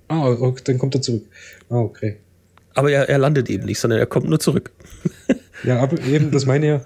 Ah, 0.08 0.28
okay, 0.28 0.62
dann 0.66 0.78
kommt 0.78 0.96
er 0.96 1.02
zurück. 1.02 1.24
Ah, 1.70 1.80
okay. 1.80 2.18
Aber 2.74 2.92
er, 2.92 3.10
er 3.10 3.18
landet 3.18 3.50
eben 3.50 3.66
nicht, 3.66 3.80
sondern 3.80 4.00
er 4.00 4.06
kommt 4.06 4.30
nur 4.30 4.40
zurück. 4.40 4.72
Ja, 5.64 5.80
aber 5.80 6.02
eben, 6.04 6.32
das 6.32 6.46
meine 6.46 6.66
ich 6.66 6.72
ja. 6.72 6.82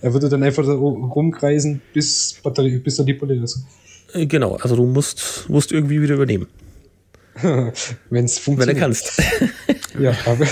Er 0.00 0.12
würde 0.12 0.28
dann 0.28 0.42
einfach 0.42 0.66
rumkreisen, 0.66 1.80
bis, 1.92 2.38
Batterie, 2.42 2.78
bis 2.78 2.98
er 2.98 3.04
die 3.04 3.14
Pulle 3.14 3.34
ist. 3.36 3.64
Äh, 4.12 4.26
genau, 4.26 4.56
also 4.56 4.76
du 4.76 4.84
musst, 4.84 5.46
musst 5.48 5.72
irgendwie 5.72 6.00
wieder 6.00 6.14
übernehmen. 6.14 6.46
Wenn 8.10 8.24
es 8.24 8.38
funktioniert. 8.38 8.68
Wenn 8.68 8.74
du 8.76 8.80
kannst. 8.80 9.22
Ja, 9.98 10.12
aber, 10.26 10.46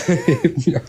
ja. 0.64 0.80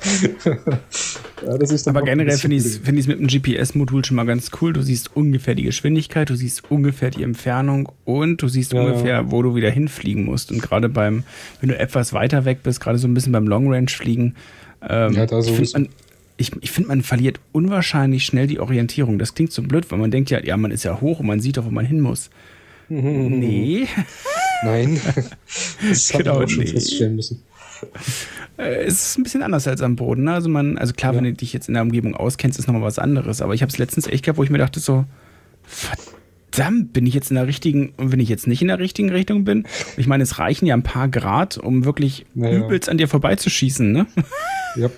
ja, 1.46 1.58
das 1.60 1.72
ist 1.72 1.88
aber 1.88 2.02
generell 2.02 2.38
finde 2.38 2.56
ich 2.56 2.66
es 2.66 2.78
find 2.78 3.08
mit 3.08 3.20
dem 3.20 3.28
GPS-Modul 3.28 4.04
schon 4.04 4.16
mal 4.16 4.26
ganz 4.26 4.50
cool. 4.60 4.74
Du 4.74 4.82
siehst 4.82 5.16
ungefähr 5.16 5.54
die 5.54 5.64
Geschwindigkeit, 5.64 6.30
du 6.30 6.36
siehst 6.36 6.72
ungefähr 6.72 7.12
die 7.12 7.22
Entfernung 7.22 7.92
und 8.06 8.42
du 8.42 8.48
siehst 8.48 8.74
ja, 8.74 8.82
ungefähr, 8.82 9.32
wo 9.32 9.44
du 9.44 9.54
wieder 9.54 9.70
hinfliegen 9.70 10.26
musst. 10.26 10.52
Und 10.52 10.64
gerade 10.64 10.90
beim, 10.90 11.24
wenn 11.62 11.70
du 11.70 11.78
etwas 11.78 12.14
weiter 12.14 12.46
weg 12.46 12.64
bist, 12.64 12.82
gerade 12.82 12.98
so 12.98 13.08
ein 13.08 13.14
bisschen 13.14 13.32
beim 13.32 13.48
Long-Range-Fliegen, 13.48 14.36
ähm, 14.88 15.14
ja, 15.14 15.26
da 15.28 15.42
so 15.42 15.52
man, 15.74 15.90
ich, 16.38 16.52
ich 16.62 16.72
find, 16.72 16.88
man 16.88 17.02
verliert 17.02 17.40
unwahrscheinlich 17.52 18.26
schnell 18.26 18.48
die 18.48 18.60
Orientierung. 18.60 19.20
Das 19.20 19.34
klingt 19.34 19.52
so 19.52 19.62
blöd, 19.64 19.92
weil 19.92 20.00
man 20.00 20.12
denkt 20.12 20.30
ja, 20.30 20.44
ja, 20.44 20.56
man 20.56 20.72
ist 20.72 20.84
ja 20.84 21.02
hoch 21.02 21.20
und 21.20 21.26
man 21.26 21.40
sieht 21.40 21.58
doch, 21.58 21.66
wo 21.66 21.72
man 21.72 21.86
hin 21.86 22.00
muss. 22.00 22.30
nee. 22.90 23.88
Nein. 24.64 25.00
Das 25.88 26.10
genau, 26.10 26.36
habe 26.36 26.44
ich 26.44 26.50
auch 26.52 26.56
schon 26.56 26.64
nee. 26.64 26.70
feststellen 26.70 27.16
müssen. 27.16 27.44
Äh, 28.58 28.86
es 28.86 29.08
ist 29.08 29.18
ein 29.18 29.24
bisschen 29.24 29.44
anders 29.44 29.68
als 29.68 29.82
am 29.82 29.96
Boden. 29.96 30.24
Ne? 30.24 30.34
Also 30.34 30.50
man, 30.50 30.78
also 30.78 30.94
klar, 30.94 31.14
ja. 31.14 31.18
wenn 31.18 31.26
du 31.26 31.34
dich 31.34 31.54
jetzt 31.54 31.68
in 31.68 31.74
der 31.74 31.84
Umgebung 31.84 32.16
auskennst, 32.16 32.58
ist 32.58 32.68
nochmal 32.68 32.82
was 32.82 33.00
anderes. 33.00 33.42
Aber 33.42 33.54
ich 33.54 33.62
habe 33.62 33.72
es 33.72 33.78
letztens 33.78 34.08
echt 34.08 34.24
gehabt, 34.24 34.38
wo 34.38 34.44
ich 34.44 34.50
mir 34.50 34.58
dachte 34.58 34.80
so, 34.80 35.06
verdammt, 35.64 36.94
bin 36.94 37.06
ich 37.06 37.14
jetzt 37.14 37.30
in 37.30 37.36
der 37.36 37.48
richtigen, 37.48 37.94
und 37.98 38.12
wenn 38.12 38.20
ich 38.20 38.30
jetzt 38.30 38.48
nicht 38.48 38.62
in 38.62 38.68
der 38.68 38.80
richtigen 38.80 39.10
Richtung 39.10 39.44
bin, 39.44 39.68
ich 39.96 40.08
meine, 40.08 40.24
es 40.24 40.40
reichen 40.40 40.66
ja 40.66 40.76
ein 40.76 40.84
paar 40.84 41.08
Grad, 41.08 41.58
um 41.58 41.86
wirklich 41.86 42.26
naja. 42.34 42.66
übelst 42.66 42.90
an 42.90 42.98
dir 42.98 43.08
vorbeizuschießen, 43.08 43.92
ne? 43.92 44.08
Ja, 44.78 44.90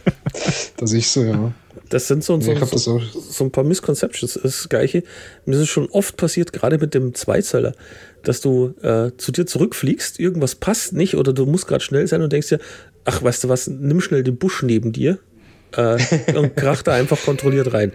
das 0.77 0.93
ist 0.93 1.13
so, 1.13 1.23
ja. 1.23 1.53
Das 1.89 2.07
sind 2.07 2.23
so, 2.23 2.39
so, 2.39 2.53
so, 2.55 2.99
so, 2.99 3.43
ein 3.43 3.51
paar 3.51 3.63
Misconceptions. 3.63 4.33
Das, 4.33 4.43
ist 4.43 4.59
das 4.59 4.69
Gleiche. 4.69 5.03
Mir 5.45 5.55
ist 5.55 5.61
es 5.61 5.69
schon 5.69 5.87
oft 5.89 6.17
passiert, 6.17 6.53
gerade 6.53 6.77
mit 6.77 6.93
dem 6.93 7.15
Zweizeiler, 7.15 7.73
dass 8.23 8.41
du 8.41 8.75
äh, 8.81 9.11
zu 9.17 9.31
dir 9.31 9.45
zurückfliegst, 9.45 10.19
irgendwas 10.19 10.55
passt 10.55 10.93
nicht 10.93 11.15
oder 11.15 11.33
du 11.33 11.45
musst 11.45 11.67
gerade 11.67 11.83
schnell 11.83 12.05
sein 12.07 12.21
und 12.21 12.31
denkst 12.31 12.49
dir, 12.49 12.59
ach, 13.05 13.23
weißt 13.23 13.43
du 13.43 13.49
was, 13.49 13.67
nimm 13.67 14.01
schnell 14.01 14.23
den 14.23 14.37
Busch 14.37 14.61
neben 14.61 14.91
dir 14.91 15.17
äh, 15.75 15.97
und 16.35 16.55
krach 16.55 16.83
da 16.83 16.93
einfach 16.93 17.21
kontrolliert 17.21 17.73
rein. 17.73 17.93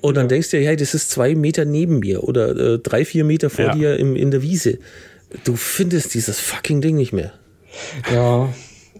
Und 0.00 0.16
dann 0.16 0.28
denkst 0.28 0.50
du 0.50 0.58
dir, 0.58 0.66
hey, 0.66 0.76
das 0.76 0.94
ist 0.94 1.10
zwei 1.10 1.34
Meter 1.34 1.64
neben 1.64 2.00
mir 2.00 2.24
oder 2.24 2.56
äh, 2.56 2.78
drei, 2.78 3.04
vier 3.04 3.24
Meter 3.24 3.50
vor 3.50 3.66
ja. 3.66 3.74
dir 3.74 3.96
im, 3.96 4.16
in 4.16 4.30
der 4.30 4.42
Wiese. 4.42 4.78
Du 5.44 5.56
findest 5.56 6.14
dieses 6.14 6.38
fucking 6.38 6.80
Ding 6.80 6.96
nicht 6.96 7.12
mehr. 7.12 7.32
Ja, 8.12 8.52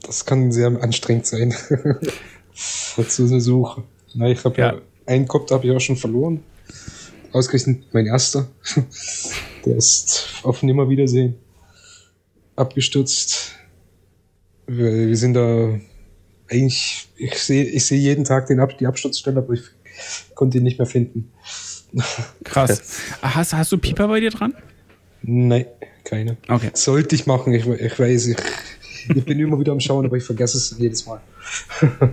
das 0.07 0.25
kann 0.25 0.53
sehr 0.53 0.67
anstrengend 0.83 1.27
sein. 1.27 1.55
zu 3.09 3.25
eine 3.25 3.41
Suche. 3.41 3.83
Na, 4.15 4.29
ich 4.29 4.45
habe 4.45 4.61
ja. 4.61 4.75
ja 4.75 4.81
einen 5.07 5.27
Kopf 5.27 5.51
habe 5.51 5.67
ich 5.67 5.73
auch 5.73 5.81
schon 5.81 5.97
verloren. 5.97 6.43
Ausgerechnet 7.33 7.93
mein 7.93 8.07
erster. 8.07 8.49
Der 9.65 9.77
ist 9.77 10.29
auf 10.45 10.63
Nimmerwiedersehen 10.63 11.35
abgestürzt. 12.57 13.53
Wir, 14.67 15.09
wir 15.09 15.17
sind 15.17 15.35
da 15.35 15.79
eigentlich, 16.51 17.09
ich 17.17 17.35
sehe 17.35 17.65
ich 17.65 17.85
seh 17.87 17.97
jeden 17.97 18.25
Tag 18.25 18.47
den 18.47 18.61
Ab, 18.61 18.79
die 18.79 18.87
Absturzstelle, 18.87 19.39
aber 19.39 19.55
ich 19.55 19.63
konnte 20.35 20.59
ihn 20.59 20.65
nicht 20.65 20.79
mehr 20.79 20.87
finden. 20.87 21.33
Krass. 22.45 23.01
Hast, 23.23 23.53
hast 23.53 23.73
du 23.73 23.79
Pieper 23.79 24.09
bei 24.09 24.21
dir 24.21 24.31
dran? 24.31 24.55
Nein, 25.23 25.67
keine. 26.03 26.37
Okay. 26.49 26.71
Sollte 26.75 27.15
ich 27.15 27.27
machen, 27.27 27.53
ich, 27.53 27.67
ich 27.67 27.99
weiß, 27.99 28.27
ich, 28.27 28.37
ich 29.09 29.25
bin 29.25 29.39
immer 29.39 29.59
wieder 29.59 29.73
am 29.73 29.81
Schauen, 29.81 30.07
aber 30.07 30.17
ich 30.17 30.25
vergesse 30.25 30.57
es 30.57 30.77
jedes 30.79 31.07
Mal. 31.07 31.21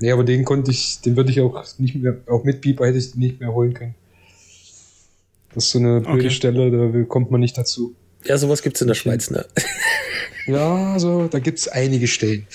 nee, 0.00 0.10
aber 0.10 0.24
den 0.24 0.44
konnte 0.44 0.70
ich, 0.70 1.00
den 1.00 1.16
würde 1.16 1.30
ich 1.30 1.40
auch 1.40 1.64
nicht 1.78 1.96
mehr, 1.96 2.16
auch 2.26 2.44
mit 2.44 2.60
Pieper 2.60 2.86
hätte 2.86 2.98
ich 2.98 3.12
den 3.12 3.20
nicht 3.20 3.40
mehr 3.40 3.52
holen 3.52 3.74
können. 3.74 3.94
Das 5.54 5.64
ist 5.64 5.70
so 5.70 5.78
eine 5.78 6.00
blöde 6.00 6.18
okay. 6.18 6.30
Stelle, 6.30 6.70
da 6.70 7.02
kommt 7.04 7.30
man 7.30 7.40
nicht 7.40 7.56
dazu. 7.56 7.94
Ja, 8.24 8.36
sowas 8.36 8.62
gibt 8.62 8.76
es 8.76 8.82
in 8.82 8.88
der 8.88 8.94
Schweiz, 8.94 9.30
ne? 9.30 9.46
Ja, 10.46 10.92
also 10.92 11.26
da 11.26 11.40
gibt 11.40 11.58
es 11.58 11.68
einige 11.68 12.06
Stellen. 12.06 12.46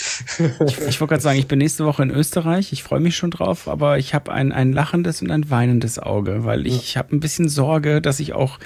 ich, 0.66 0.80
ich 0.80 1.02
wollte 1.02 1.12
gerade 1.12 1.22
sagen, 1.22 1.38
ich 1.38 1.48
bin 1.48 1.60
nächste 1.60 1.86
Woche 1.86 2.04
in 2.04 2.10
Österreich. 2.10 2.72
Ich 2.72 2.84
freue 2.84 3.02
mich 3.02 3.18
schon 3.18 3.32
drauf, 3.32 3.68
aber 3.68 3.98
ich 3.98 4.14
habe 4.14 4.32
ein, 4.32 4.54
ein 4.54 4.72
lachendes 4.72 5.22
und 5.22 5.30
ein 5.30 5.50
weinendes 5.50 6.00
Auge, 6.00 6.46
weil 6.46 6.66
ich 6.66 6.94
ja. 6.94 7.00
habe 7.00 7.16
ein 7.16 7.20
bisschen 7.20 7.50
Sorge, 7.50 8.02
dass 8.02 8.20
ich 8.22 8.34
auch 8.34 8.60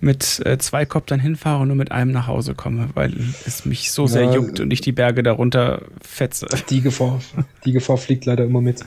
mit 0.00 0.42
äh, 0.44 0.58
zwei 0.58 0.86
Koptern 0.86 1.20
hinfahre 1.20 1.62
und 1.62 1.68
nur 1.68 1.76
mit 1.76 1.92
einem 1.92 2.10
nach 2.10 2.26
Hause 2.26 2.54
komme, 2.54 2.88
weil 2.94 3.14
es 3.46 3.64
mich 3.64 3.92
so 3.92 4.06
sehr 4.06 4.24
ja, 4.24 4.34
juckt 4.34 4.58
und 4.58 4.72
ich 4.72 4.80
die 4.80 4.92
Berge 4.92 5.22
darunter 5.22 5.82
fetze. 6.02 6.46
Die 6.68 6.80
Gefahr, 6.80 7.20
die 7.64 7.72
Gefahr 7.72 7.96
fliegt 7.96 8.24
leider 8.24 8.44
immer 8.44 8.60
mit. 8.60 8.80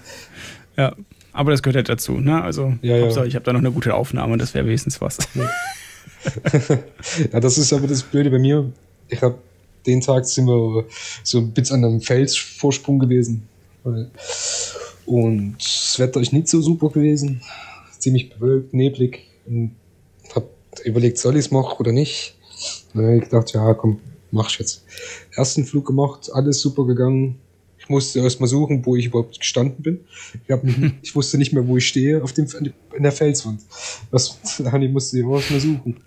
Ja, 0.76 0.96
aber 1.32 1.52
das 1.52 1.64
gehört 1.64 1.78
halt 1.78 1.90
dazu. 1.90 2.14
Ne? 2.14 2.42
Also 2.42 2.74
ja, 2.82 2.98
ja. 2.98 3.24
ich 3.24 3.36
habe 3.36 3.46
da 3.46 3.54
noch 3.54 3.62
eine 3.62 3.72
gute 3.72 3.94
Aufnahme, 3.94 4.38
das 4.38 4.54
wäre 4.54 4.66
wenigstens 4.66 5.00
was. 5.00 5.18
ja, 7.32 7.40
das 7.40 7.58
ist 7.58 7.72
aber 7.72 7.88
das 7.88 8.04
Blöde 8.04 8.32
bei 8.32 8.40
mir. 8.40 8.70
Ich 9.08 9.22
habe 9.22 9.38
den 9.86 10.02
Tag 10.02 10.26
sind 10.26 10.48
wir 10.48 10.86
so 11.24 11.40
ein 11.40 11.52
bisschen 11.52 11.84
an 11.84 11.92
einem 11.92 12.02
Felsvorsprung 12.02 13.00
gewesen. 13.00 13.48
Und 15.06 15.56
das 15.58 15.96
Wetter 15.98 16.20
ist 16.20 16.34
nicht 16.34 16.50
so 16.50 16.62
super 16.62 16.90
gewesen. 16.90 17.42
Ziemlich 17.98 18.30
bewölkt, 18.30 18.74
neblig. 18.74 19.28
Und 19.46 19.76
hab 20.36 20.46
überlegt, 20.84 21.18
soll 21.18 21.36
ich 21.36 21.46
es 21.46 21.52
machen 21.52 21.78
oder 21.80 21.92
nicht. 21.92 22.36
Und 22.94 23.02
dann 23.02 23.06
habe 23.06 23.18
ich 23.18 23.24
gedacht, 23.24 23.54
ja, 23.54 23.74
komm, 23.74 24.00
mach 24.32 24.50
ich 24.50 24.60
jetzt. 24.60 24.84
Ersten 25.36 25.66
Flug 25.66 25.86
gemacht, 25.86 26.30
alles 26.34 26.60
super 26.60 26.86
gegangen. 26.86 27.40
Ich 27.80 27.90
musste 27.90 28.20
erst 28.20 28.42
mal 28.42 28.48
suchen, 28.48 28.86
wo 28.86 28.98
ich 28.98 29.06
überhaupt 29.06 29.40
gestanden 29.40 29.82
bin. 29.82 30.02
Ich, 30.46 30.52
hab, 30.52 30.62
ich 31.02 31.16
wusste 31.16 31.38
nicht 31.38 31.54
mehr, 31.54 31.66
wo 31.66 31.78
ich 31.78 31.88
stehe, 31.88 32.22
auf 32.22 32.34
dem, 32.34 32.48
in 32.96 33.04
der 33.04 33.12
Felswand. 33.14 33.62
Das, 34.12 34.38
ich 34.60 34.92
musste 34.92 35.20
ich 35.20 35.26
erst 35.26 35.52
mal 35.52 35.60
suchen. 35.60 35.98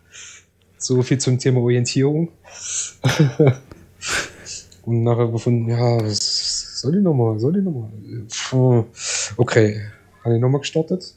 So 0.81 1.03
viel 1.03 1.19
zum 1.19 1.39
Thema 1.39 1.61
Orientierung. 1.61 2.31
Und 4.83 5.03
nachher 5.03 5.29
gefunden, 5.29 5.69
ja, 5.69 6.03
was 6.03 6.81
soll 6.81 6.97
ich 6.97 7.03
nochmal, 7.03 7.39
soll 7.39 7.59
ich 7.59 7.63
nochmal? 7.63 7.91
Okay, 9.37 9.83
habe 10.25 10.37
ich 10.37 10.41
nochmal 10.41 10.63
gestartet. 10.63 11.15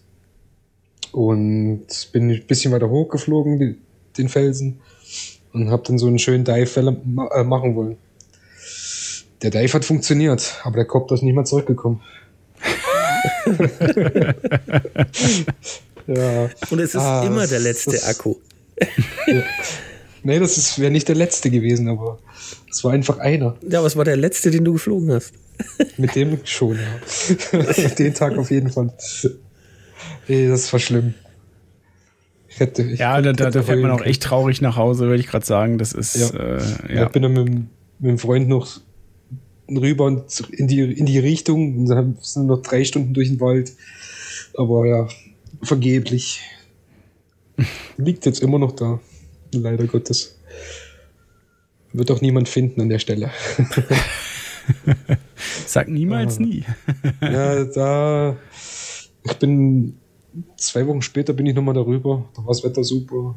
Und 1.13 1.85
bin 2.11 2.29
ein 2.29 2.43
bisschen 2.45 2.73
weiter 2.73 2.89
hochgeflogen, 2.89 3.57
die, 3.57 3.77
den 4.17 4.27
Felsen. 4.27 4.81
Und 5.53 5.71
habe 5.71 5.83
dann 5.87 5.97
so 5.97 6.07
einen 6.07 6.19
schönen 6.19 6.43
Dive 6.43 6.97
äh, 7.33 7.43
machen 7.45 7.77
wollen. 7.77 7.95
Der 9.41 9.49
Dive 9.49 9.73
hat 9.73 9.85
funktioniert, 9.85 10.59
aber 10.63 10.75
der 10.75 10.85
Kopter 10.85 11.15
ist 11.15 11.23
nicht 11.23 11.35
mehr 11.35 11.45
zurückgekommen. 11.45 12.01
ja. 16.07 16.49
Und 16.69 16.79
es 16.79 16.95
ist 16.95 16.97
ah, 16.97 17.23
immer 17.25 17.47
der 17.47 17.59
letzte 17.59 17.91
das, 17.91 18.09
Akku. 18.09 18.35
Ja. 19.27 19.43
Nee, 20.23 20.39
das 20.39 20.79
wäre 20.79 20.91
nicht 20.91 21.09
der 21.09 21.15
letzte 21.15 21.49
gewesen, 21.49 21.89
aber 21.89 22.19
es 22.69 22.83
war 22.83 22.93
einfach 22.93 23.17
einer. 23.19 23.57
Ja, 23.67 23.83
was 23.83 23.97
war 23.97 24.05
der 24.05 24.15
letzte, 24.15 24.51
den 24.51 24.63
du 24.63 24.73
geflogen 24.73 25.11
hast? 25.11 25.33
Mit 25.97 26.15
dem 26.15 26.39
schon, 26.45 26.77
ja. 26.77 27.89
Den 27.99 28.13
Tag 28.13 28.37
auf 28.37 28.49
jeden 28.49 28.69
Fall. 28.69 28.93
Nee, 30.27 30.47
das 30.47 30.71
war 30.71 30.79
schlimm. 30.79 31.13
Ich 32.47 32.59
hätte, 32.59 32.83
ich 32.83 32.99
ja, 32.99 33.21
da, 33.21 33.33
da, 33.33 33.49
da 33.49 33.63
fährt 33.63 33.81
man 33.81 33.91
auch 33.91 34.03
echt 34.03 34.23
traurig 34.23 34.61
nach 34.61 34.77
Hause, 34.77 35.07
würde 35.07 35.19
ich 35.19 35.27
gerade 35.27 35.45
sagen. 35.45 35.77
Das 35.77 35.91
ist. 35.91 36.15
Ja. 36.15 36.39
Äh, 36.39 36.95
ja. 36.95 37.05
Ich 37.05 37.11
bin 37.11 37.23
dann 37.23 37.33
mit, 37.33 37.47
mit 37.47 37.67
dem 37.99 38.17
Freund 38.19 38.47
noch 38.47 38.79
rüber 39.69 40.05
und 40.05 40.39
in 40.51 40.67
die, 40.67 40.81
in 40.81 41.05
die 41.05 41.19
Richtung. 41.19 41.77
Und 41.77 41.85
dann 41.87 42.17
sind 42.21 42.47
noch 42.47 42.61
drei 42.61 42.83
Stunden 42.83 43.13
durch 43.13 43.29
den 43.29 43.39
Wald. 43.39 43.73
Aber 44.55 44.85
ja, 44.85 45.07
vergeblich. 45.63 46.41
Liegt 47.97 48.25
jetzt 48.25 48.41
immer 48.41 48.59
noch 48.59 48.71
da. 48.71 48.99
Leider 49.53 49.85
Gottes. 49.85 50.39
Wird 51.91 52.09
auch 52.11 52.21
niemand 52.21 52.49
finden 52.49 52.81
an 52.81 52.89
der 52.89 52.99
Stelle. 52.99 53.29
Sag 55.67 55.87
niemals 55.87 56.39
nie. 56.39 56.65
ja, 57.21 57.65
da. 57.65 58.35
Ich 59.23 59.33
bin 59.33 59.97
zwei 60.57 60.87
Wochen 60.87 61.01
später 61.01 61.33
bin 61.33 61.45
ich 61.45 61.55
nochmal 61.55 61.75
darüber. 61.75 62.25
Da 62.35 62.41
war 62.41 62.47
das 62.47 62.63
Wetter 62.63 62.83
super. 62.83 63.35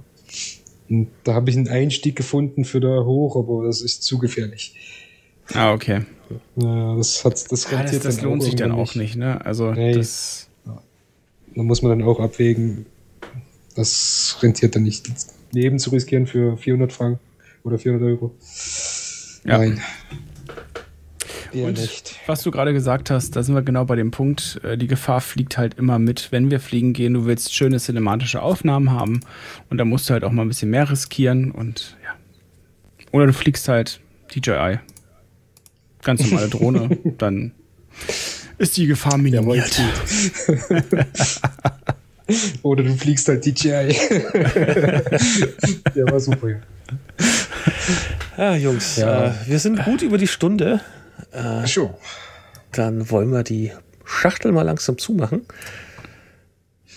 Und 0.89 1.09
da 1.25 1.35
habe 1.35 1.51
ich 1.51 1.57
einen 1.57 1.69
Einstieg 1.69 2.17
gefunden 2.17 2.65
für 2.65 2.81
da 2.81 3.05
hoch, 3.05 3.37
aber 3.37 3.67
das 3.67 3.83
ist 3.83 4.03
zu 4.05 4.19
gefährlich. 4.19 4.75
Ah, 5.53 5.73
okay. 5.73 6.03
Ja, 6.57 6.97
das 6.97 7.25
hat 7.25 7.53
das 7.53 7.73
ah, 7.73 7.83
das, 7.83 8.01
das 8.01 8.23
lohnt 8.23 8.43
sich 8.43 8.57
dann 8.57 8.73
auch 8.73 8.95
nicht, 8.95 9.17
ne? 9.17 9.45
Also 9.45 9.73
nee. 9.73 9.93
das. 9.93 10.49
Da 10.65 11.63
muss 11.63 11.83
man 11.83 11.99
dann 11.99 12.07
auch 12.07 12.21
abwägen. 12.21 12.87
Das 13.77 14.39
rentiert 14.43 14.75
dann 14.75 14.83
nicht. 14.83 15.07
Leben 15.53 15.79
zu 15.79 15.91
riskieren 15.91 16.27
für 16.27 16.57
400 16.57 16.93
Franken 16.93 17.21
oder 17.63 17.79
400 17.79 18.09
Euro. 18.09 18.35
Ja. 19.45 19.59
Nein. 19.59 19.81
Eher 21.53 21.69
und 21.69 21.79
nicht. 21.79 22.17
was 22.27 22.43
du 22.43 22.51
gerade 22.51 22.73
gesagt 22.73 23.11
hast, 23.11 23.37
da 23.37 23.43
sind 23.43 23.55
wir 23.55 23.63
genau 23.63 23.85
bei 23.85 23.97
dem 23.97 24.11
Punkt, 24.11 24.61
äh, 24.65 24.77
die 24.77 24.89
Gefahr 24.89 25.21
fliegt 25.21 25.57
halt 25.59 25.75
immer 25.75 25.99
mit, 25.99 26.33
wenn 26.33 26.51
wir 26.51 26.59
fliegen 26.61 26.93
gehen. 26.93 27.15
Du 27.15 27.25
willst 27.27 27.55
schöne 27.55 27.79
cinematische 27.79 28.43
Aufnahmen 28.43 28.91
haben 28.91 29.21
und 29.71 29.79
da 29.79 29.85
musst 29.85 30.09
du 30.09 30.15
halt 30.15 30.25
auch 30.25 30.33
mal 30.33 30.43
ein 30.43 30.49
bisschen 30.49 30.71
mehr 30.71 30.91
riskieren 30.91 31.53
und 31.53 31.97
ja. 32.05 32.15
Oder 33.13 33.27
du 33.27 33.33
fliegst 33.33 33.69
halt 33.69 34.01
DJI. 34.35 34.81
Ganz 36.03 36.29
normale 36.29 36.49
Drohne, 36.49 36.99
dann 37.19 37.53
ist 38.59 38.77
die 38.77 38.87
Gefahr 38.87 39.19
minimiert. 39.19 39.81
Oder 42.63 42.83
du 42.83 42.95
fliegst 42.97 43.29
halt 43.29 43.45
DJI. 43.47 43.71
Der 45.95 46.11
war 46.11 46.19
super. 46.21 46.49
Ja, 48.37 48.55
Jungs, 48.57 48.97
ja. 48.97 49.27
Äh, 49.29 49.33
wir 49.47 49.59
sind 49.59 49.85
gut 49.85 50.03
über 50.03 50.19
die 50.19 50.27
Stunde. 50.27 50.81
Äh, 51.33 51.67
Schon. 51.67 51.91
dann 52.73 53.11
wollen 53.11 53.31
wir 53.31 53.43
die 53.43 53.73
Schachtel 54.05 54.53
mal 54.53 54.63
langsam 54.63 54.99
zumachen. 54.99 55.43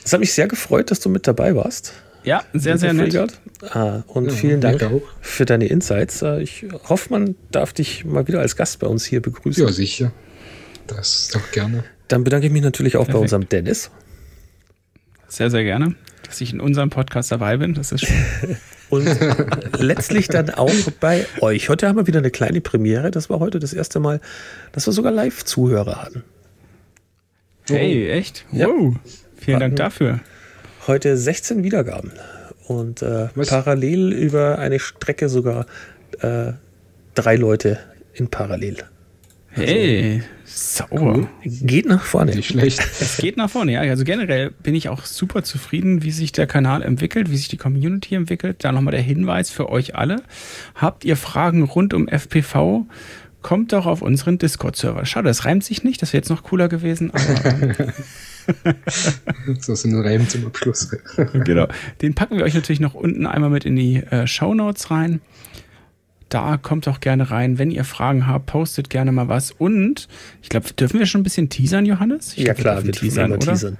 Es 0.04 0.12
hat 0.14 0.20
mich 0.20 0.34
sehr 0.34 0.48
gefreut, 0.48 0.92
dass 0.92 1.00
du 1.00 1.10
mit 1.10 1.28
dabei 1.28 1.56
warst. 1.56 1.94
Ja, 2.24 2.44
sehr, 2.54 2.78
sehr 2.78 2.94
nett. 2.94 3.16
Ah, 3.72 4.04
und 4.08 4.26
Ja, 4.26 4.32
vielen 4.32 4.62
Dank 4.62 4.84
auch. 4.84 5.02
für 5.22 5.46
deine 5.46 5.68
Insights. 5.68 6.22
Äh, 6.22 6.42
Ich 6.42 6.66
hoffe, 6.90 7.10
man 7.12 7.36
darf 7.52 7.72
dich 7.74 8.04
mal 8.04 8.28
wieder 8.28 8.40
als 8.42 8.56
Gast 8.56 8.80
bei 8.80 8.88
uns 8.88 9.06
hier 9.06 9.22
begrüßen. 9.22 9.66
Ja, 9.66 9.72
sicher. 9.72 10.12
Das 10.88 11.30
doch 11.32 11.52
gerne. 11.52 11.84
Dann 12.08 12.24
bedanke 12.24 12.48
ich 12.48 12.52
mich 12.54 12.64
natürlich 12.64 12.98
auch 12.98 13.02
bei 13.06 13.14
Perfekt. 13.14 13.22
unserem 13.22 13.48
Dennis. 13.50 13.92
Sehr, 15.30 15.50
sehr 15.50 15.64
gerne, 15.64 15.96
dass 16.24 16.42
ich 16.42 16.52
in 16.52 16.60
unserem 16.60 16.90
Podcast 16.90 17.32
dabei 17.32 17.58
bin. 17.58 17.74
Das 17.76 17.92
ist 17.92 18.06
schön. 18.06 18.58
Und 18.90 19.08
letztlich 19.78 20.28
dann 20.28 20.50
auch 20.50 20.74
bei 21.00 21.28
euch. 21.42 21.70
Heute 21.70 21.88
haben 21.88 21.98
wir 21.98 22.08
wieder 22.08 22.20
eine 22.20 22.32
kleine 22.32 22.60
Premiere. 22.60 23.12
Das 23.12 23.30
war 23.30 23.40
heute 23.40 23.60
das 23.60 23.72
erste 23.72 24.00
Mal, 24.00 24.20
dass 24.72 24.88
wir 24.88 24.94
sogar 24.94 25.12
Live-Zuhörer 25.12 26.02
hatten. 26.02 26.24
Hey, 27.68 28.10
echt? 28.10 28.46
Ja. 28.52 28.68
Wow. 28.68 28.96
Vielen 29.38 29.60
Warten. 29.60 29.60
Dank 29.60 29.76
dafür. 29.76 30.20
Heute 30.88 31.16
16 31.18 31.64
Wiedergaben. 31.64 32.12
Und 32.68 33.04
äh, 33.04 33.28
parallel 33.48 34.12
über 34.12 34.58
eine 34.58 34.80
Strecke 34.80 35.30
sogar 35.30 35.68
äh, 36.22 36.54
drei 37.14 37.36
Leute 37.36 37.78
in 38.14 38.30
Parallel. 38.30 38.78
Hey, 39.66 40.24
sauber. 40.46 41.28
Geht 41.44 41.86
nach 41.88 42.04
vorne. 42.04 42.36
Nicht 42.36 42.50
schlecht. 42.50 42.80
Es 43.00 43.18
geht 43.18 43.38
nach 43.38 43.50
vorne, 43.50 43.74
ja. 43.74 43.82
Also 43.82 44.04
generell 44.04 44.52
bin 44.52 44.76
ich 44.76 44.90
auch 44.90 45.06
super 45.06 45.44
zufrieden, 45.44 46.04
wie 46.04 46.12
sich 46.12 46.32
der 46.32 46.48
Kanal 46.48 46.82
entwickelt, 46.82 47.30
wie 47.32 47.38
sich 47.38 47.48
die 47.48 47.58
Community 47.58 48.16
entwickelt. 48.16 48.64
Da 48.64 48.72
nochmal 48.72 48.92
der 48.92 49.02
Hinweis 49.02 49.50
für 49.50 49.70
euch 49.70 49.96
alle. 49.96 50.24
Habt 50.76 51.06
ihr 51.06 51.16
Fragen 51.16 51.64
rund 51.64 51.94
um 51.94 52.08
FPV? 52.08 52.86
Kommt 53.42 53.72
doch 53.72 53.86
auf 53.86 54.02
unseren 54.02 54.38
Discord-Server. 54.38 55.06
Schade, 55.06 55.30
das 55.30 55.46
reimt 55.46 55.64
sich 55.64 55.84
nicht, 55.86 56.02
das 56.02 56.12
wäre 56.12 56.20
jetzt 56.20 56.30
noch 56.30 56.44
cooler 56.44 56.68
gewesen, 56.68 57.12
aber 57.12 57.94
So 59.60 59.76
sind 59.76 59.96
ein 59.96 60.02
Reim 60.02 60.28
zum 60.28 60.46
Abschluss. 60.48 60.90
genau. 61.46 61.68
Den 62.02 62.16
packen 62.16 62.38
wir 62.38 62.44
euch 62.44 62.54
natürlich 62.54 62.82
noch 62.82 62.96
unten 62.96 63.26
einmal 63.26 63.50
mit 63.50 63.64
in 63.64 63.78
die 63.78 63.98
äh, 63.98 64.28
Show 64.28 64.54
Notes 64.54 64.92
rein. 64.92 65.22
Da 66.30 66.58
kommt 66.58 66.88
doch 66.88 67.00
gerne 67.00 67.32
rein. 67.32 67.58
Wenn 67.58 67.72
ihr 67.72 67.84
Fragen 67.84 68.28
habt, 68.28 68.46
postet 68.46 68.90
gerne 68.90 69.12
mal 69.12 69.28
was. 69.28 69.52
Und 69.52 70.08
ich 70.42 70.50
glaube, 70.50 70.72
dürfen 70.74 71.00
wir 71.00 71.08
schon 71.08 71.22
ein 71.22 71.24
bisschen 71.24 71.50
teasern, 71.50 71.86
Johannes? 71.86 72.34
Ich 72.34 72.46
ja 72.46 72.54
glaub, 72.54 72.58
klar, 72.58 72.76
dürfen 72.76 72.88
wir 72.88 72.94
teasern, 72.94 73.26
immer 73.26 73.36
oder? 73.36 73.52
teasern. 73.52 73.78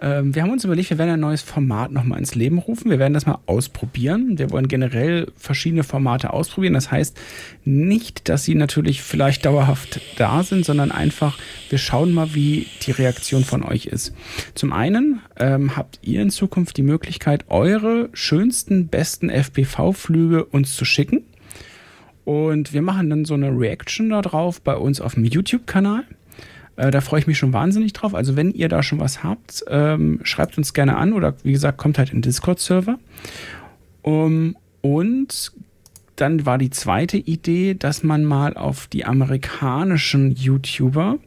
Ähm, 0.00 0.34
wir 0.34 0.42
haben 0.42 0.50
uns 0.50 0.64
überlegt, 0.64 0.90
wir 0.90 0.98
werden 0.98 1.10
ein 1.10 1.20
neues 1.20 1.42
Format 1.42 1.90
nochmal 1.90 2.18
ins 2.18 2.34
Leben 2.34 2.58
rufen. 2.58 2.90
Wir 2.90 2.98
werden 2.98 3.14
das 3.14 3.26
mal 3.26 3.38
ausprobieren. 3.46 4.38
Wir 4.38 4.50
wollen 4.50 4.68
generell 4.68 5.28
verschiedene 5.36 5.82
Formate 5.82 6.32
ausprobieren. 6.32 6.74
Das 6.74 6.90
heißt 6.90 7.18
nicht, 7.64 8.28
dass 8.28 8.44
sie 8.44 8.54
natürlich 8.54 9.02
vielleicht 9.02 9.44
dauerhaft 9.46 10.00
da 10.16 10.42
sind, 10.42 10.64
sondern 10.64 10.92
einfach, 10.92 11.38
wir 11.70 11.78
schauen 11.78 12.12
mal, 12.12 12.34
wie 12.34 12.66
die 12.82 12.90
Reaktion 12.90 13.44
von 13.44 13.62
euch 13.62 13.86
ist. 13.86 14.12
Zum 14.54 14.72
einen 14.72 15.20
ähm, 15.38 15.76
habt 15.76 16.00
ihr 16.02 16.22
in 16.22 16.30
Zukunft 16.30 16.76
die 16.76 16.82
Möglichkeit, 16.82 17.46
eure 17.48 18.10
schönsten, 18.12 18.88
besten 18.88 19.30
FPV-Flüge 19.30 20.44
uns 20.44 20.76
zu 20.76 20.84
schicken. 20.84 21.24
Und 22.24 22.72
wir 22.72 22.82
machen 22.82 23.10
dann 23.10 23.24
so 23.24 23.34
eine 23.34 23.50
Reaction 23.50 24.10
da 24.10 24.22
drauf 24.22 24.60
bei 24.60 24.76
uns 24.76 25.00
auf 25.00 25.14
dem 25.14 25.24
YouTube-Kanal. 25.24 26.04
Äh, 26.76 26.90
da 26.90 27.00
freue 27.00 27.20
ich 27.20 27.26
mich 27.26 27.38
schon 27.38 27.52
wahnsinnig 27.52 27.92
drauf. 27.92 28.14
Also 28.14 28.36
wenn 28.36 28.50
ihr 28.50 28.68
da 28.68 28.82
schon 28.82 29.00
was 29.00 29.22
habt, 29.22 29.64
ähm, 29.68 30.20
schreibt 30.22 30.58
uns 30.58 30.74
gerne 30.74 30.96
an 30.96 31.12
oder 31.12 31.34
wie 31.42 31.52
gesagt, 31.52 31.78
kommt 31.78 31.98
halt 31.98 32.10
in 32.10 32.16
den 32.16 32.22
Discord-Server. 32.22 32.98
Um, 34.02 34.56
und 34.82 35.52
dann 36.16 36.46
war 36.46 36.58
die 36.58 36.70
zweite 36.70 37.16
Idee, 37.16 37.74
dass 37.74 38.02
man 38.02 38.24
mal 38.24 38.56
auf 38.56 38.86
die 38.86 39.04
amerikanischen 39.04 40.32
YouTuber, 40.32 41.18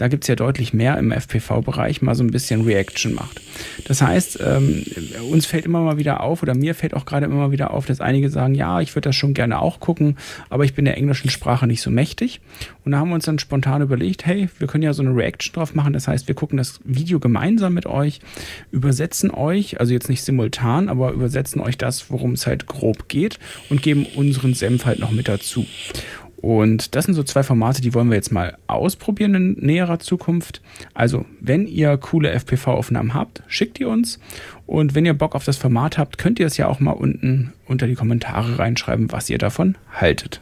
da 0.00 0.08
gibt 0.08 0.24
es 0.24 0.28
ja 0.28 0.34
deutlich 0.34 0.72
mehr 0.72 0.96
im 0.96 1.12
FPV-Bereich, 1.12 2.00
mal 2.00 2.14
so 2.14 2.24
ein 2.24 2.30
bisschen 2.30 2.62
Reaction 2.62 3.12
macht. 3.12 3.42
Das 3.84 4.00
heißt, 4.00 4.38
ähm, 4.42 4.84
uns 5.30 5.44
fällt 5.44 5.66
immer 5.66 5.80
mal 5.80 5.98
wieder 5.98 6.22
auf, 6.22 6.42
oder 6.42 6.54
mir 6.54 6.74
fällt 6.74 6.94
auch 6.94 7.04
gerade 7.04 7.26
immer 7.26 7.34
mal 7.34 7.50
wieder 7.52 7.72
auf, 7.72 7.84
dass 7.84 8.00
einige 8.00 8.30
sagen, 8.30 8.54
ja, 8.54 8.80
ich 8.80 8.94
würde 8.94 9.10
das 9.10 9.16
schon 9.16 9.34
gerne 9.34 9.60
auch 9.60 9.78
gucken, 9.78 10.16
aber 10.48 10.64
ich 10.64 10.72
bin 10.72 10.86
der 10.86 10.96
englischen 10.96 11.28
Sprache 11.28 11.66
nicht 11.66 11.82
so 11.82 11.90
mächtig. 11.90 12.40
Und 12.84 12.92
da 12.92 12.98
haben 12.98 13.10
wir 13.10 13.14
uns 13.14 13.26
dann 13.26 13.38
spontan 13.38 13.82
überlegt, 13.82 14.24
hey, 14.24 14.48
wir 14.58 14.66
können 14.68 14.82
ja 14.82 14.94
so 14.94 15.02
eine 15.02 15.14
Reaction 15.14 15.52
drauf 15.52 15.74
machen. 15.74 15.92
Das 15.92 16.08
heißt, 16.08 16.28
wir 16.28 16.34
gucken 16.34 16.56
das 16.56 16.80
Video 16.84 17.20
gemeinsam 17.20 17.74
mit 17.74 17.84
euch, 17.84 18.20
übersetzen 18.70 19.30
euch, 19.30 19.80
also 19.80 19.92
jetzt 19.92 20.08
nicht 20.08 20.22
simultan, 20.22 20.88
aber 20.88 21.12
übersetzen 21.12 21.60
euch 21.60 21.76
das, 21.76 22.10
worum 22.10 22.32
es 22.32 22.46
halt 22.46 22.66
grob 22.66 23.08
geht 23.08 23.38
und 23.68 23.82
geben 23.82 24.06
unseren 24.14 24.54
Senf 24.54 24.86
halt 24.86 24.98
noch 24.98 25.10
mit 25.10 25.28
dazu. 25.28 25.66
Und 26.40 26.94
das 26.94 27.04
sind 27.04 27.14
so 27.14 27.22
zwei 27.22 27.42
Formate, 27.42 27.82
die 27.82 27.92
wollen 27.92 28.08
wir 28.08 28.16
jetzt 28.16 28.32
mal 28.32 28.56
ausprobieren 28.66 29.34
in 29.34 29.52
näherer 29.60 29.98
Zukunft. 29.98 30.62
Also, 30.94 31.26
wenn 31.40 31.66
ihr 31.66 31.98
coole 31.98 32.30
FPV-Aufnahmen 32.30 33.12
habt, 33.12 33.42
schickt 33.46 33.78
die 33.78 33.84
uns. 33.84 34.18
Und 34.66 34.94
wenn 34.94 35.04
ihr 35.04 35.12
Bock 35.12 35.34
auf 35.34 35.44
das 35.44 35.58
Format 35.58 35.98
habt, 35.98 36.16
könnt 36.16 36.40
ihr 36.40 36.46
es 36.46 36.56
ja 36.56 36.66
auch 36.66 36.80
mal 36.80 36.92
unten 36.92 37.52
unter 37.66 37.86
die 37.86 37.94
Kommentare 37.94 38.58
reinschreiben, 38.58 39.12
was 39.12 39.28
ihr 39.28 39.38
davon 39.38 39.76
haltet. 39.92 40.40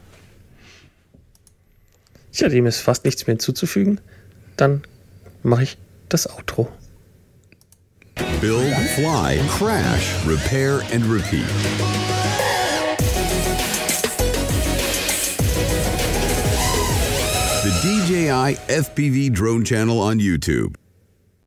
Tja, 2.33 2.49
dem 2.49 2.67
ist 2.67 2.81
fast 2.81 3.05
nichts 3.05 3.27
mehr 3.27 3.35
hinzuzufügen. 3.35 4.01
Dann 4.57 4.83
mache 5.43 5.65
ich 5.65 5.79
das 6.09 6.31
Outro. 6.31 6.69
Build, 8.41 8.75
fly, 8.95 9.41
crash, 9.59 10.15
repair, 10.27 10.81
and 10.93 11.05
repeat. 11.11 11.45
The 17.69 17.75
DJI 17.83 18.55
FPV 18.81 19.31
drone 19.31 19.63
channel 19.63 20.01
on 20.01 20.21
YouTube. 20.21 20.77